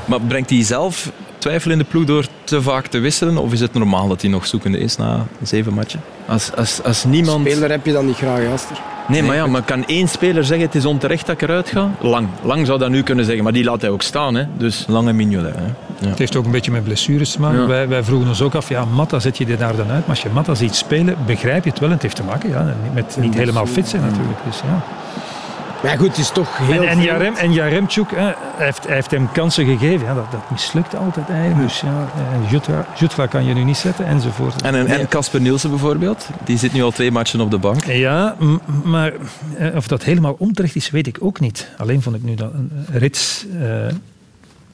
Maar 0.05 0.21
brengt 0.21 0.49
hij 0.49 0.63
zelf 0.63 1.11
twijfel 1.41 1.71
in 1.71 1.77
de 1.77 1.83
ploeg 1.83 2.05
door 2.05 2.25
te 2.43 2.61
vaak 2.61 2.87
te 2.87 2.99
wisselen? 2.99 3.37
Of 3.37 3.53
is 3.53 3.59
het 3.59 3.73
normaal 3.73 4.07
dat 4.07 4.21
hij 4.21 4.29
nog 4.29 4.47
zoekende 4.47 4.77
is 4.77 4.97
na 4.97 5.25
zeven 5.41 5.73
matchen? 5.73 6.01
Als, 6.25 6.55
als, 6.55 6.83
als 6.83 7.03
niemand... 7.03 7.47
Speler 7.47 7.69
heb 7.69 7.85
je 7.85 7.91
dan 7.91 8.05
niet 8.05 8.15
graag, 8.15 8.53
Aster. 8.53 8.77
Nee, 9.07 9.23
maar 9.23 9.35
ja, 9.35 9.47
maar 9.47 9.61
kan 9.61 9.85
één 9.85 10.07
speler 10.07 10.43
zeggen 10.43 10.65
het 10.65 10.75
is 10.75 10.85
onterecht 10.85 11.25
dat 11.25 11.35
ik 11.35 11.41
eruit 11.41 11.69
ga? 11.69 11.91
Lang. 11.99 12.27
Lang 12.43 12.65
zou 12.65 12.79
dat 12.79 12.89
nu 12.89 13.03
kunnen 13.03 13.25
zeggen, 13.25 13.43
maar 13.43 13.53
die 13.53 13.63
laat 13.63 13.81
hij 13.81 13.89
ook 13.89 14.01
staan. 14.01 14.35
Hè. 14.35 14.45
Dus... 14.57 14.85
Lange 14.87 15.13
Mignolet. 15.13 15.55
Hè. 15.55 15.65
Ja. 15.99 16.07
Het 16.07 16.17
heeft 16.17 16.35
ook 16.35 16.45
een 16.45 16.51
beetje 16.51 16.71
met 16.71 16.83
blessures 16.83 17.31
te 17.31 17.39
maken. 17.39 17.59
Ja. 17.59 17.67
Wij, 17.67 17.87
wij 17.87 18.03
vroegen 18.03 18.27
ons 18.27 18.41
ook 18.41 18.55
af, 18.55 18.69
ja, 18.69 18.85
Matta 18.85 19.19
zet 19.19 19.37
je 19.37 19.45
er 19.45 19.57
daar 19.57 19.75
dan 19.75 19.89
uit? 19.89 19.99
Maar 19.99 20.09
als 20.09 20.21
je 20.21 20.29
Matta 20.33 20.55
ziet 20.55 20.75
spelen, 20.75 21.15
begrijp 21.25 21.63
je 21.63 21.69
het 21.69 21.79
wel. 21.79 21.89
En 21.89 21.93
het 21.93 22.03
heeft 22.03 22.15
te 22.15 22.23
maken 22.23 22.49
ja, 22.49 22.75
met 22.93 23.17
niet 23.19 23.33
helemaal 23.33 23.65
fit 23.65 23.87
zijn 23.87 24.01
natuurlijk. 24.01 24.39
Dus, 24.45 24.57
ja. 24.57 24.83
Maar 25.83 25.97
goed, 25.97 26.07
het 26.07 26.17
is 26.17 26.29
toch 26.29 26.57
heel 26.57 26.81
En, 26.81 26.87
en, 26.87 27.01
Jarem, 27.01 27.33
en 27.33 27.53
Jaremchuk, 27.53 28.11
hè, 28.11 28.21
hij, 28.21 28.35
heeft, 28.57 28.85
hij 28.85 28.95
heeft 28.95 29.11
hem 29.11 29.31
kansen 29.31 29.65
gegeven. 29.65 30.07
Ja, 30.07 30.13
dat, 30.13 30.31
dat 30.31 30.51
mislukt 30.51 30.95
altijd 30.95 31.29
eigenlijk. 31.29 31.61
Dus 31.61 31.81
ja, 31.81 32.07
Jutra, 32.49 32.85
Jutra 32.95 33.25
kan 33.25 33.45
je 33.45 33.53
nu 33.53 33.63
niet 33.63 33.77
zetten, 33.77 34.05
enzovoort. 34.05 34.61
En 34.61 35.07
Casper 35.07 35.41
Nielsen 35.41 35.69
bijvoorbeeld, 35.69 36.27
die 36.43 36.57
zit 36.57 36.73
nu 36.73 36.83
al 36.83 36.91
twee 36.91 37.11
matchen 37.11 37.41
op 37.41 37.51
de 37.51 37.57
bank. 37.57 37.85
Ja, 37.85 38.35
maar 38.83 39.13
of 39.75 39.87
dat 39.87 40.03
helemaal 40.03 40.35
onterecht 40.37 40.75
is, 40.75 40.89
weet 40.89 41.07
ik 41.07 41.17
ook 41.19 41.39
niet. 41.39 41.69
Alleen 41.77 42.01
vond 42.01 42.15
ik 42.15 42.23
nu 42.23 42.35
dat 42.35 42.53
een 42.53 42.71
rits... 42.91 43.45
Uh, 43.61 43.67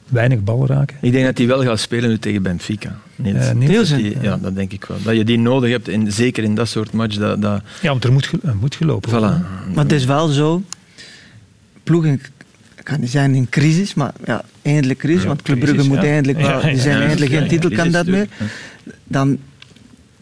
weinig 0.08 0.44
bal 0.44 0.66
raken. 0.66 0.96
Ik 1.00 1.12
denk 1.12 1.24
dat 1.24 1.38
hij 1.38 1.46
wel 1.46 1.62
gaat 1.62 1.80
spelen 1.80 2.08
nu 2.08 2.18
tegen 2.18 2.42
Benfica. 2.42 2.96
Niels. 3.16 3.46
Uh, 3.46 3.52
Niels 3.52 3.88
die, 3.88 4.16
ja, 4.20 4.38
dat 4.42 4.54
denk 4.54 4.72
ik 4.72 4.84
wel. 4.84 4.96
Dat 5.02 5.16
je 5.16 5.24
die 5.24 5.38
nodig 5.38 5.70
hebt, 5.70 5.88
in, 5.88 6.12
zeker 6.12 6.44
in 6.44 6.54
dat 6.54 6.68
soort 6.68 6.92
match. 6.92 7.16
Dat, 7.16 7.42
dat... 7.42 7.62
Ja, 7.80 7.88
want 7.88 8.04
er 8.04 8.12
moet, 8.12 8.30
er 8.42 8.56
moet 8.56 8.74
gelopen 8.74 9.10
worden. 9.10 9.42
Voilà. 9.42 9.74
Maar 9.74 9.84
het 9.84 9.92
is 9.92 10.04
wel 10.04 10.28
zo, 10.28 10.62
ploegen 11.88 12.20
kan 12.82 13.00
niet 13.00 13.10
zijn 13.10 13.34
in 13.34 13.48
crisis, 13.48 13.94
maar 13.94 14.12
ja, 14.24 14.44
eindelijk 14.62 14.98
crisis, 14.98 15.22
ja, 15.22 15.28
want 15.28 15.42
Club 15.42 15.58
Brugge 15.58 15.88
moet 15.88 16.02
ja. 16.02 16.04
eindelijk 16.04 16.40
wel, 16.40 16.60
die 16.60 16.78
zijn 16.78 17.02
eindelijk 17.02 17.32
geen 17.32 17.48
titelkandidaat 17.48 18.06
meer. 18.06 18.28
Dan 19.04 19.38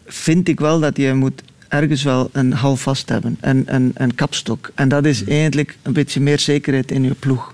vind 0.05 0.47
ik 0.47 0.59
wel 0.59 0.79
dat 0.79 0.97
je 0.97 1.13
moet 1.13 1.41
ergens 1.67 2.03
wel 2.03 2.29
een 2.31 2.53
hal 2.53 2.75
vast 2.75 3.09
hebben, 3.09 3.37
een, 3.41 3.63
een, 3.65 3.91
een 3.93 4.15
kapstok. 4.15 4.71
En 4.75 4.89
dat 4.89 5.05
is 5.05 5.23
eigenlijk 5.23 5.77
een 5.81 5.93
beetje 5.93 6.21
meer 6.21 6.39
zekerheid 6.39 6.91
in 6.91 7.03
je 7.03 7.13
ploeg 7.13 7.53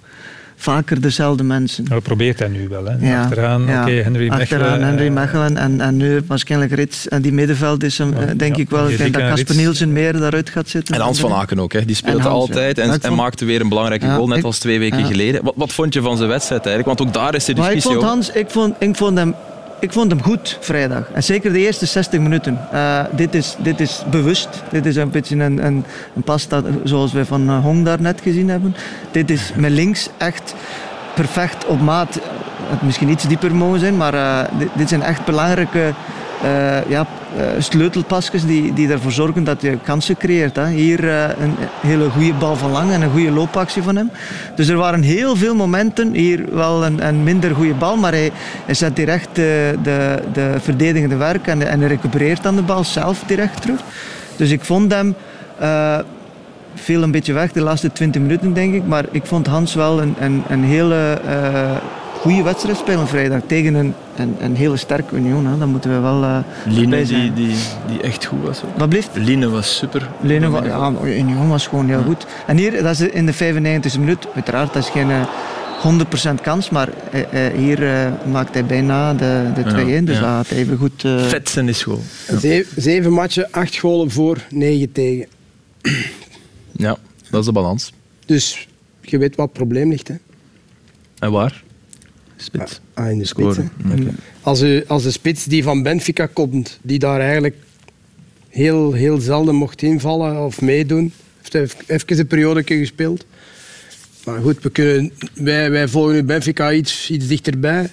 vaker 0.55 1.01
dezelfde 1.01 1.43
mensen. 1.43 1.85
Nou, 1.89 2.01
probeert 2.01 2.39
hij 2.39 2.47
nu 2.47 2.67
wel. 2.67 2.85
Hè? 2.85 3.09
Ja. 3.09 3.21
Achteraan, 3.21 3.65
ja. 3.65 3.81
Okay, 3.81 4.01
Henry 4.01 4.27
Mechelen. 4.27 4.41
Achteraan 4.41 4.81
Henry 4.81 5.09
Mechelen 5.09 5.57
en, 5.57 5.81
en 5.81 5.97
nu 5.97 6.21
waarschijnlijk 6.27 6.71
Rits. 6.71 7.07
En 7.07 7.21
die 7.21 7.33
middenveld 7.33 7.83
is 7.83 7.97
hem, 7.97 8.13
ja, 8.19 8.33
denk 8.33 8.55
ja. 8.55 8.61
ik 8.61 8.69
wel. 8.69 8.89
Ik 8.89 8.97
denk 8.97 9.13
dat 9.13 9.21
Casper 9.21 9.55
Nielsen 9.55 9.93
meer 9.93 10.19
daaruit 10.19 10.49
gaat 10.49 10.69
zitten. 10.69 10.95
En 10.95 11.01
Hans 11.01 11.19
van 11.19 11.33
Aken 11.33 11.59
ook. 11.59 11.73
Hè? 11.73 11.85
Die 11.85 11.95
speelt 11.95 12.17
en 12.17 12.21
Hans, 12.21 12.35
altijd 12.35 12.77
en, 12.77 13.01
en, 13.01 13.15
maakte 13.15 13.45
weer 13.45 13.61
een 13.61 13.69
belangrijke 13.69 14.09
goal, 14.09 14.27
net 14.27 14.37
ik, 14.37 14.43
als 14.43 14.59
twee 14.59 14.79
weken 14.79 15.05
geleden. 15.05 15.43
Wat, 15.43 15.53
wat 15.57 15.73
vond 15.73 15.93
je 15.93 16.01
van 16.01 16.17
zijn 16.17 16.29
wedstrijd 16.29 16.65
eigenlijk? 16.65 16.97
Want 16.97 17.09
ook 17.09 17.15
daar 17.15 17.35
is 17.35 17.45
de 17.45 17.53
discussie 17.53 17.89
maar 17.89 17.97
ik 17.97 18.01
vond 18.01 18.13
Hans, 18.13 18.31
ik 18.31 18.49
vond, 18.49 18.75
ik 18.79 18.95
vond 18.95 19.17
hem 19.17 19.35
ik 19.84 19.91
vond 19.91 20.11
hem 20.11 20.21
goed 20.21 20.57
vrijdag. 20.59 21.11
En 21.13 21.23
zeker 21.23 21.53
de 21.53 21.59
eerste 21.59 21.86
60 21.86 22.19
minuten. 22.19 22.59
Uh, 22.73 22.99
dit, 23.11 23.36
is, 23.36 23.55
dit 23.59 23.79
is 23.79 24.03
bewust. 24.11 24.49
Dit 24.71 24.86
is 24.86 24.95
een 24.95 25.09
beetje 25.09 25.36
een, 25.36 25.65
een, 25.65 25.86
een 26.15 26.23
pasta 26.23 26.61
zoals 26.84 27.13
we 27.13 27.25
van 27.25 27.49
uh, 27.49 27.63
Hong 27.63 27.86
daar 27.86 28.01
net 28.01 28.21
gezien 28.21 28.49
hebben. 28.49 28.75
Dit 29.11 29.29
is 29.29 29.51
met 29.55 29.71
links 29.71 30.09
echt 30.17 30.55
perfect 31.15 31.65
op 31.65 31.81
maat. 31.81 32.19
Het 32.69 32.81
misschien 32.81 33.09
iets 33.09 33.27
dieper 33.27 33.55
mogen 33.55 33.79
zijn, 33.79 33.97
maar 33.97 34.47
dit, 34.57 34.69
dit, 34.75 34.89
zijn 34.89 35.01
echt 35.01 35.25
belangrijke 35.25 35.93
uh, 36.43 36.89
ja, 36.89 37.07
uh, 37.37 37.43
sleutelpasjes 37.57 38.45
die, 38.45 38.73
die 38.73 38.89
ervoor 38.89 39.11
zorgen 39.11 39.43
dat 39.43 39.61
je 39.61 39.77
kansen 39.83 40.17
creëert. 40.17 40.55
Hè. 40.55 40.67
Hier 40.67 41.03
uh, 41.03 41.23
een 41.23 41.55
hele 41.81 42.09
goede 42.09 42.33
bal 42.33 42.55
van 42.55 42.71
lang 42.71 42.91
en 42.91 43.01
een 43.01 43.11
goede 43.11 43.31
loopactie 43.31 43.83
van 43.83 43.95
hem. 43.95 44.11
Dus 44.55 44.67
er 44.67 44.77
waren 44.77 45.01
heel 45.01 45.35
veel 45.35 45.55
momenten. 45.55 46.13
Hier 46.13 46.55
wel 46.55 46.85
een, 46.85 47.23
minder 47.23 47.55
goede 47.55 47.73
bal, 47.73 47.95
maar 47.95 48.11
hij, 48.11 48.31
hij 48.65 48.73
zet 48.73 48.95
direct 48.95 49.29
de, 49.33 49.75
de, 49.83 50.23
de 50.33 50.55
verdedigende 50.59 51.15
werk 51.15 51.47
en, 51.47 51.67
en 51.67 51.87
recupereert 51.87 52.43
dan 52.43 52.55
de 52.55 52.61
bal 52.61 52.83
zelf 52.83 53.23
direct 53.27 53.61
terug. 53.61 53.79
Dus 54.35 54.51
ik 54.51 54.63
vond 54.63 54.91
hem 54.91 55.15
viel 56.75 57.03
een 57.03 57.11
beetje 57.11 57.33
weg 57.33 57.51
de 57.51 57.61
laatste 57.61 57.91
20 57.91 58.21
minuten, 58.21 58.53
denk 58.53 58.73
ik. 58.73 58.85
Maar 58.85 59.05
ik 59.11 59.25
vond 59.25 59.47
Hans 59.47 59.73
wel 59.73 60.01
een, 60.01 60.15
een, 60.19 60.43
een 60.49 60.63
hele 60.63 61.19
goede 62.24 62.43
wedstrijd 62.43 62.78
spelen 62.78 63.07
vrijdag 63.07 63.41
tegen 63.47 63.74
een, 63.74 63.93
een, 64.15 64.36
een 64.39 64.55
hele 64.55 64.78
sterke 64.78 65.15
Union. 65.15 65.45
Hè. 65.45 65.57
Dat 65.57 65.67
moeten 65.67 65.93
we 65.93 65.99
wel 65.99 66.24
uh, 66.24 66.38
Line 66.65 67.03
die, 67.03 67.34
die, 67.34 67.55
die 67.88 68.01
echt 68.01 68.26
goed 68.26 68.43
was. 68.43 68.61
Wat 68.78 68.89
blijft? 68.89 69.09
Line 69.13 69.49
was 69.49 69.78
super. 69.78 70.09
Line 70.21 70.49
was, 70.49 70.65
ja, 70.65 70.91
Union 71.03 71.49
was 71.49 71.67
gewoon 71.67 71.88
heel 71.88 72.03
goed. 72.03 72.26
En 72.47 72.57
hier, 72.57 72.84
dat 72.84 72.99
is 72.99 73.01
in 73.01 73.26
de 73.26 73.34
95e 73.34 73.99
minuut. 73.99 74.28
Uiteraard, 74.36 74.74
dat 74.74 74.84
is 74.84 74.89
geen... 74.89 75.09
Uh, 75.09 75.21
eh, 75.21 75.28
100% 76.38 76.41
kans, 76.41 76.69
maar 76.69 76.89
uh, 77.34 77.47
hier 77.55 77.84
uh, 77.84 78.11
maakt 78.32 78.53
hij 78.53 78.65
bijna 78.65 79.13
de, 79.13 79.51
de 79.55 79.63
2-1. 79.63 79.65
Ja, 79.65 80.01
dus 80.01 80.15
ja. 80.15 80.21
dat 80.21 80.47
had 80.47 80.57
even 80.57 80.78
goed. 80.78 81.03
Uh... 81.03 81.24
Vetsen 81.24 81.69
is 81.69 81.84
goed. 81.84 81.99
Ja. 82.28 82.39
Zeven, 82.39 82.82
zeven 82.82 83.11
matchen, 83.11 83.47
acht 83.51 83.76
golen 83.76 84.11
voor, 84.11 84.38
negen 84.49 84.91
tegen. 84.91 85.28
Ja, 86.71 86.97
dat 87.30 87.39
is 87.39 87.45
de 87.45 87.51
balans. 87.51 87.91
Dus 88.26 88.67
je 89.01 89.17
weet 89.17 89.36
wat 89.36 89.45
het 89.45 89.55
probleem 89.57 89.89
ligt. 89.89 90.07
Hè? 90.07 90.15
En 91.19 91.32
waar? 91.32 91.63
Spits. 92.43 92.79
Ah, 92.93 93.11
in 93.11 93.17
de 93.17 93.25
spits. 93.25 93.57
Als, 94.41 94.61
u, 94.61 94.83
als 94.87 95.03
de 95.03 95.11
spits 95.11 95.45
die 95.45 95.63
van 95.63 95.83
Benfica 95.83 96.25
komt, 96.25 96.79
die 96.81 96.99
daar 96.99 97.19
eigenlijk 97.19 97.55
heel, 98.49 98.93
heel 98.93 99.17
zelden 99.17 99.55
mocht 99.55 99.81
invallen 99.81 100.45
of 100.45 100.61
meedoen, 100.61 101.13
heeft 101.41 101.73
even 101.87 102.19
een 102.19 102.27
periode 102.27 102.63
gespeeld. 102.65 103.25
Maar 104.25 104.41
goed, 104.41 104.61
we 104.61 104.69
kunnen, 104.69 105.11
wij, 105.33 105.71
wij 105.71 105.87
volgen 105.87 106.13
nu 106.13 106.23
Benfica 106.23 106.71
iets, 106.71 107.09
iets 107.09 107.27
dichterbij. 107.27 107.89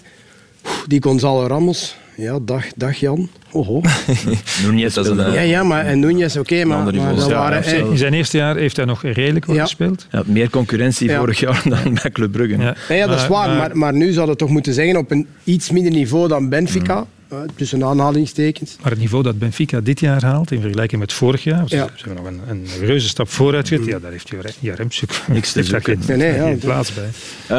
Die 0.86 1.02
Gonzalo 1.02 1.46
Ramos, 1.46 1.96
ja, 2.16 2.38
dag, 2.42 2.64
dag 2.76 2.96
Jan. 2.96 3.28
Oho. 3.52 3.80
Nunez 4.64 4.94
dat 4.94 5.04
is 5.04 5.10
een... 5.10 5.32
Ja, 5.32 5.40
ja, 5.40 5.62
maar 5.62 5.86
en 5.86 6.00
Nunez, 6.00 6.36
oké, 6.36 6.52
okay, 6.52 6.64
maar, 6.64 6.94
maar 6.94 7.14
dat 7.14 7.30
waren... 7.30 7.90
In 7.90 7.98
zijn 7.98 8.14
eerste 8.14 8.36
jaar 8.36 8.56
heeft 8.56 8.76
hij 8.76 8.84
nog 8.84 9.02
redelijk 9.02 9.44
wat 9.44 9.56
ja. 9.56 9.62
gespeeld. 9.62 10.06
Ja, 10.10 10.22
meer 10.26 10.50
concurrentie 10.50 11.10
vorig 11.10 11.40
jaar 11.40 11.62
dan 11.68 11.98
bij 12.02 12.10
Club 12.10 12.32
Brugge. 12.32 12.58
Ja, 12.58 12.74
ja 12.88 13.06
dat 13.06 13.18
is 13.18 13.26
waar, 13.26 13.48
maar, 13.48 13.56
maar, 13.56 13.76
maar 13.76 13.94
nu 13.94 14.12
zou 14.12 14.28
het 14.28 14.38
toch 14.38 14.50
moeten 14.50 14.74
zeggen 14.74 14.96
op 14.96 15.10
een 15.10 15.26
iets 15.44 15.70
minder 15.70 15.92
niveau 15.92 16.28
dan 16.28 16.48
Benfica. 16.48 16.98
Mm 17.00 17.06
tussen 17.54 17.84
aanhalingstekens. 17.84 18.76
Maar 18.82 18.90
het 18.90 19.00
niveau 19.00 19.22
dat 19.22 19.38
Benfica 19.38 19.80
dit 19.80 20.00
jaar 20.00 20.24
haalt 20.24 20.50
in 20.50 20.60
vergelijking 20.60 21.00
met 21.00 21.12
vorig 21.12 21.44
jaar, 21.44 21.68
ze, 21.68 21.76
ja. 21.76 21.88
ze 21.96 22.04
hebben 22.08 22.24
nog 22.24 22.48
een, 22.48 22.50
een 22.50 22.66
reuze 22.80 23.08
stap 23.08 23.28
vooruit 23.28 23.68
gezet. 23.68 23.86
Ja, 23.86 23.98
daar 23.98 24.10
heeft 24.10 24.32
Jaremchuk 24.60 25.22
niks 25.28 25.52
te 25.52 25.64
zoeken. 25.64 26.00
Nee, 26.06 26.16
nee, 26.16 26.32
ja, 26.32 26.56
plaats 26.60 26.92
bij. 26.94 27.08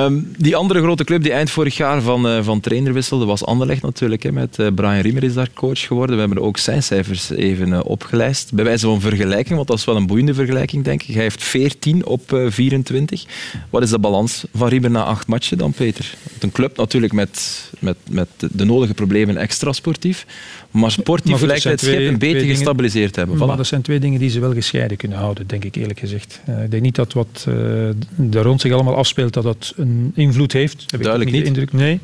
Um, 0.03 0.33
die 0.37 0.55
andere 0.55 0.81
grote 0.81 1.03
club 1.03 1.23
die 1.23 1.31
eind 1.31 1.49
vorig 1.51 1.77
jaar 1.77 2.01
van, 2.01 2.27
uh, 2.27 2.43
van 2.43 2.59
trainer 2.59 2.93
wisselde, 2.93 3.25
was 3.25 3.45
Anderlecht 3.45 3.81
natuurlijk. 3.81 4.23
Hè, 4.23 4.31
met 4.31 4.57
uh, 4.59 4.67
Brian 4.75 4.99
Riemer 4.99 5.23
is 5.23 5.33
daar 5.33 5.49
coach 5.53 5.79
geworden. 5.79 6.15
We 6.15 6.21
hebben 6.21 6.41
ook 6.41 6.57
zijn 6.57 6.83
cijfers 6.83 7.29
even 7.29 7.67
uh, 7.67 7.79
opgelijst. 7.83 8.53
Bij 8.53 8.63
wijze 8.63 8.85
van 8.85 9.01
vergelijking, 9.01 9.55
want 9.55 9.67
dat 9.67 9.77
is 9.77 9.85
wel 9.85 9.95
een 9.95 10.07
boeiende 10.07 10.33
vergelijking, 10.33 10.83
denk 10.83 11.03
ik. 11.03 11.13
Hij 11.13 11.23
heeft 11.23 11.43
14 11.43 12.05
op 12.05 12.41
24. 12.49 13.25
Wat 13.69 13.83
is 13.83 13.89
de 13.89 13.99
balans 13.99 14.43
van 14.53 14.67
Riemer 14.67 14.91
na 14.91 15.03
acht 15.03 15.27
matchen 15.27 15.57
dan, 15.57 15.71
Peter? 15.71 16.15
Een 16.43 16.51
club 16.51 16.77
natuurlijk 16.77 17.13
met, 17.13 17.69
met, 17.79 17.97
met 18.09 18.27
de 18.37 18.65
nodige 18.65 18.93
problemen 18.93 19.37
extra 19.37 19.61
extra-sportief. 19.61 20.25
Maar 20.71 20.91
sportief 20.91 21.31
maar 21.31 21.47
lijkt 21.47 21.63
het 21.63 21.79
schip 21.79 21.99
een 21.99 22.17
beetje 22.17 22.47
gestabiliseerd 22.47 23.15
hebben. 23.15 23.35
Voilà. 23.35 23.45
Maar 23.45 23.57
dat 23.57 23.67
zijn 23.67 23.81
twee 23.81 23.99
dingen 23.99 24.19
die 24.19 24.29
ze 24.29 24.39
wel 24.39 24.53
gescheiden 24.53 24.97
kunnen 24.97 25.17
houden, 25.17 25.47
denk 25.47 25.63
ik 25.63 25.75
eerlijk 25.75 25.99
gezegd. 25.99 26.41
Uh, 26.49 26.63
ik 26.63 26.71
denk 26.71 26.83
niet 26.83 26.95
dat 26.95 27.13
wat 27.13 27.45
uh, 27.47 27.87
er 28.33 28.41
rond 28.41 28.61
zich 28.61 28.71
allemaal 28.71 28.95
afspeelt, 28.95 29.33
dat 29.33 29.43
dat 29.43 29.73
een 29.77 30.11
invloed 30.15 30.53
heeft. 30.53 30.83
Heb 30.87 31.01
Duidelijk 31.01 31.31
niet. 31.31 31.45
Indruk. 31.45 31.73
Nee. 31.73 31.99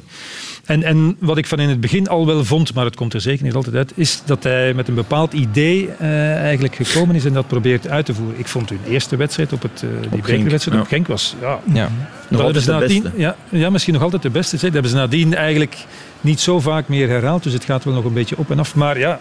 En, 0.67 0.83
en 0.83 1.15
wat 1.19 1.37
ik 1.37 1.45
van 1.45 1.59
in 1.59 1.69
het 1.69 1.79
begin 1.79 2.07
al 2.07 2.25
wel 2.25 2.45
vond, 2.45 2.73
maar 2.73 2.85
het 2.85 2.95
komt 2.95 3.13
er 3.13 3.21
zeker 3.21 3.43
niet 3.43 3.53
altijd 3.53 3.75
uit, 3.75 3.91
is 3.95 4.21
dat 4.25 4.43
hij 4.43 4.73
met 4.73 4.87
een 4.87 4.95
bepaald 4.95 5.33
idee 5.33 5.89
uh, 6.01 6.35
eigenlijk 6.35 6.75
gekomen 6.75 7.15
is 7.15 7.25
en 7.25 7.33
dat 7.33 7.47
probeert 7.47 7.87
uit 7.87 8.05
te 8.05 8.13
voeren. 8.13 8.39
Ik 8.39 8.47
vond 8.47 8.69
hun 8.69 8.79
eerste 8.87 9.15
wedstrijd 9.15 9.53
op 9.53 9.61
het, 9.61 9.83
uh, 9.83 9.89
die 10.01 10.09
bekerwedstrijd 10.09 10.77
ja. 10.77 10.83
op 10.83 10.87
Genk 10.87 11.07
was... 11.07 11.35
Ja, 11.41 11.59
ja. 11.73 11.91
Nog 12.29 12.41
altijd 12.41 12.65
de 12.65 12.71
nadien, 12.71 13.03
beste. 13.03 13.19
Ja, 13.19 13.35
ja, 13.49 13.69
misschien 13.69 13.93
nog 13.93 14.03
altijd 14.03 14.21
de 14.21 14.29
beste. 14.29 14.55
Dat 14.55 14.73
hebben 14.73 14.91
ze 14.91 14.97
nadien 14.97 15.33
eigenlijk 15.33 15.75
niet 16.21 16.39
zo 16.39 16.59
vaak 16.59 16.87
meer 16.87 17.09
herhaald. 17.09 17.43
Dus 17.43 17.53
het 17.53 17.65
gaat 17.65 17.83
wel 17.83 17.93
nog 17.93 18.05
een 18.05 18.13
beetje 18.13 18.37
op 18.37 18.51
en 18.51 18.59
af. 18.59 18.75
Maar 18.75 18.99
ja, 18.99 19.19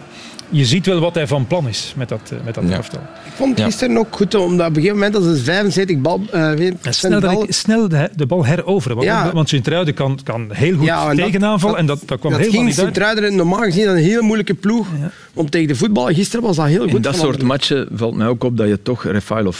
je 0.49 0.65
ziet 0.65 0.85
wel 0.85 0.99
wat 0.99 1.15
hij 1.15 1.27
van 1.27 1.47
plan 1.47 1.67
is 1.67 1.93
met 1.95 2.09
dat, 2.09 2.31
met 2.45 2.55
dat 2.55 2.63
ja. 2.67 2.75
elftal. 2.75 2.99
Ik 3.25 3.31
vond 3.35 3.57
het 3.57 3.65
gisteren 3.65 3.97
ook 3.97 4.15
goed, 4.15 4.35
omdat 4.35 4.67
op 4.67 4.75
een 4.75 4.81
gegeven 4.81 4.95
moment 4.95 5.15
als 5.15 5.25
het 5.25 5.39
75 5.39 5.97
bal... 5.97 6.21
Uh, 6.33 6.71
snel, 6.81 7.19
bal... 7.19 7.45
snel 7.49 7.87
de, 7.87 8.09
de, 8.15 8.25
bal 8.25 8.45
heroveren. 8.45 8.95
Want, 8.95 9.07
ja. 9.07 9.31
want 9.33 9.49
Sint-Truiden 9.49 9.93
kan, 9.93 10.19
kan 10.23 10.47
heel 10.53 10.77
goed 10.77 10.85
ja, 10.85 11.13
tegenaanvallen. 11.13 11.77
En 11.77 11.85
dat, 11.85 12.01
dat 12.05 12.19
kwam 12.19 12.31
dat 12.31 12.47
ging 12.47 12.73
Sint-Truiden 12.73 13.35
normaal 13.35 13.61
gezien 13.61 13.89
een 13.89 13.95
hele 13.95 14.21
moeilijke 14.21 14.53
ploeg 14.53 14.87
om 15.33 15.49
tegen 15.49 15.67
de 15.67 15.75
voetbal. 15.75 16.05
Gisteren 16.05 16.45
was 16.45 16.55
dat 16.55 16.65
heel 16.65 16.83
goed. 16.83 16.95
In 16.95 17.01
dat 17.01 17.15
soort 17.15 17.41
matchen 17.41 17.87
valt 17.91 18.15
mij 18.15 18.27
ook 18.27 18.43
op 18.43 18.57
dat 18.57 18.67
je 18.67 18.81
toch 18.81 19.03
Refailov 19.03 19.57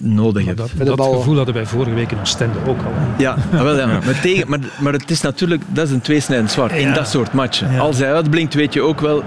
nodig 0.00 0.44
hebt. 0.44 0.58
Dat, 0.58 0.96
dat 0.96 1.00
gevoel 1.00 1.36
hadden 1.36 1.54
wij 1.54 1.66
vorige 1.66 1.94
week 1.94 2.12
in 2.12 2.18
Oostende 2.20 2.58
ook 2.66 2.78
al. 2.78 2.92
Ja, 3.18 3.36
wel, 3.50 3.76
ja. 3.76 3.86
Maar, 3.86 4.20
tegen, 4.20 4.48
maar, 4.48 4.58
maar 4.80 4.92
het 4.92 5.10
is 5.10 5.20
natuurlijk 5.20 5.62
dat 5.68 5.86
is 5.86 5.92
een 5.92 6.00
tweesnijdend 6.00 6.50
zwart 6.50 6.72
in 6.72 6.92
dat 6.92 7.08
soort 7.08 7.32
matchen. 7.32 7.78
Als 7.78 7.98
hij 7.98 8.14
uitblinkt, 8.14 8.54
weet 8.54 8.72
je 8.72 8.82
ook 8.82 9.00
wel, 9.00 9.22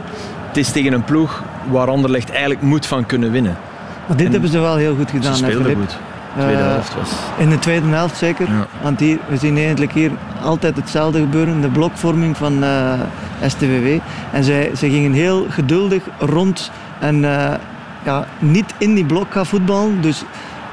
het 0.47 0.57
is 0.57 0.72
tegen 0.72 0.93
een 0.93 1.03
ploeg 1.03 1.43
waar 1.72 1.88
Anderlecht 1.88 2.30
eigenlijk 2.30 2.61
moet 2.61 2.86
van 2.86 3.05
kunnen 3.05 3.32
winnen. 3.32 3.57
Maar 4.07 4.17
dit 4.17 4.26
en 4.26 4.32
hebben 4.32 4.49
ze 4.49 4.59
wel 4.59 4.76
heel 4.76 4.95
goed 4.95 5.09
gedaan. 5.09 5.36
Ze 5.36 5.43
speelden 5.43 5.76
goed. 5.76 5.97
De 6.36 6.41
tweede 6.41 6.61
uh, 6.61 6.67
helft 6.67 6.95
was. 6.95 7.11
In 7.38 7.49
de 7.49 7.59
tweede 7.59 7.88
helft 7.88 8.17
zeker. 8.17 8.47
Ja. 8.47 8.67
Want 8.82 8.99
hier, 8.99 9.20
we 9.28 9.38
zien 9.38 9.57
eigenlijk 9.57 9.91
hier 9.91 10.11
altijd 10.41 10.76
hetzelfde 10.76 11.20
gebeuren. 11.20 11.61
De 11.61 11.70
blokvorming 11.70 12.38
van 12.38 12.63
uh, 12.63 12.93
eh, 12.93 12.99
STVW. 13.47 13.99
En 14.32 14.43
zij, 14.43 14.72
zij 14.74 14.89
gingen 14.89 15.13
heel 15.13 15.45
geduldig 15.49 16.03
rond 16.20 16.72
en 16.99 17.15
uh, 17.15 17.53
ja, 18.05 18.26
niet 18.39 18.74
in 18.78 18.93
die 18.93 19.05
blok 19.05 19.32
gaan 19.32 19.45
voetballen. 19.45 20.01
Dus 20.01 20.24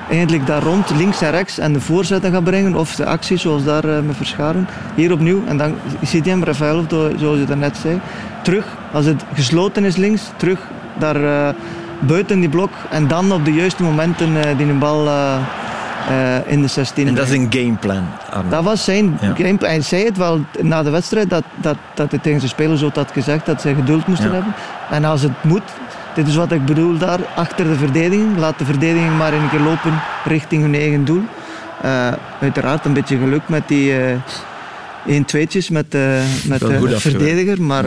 eigenlijk 0.08 0.46
daar 0.46 0.62
rond, 0.62 0.90
links 0.90 1.22
en 1.22 1.30
rechts, 1.30 1.58
en 1.58 1.72
de 1.72 1.80
voorzetten 1.80 2.32
gaan 2.32 2.42
brengen. 2.42 2.74
Of 2.74 2.94
de 2.94 3.06
actie, 3.06 3.36
zoals 3.36 3.64
daar 3.64 3.84
uh, 3.84 4.00
met 4.00 4.16
Verscharen. 4.16 4.68
Hier 4.94 5.12
opnieuw. 5.12 5.42
En 5.46 5.56
dan 5.56 5.74
ziet 6.02 6.24
hij 6.24 6.32
hem, 6.32 6.44
Rafael, 6.44 6.84
zoals 7.16 7.38
je 7.38 7.44
daarnet 7.44 7.76
zei. 7.76 8.00
Terug, 8.42 8.66
als 8.92 9.04
het 9.04 9.24
gesloten 9.34 9.84
is 9.84 9.96
links, 9.96 10.22
terug 10.36 10.60
daar 10.98 11.20
uh, 11.20 11.48
buiten 11.98 12.40
die 12.40 12.48
blok. 12.48 12.70
En 12.90 13.08
dan 13.08 13.32
op 13.32 13.44
de 13.44 13.52
juiste 13.52 13.82
momenten 13.82 14.28
uh, 14.28 14.42
die 14.56 14.66
een 14.66 14.78
bal 14.78 15.08
in 16.46 16.62
de 16.62 16.68
16. 16.68 17.06
En 17.06 17.14
dat 17.14 17.26
is 17.26 17.32
een 17.32 17.46
gameplan. 17.50 18.04
Dat 18.48 18.64
was 18.64 18.84
zijn 18.84 19.18
ja. 19.20 19.34
gameplan. 19.34 19.70
Hij 19.70 19.80
zei 19.80 20.04
het 20.04 20.16
wel 20.16 20.40
na 20.60 20.82
de 20.82 20.90
wedstrijd 20.90 21.30
dat, 21.30 21.44
dat, 21.54 21.76
dat 21.94 22.10
hij 22.10 22.20
tegen 22.20 22.38
zijn 22.38 22.50
spelers 22.50 22.82
ook 22.82 22.94
had 22.94 23.10
gezegd 23.12 23.46
dat 23.46 23.60
ze 23.60 23.74
geduld 23.74 24.06
moesten 24.06 24.28
ja. 24.28 24.34
hebben. 24.34 24.54
En 24.90 25.04
als 25.04 25.22
het 25.22 25.44
moet, 25.44 25.62
dit 26.16 26.26
is 26.26 26.36
wat 26.36 26.52
ik 26.52 26.64
bedoel 26.64 26.98
daar, 26.98 27.20
achter 27.34 27.64
de 27.64 27.74
verdediging. 27.74 28.38
Laat 28.38 28.58
de 28.58 28.64
verdediging 28.64 29.16
maar 29.16 29.32
een 29.32 29.50
keer 29.50 29.60
lopen 29.60 30.02
richting 30.24 30.62
hun 30.62 30.74
eigen 30.74 31.04
doel. 31.04 31.22
Uh, 31.84 32.12
uiteraard 32.40 32.84
een 32.84 32.92
beetje 32.92 33.18
geluk 33.18 33.48
met 33.48 33.68
die 33.68 33.90
uh, 33.90 34.16
1 35.06 35.24
2tjes 35.36 35.72
met, 35.72 35.94
uh, 35.94 36.20
met 36.46 36.60
de 36.60 37.00
verdediger. 37.00 37.62
Maar, 37.62 37.84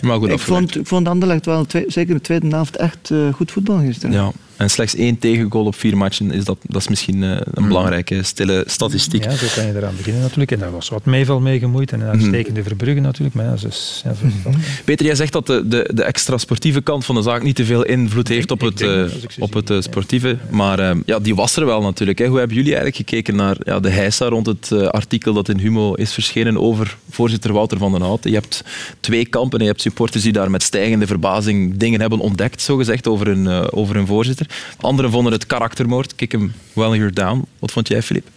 maar 0.00 0.22
ik, 0.22 0.38
vond, 0.38 0.76
ik 0.76 0.86
vond 0.86 1.08
Anderlecht 1.08 1.46
wel, 1.46 1.64
twee, 1.64 1.84
zeker 1.86 2.14
de 2.14 2.20
tweede 2.20 2.48
helft, 2.48 2.76
echt 2.76 3.12
goed 3.34 3.50
voetbal 3.50 3.78
gisteren. 3.78 4.12
Ja. 4.12 4.30
En 4.60 4.70
slechts 4.70 4.94
één 4.94 5.18
tegengoal 5.18 5.64
op 5.64 5.74
vier 5.74 5.96
matchen, 5.96 6.30
is 6.30 6.44
dat, 6.44 6.58
dat 6.62 6.80
is 6.80 6.88
misschien 6.88 7.22
uh, 7.22 7.30
een 7.30 7.62
mm. 7.62 7.68
belangrijke 7.68 8.22
stille 8.22 8.64
statistiek. 8.66 9.24
Ja, 9.24 9.30
zo 9.30 9.46
kan 9.54 9.66
je 9.66 9.76
eraan 9.76 9.96
beginnen 9.96 10.22
natuurlijk. 10.22 10.50
En 10.50 10.58
daar 10.58 10.70
was 10.70 10.88
wat 10.88 11.04
meeval 11.04 11.40
mee 11.40 11.58
gemoeid 11.58 11.92
en 11.92 12.00
een 12.00 12.08
uitstekende 12.08 12.60
mm. 12.60 12.66
Verbrugge 12.66 13.00
natuurlijk. 13.00 13.34
Maar 13.34 13.44
ja, 13.44 13.54
dus, 13.60 14.02
ja, 14.04 14.14
zo 14.14 14.50
Peter, 14.84 15.06
jij 15.06 15.14
zegt 15.14 15.32
dat 15.32 15.46
de, 15.46 15.68
de, 15.68 15.90
de, 15.94 16.02
extra 16.02 16.38
sportieve 16.38 16.80
kant 16.80 17.04
van 17.04 17.14
de 17.14 17.22
zaak 17.22 17.42
niet 17.42 17.56
te 17.56 17.64
veel 17.64 17.84
invloed 17.84 18.28
heeft 18.28 18.50
op 18.50 18.60
het, 18.60 18.80
uh, 18.80 19.04
op 19.38 19.52
het 19.52 19.70
uh, 19.70 19.80
sportieve. 19.80 20.36
Maar 20.50 20.80
uh, 20.80 20.90
ja, 21.06 21.18
die 21.18 21.34
was 21.34 21.56
er 21.56 21.66
wel 21.66 21.82
natuurlijk. 21.82 22.18
Hè. 22.18 22.26
Hoe 22.26 22.38
hebben 22.38 22.56
jullie 22.56 22.74
eigenlijk 22.74 23.08
gekeken 23.08 23.36
naar 23.36 23.56
ja, 23.64 23.80
de 23.80 23.90
heisa 23.90 24.28
rond 24.28 24.46
het 24.46 24.72
artikel 24.72 25.32
dat 25.32 25.48
in 25.48 25.58
Humo 25.58 25.94
is 25.94 26.12
verschenen 26.12 26.60
over 26.60 26.96
voorzitter 27.10 27.52
Wouter 27.52 27.78
van 27.78 27.92
den 27.92 28.02
Houten? 28.02 28.30
Je 28.30 28.36
hebt 28.36 28.64
twee 29.00 29.26
kampen 29.26 29.58
en 29.58 29.64
je 29.64 29.70
hebt 29.70 29.82
supporters 29.82 30.22
die 30.22 30.32
daar 30.32 30.50
met 30.50 30.62
stijgende 30.62 31.06
verbazing 31.06 31.76
dingen 31.76 32.00
hebben 32.00 32.18
ontdekt, 32.18 32.62
zogezegd, 32.62 33.08
over 33.08 33.26
hun, 33.26 33.72
over 33.72 33.94
hun 33.94 34.06
voorzitter. 34.06 34.48
Anderen 34.80 35.10
vonden 35.10 35.32
het 35.32 35.46
karaktermoord. 35.46 36.14
Kick 36.14 36.32
hem 36.32 36.52
well 36.72 36.96
you're 36.96 37.12
down. 37.12 37.46
Wat 37.58 37.72
vond 37.72 37.88
jij, 37.88 38.02
Filip? 38.02 38.28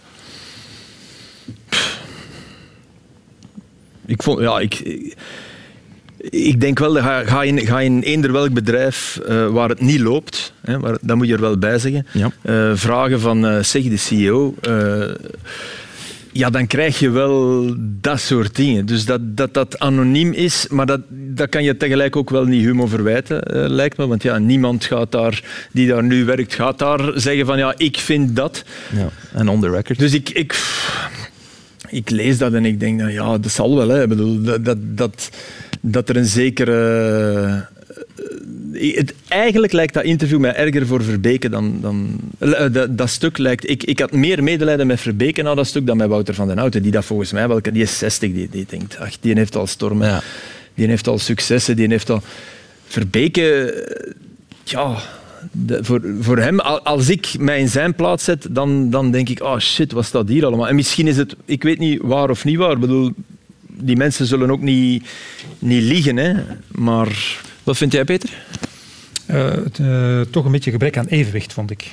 Ik 4.06 4.22
vond, 4.22 4.40
ja, 4.40 4.58
ik, 4.58 5.00
ik 6.30 6.60
denk 6.60 6.78
wel, 6.78 6.94
ga, 6.94 7.24
ga, 7.24 7.42
in, 7.42 7.66
ga 7.66 7.80
in 7.80 8.00
eender 8.00 8.32
welk 8.32 8.52
bedrijf 8.52 9.20
uh, 9.28 9.48
waar 9.48 9.68
het 9.68 9.80
niet 9.80 10.00
loopt, 10.00 10.52
hè, 10.60 10.78
waar, 10.78 10.96
dat 11.00 11.16
moet 11.16 11.26
je 11.26 11.34
er 11.34 11.40
wel 11.40 11.58
bij 11.58 11.78
zeggen, 11.78 12.06
ja. 12.12 12.30
uh, 12.42 12.70
vragen 12.74 13.20
van, 13.20 13.44
uh, 13.44 13.62
zeg 13.62 13.82
de 13.82 13.96
CEO, 13.96 14.54
ja, 16.34 16.50
dan 16.50 16.66
krijg 16.66 16.98
je 16.98 17.10
wel 17.10 17.64
dat 17.78 18.20
soort 18.20 18.56
dingen. 18.56 18.86
Dus 18.86 19.04
dat 19.04 19.36
dat, 19.36 19.54
dat 19.54 19.78
anoniem 19.78 20.32
is, 20.32 20.66
maar 20.68 20.86
dat, 20.86 21.00
dat 21.08 21.48
kan 21.48 21.62
je 21.62 21.76
tegelijk 21.76 22.16
ook 22.16 22.30
wel 22.30 22.44
niet 22.44 22.64
Humo 22.64 22.86
verwijten, 22.86 23.70
lijkt 23.70 23.96
me. 23.96 24.06
Want 24.06 24.22
ja, 24.22 24.38
niemand 24.38 24.84
gaat 24.84 25.12
daar, 25.12 25.42
die 25.72 25.88
daar 25.88 26.04
nu 26.04 26.24
werkt, 26.24 26.54
gaat 26.54 26.78
daar 26.78 27.12
zeggen 27.14 27.46
van 27.46 27.58
ja, 27.58 27.74
ik 27.76 27.96
vind 27.96 28.36
dat. 28.36 28.64
Ja, 28.96 29.08
en 29.32 29.48
on 29.48 29.60
the 29.60 29.70
record. 29.70 29.98
Dus 29.98 30.12
ik... 30.12 30.30
ik 30.30 30.54
ik 31.88 32.10
lees 32.10 32.38
dat 32.38 32.52
en 32.52 32.64
ik 32.64 32.80
denk, 32.80 32.98
nou 32.98 33.10
ja, 33.10 33.38
dat 33.38 33.50
zal 33.50 33.76
wel. 33.76 33.88
Hè. 33.88 34.02
Ik 34.02 34.08
bedoel, 34.08 34.42
dat, 34.42 34.64
dat, 34.64 34.78
dat, 34.80 35.30
dat 35.80 36.08
er 36.08 36.16
een 36.16 36.26
zekere... 36.26 37.68
Het, 38.72 39.14
eigenlijk 39.28 39.72
lijkt 39.72 39.94
dat 39.94 40.04
interview 40.04 40.38
mij 40.38 40.54
erger 40.54 40.86
voor 40.86 41.02
Verbeke 41.02 41.48
dan... 41.48 41.78
dan 41.80 42.20
uh, 42.40 42.64
dat, 42.72 42.98
dat, 42.98 43.10
stuk 43.10 43.38
lijkt... 43.38 43.70
Ik, 43.70 43.84
ik 43.84 43.98
had 43.98 44.12
meer 44.12 44.42
medelijden 44.42 44.86
met 44.86 45.00
Verbeke 45.00 45.42
na 45.42 45.54
dat 45.54 45.66
stuk 45.66 45.86
dan 45.86 45.96
met 45.96 46.08
Wouter 46.08 46.34
van 46.34 46.46
den 46.46 46.58
Houten. 46.58 46.82
Die 46.82 46.92
dat 46.92 47.04
volgens 47.04 47.32
mij, 47.32 47.48
welke, 47.48 47.72
die 47.72 47.82
is 47.82 47.98
60, 47.98 48.32
die, 48.32 48.48
die 48.50 48.66
denkt, 48.68 48.98
ach, 48.98 49.18
die 49.20 49.34
heeft 49.34 49.56
al 49.56 49.66
stormen. 49.66 50.08
Ja. 50.08 50.22
Die 50.74 50.88
heeft 50.88 51.06
al 51.06 51.18
successen, 51.18 51.76
die 51.76 51.88
heeft 51.88 52.10
al... 52.10 52.22
Verbeke... 52.86 53.74
Ja, 54.64 55.02
de, 55.52 55.84
voor, 55.84 56.00
voor 56.20 56.38
hem, 56.38 56.60
als 56.60 57.08
ik 57.08 57.34
mij 57.38 57.60
in 57.60 57.68
zijn 57.68 57.94
plaats 57.94 58.24
zet, 58.24 58.46
dan, 58.50 58.90
dan 58.90 59.10
denk 59.10 59.28
ik, 59.28 59.42
oh 59.42 59.58
shit, 59.58 59.92
wat 59.92 60.04
staat 60.04 60.28
hier 60.28 60.46
allemaal? 60.46 60.68
En 60.68 60.74
misschien 60.74 61.06
is 61.06 61.16
het, 61.16 61.36
ik 61.44 61.62
weet 61.62 61.78
niet 61.78 62.00
waar 62.02 62.30
of 62.30 62.44
niet 62.44 62.56
waar. 62.56 62.72
Ik 62.72 62.80
bedoel, 62.80 63.12
die 63.66 63.96
mensen 63.96 64.26
zullen 64.26 64.50
ook 64.50 64.60
niet, 64.60 65.04
niet 65.58 65.82
liegen, 65.82 66.16
hè. 66.16 66.32
maar... 66.68 67.42
Wat 67.64 67.76
vind 67.76 67.92
jij, 67.92 68.04
Peter? 68.04 68.42
Uh, 69.30 69.52
uh, 69.80 70.20
toch 70.20 70.44
een 70.44 70.52
beetje 70.52 70.70
gebrek 70.70 70.96
aan 70.96 71.06
evenwicht, 71.06 71.52
vond 71.52 71.70
ik. 71.70 71.92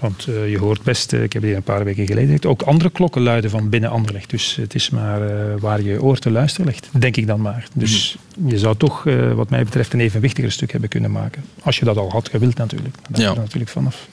Want 0.00 0.26
uh, 0.28 0.50
je 0.50 0.58
hoort 0.58 0.82
best, 0.82 1.12
uh, 1.12 1.22
ik 1.22 1.32
heb 1.32 1.42
hier 1.42 1.56
een 1.56 1.62
paar 1.62 1.84
weken 1.84 2.06
geleden 2.06 2.26
gezegd, 2.26 2.46
ook 2.46 2.62
andere 2.62 2.90
klokken 2.90 3.22
luiden 3.22 3.50
van 3.50 3.68
binnen 3.68 3.90
Anderlecht. 3.90 4.30
Dus 4.30 4.56
het 4.60 4.74
is 4.74 4.90
maar 4.90 5.22
uh, 5.22 5.30
waar 5.58 5.82
je 5.82 6.02
oor 6.02 6.18
te 6.18 6.30
luisteren 6.30 6.66
ligt, 6.66 6.88
denk 6.92 7.16
ik 7.16 7.26
dan 7.26 7.40
maar. 7.40 7.68
Dus 7.74 8.16
mm. 8.36 8.50
je 8.50 8.58
zou 8.58 8.76
toch, 8.76 9.04
wat 9.34 9.50
mij 9.50 9.64
betreft, 9.64 9.92
een 9.92 10.00
evenwichtiger 10.00 10.52
stuk 10.52 10.70
hebben 10.70 10.88
kunnen 10.88 11.10
maken. 11.10 11.44
Als 11.62 11.78
je 11.78 11.84
dat 11.84 11.96
al 11.96 12.10
had 12.10 12.28
gewild 12.28 12.56
natuurlijk. 12.56 12.94
Daar 13.08 13.20
ja. 13.20 13.34
natuurlijk 13.34 13.70
vanaf. 13.70 14.08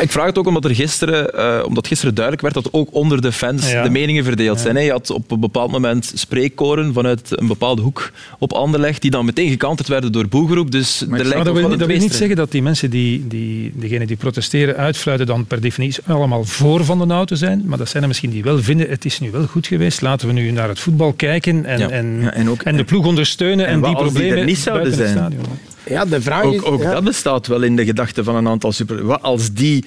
Ik 0.00 0.10
vraag 0.10 0.26
het 0.26 0.38
ook 0.38 0.46
omdat 0.46 0.64
er 0.64 0.74
gisteren, 0.74 1.66
omdat 1.66 1.86
gisteren 1.86 2.14
duidelijk 2.14 2.42
werd 2.42 2.54
dat 2.64 2.72
ook 2.72 2.88
onder 2.94 3.22
de 3.22 3.32
fans 3.32 3.70
ja. 3.70 3.82
de 3.82 3.90
meningen 3.90 4.24
verdeeld 4.24 4.60
zijn. 4.60 4.84
Je 4.84 4.90
had 4.90 5.10
op 5.10 5.30
een 5.30 5.40
bepaald 5.40 5.70
moment 5.70 6.12
spreekkoren 6.14 6.92
vanuit 6.92 7.40
een 7.40 7.46
bepaalde 7.46 7.82
hoek 7.82 8.12
op 8.38 8.52
Anderlecht, 8.52 9.02
die 9.02 9.10
dan 9.10 9.24
meteen 9.24 9.50
gekanterd 9.50 9.88
werden 9.88 10.12
door 10.12 10.28
boegeroep. 10.28 10.70
Dus 10.70 11.04
maar 11.08 11.20
er 11.20 11.26
lijkt 11.26 11.44
dat 11.44 11.54
wil, 11.54 11.68
dat 11.68 11.88
wil 11.88 11.98
niet 11.98 12.14
zeggen 12.14 12.36
dat 12.36 12.50
die 12.50 12.62
mensen, 12.62 12.90
die, 12.90 13.26
die, 13.26 13.72
degenen 13.74 14.06
die 14.06 14.16
protesteren, 14.16 14.76
uitfluiten 14.76 15.25
dan 15.26 15.46
per 15.46 15.60
definitie 15.60 16.02
allemaal 16.06 16.44
voor 16.44 16.84
Van 16.84 16.98
den 16.98 17.10
Auto 17.10 17.34
zijn, 17.34 17.62
maar 17.64 17.78
dat 17.78 17.88
zijn 17.88 18.02
er 18.02 18.08
misschien 18.08 18.30
die 18.30 18.42
wel 18.42 18.62
vinden, 18.62 18.88
het 18.88 19.04
is 19.04 19.20
nu 19.20 19.30
wel 19.30 19.46
goed 19.46 19.66
geweest, 19.66 20.00
laten 20.00 20.26
we 20.26 20.32
nu 20.32 20.50
naar 20.50 20.68
het 20.68 20.78
voetbal 20.78 21.12
kijken 21.12 21.64
en, 21.64 21.78
ja. 21.78 21.88
en, 21.88 22.20
ja, 22.20 22.32
en, 22.32 22.50
ook, 22.50 22.62
en, 22.62 22.76
de 22.76 22.84
ploeg 22.84 23.06
ondersteunen 23.06 23.66
en, 23.66 23.72
en 23.72 23.82
die 23.82 23.94
problemen 23.94 24.30
die 24.30 24.40
er 24.40 24.44
niet 24.44 24.58
zouden 24.58 24.94
zijn. 24.94 25.10
stadion. 25.10 25.44
Ja, 25.88 26.04
de 26.04 26.22
vraag 26.22 26.44
ook, 26.44 26.54
is, 26.54 26.62
ook 26.62 26.82
dat 26.82 27.04
bestaat 27.04 27.46
wel 27.46 27.62
in 27.62 27.76
de 27.76 27.84
gedachten 27.84 28.24
van 28.24 28.34
een 28.34 28.48
aantal 28.48 28.72
super... 28.72 29.04
Wat 29.04 29.22
als 29.22 29.52
die 29.52 29.84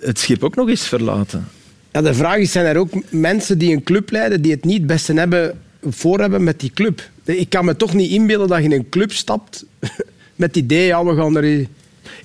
het 0.00 0.18
schip 0.18 0.44
ook 0.44 0.54
nog 0.54 0.68
eens 0.68 0.88
verlaten? 0.88 1.48
Ja, 1.92 2.02
de 2.02 2.14
vraag 2.14 2.36
is, 2.36 2.52
zijn 2.52 2.66
er 2.66 2.76
ook 2.76 2.92
mensen 3.10 3.58
die 3.58 3.72
een 3.72 3.82
club 3.82 4.10
leiden 4.10 4.42
die 4.42 4.52
het 4.52 4.64
niet 4.64 4.78
het 4.78 4.86
beste 4.86 5.12
hebben, 5.12 5.58
voor 5.82 6.20
hebben 6.20 6.44
met 6.44 6.60
die 6.60 6.70
club? 6.70 7.10
Ik 7.24 7.48
kan 7.48 7.64
me 7.64 7.76
toch 7.76 7.94
niet 7.94 8.10
inbeelden 8.10 8.48
dat 8.48 8.58
je 8.58 8.64
in 8.64 8.72
een 8.72 8.88
club 8.88 9.12
stapt 9.12 9.64
met 10.36 10.54
het 10.54 10.56
idee, 10.56 10.86
ja, 10.86 11.04
we 11.04 11.14
gaan 11.14 11.36
er 11.36 11.66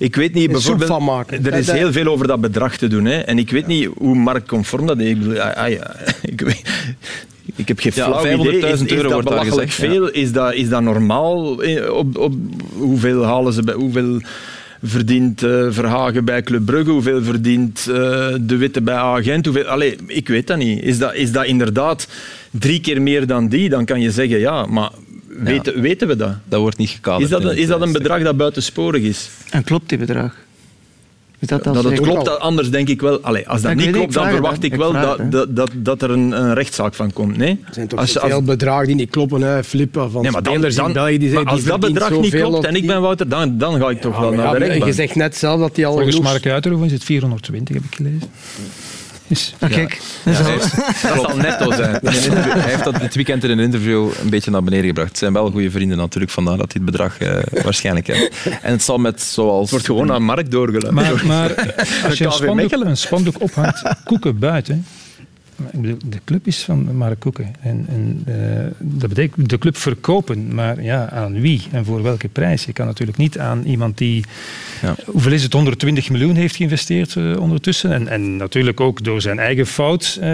ik 0.00 0.16
weet 0.16 0.34
niet, 0.34 0.52
bijvoorbeeld, 0.52 0.90
van 0.90 1.04
maken. 1.04 1.44
er 1.46 1.54
is 1.54 1.70
heel 1.70 1.92
veel 1.92 2.06
over 2.06 2.26
dat 2.26 2.40
bedrag 2.40 2.76
te 2.76 2.88
doen. 2.88 3.04
Hè. 3.04 3.18
En 3.18 3.38
ik 3.38 3.50
weet 3.50 3.66
niet 3.66 3.88
hoe 3.96 4.14
marktconform 4.14 4.86
dat 4.86 4.98
is. 4.98 5.08
Ik, 5.08 5.18
bedoel, 5.18 5.40
ah, 5.40 5.56
ah, 5.56 5.70
ja, 5.70 5.96
ik, 6.32 6.40
weet, 6.40 6.62
ik 7.54 7.68
heb 7.68 7.78
geen 7.78 7.92
flauw 7.92 8.26
ja, 8.26 8.34
idee. 8.34 8.58
Is, 8.58 8.82
is 8.82 8.92
euro 8.92 9.08
dat 9.08 9.24
belachelijk 9.24 9.70
gezegd, 9.70 9.92
veel? 9.92 10.06
Ja. 10.06 10.12
Is, 10.12 10.32
dat, 10.32 10.54
is 10.54 10.68
dat 10.68 10.82
normaal? 10.82 11.62
Eh, 11.62 11.92
op, 11.92 12.18
op, 12.18 12.34
hoeveel 12.72 13.24
halen 13.24 13.52
ze 13.52 13.62
bij... 13.62 13.74
Hoeveel, 13.74 14.20
verdient 14.82 15.42
uh, 15.42 15.66
Verhagen 15.70 16.24
bij 16.24 16.42
Club 16.42 16.64
Brugge? 16.64 16.90
Hoeveel 16.90 17.22
verdient 17.22 17.86
uh, 17.88 17.94
De 18.40 18.56
Witte 18.56 18.80
bij 18.80 18.94
Agent? 18.94 19.44
Hoeveel, 19.44 19.64
allez, 19.64 19.94
ik 20.06 20.28
weet 20.28 20.46
dat 20.46 20.56
niet. 20.56 20.82
Is 20.82 20.98
dat, 20.98 21.14
is 21.14 21.32
dat 21.32 21.44
inderdaad 21.44 22.08
drie 22.50 22.80
keer 22.80 23.02
meer 23.02 23.26
dan 23.26 23.48
die? 23.48 23.68
Dan 23.68 23.84
kan 23.84 24.00
je 24.00 24.10
zeggen 24.10 24.38
ja, 24.38 24.66
maar 24.66 24.90
Weten, 25.38 25.74
ja. 25.74 25.80
weten 25.80 26.08
we 26.08 26.16
dat? 26.16 26.34
Dat 26.44 26.60
wordt 26.60 26.76
niet 26.76 26.90
gekaderd. 26.90 27.22
Is 27.22 27.28
dat 27.28 27.44
een, 27.44 27.56
is 27.56 27.66
dat 27.66 27.80
een 27.80 27.92
bedrag 27.92 28.22
dat 28.22 28.36
buitensporig 28.36 29.02
is? 29.02 29.28
En 29.50 29.64
klopt 29.64 29.88
die 29.88 29.98
bedrag? 29.98 30.34
Is 31.38 31.48
dat, 31.48 31.64
dat 31.64 31.84
het 31.84 32.00
klopt, 32.00 32.24
dat 32.24 32.38
anders 32.38 32.70
denk 32.70 32.88
ik 32.88 33.00
wel. 33.00 33.20
Allez, 33.20 33.46
als 33.46 33.62
dat 33.62 33.74
niet 33.74 33.90
klopt, 33.90 34.12
dan 34.12 34.28
verwacht 34.28 34.64
ik, 34.64 34.74
wel 34.74 34.92
dat, 34.92 35.32
dat, 35.32 35.56
dat, 35.56 35.70
dat 35.74 36.02
er 36.02 36.10
een, 36.10 36.32
een, 36.32 36.54
rechtszaak 36.54 36.94
van 36.94 37.12
komt. 37.12 37.36
Nee? 37.36 37.60
Er 37.66 37.74
zijn 37.74 37.88
toch 37.88 37.98
als, 37.98 38.12
veel 38.12 38.32
als... 38.32 38.44
bedragen 38.44 38.86
die 38.86 38.94
niet 38.94 39.10
kloppen, 39.10 39.42
hè? 39.42 39.64
flippen 39.64 40.10
van 40.10 40.22
nee, 40.22 40.30
maar 40.30 40.42
dan, 40.42 40.60
dan, 40.60 40.92
België, 40.92 41.18
die 41.18 41.32
maar 41.32 41.44
als 41.44 41.64
dat 41.64 41.80
bedrag 41.80 42.20
niet 42.20 42.34
klopt 42.34 42.64
en 42.64 42.74
ik 42.74 42.86
ben 42.86 43.00
Wouter, 43.00 43.28
dan, 43.28 43.58
dan 43.58 43.80
ga 43.80 43.90
ik 43.90 44.00
toch 44.00 44.14
ja, 44.14 44.20
wel 44.20 44.32
naar 44.32 44.52
de 44.52 44.58
rechtbank. 44.58 44.84
Je 44.84 44.92
zegt 44.92 45.14
net 45.14 45.36
zelf 45.36 45.60
dat 45.60 45.76
hij 45.76 45.86
al 45.86 45.92
Volgens 45.92 46.20
Mark 46.20 46.46
Uiterhoeven 46.46 46.88
is 46.88 46.94
het 46.94 47.04
420, 47.04 47.74
heb 47.74 47.84
ik 47.84 47.94
gelezen. 47.94 48.30
Is, 49.30 49.54
ah, 49.58 49.70
kijk. 49.70 50.00
Ja, 50.24 50.32
ja, 50.32 50.44
heeft, 50.44 50.76
dat 50.76 51.14
zal 51.14 51.36
netto 51.36 51.72
zijn. 51.72 51.98
Hij 52.02 52.70
heeft 52.70 52.84
dat 52.84 53.00
dit 53.00 53.14
weekend 53.14 53.44
in 53.44 53.50
een 53.50 53.58
interview 53.58 54.10
een 54.22 54.30
beetje 54.30 54.50
naar 54.50 54.62
beneden 54.62 54.86
gebracht. 54.86 55.08
Het 55.08 55.18
zijn 55.18 55.32
wel 55.32 55.50
goede 55.50 55.70
vrienden 55.70 55.96
natuurlijk, 55.98 56.32
vandaar 56.32 56.56
dat 56.56 56.72
hij 56.72 56.82
het 56.82 56.90
bedrag 56.90 57.20
uh, 57.20 57.36
waarschijnlijk 57.62 58.06
heeft. 58.06 58.46
En 58.62 58.72
het 58.72 58.82
zal 58.82 58.98
met 58.98 59.22
zoals... 59.22 59.60
Het 59.60 59.70
wordt 59.70 59.86
gewoon 59.86 60.12
aan 60.12 60.22
markt 60.22 60.50
doorgelaten. 60.50 60.94
Maar, 60.94 61.26
maar 61.26 61.54
als 62.08 62.18
je 62.18 62.24
een 62.24 62.32
spandoek, 62.32 62.72
een 62.72 62.96
spandoek 62.96 63.40
ophangt, 63.40 63.82
koeken 64.04 64.38
buiten, 64.38 64.86
de 66.04 66.20
club 66.24 66.46
is 66.46 66.64
van 66.64 66.96
Mark 66.96 67.20
Koeken. 67.20 67.54
En, 67.60 67.86
en 67.88 68.24
uh, 68.28 68.34
dat 68.78 69.08
betekent 69.08 69.50
de 69.50 69.58
club 69.58 69.76
verkopen, 69.76 70.54
maar 70.54 70.82
ja, 70.82 71.10
aan 71.10 71.40
wie 71.40 71.62
en 71.70 71.84
voor 71.84 72.02
welke 72.02 72.28
prijs? 72.28 72.64
Je 72.64 72.72
kan 72.72 72.86
natuurlijk 72.86 73.18
niet 73.18 73.38
aan 73.38 73.62
iemand 73.64 73.98
die, 73.98 74.24
ja. 74.82 74.94
hoeveel 75.04 75.32
is 75.32 75.42
het, 75.42 75.52
120 75.52 76.10
miljoen 76.10 76.34
heeft 76.34 76.56
geïnvesteerd 76.56 77.14
uh, 77.14 77.40
ondertussen. 77.40 77.92
En, 77.92 78.08
en 78.08 78.36
natuurlijk 78.36 78.80
ook 78.80 79.04
door 79.04 79.20
zijn 79.20 79.38
eigen 79.38 79.66
fout 79.66 80.16
uh, 80.18 80.24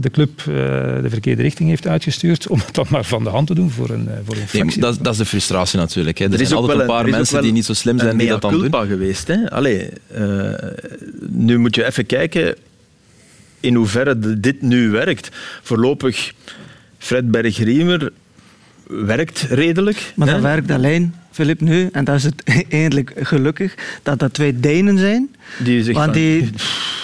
de 0.00 0.10
club 0.10 0.42
de 0.44 1.06
verkeerde 1.08 1.42
richting 1.42 1.68
heeft 1.68 1.86
uitgestuurd. 1.86 2.48
Om 2.48 2.58
het 2.58 2.74
dan 2.74 2.86
maar 2.88 3.04
van 3.04 3.24
de 3.24 3.30
hand 3.30 3.46
te 3.46 3.54
doen 3.54 3.70
voor 3.70 3.90
een, 3.90 4.08
voor 4.24 4.36
een 4.36 4.66
nee, 4.66 4.78
dat, 4.78 4.98
dat, 5.00 5.12
is 5.12 5.18
de 5.18 5.24
frustratie 5.24 5.78
natuurlijk. 5.78 6.18
Hè. 6.18 6.24
Er, 6.24 6.32
er 6.32 6.46
zijn 6.46 6.58
altijd 6.58 6.78
een 6.78 6.86
paar 6.86 7.08
mensen 7.08 7.42
die 7.42 7.52
niet 7.52 7.64
zo 7.64 7.72
slim 7.72 7.98
zijn 7.98 8.16
die 8.16 8.28
dat 8.28 8.42
dan 8.42 8.70
doen. 8.70 8.86
geweest. 8.86 9.28
Hè? 9.28 9.50
Allee, 9.50 9.88
nu 11.28 11.58
moet 11.58 11.74
je 11.74 11.86
even 11.86 12.06
kijken 12.06 12.54
in 13.60 13.74
hoeverre 13.74 14.40
dit 14.40 14.62
nu 14.62 14.90
werkt. 14.90 15.28
Voorlopig, 15.62 16.32
Fred 16.98 17.30
Bergriemer 17.30 18.12
werkt 18.86 19.46
redelijk. 19.50 20.12
Maar 20.14 20.26
dat 20.26 20.40
werkt 20.40 20.70
alleen, 20.70 21.14
Filip, 21.30 21.60
nu, 21.60 21.88
en 21.92 22.04
dat 22.04 22.16
is 22.16 22.24
het 22.24 22.42
eindelijk 22.68 23.12
gelukkig, 23.16 23.74
dat 24.02 24.18
dat 24.18 24.34
twee 24.34 24.60
Denen 24.60 24.98
zijn. 24.98 25.34
Die 25.58 25.82
zich 25.82 25.96
want 25.96 26.14
die, 26.14 26.50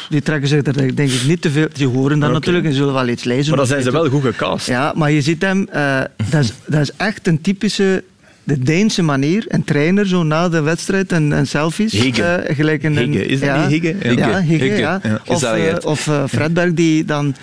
die 0.09 0.23
trekken 0.23 0.49
zich 0.49 0.67
er 0.67 0.97
denk 0.97 1.11
ik 1.11 1.25
niet 1.27 1.43
te 1.43 1.51
veel... 1.51 1.69
Die 1.73 1.87
horen 1.87 2.19
dan 2.19 2.33
natuurlijk 2.33 2.65
en 2.65 2.73
zullen 2.73 2.95
wel 2.95 3.09
iets 3.09 3.25
lezen. 3.25 3.49
Maar 3.49 3.59
dan 3.59 3.67
zijn 3.67 3.83
ze 3.83 3.91
wel 3.91 4.09
goed 4.09 4.23
gecast. 4.23 4.67
Ja, 4.67 4.93
maar 4.97 5.11
je 5.11 5.21
ziet 5.21 5.43
hem... 5.43 5.69
Uh, 5.75 6.01
dat, 6.31 6.43
is, 6.43 6.53
dat 6.67 6.81
is 6.81 6.91
echt 6.97 7.27
een 7.27 7.41
typische 7.41 8.05
de 8.45 8.59
Deense 8.59 9.03
manier. 9.03 9.45
Een 9.49 9.64
trainer 9.64 10.07
zo 10.07 10.22
na 10.22 10.49
de 10.49 10.61
wedstrijd 10.61 11.12
en, 11.12 11.32
en 11.32 11.47
selfies. 11.47 11.92
Higge. 11.92 12.47
Uh, 12.49 12.57
gelijk 12.57 12.82
een, 12.82 12.97
Higge. 12.97 13.26
Is 13.26 13.40
dat 13.40 13.49
ja, 13.49 13.66
niet 13.66 13.82
Higge? 13.82 13.97
Higge. 14.09 14.16
Ja, 14.16 14.40
Higge, 14.40 14.64
Higge. 14.64 14.78
ja. 14.78 15.01
ja. 15.03 15.20
Of, 15.26 15.42
uh, 15.42 15.74
of 15.84 16.07
uh, 16.07 16.24
Fredberg 16.28 16.74
die 16.74 17.05
dan 17.05 17.34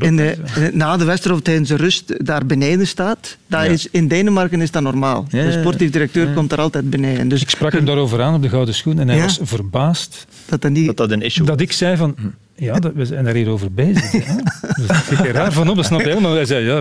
in 0.00 0.16
de, 0.16 0.36
na 0.72 0.96
de 0.96 1.04
wedstrijd 1.04 1.36
of 1.36 1.42
tijdens 1.42 1.68
de 1.68 1.76
rust 1.76 2.26
daar 2.26 2.46
beneden 2.46 2.86
staat. 2.86 3.36
Dat 3.46 3.64
is, 3.64 3.88
in 3.90 4.08
Denemarken 4.08 4.60
is 4.60 4.70
dat 4.70 4.82
normaal. 4.82 5.26
De 5.30 5.52
sportief 5.52 5.90
directeur 5.90 6.32
komt 6.32 6.50
daar 6.50 6.60
altijd 6.60 6.90
beneden. 6.90 7.28
Dus 7.28 7.42
ik 7.42 7.50
sprak 7.50 7.72
hem 7.72 7.84
daarover 7.84 8.22
aan 8.22 8.34
op 8.34 8.42
de 8.42 8.48
Gouden 8.48 8.74
Schoen 8.74 8.98
en 8.98 9.08
hij 9.08 9.20
was 9.20 9.38
verbaasd 9.42 10.26
dat, 10.46 10.60
dat, 10.62 10.70
niet, 10.70 10.86
dat, 10.86 10.96
dat 10.96 11.10
een 11.10 11.22
issue 11.22 11.46
dat 11.46 11.60
ik 11.60 11.72
zei 11.72 11.96
van... 11.96 12.14
Ja, 12.62 12.78
dat, 12.78 12.92
we 12.94 13.06
zijn 13.06 13.24
daar 13.24 13.34
hier 13.34 13.48
over 13.48 13.72
bezig. 13.72 14.10
dus 14.76 14.86
dat 14.86 14.96
vind 14.96 15.24
ik 15.24 15.30
raar 15.30 15.52
van 15.52 15.68
op, 15.68 15.76
dat 15.76 15.84
snap 15.84 16.00
je 16.00 16.08
helemaal. 16.08 16.34
Hij 16.34 16.44
zei, 16.44 16.64
ja, 16.64 16.78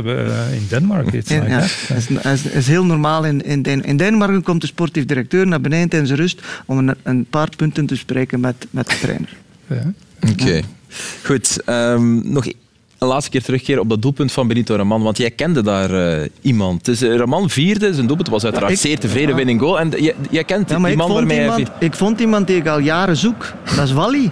in 0.51 0.65
Denemarken. 0.69 1.21
Ja, 1.25 1.45
ja. 1.45 1.59
Dat 1.87 2.25
is, 2.25 2.43
is, 2.43 2.67
heel 2.67 2.85
normaal. 2.85 3.25
In, 3.25 3.41
in, 3.41 3.83
in 3.83 3.97
Denemarken 3.97 4.43
komt 4.43 4.61
de 4.61 4.67
sportief 4.67 5.05
directeur 5.05 5.47
naar 5.47 5.61
beneden 5.61 5.89
tijdens 5.89 6.11
rust 6.11 6.41
om 6.65 6.77
een, 6.77 6.95
een 7.03 7.25
paar 7.29 7.49
punten 7.57 7.85
te 7.85 7.95
spreken 7.95 8.39
met, 8.39 8.67
met 8.71 8.89
de 8.89 8.97
trainer. 8.99 9.29
Ja. 9.67 9.93
Oké. 10.31 10.61
Goed, 11.23 11.61
um, 11.69 12.31
nog 12.31 12.45
een 13.01 13.07
laatste 13.07 13.31
keer 13.31 13.43
terugkeren 13.43 13.81
op 13.81 13.89
dat 13.89 14.01
doelpunt 14.01 14.31
van 14.31 14.47
Benito 14.47 14.75
Raman, 14.75 15.01
want 15.01 15.17
jij 15.17 15.31
kende 15.31 15.61
daar 15.61 15.91
uh, 15.91 16.27
iemand. 16.41 16.85
Dus 16.85 17.01
uh, 17.01 17.15
Raman 17.15 17.49
vierde, 17.49 17.93
zijn 17.93 18.07
doelpunt 18.07 18.29
was 18.29 18.43
uiteraard 18.43 18.79
zeer 18.79 18.99
tevreden 18.99 19.29
ja. 19.29 19.35
winning 19.35 19.59
goal. 19.59 19.79
En 19.79 19.89
jij, 19.89 20.15
jij 20.29 20.43
kent 20.43 20.69
ja, 20.69 20.79
die 20.79 20.95
man 20.95 21.13
waarmee 21.13 21.39
iemand, 21.39 21.67
hij... 21.67 21.87
Ik 21.87 21.95
vond 21.95 22.19
iemand 22.19 22.47
die 22.47 22.55
ik 22.55 22.67
al 22.67 22.79
jaren 22.79 23.17
zoek. 23.17 23.53
Dat 23.75 23.85
is 23.85 23.91
Wally. 23.91 24.31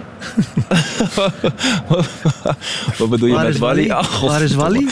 Wat 2.98 3.08
bedoel 3.08 3.28
je 3.28 3.34
Waar 3.34 3.44
met 3.44 3.58
Wally? 3.58 3.86
Wally? 3.86 4.28
Waar 4.28 4.42
is 4.42 4.54
Wally? 4.54 4.86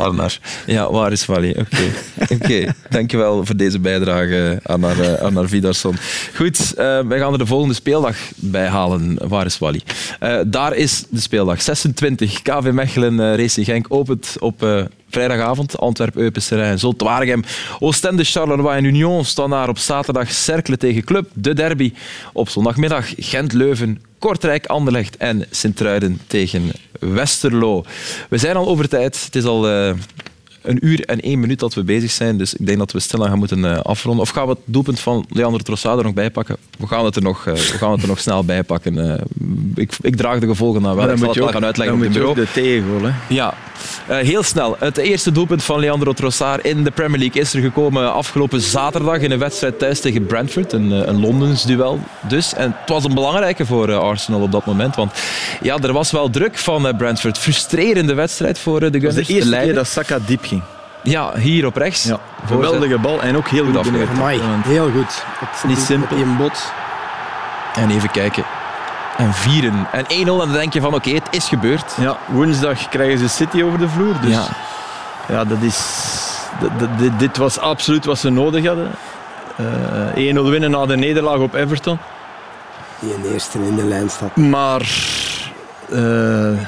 Arnar. 0.00 0.38
Ja, 0.66 0.92
waar 0.92 1.12
is 1.12 1.26
Wally? 1.26 1.50
Oké, 1.58 1.92
oké. 2.34 2.74
dankjewel 2.88 3.46
voor 3.46 3.56
deze 3.56 3.78
bijdrage, 3.78 4.60
Arnar, 4.62 4.98
uh, 4.98 5.12
Arnar 5.14 5.48
Vidarsson. 5.48 5.96
Goed, 6.34 6.72
uh, 6.78 7.00
wij 7.00 7.18
gaan 7.18 7.32
er 7.32 7.38
de 7.38 7.46
volgende 7.46 7.74
speeldag 7.74 8.16
bij 8.36 8.66
halen. 8.66 9.18
Waar 9.28 9.46
is 9.46 9.58
Wally? 9.58 9.80
Uh, 10.22 10.40
daar 10.46 10.76
is 10.76 11.04
de 11.08 11.20
speeldag 11.20 11.62
26. 11.62 12.42
KV 12.42 12.70
Mechelen, 12.72 13.36
Racing 13.36 13.66
Genk 13.66 13.86
opent 13.88 14.36
op 14.38 14.88
vrijdagavond. 15.10 15.78
Antwerpen, 15.78 16.22
Eupen, 16.22 16.78
Zulte 16.78 17.04
Waregem, 17.04 17.44
Oostende, 17.78 18.24
Charleroi 18.24 18.76
en 18.76 18.84
Union 18.84 19.24
staan 19.24 19.50
daar 19.50 19.68
op 19.68 19.78
zaterdag. 19.78 20.30
Cerkelen 20.32 20.78
tegen 20.78 21.04
Club, 21.04 21.30
de 21.34 21.54
derby. 21.54 21.92
Op 22.32 22.48
zondagmiddag 22.48 23.12
Gent-Leuven, 23.16 24.02
Kortrijk, 24.20 24.66
Anderlecht 24.66 25.16
en 25.16 25.44
Sint-Truiden 25.50 26.20
tegen 26.26 26.72
Westerlo. 26.98 27.84
We 28.28 28.38
zijn 28.38 28.56
al 28.56 28.66
over 28.68 28.88
tijd. 28.88 29.24
Het 29.24 29.36
is 29.36 29.44
al 29.44 29.70
uh, 29.70 29.94
een 30.62 30.86
uur 30.86 31.04
en 31.04 31.20
één 31.20 31.40
minuut 31.40 31.58
dat 31.58 31.74
we 31.74 31.84
bezig 31.84 32.10
zijn. 32.10 32.38
Dus 32.38 32.54
ik 32.54 32.66
denk 32.66 32.78
dat 32.78 32.92
we 32.92 33.00
stilaan 33.00 33.28
gaan 33.28 33.38
moeten 33.38 33.58
uh, 33.58 33.78
afronden. 33.78 34.22
Of 34.22 34.30
gaan 34.30 34.44
we 34.46 34.50
het 34.50 34.60
doelpunt 34.64 35.00
van 35.00 35.24
Leandro 35.28 35.58
Trossard 35.58 35.98
er 35.98 36.04
nog 36.04 36.14
bij 36.14 36.30
pakken? 36.30 36.56
We 36.78 36.86
gaan 36.86 37.04
het 37.04 37.16
er 37.16 37.22
nog, 37.22 37.46
uh, 37.46 37.54
we 37.54 37.60
gaan 37.60 37.92
het 37.92 38.02
er 38.02 38.08
nog 38.08 38.20
snel 38.20 38.44
bij 38.44 38.62
pakken. 38.62 39.20
ik, 39.74 39.92
ik, 40.00 40.16
draag 40.16 40.38
de 40.38 40.46
gevolgen 40.46 40.82
dan 40.82 40.96
wel. 40.96 41.04
Dan 41.04 41.14
ik 41.14 41.18
zal 41.18 41.28
het 41.28 41.38
wel 41.38 41.48
gaan 41.48 41.64
uitleggen 41.64 41.98
dan 41.98 42.06
op 42.06 42.14
het 42.14 42.52
bureau. 42.52 43.00
de. 43.02 43.08
Hè? 43.08 43.34
Ja, 43.34 43.54
uh, 44.10 44.16
heel 44.16 44.42
snel. 44.42 44.76
Het 44.78 44.96
eerste 44.96 45.32
doelpunt 45.32 45.64
van 45.64 45.80
Leandro 45.80 46.12
Trossard 46.12 46.64
in 46.64 46.84
de 46.84 46.90
Premier 46.90 47.18
League 47.18 47.40
is 47.40 47.54
er 47.54 47.60
gekomen 47.60 48.12
afgelopen 48.12 48.60
zaterdag 48.60 49.18
in 49.18 49.30
een 49.30 49.38
wedstrijd 49.38 49.78
thuis 49.78 50.00
tegen 50.00 50.26
Brentford. 50.26 50.72
Een, 50.72 50.90
een 50.90 51.20
Londens 51.20 51.64
duel 51.64 52.00
dus. 52.28 52.54
En 52.54 52.74
het 52.80 52.88
was 52.88 53.04
een 53.04 53.14
belangrijke 53.14 53.66
voor 53.66 53.94
Arsenal 53.94 54.40
op 54.40 54.52
dat 54.52 54.66
moment. 54.66 54.96
Want 54.96 55.12
ja, 55.62 55.78
er 55.78 55.92
was 55.92 56.10
wel 56.10 56.30
druk 56.30 56.58
van 56.58 56.96
Brentford. 56.96 57.38
Frustrerende 57.38 58.14
wedstrijd 58.14 58.58
voor 58.58 58.80
de 58.80 58.90
Gunners. 58.90 59.14
Dat 59.14 59.26
de 59.26 59.32
eerste 59.32 59.58
keer 59.58 59.74
dat 59.74 59.88
Saka 59.88 60.18
diep 60.26 60.44
ging. 60.44 60.59
Ja, 61.02 61.36
hier 61.36 61.66
op 61.66 61.76
rechts. 61.76 62.04
Ja, 62.04 62.18
geweldige 62.46 62.98
bal 62.98 63.22
en 63.22 63.36
ook 63.36 63.48
heel 63.48 63.64
goed, 63.64 63.76
goed 63.76 63.78
afgewerkt. 63.78 64.66
Heel 64.66 64.90
goed. 64.90 65.24
Het 65.38 65.48
is 65.56 65.62
niet 65.62 65.78
simpel. 65.78 66.16
In 66.16 66.36
bot. 66.36 66.72
En 67.74 67.90
even 67.90 68.10
kijken. 68.10 68.44
En 69.16 69.34
vieren. 69.34 69.86
En 69.92 70.04
1-0 70.04 70.08
en 70.08 70.24
dan 70.24 70.52
denk 70.52 70.72
je 70.72 70.80
van 70.80 70.94
oké, 70.94 71.08
okay, 71.08 71.20
het 71.24 71.28
is 71.30 71.48
gebeurd. 71.48 71.94
Ja, 72.00 72.16
woensdag 72.26 72.88
krijgen 72.88 73.18
ze 73.18 73.28
City 73.28 73.62
over 73.62 73.78
de 73.78 73.88
vloer. 73.88 74.14
Dus 74.20 74.30
ja, 74.30 74.46
ja 75.28 75.44
dat 75.44 75.58
is... 75.60 76.08
Dit, 76.98 77.18
dit 77.18 77.36
was 77.36 77.58
absoluut 77.58 78.04
wat 78.04 78.18
ze 78.18 78.30
nodig 78.30 78.66
hadden. 78.66 78.90
Uh, 80.16 80.34
1-0 80.34 80.40
winnen 80.40 80.70
na 80.70 80.86
de 80.86 80.96
nederlaag 80.96 81.38
op 81.38 81.54
Everton. 81.54 81.98
Die 82.98 83.14
in 83.14 83.32
eerste 83.32 83.58
in 83.58 83.76
de 83.76 83.84
lijn 83.84 84.10
staat. 84.10 84.36
Maar... 84.36 84.82
Uh, 85.88 86.58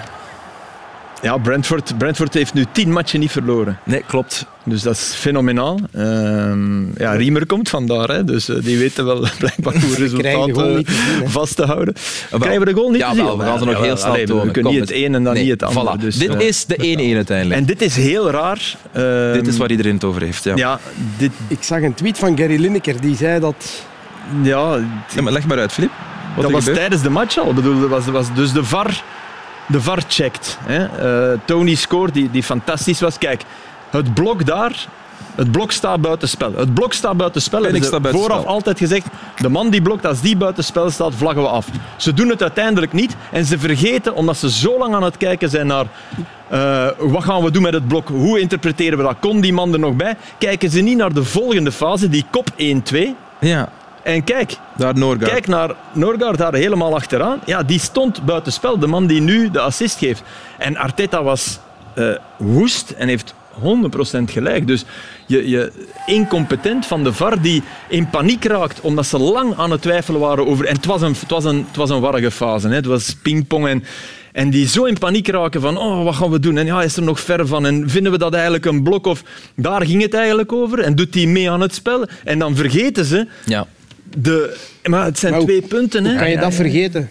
ja, 1.23 1.39
Brentford, 1.39 1.99
Brentford 1.99 2.35
heeft 2.35 2.55
nu 2.55 2.64
tien 2.73 2.93
matchen 2.93 3.20
niet 3.20 3.31
verloren. 3.31 3.79
Nee, 3.85 4.03
klopt. 4.07 4.47
Dus 4.64 4.83
dat 4.83 4.95
is 4.95 5.14
fenomenaal. 5.16 5.79
Uh, 5.97 6.53
ja, 6.97 7.12
Riemer 7.12 7.47
komt 7.47 7.68
vandaar, 7.68 8.09
hè, 8.09 8.25
dus 8.25 8.49
uh, 8.49 8.62
die 8.62 8.79
weten 8.79 9.05
wel 9.05 9.20
blijkbaar 9.39 9.81
hoe 9.81 9.95
resultaten 10.05 10.79
uh, 10.79 10.85
vast 11.25 11.57
te 11.57 11.64
houden. 11.64 11.95
Wel, 12.31 12.41
Krijgen 12.41 12.61
we 12.61 12.73
de 12.73 12.81
goal 12.81 12.91
niet 12.91 13.01
ja, 13.01 13.09
te 13.11 13.14
zien? 13.14 13.25
Wel, 13.25 13.39
we 13.39 13.45
gaan 13.45 13.59
ze 13.59 13.64
nog 13.64 13.81
heel 13.81 13.97
snel 13.97 14.12
Allee, 14.12 14.27
We 14.27 14.51
kunnen 14.51 14.73
niet 14.73 14.81
het 14.81 14.93
een 14.93 15.14
en 15.14 15.25
dan 15.25 15.35
nee, 15.35 15.43
niet 15.43 15.53
het 15.53 15.62
ander. 15.62 15.99
Voilà. 15.99 16.01
Dus, 16.01 16.16
dit 16.16 16.41
is 16.41 16.64
de 16.64 16.77
1-1 16.77 16.81
uiteindelijk. 17.16 17.61
En 17.61 17.66
dit 17.66 17.83
is 17.83 17.97
heel 17.97 18.31
raar. 18.31 18.77
Uh, 18.97 19.33
dit 19.33 19.47
is 19.47 19.57
waar 19.57 19.70
iedereen 19.70 19.95
het 19.95 20.05
over 20.05 20.23
heeft. 20.23 20.45
Ja. 20.45 20.57
ja 20.57 20.81
dit... 21.18 21.33
Ik 21.49 21.62
zag 21.62 21.83
een 21.83 21.95
tweet 21.95 22.18
van 22.18 22.39
Gary 22.39 22.61
Lineker, 22.61 23.01
die 23.01 23.16
zei 23.16 23.41
dat... 23.41 23.83
Ja, 24.43 24.79
ja 25.14 25.23
maar 25.23 25.33
leg 25.33 25.47
maar 25.47 25.59
uit, 25.59 25.73
Filip. 25.73 25.91
dat 26.37 26.51
was 26.51 26.59
gebeurt? 26.59 26.79
tijdens 26.79 27.03
de 27.03 27.11
match 27.11 27.39
al. 27.39 27.49
Ik 27.49 27.55
bedoel, 27.55 27.81
dat 27.81 27.89
was, 27.89 28.07
was 28.07 28.35
dus 28.35 28.53
de 28.53 28.64
VAR 28.64 29.03
de 29.67 29.81
VAR 29.81 30.03
checkt. 30.09 30.59
Hè. 30.61 31.33
Uh, 31.33 31.39
Tony 31.45 31.75
scoort, 31.75 32.15
die, 32.15 32.31
die 32.31 32.43
fantastisch 32.43 33.01
was. 33.01 33.19
Kijk, 33.19 33.43
het 33.91 34.15
blok 34.15 34.47
daar, 34.47 34.87
het 35.35 35.51
blok 35.53 35.73
staat 35.73 36.01
buiten 36.01 36.29
spel. 36.29 36.53
Het 36.57 36.75
blok 36.75 36.93
staat 36.93 37.17
buiten 37.17 37.43
spel. 37.43 37.67
En 37.67 37.75
ik 37.75 37.85
sta 37.85 38.01
buiten 38.01 38.23
vooraf 38.23 38.41
spel. 38.41 38.53
altijd 38.53 38.79
gezegd, 38.79 39.07
de 39.37 39.49
man 39.49 39.71
die 39.71 39.83
blokt, 39.83 40.07
als 40.07 40.21
die 40.21 40.37
buiten 40.37 40.65
spel 40.65 40.91
staat, 40.91 41.15
vlaggen 41.15 41.43
we 41.43 41.49
af. 41.49 41.67
Ze 41.97 42.15
doen 42.15 42.29
het 42.29 42.43
uiteindelijk 42.43 42.93
niet. 42.93 43.17
En 43.31 43.45
ze 43.45 43.59
vergeten, 43.59 44.15
omdat 44.15 44.37
ze 44.37 44.51
zo 44.51 44.79
lang 44.79 44.95
aan 44.95 45.03
het 45.03 45.17
kijken 45.17 45.51
zijn 45.51 45.67
naar 45.67 45.87
uh, 46.53 46.89
wat 46.99 47.25
gaan 47.25 47.43
we 47.43 47.51
doen 47.51 47.63
met 47.63 47.73
het 47.73 47.89
blok, 47.89 48.09
hoe 48.09 48.41
interpreteren 48.41 48.99
we 48.99 49.05
dat, 49.05 49.17
kon 49.21 49.41
die 49.41 49.53
man 49.53 49.73
er 49.73 49.79
nog 49.79 49.97
bij, 49.97 50.17
kijken 50.39 50.71
ze 50.71 50.81
niet 50.81 50.97
naar 50.97 51.13
de 51.13 51.25
volgende 51.25 51.73
fase, 51.73 52.09
die 52.09 52.25
kop 52.31 52.49
1-2. 52.51 52.55
Ja. 53.41 53.69
En 54.03 54.24
kijk, 54.24 54.57
daar 54.76 54.98
Norgaard. 54.98 55.30
kijk 55.30 55.46
naar 55.46 55.74
Norgaard 55.92 56.38
daar 56.38 56.55
helemaal 56.55 56.94
achteraan. 56.94 57.40
Ja, 57.46 57.62
die 57.62 57.80
stond 57.80 58.24
buitenspel, 58.24 58.78
de 58.78 58.86
man 58.86 59.07
die 59.07 59.20
nu 59.20 59.50
de 59.50 59.61
assist 59.61 59.98
geeft. 59.98 60.22
En 60.59 60.76
Arteta 60.76 61.22
was 61.22 61.59
uh, 61.94 62.16
woest 62.36 62.90
en 62.90 63.09
heeft 63.09 63.34
100% 63.61 63.64
gelijk. 64.24 64.66
Dus 64.66 64.84
je, 65.26 65.48
je 65.48 65.72
incompetent 66.07 66.86
van 66.86 67.05
de 67.05 67.12
VAR 67.12 67.42
die 67.42 67.62
in 67.88 68.11
paniek 68.11 68.44
raakt 68.44 68.80
omdat 68.80 69.07
ze 69.07 69.18
lang 69.18 69.55
aan 69.57 69.70
het 69.70 69.82
twijfelen 69.82 70.20
waren 70.20 70.46
over... 70.46 70.66
En 70.66 70.74
het 70.74 70.86
was 70.86 71.03
een, 71.03 71.16
het 71.20 71.30
was 71.30 71.44
een, 71.44 71.64
het 71.66 71.76
was 71.76 71.90
een 71.90 72.00
warrige 72.00 72.30
fase. 72.30 72.68
Hè. 72.68 72.74
Het 72.74 72.86
was 72.86 73.16
pingpong 73.22 73.66
en... 73.68 73.84
En 74.32 74.50
die 74.50 74.68
zo 74.68 74.84
in 74.84 74.98
paniek 74.98 75.28
raken 75.28 75.61
van, 75.61 75.76
oh, 75.76 76.05
wat 76.05 76.14
gaan 76.14 76.30
we 76.30 76.38
doen? 76.38 76.59
En 76.59 76.66
ja, 76.66 76.82
is 76.82 76.96
er 76.96 77.03
nog 77.03 77.20
ver 77.20 77.46
van? 77.46 77.66
En 77.66 77.90
vinden 77.90 78.12
we 78.12 78.18
dat 78.18 78.32
eigenlijk 78.34 78.64
een 78.64 78.82
blok? 78.82 79.07
Of 79.07 79.22
daar 79.57 79.86
ging 79.86 80.03
het 80.03 80.14
eigenlijk 80.14 80.53
over. 80.53 80.78
En 80.78 80.94
doet 80.94 81.14
hij 81.14 81.26
mee 81.26 81.50
aan 81.50 81.61
het 81.61 81.74
spel? 81.74 82.07
En 82.24 82.38
dan 82.38 82.57
vergeten 82.57 83.05
ze 83.05 83.26
ja. 83.44 83.66
De, 84.17 84.57
maar 84.85 85.05
het 85.05 85.19
zijn 85.19 85.33
maar 85.33 85.43
twee 85.43 85.63
punten. 85.63 86.05
Hè? 86.05 86.17
Kan 86.17 86.31
je 86.31 86.37
dat 86.37 86.55
vergeten? 86.55 87.11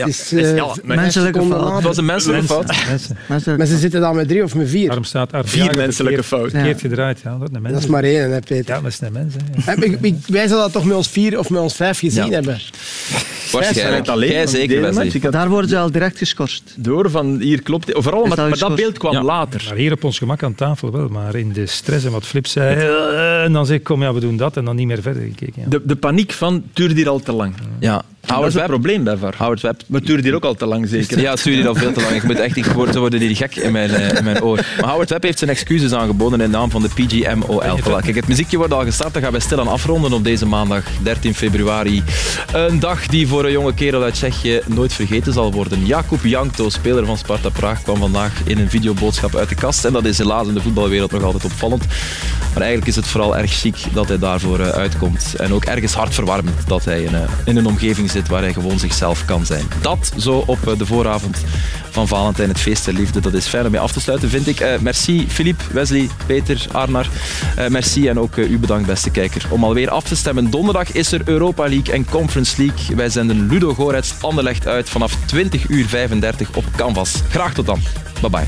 Ja. 0.00 0.06
Het 0.06 0.14
is, 0.14 0.32
uh, 0.32 0.56
ja, 0.56 0.74
menselijke 0.82 1.42
fout. 1.42 1.74
Het 1.74 1.82
was 1.82 1.96
een 1.96 2.04
menselijke 2.04 2.46
fout. 2.46 2.76
Mensen. 2.88 3.56
Maar 3.58 3.66
ze 3.66 3.78
zitten 3.78 4.00
dan 4.00 4.16
met 4.16 4.28
drie 4.28 4.42
of 4.42 4.54
met 4.54 4.68
vier. 4.68 4.86
Daarom 4.86 5.04
staat 5.04 5.32
er 5.32 5.48
vier 5.48 5.76
menselijke 5.76 6.22
fout. 6.22 6.50
Gedraaid. 6.76 7.20
Ja, 7.24 7.38
dat, 7.38 7.62
dat 7.62 7.82
is 7.82 7.86
maar 7.86 8.04
één, 8.04 8.30
hè, 8.30 8.40
Peter. 8.40 8.74
Ja, 8.74 8.80
dat 8.80 8.90
is 8.90 9.00
een 9.00 9.12
mens. 9.12 9.34
Hè. 9.56 9.74
wij 10.26 10.48
zullen 10.48 10.62
dat 10.62 10.72
toch 10.72 10.84
met 10.84 10.96
ons 10.96 11.08
vier 11.08 11.38
of 11.38 11.50
met 11.50 11.60
ons 11.60 11.74
vijf 11.74 11.98
gezien 11.98 12.24
ja. 12.24 12.30
hebben. 12.30 12.60
Waarschijnlijk. 13.52 14.08
Alleen 14.08 14.30
Jij 14.30 14.46
zeker. 14.46 15.30
Daar 15.30 15.48
worden 15.48 15.70
ze 15.70 15.78
al 15.78 15.90
direct 15.90 16.18
geschorst. 16.18 16.74
Door 16.76 17.10
van 17.10 17.38
hier 17.40 17.62
klopt. 17.62 17.90
Vooral, 17.92 18.26
maar, 18.26 18.36
maar 18.36 18.58
dat 18.58 18.74
beeld 18.74 18.98
kwam 18.98 19.12
ja, 19.12 19.22
later. 19.22 19.64
Maar 19.68 19.76
hier 19.76 19.92
op 19.92 20.04
ons 20.04 20.18
gemak 20.18 20.42
aan 20.42 20.54
tafel 20.54 20.92
wel. 20.92 21.08
Maar 21.08 21.34
in 21.34 21.52
de 21.52 21.66
stress 21.66 22.04
en 22.04 22.10
wat 22.10 22.26
Flip 22.26 22.46
zei. 22.46 22.76
Uh, 22.76 23.42
en 23.44 23.52
dan 23.52 23.66
zeg 23.66 23.76
ik, 23.76 23.84
kom 23.84 24.02
ja, 24.02 24.14
we 24.14 24.20
doen 24.20 24.36
dat. 24.36 24.56
En 24.56 24.64
dan 24.64 24.76
niet 24.76 24.86
meer 24.86 25.02
verder 25.02 25.22
gekeken. 25.22 25.62
Ja. 25.62 25.68
De, 25.68 25.82
de 25.84 25.96
paniek 25.96 26.32
van, 26.32 26.64
duurde 26.72 26.94
hier 26.94 27.08
al 27.08 27.20
te 27.20 27.32
lang. 27.32 27.54
Ja. 27.78 28.04
Dat 28.26 28.46
is 28.46 28.54
het 28.54 28.66
probleem 28.66 29.04
VAR. 29.18 29.34
Howard 29.36 29.60
Webb. 29.60 29.82
Maar 29.86 30.00
duurde 30.00 30.22
hier 30.22 30.34
ook 30.34 30.44
al 30.44 30.54
te 30.54 30.66
lang, 30.66 30.88
zeker? 30.88 31.20
Ja, 31.20 31.30
het 31.30 31.42
duurde 31.42 31.60
hier 31.60 31.68
al 31.68 31.74
veel 31.74 31.92
te 31.92 32.00
lang. 32.00 32.14
Ik 32.14 32.22
moet 32.22 32.38
echt, 32.38 32.56
ik 32.56 32.64
word, 32.64 32.94
worden 32.94 33.20
hier 33.20 33.36
gek 33.36 33.56
in 33.56 33.72
mijn, 33.72 33.90
uh, 33.90 34.12
in 34.12 34.24
mijn 34.24 34.42
oor. 34.42 34.56
Maar 34.80 34.90
Howard 34.90 35.10
Webb 35.10 35.22
heeft 35.22 35.38
zijn 35.38 35.50
excuses 35.50 35.92
aangeboden 35.92 36.40
in 36.40 36.50
naam 36.50 36.70
van 36.70 36.82
de 36.82 36.88
PGMOL. 36.88 37.62
Voilà. 37.62 38.04
Kijk, 38.04 38.14
het 38.14 38.28
muziekje 38.28 38.56
wordt 38.56 38.72
al 38.72 38.84
gestart. 38.84 39.12
Dan 39.12 39.22
gaan 39.22 39.32
we 39.32 39.40
stilaan 39.40 39.68
afronden 39.68 40.12
op 40.12 40.24
deze 40.24 40.46
maandag 40.46 40.84
13 41.02 41.34
februari. 41.34 42.02
Een 42.52 42.78
dag 42.78 43.06
die 43.06 43.28
voor 43.28 43.44
een 43.44 43.52
jonge 43.52 43.74
kerel 43.74 44.02
uit 44.02 44.14
Tsjechië 44.14 44.60
nooit 44.66 44.92
vergeten 44.92 45.32
zal 45.32 45.52
worden. 45.52 45.86
Jakub 45.86 46.24
Jankto, 46.24 46.68
speler 46.68 47.06
van 47.06 47.18
Sparta 47.18 47.48
Praag, 47.48 47.82
kwam 47.82 47.96
vandaag 47.96 48.32
in 48.44 48.58
een 48.58 48.70
videoboodschap 48.70 49.36
uit 49.36 49.48
de 49.48 49.54
kast. 49.54 49.84
En 49.84 49.92
dat 49.92 50.04
is 50.04 50.18
helaas 50.18 50.46
in 50.46 50.54
de 50.54 50.60
voetbalwereld 50.60 51.12
nog 51.12 51.22
altijd 51.22 51.44
opvallend. 51.44 51.84
Maar 52.52 52.62
eigenlijk 52.62 52.86
is 52.86 52.96
het 52.96 53.06
vooral 53.06 53.36
erg 53.36 53.52
chic 53.52 53.76
dat 53.92 54.08
hij 54.08 54.18
daarvoor 54.18 54.60
uh, 54.60 54.68
uitkomt. 54.68 55.34
En 55.36 55.52
ook 55.52 55.64
ergens 55.64 55.92
hartverwarmend 55.92 56.56
dat 56.66 56.84
hij 56.84 57.02
in, 57.02 57.12
uh, 57.12 57.20
in 57.44 57.56
een 57.56 57.66
omgeving 57.66 58.09
zit 58.10 58.28
waar 58.28 58.42
hij 58.42 58.52
gewoon 58.52 58.78
zichzelf 58.78 59.24
kan 59.24 59.46
zijn. 59.46 59.66
Dat 59.80 60.12
zo 60.16 60.42
op 60.46 60.58
uh, 60.68 60.78
de 60.78 60.86
vooravond 60.86 61.38
van 61.90 62.08
Valentijn, 62.08 62.48
het 62.48 62.60
feest 62.60 62.84
der 62.84 62.94
liefde. 62.94 63.20
Dat 63.20 63.32
is 63.32 63.46
fijn 63.46 63.64
om 63.64 63.70
mee 63.70 63.80
af 63.80 63.92
te 63.92 64.00
sluiten, 64.00 64.28
vind 64.28 64.46
ik. 64.46 64.80
merci 64.80 65.26
Filip, 65.28 65.62
Wesley, 65.72 66.08
Peter, 66.26 66.66
Arnar. 66.72 67.06
merci 67.68 68.08
en 68.08 68.18
ook 68.18 68.36
u 68.36 68.58
bedankt, 68.58 68.86
beste 68.86 69.10
kijker. 69.10 69.46
Om 69.50 69.64
alweer 69.64 69.90
af 69.90 70.04
te 70.04 70.16
stemmen, 70.16 70.50
donderdag 70.50 70.92
is 70.92 71.12
er 71.12 71.20
Europa 71.24 71.68
League 71.68 71.94
en 71.94 72.04
Conference 72.04 72.62
League. 72.62 72.96
Wij 72.96 73.08
zenden 73.08 73.46
Ludo 73.46 73.74
Goretz 73.74 74.12
Anderlecht 74.20 74.66
uit 74.66 74.88
vanaf 74.88 75.16
20 75.26 75.68
uur 75.68 75.86
35 75.86 76.50
op 76.54 76.64
Canvas. 76.76 77.22
Graag 77.30 77.54
tot 77.54 77.66
dan. 77.66 77.80
Bye 78.20 78.30
bye. 78.30 78.46